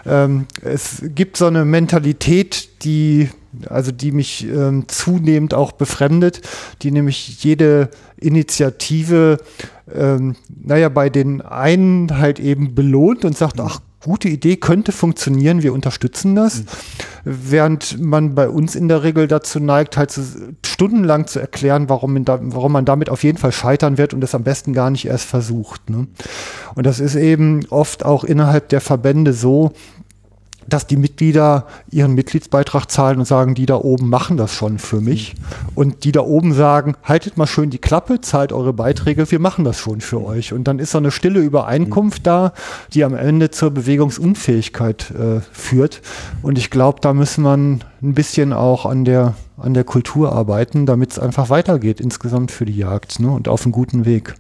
Ähm, 0.07 0.47
es 0.63 1.03
gibt 1.15 1.37
so 1.37 1.47
eine 1.47 1.65
Mentalität, 1.65 2.85
die 2.85 3.29
also 3.69 3.91
die 3.91 4.13
mich 4.13 4.47
ähm, 4.47 4.85
zunehmend 4.87 5.55
auch 5.55 5.73
befremdet, 5.73 6.41
die 6.83 6.93
nämlich 6.93 7.43
jede 7.43 7.91
Initiative, 8.17 9.39
ähm, 9.93 10.37
naja, 10.49 10.89
bei 10.89 11.11
den 11.11 11.41
einen 11.41 12.19
halt 12.19 12.39
eben 12.39 12.75
belohnt 12.75 13.25
und 13.25 13.37
sagt, 13.37 13.59
ach, 13.61 13.81
gute 14.03 14.29
Idee, 14.29 14.57
könnte 14.57 14.93
funktionieren, 14.93 15.63
wir 15.63 15.73
unterstützen 15.73 16.35
das. 16.35 16.61
Mhm. 16.61 16.67
Während 17.25 18.01
man 18.01 18.35
bei 18.35 18.49
uns 18.49 18.75
in 18.75 18.89
der 18.89 19.03
Regel 19.03 19.29
dazu 19.29 19.61
neigt, 19.61 19.97
halt 19.97 20.11
zu, 20.11 20.23
stundenlang 20.65 21.27
zu 21.27 21.39
erklären, 21.39 21.89
warum 21.89 22.15
man, 22.15 22.25
da, 22.25 22.39
warum 22.41 22.73
man 22.73 22.85
damit 22.85 23.11
auf 23.11 23.23
jeden 23.23 23.39
Fall 23.39 23.53
scheitern 23.53 23.99
wird 23.99 24.15
und 24.15 24.25
es 24.25 24.35
am 24.35 24.43
besten 24.43 24.73
gar 24.73 24.91
nicht 24.91 25.07
erst 25.07 25.25
versucht. 25.25 25.91
Ne? 25.91 26.07
Und 26.75 26.87
das 26.87 27.01
ist 27.01 27.15
eben 27.15 27.67
oft 27.69 28.05
auch 28.05 28.25
innerhalb 28.25 28.71
der 28.71 28.81
Verbände 28.81 29.33
so, 29.33 29.73
dass 30.69 30.87
die 30.87 30.97
Mitglieder 30.97 31.67
ihren 31.91 32.15
Mitgliedsbeitrag 32.15 32.91
zahlen 32.91 33.19
und 33.19 33.25
sagen, 33.25 33.55
die 33.55 33.67
da 33.67 33.77
oben 33.77 34.09
machen 34.09 34.37
das 34.37 34.55
schon 34.55 34.79
für 34.79 35.01
mich. 35.01 35.35
Und 35.75 36.05
die 36.05 36.13
da 36.13 36.21
oben 36.21 36.53
sagen, 36.53 36.95
haltet 37.03 37.37
mal 37.37 37.47
schön 37.47 37.71
die 37.71 37.79
Klappe, 37.79 38.21
zahlt 38.21 38.53
eure 38.53 38.73
Beiträge, 38.73 39.31
wir 39.31 39.39
machen 39.41 39.65
das 39.65 39.79
schon 39.79 40.01
für 40.01 40.25
euch. 40.25 40.53
Und 40.53 40.65
dann 40.65 40.79
ist 40.79 40.93
so 40.93 40.99
eine 40.99 41.11
stille 41.11 41.41
Übereinkunft 41.41 42.27
da, 42.27 42.53
die 42.93 43.05
am 43.05 43.15
Ende 43.15 43.51
zur 43.51 43.71
Bewegungsunfähigkeit 43.71 45.11
äh, 45.11 45.41
führt. 45.53 46.03
Und 46.43 46.59
ich 46.59 46.71
glaube, 46.71 47.01
da 47.01 47.13
müssen 47.13 47.45
wir 47.45 47.53
ein 47.57 47.81
bisschen 48.01 48.53
auch 48.53 48.87
an 48.87 49.05
der, 49.05 49.35
an 49.57 49.75
der 49.75 49.85
Kultur 49.85 50.33
arbeiten, 50.33 50.87
damit 50.87 51.13
es 51.13 51.19
einfach 51.19 51.51
weitergeht 51.51 52.01
insgesamt 52.01 52.51
für 52.51 52.65
die 52.65 52.77
Jagd 52.77 53.21
ne? 53.21 53.31
und 53.31 53.49
auf 53.49 53.65
einem 53.65 53.73
guten 53.73 54.05
Weg. 54.05 54.35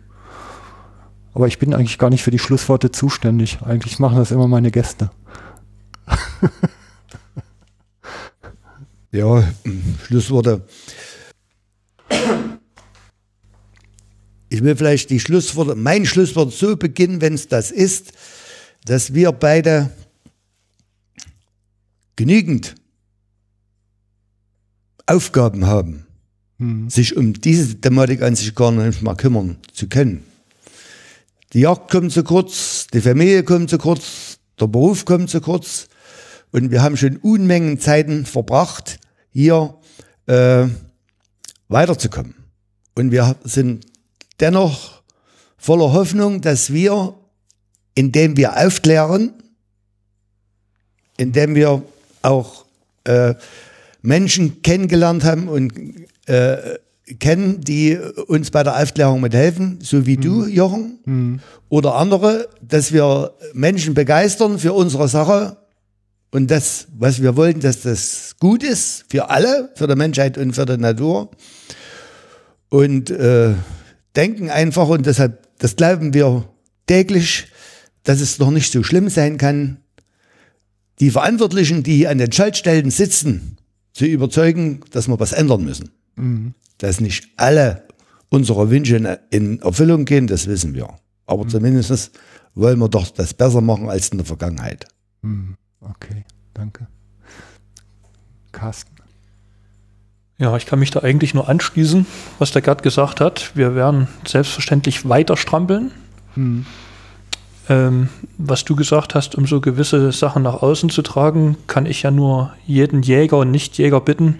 Aber 1.32 1.46
ich 1.46 1.58
bin 1.58 1.74
eigentlich 1.74 1.98
gar 1.98 2.10
nicht 2.10 2.22
für 2.22 2.32
die 2.32 2.38
Schlussworte 2.38 2.90
zuständig. 2.90 3.58
Eigentlich 3.64 3.98
machen 3.98 4.18
das 4.18 4.32
immer 4.32 4.48
meine 4.48 4.70
Gäste. 4.70 5.10
Ja, 9.12 9.52
Schlussworte. 10.06 10.66
Ich 14.48 14.62
will 14.64 14.74
vielleicht 14.76 15.10
die 15.10 15.20
Schlussworte, 15.20 15.76
mein 15.76 16.04
Schlusswort 16.06 16.52
so 16.52 16.76
beginnen, 16.76 17.20
wenn 17.20 17.34
es 17.34 17.48
das 17.48 17.70
ist, 17.70 18.12
dass 18.84 19.14
wir 19.14 19.30
beide 19.32 19.90
genügend 22.16 22.74
Aufgaben 25.06 25.66
haben, 25.66 26.06
mhm. 26.58 26.90
sich 26.90 27.16
um 27.16 27.32
diese 27.32 27.80
Thematik 27.80 28.22
an 28.22 28.36
sich 28.36 28.54
gar 28.54 28.72
nicht 28.72 29.02
mal 29.02 29.14
kümmern 29.14 29.58
zu 29.72 29.88
können. 29.88 30.24
Die 31.52 31.60
Jagd 31.60 31.90
kommt 31.90 32.12
zu 32.12 32.22
kurz, 32.22 32.86
die 32.92 33.00
Familie 33.00 33.42
kommt 33.42 33.70
zu 33.70 33.78
kurz, 33.78 34.38
der 34.60 34.66
Beruf 34.68 35.04
kommt 35.04 35.30
zu 35.30 35.40
kurz. 35.40 35.88
Und 36.52 36.70
wir 36.70 36.82
haben 36.82 36.96
schon 36.96 37.16
Unmengen 37.18 37.78
Zeiten 37.78 38.26
verbracht, 38.26 38.98
hier 39.32 39.74
äh, 40.26 40.66
weiterzukommen. 41.68 42.34
Und 42.94 43.12
wir 43.12 43.36
sind 43.44 43.86
dennoch 44.40 45.02
voller 45.56 45.92
Hoffnung, 45.92 46.40
dass 46.40 46.72
wir, 46.72 47.14
indem 47.94 48.36
wir 48.36 48.56
aufklären, 48.56 49.34
indem 51.16 51.54
wir 51.54 51.82
auch 52.22 52.64
äh, 53.04 53.34
Menschen 54.02 54.62
kennengelernt 54.62 55.24
haben 55.24 55.48
und 55.48 55.72
äh, 56.26 56.78
kennen, 57.18 57.60
die 57.60 57.98
uns 58.26 58.50
bei 58.50 58.62
der 58.62 58.80
Aufklärung 58.80 59.20
mithelfen, 59.20 59.78
so 59.82 60.06
wie 60.06 60.16
mhm. 60.16 60.20
du, 60.20 60.46
Jochen, 60.46 60.98
mhm. 61.04 61.40
oder 61.68 61.96
andere, 61.96 62.48
dass 62.62 62.92
wir 62.92 63.34
Menschen 63.52 63.94
begeistern 63.94 64.58
für 64.58 64.72
unsere 64.72 65.08
Sache 65.08 65.56
und 66.30 66.50
das, 66.50 66.86
was 66.96 67.20
wir 67.20 67.36
wollen, 67.36 67.60
dass 67.60 67.82
das 67.82 68.36
gut 68.38 68.62
ist 68.62 69.04
für 69.08 69.30
alle, 69.30 69.70
für 69.74 69.88
die 69.88 69.96
Menschheit 69.96 70.38
und 70.38 70.52
für 70.52 70.64
die 70.64 70.76
Natur. 70.76 71.30
Und 72.68 73.10
äh, 73.10 73.54
denken 74.14 74.48
einfach, 74.48 74.88
und 74.88 75.06
deshalb, 75.06 75.48
das 75.58 75.74
glauben 75.74 76.14
wir 76.14 76.48
täglich, 76.86 77.48
dass 78.04 78.20
es 78.20 78.38
noch 78.38 78.50
nicht 78.50 78.72
so 78.72 78.82
schlimm 78.82 79.08
sein 79.08 79.38
kann, 79.38 79.78
die 81.00 81.10
Verantwortlichen, 81.10 81.82
die 81.82 82.06
an 82.06 82.18
den 82.18 82.30
Schaltstellen 82.30 82.90
sitzen, 82.90 83.56
zu 83.92 84.04
überzeugen, 84.04 84.80
dass 84.92 85.08
wir 85.08 85.18
was 85.18 85.32
ändern 85.32 85.64
müssen. 85.64 85.90
Mhm. 86.14 86.54
Dass 86.78 87.00
nicht 87.00 87.28
alle 87.36 87.84
unsere 88.28 88.70
Wünsche 88.70 89.20
in 89.30 89.60
Erfüllung 89.60 90.04
gehen, 90.04 90.28
das 90.28 90.46
wissen 90.46 90.74
wir. 90.74 90.88
Aber 91.26 91.44
mhm. 91.44 91.48
zumindest 91.48 92.12
wollen 92.54 92.78
wir 92.78 92.88
doch 92.88 93.08
das 93.10 93.34
besser 93.34 93.60
machen 93.60 93.88
als 93.88 94.10
in 94.10 94.18
der 94.18 94.26
Vergangenheit. 94.26 94.86
Mhm. 95.22 95.56
Okay, 95.80 96.24
danke. 96.54 96.86
Carsten. 98.52 98.94
Ja, 100.38 100.56
ich 100.56 100.64
kann 100.64 100.78
mich 100.78 100.90
da 100.90 101.00
eigentlich 101.00 101.34
nur 101.34 101.48
anschließen, 101.48 102.06
was 102.38 102.50
der 102.50 102.62
Gerd 102.62 102.82
gesagt 102.82 103.20
hat. 103.20 103.54
Wir 103.54 103.74
werden 103.74 104.08
selbstverständlich 104.26 105.08
weiter 105.08 105.36
strampeln. 105.36 105.90
Hm. 106.34 106.64
Ähm, 107.68 108.08
was 108.38 108.64
du 108.64 108.74
gesagt 108.74 109.14
hast, 109.14 109.34
um 109.34 109.46
so 109.46 109.60
gewisse 109.60 110.12
Sachen 110.12 110.42
nach 110.42 110.62
außen 110.62 110.88
zu 110.88 111.02
tragen, 111.02 111.56
kann 111.66 111.86
ich 111.86 112.02
ja 112.02 112.10
nur 112.10 112.52
jeden 112.66 113.02
Jäger 113.02 113.36
und 113.36 113.50
Nichtjäger 113.50 114.00
bitten, 114.00 114.38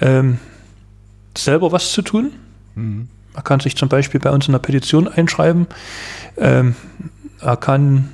ähm, 0.00 0.38
selber 1.36 1.72
was 1.72 1.92
zu 1.92 2.02
tun. 2.02 2.32
Mhm. 2.74 3.08
Man 3.34 3.44
kann 3.44 3.60
sich 3.60 3.74
zum 3.74 3.88
Beispiel 3.88 4.20
bei 4.20 4.30
uns 4.30 4.46
in 4.46 4.52
der 4.52 4.58
Petition 4.58 5.08
einschreiben. 5.08 5.66
Ähm, 6.36 6.76
er 7.40 7.56
kann 7.56 8.10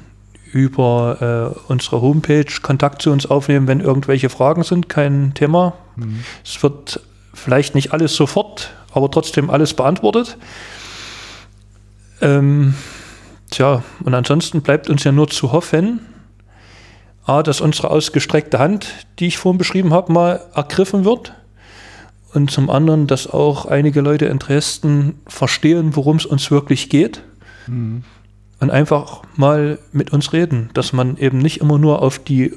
über 0.52 1.54
äh, 1.68 1.70
unsere 1.72 2.00
Homepage 2.00 2.46
Kontakt 2.62 3.02
zu 3.02 3.10
uns 3.10 3.26
aufnehmen, 3.26 3.66
wenn 3.66 3.80
irgendwelche 3.80 4.28
Fragen 4.28 4.62
sind, 4.62 4.88
kein 4.88 5.34
Thema. 5.34 5.74
Mhm. 5.96 6.24
Es 6.44 6.62
wird 6.62 7.00
vielleicht 7.34 7.74
nicht 7.74 7.92
alles 7.92 8.14
sofort, 8.14 8.72
aber 8.92 9.10
trotzdem 9.10 9.50
alles 9.50 9.74
beantwortet. 9.74 10.36
Ähm, 12.20 12.74
tja, 13.50 13.82
und 14.04 14.14
ansonsten 14.14 14.62
bleibt 14.62 14.90
uns 14.90 15.04
ja 15.04 15.12
nur 15.12 15.28
zu 15.28 15.52
hoffen, 15.52 16.00
A, 17.24 17.42
dass 17.42 17.60
unsere 17.60 17.90
ausgestreckte 17.90 18.58
Hand, 18.58 19.06
die 19.18 19.26
ich 19.26 19.36
vorhin 19.36 19.58
beschrieben 19.58 19.92
habe, 19.92 20.12
mal 20.12 20.40
ergriffen 20.54 21.04
wird. 21.04 21.34
Und 22.32 22.50
zum 22.50 22.70
anderen, 22.70 23.06
dass 23.06 23.26
auch 23.26 23.66
einige 23.66 24.00
Leute 24.00 24.26
in 24.26 24.38
Dresden 24.38 25.20
verstehen, 25.26 25.94
worum 25.94 26.16
es 26.16 26.26
uns 26.26 26.50
wirklich 26.50 26.88
geht. 26.88 27.22
Mhm 27.66 28.02
und 28.60 28.70
einfach 28.70 29.22
mal 29.36 29.78
mit 29.92 30.12
uns 30.12 30.32
reden, 30.32 30.70
dass 30.74 30.92
man 30.92 31.16
eben 31.16 31.38
nicht 31.38 31.60
immer 31.60 31.78
nur 31.78 32.02
auf 32.02 32.18
die 32.18 32.52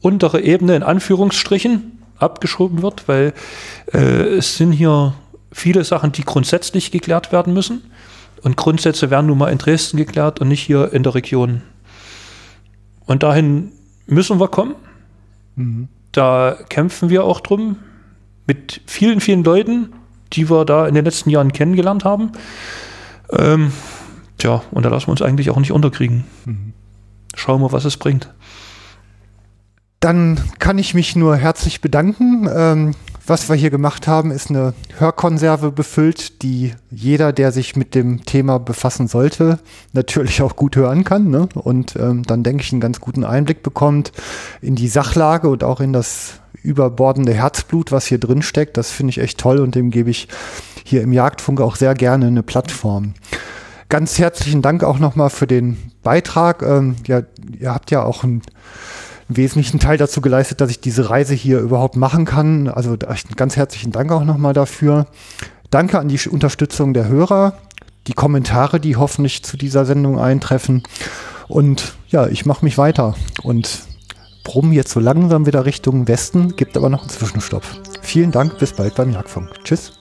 untere 0.00 0.40
Ebene 0.42 0.76
in 0.76 0.82
Anführungsstrichen 0.82 1.98
abgeschoben 2.18 2.82
wird, 2.82 3.08
weil 3.08 3.32
äh, 3.92 3.98
es 3.98 4.56
sind 4.56 4.72
hier 4.72 5.14
viele 5.52 5.84
Sachen, 5.84 6.12
die 6.12 6.24
grundsätzlich 6.24 6.90
geklärt 6.90 7.32
werden 7.32 7.54
müssen. 7.54 7.82
Und 8.42 8.56
Grundsätze 8.56 9.10
werden 9.10 9.26
nun 9.26 9.38
mal 9.38 9.52
in 9.52 9.58
Dresden 9.58 9.96
geklärt 9.96 10.40
und 10.40 10.48
nicht 10.48 10.62
hier 10.62 10.92
in 10.92 11.02
der 11.02 11.14
Region. 11.14 11.62
Und 13.06 13.22
dahin 13.22 13.72
müssen 14.06 14.40
wir 14.40 14.48
kommen. 14.48 14.74
Mhm. 15.56 15.88
Da 16.12 16.56
kämpfen 16.68 17.10
wir 17.10 17.24
auch 17.24 17.40
drum 17.40 17.76
mit 18.46 18.80
vielen, 18.86 19.20
vielen 19.20 19.44
Leuten, 19.44 19.92
die 20.32 20.48
wir 20.48 20.64
da 20.64 20.86
in 20.86 20.94
den 20.94 21.04
letzten 21.04 21.30
Jahren 21.30 21.52
kennengelernt 21.52 22.04
haben. 22.04 22.32
Ähm, 23.30 23.72
Tja, 24.40 24.62
und 24.70 24.84
da 24.84 24.88
lassen 24.88 25.08
wir 25.08 25.12
uns 25.12 25.20
eigentlich 25.20 25.50
auch 25.50 25.58
nicht 25.58 25.70
unterkriegen. 25.70 26.24
Schauen 27.34 27.60
wir, 27.60 27.72
was 27.72 27.84
es 27.84 27.98
bringt. 27.98 28.32
Dann 30.00 30.40
kann 30.58 30.78
ich 30.78 30.94
mich 30.94 31.14
nur 31.14 31.36
herzlich 31.36 31.82
bedanken. 31.82 32.48
Ähm, 32.50 32.94
was 33.26 33.50
wir 33.50 33.54
hier 33.54 33.68
gemacht 33.68 34.08
haben, 34.08 34.30
ist 34.30 34.48
eine 34.48 34.72
Hörkonserve 34.96 35.72
befüllt, 35.72 36.40
die 36.40 36.72
jeder, 36.90 37.34
der 37.34 37.52
sich 37.52 37.76
mit 37.76 37.94
dem 37.94 38.24
Thema 38.24 38.58
befassen 38.58 39.08
sollte, 39.08 39.58
natürlich 39.92 40.40
auch 40.40 40.56
gut 40.56 40.74
hören 40.74 41.04
kann. 41.04 41.28
Ne? 41.28 41.46
Und 41.54 41.96
ähm, 41.96 42.22
dann 42.22 42.42
denke 42.42 42.62
ich, 42.62 42.72
einen 42.72 42.80
ganz 42.80 42.98
guten 42.98 43.24
Einblick 43.24 43.62
bekommt 43.62 44.10
in 44.62 44.74
die 44.74 44.88
Sachlage 44.88 45.50
und 45.50 45.64
auch 45.64 45.80
in 45.80 45.92
das 45.92 46.40
überbordende 46.62 47.34
Herzblut, 47.34 47.92
was 47.92 48.06
hier 48.06 48.18
drin 48.18 48.40
steckt. 48.40 48.78
Das 48.78 48.90
finde 48.90 49.10
ich 49.10 49.18
echt 49.18 49.36
toll 49.36 49.58
und 49.58 49.74
dem 49.74 49.90
gebe 49.90 50.08
ich 50.08 50.28
hier 50.82 51.02
im 51.02 51.12
Jagdfunk 51.12 51.60
auch 51.60 51.76
sehr 51.76 51.92
gerne 51.92 52.26
eine 52.26 52.42
Plattform. 52.42 53.12
Ganz 53.90 54.18
herzlichen 54.18 54.62
Dank 54.62 54.82
auch 54.82 54.98
nochmal 54.98 55.28
für 55.28 55.46
den 55.46 55.76
Beitrag. 56.02 56.62
Ähm, 56.62 56.96
ja, 57.06 57.22
ihr 57.58 57.74
habt 57.74 57.90
ja 57.90 58.02
auch 58.02 58.24
einen, 58.24 58.40
wesentlichen 59.36 59.78
Teil 59.78 59.96
dazu 59.96 60.20
geleistet, 60.20 60.60
dass 60.60 60.70
ich 60.70 60.80
diese 60.80 61.08
Reise 61.08 61.34
hier 61.34 61.60
überhaupt 61.60 61.96
machen 61.96 62.24
kann. 62.24 62.68
Also 62.68 62.90
einen 62.90 63.36
ganz 63.36 63.56
herzlichen 63.56 63.92
Dank 63.92 64.12
auch 64.12 64.24
nochmal 64.24 64.52
dafür. 64.52 65.06
Danke 65.70 65.98
an 65.98 66.08
die 66.08 66.18
Unterstützung 66.28 66.94
der 66.94 67.06
Hörer, 67.06 67.54
die 68.06 68.12
Kommentare, 68.12 68.80
die 68.80 68.96
hoffentlich 68.96 69.44
zu 69.44 69.56
dieser 69.56 69.84
Sendung 69.84 70.18
eintreffen. 70.18 70.82
Und 71.48 71.94
ja, 72.08 72.26
ich 72.26 72.44
mache 72.44 72.64
mich 72.64 72.76
weiter 72.76 73.14
und 73.42 73.82
brumm 74.42 74.72
jetzt 74.72 74.90
so 74.90 75.00
langsam 75.00 75.46
wieder 75.46 75.64
Richtung 75.64 76.08
Westen, 76.08 76.56
gibt 76.56 76.76
aber 76.76 76.88
noch 76.88 77.02
einen 77.02 77.10
Zwischenstopp. 77.10 77.62
Vielen 78.02 78.32
Dank, 78.32 78.58
bis 78.58 78.72
bald 78.72 78.94
beim 78.96 79.12
Jagdfunk. 79.12 79.50
Tschüss. 79.64 79.92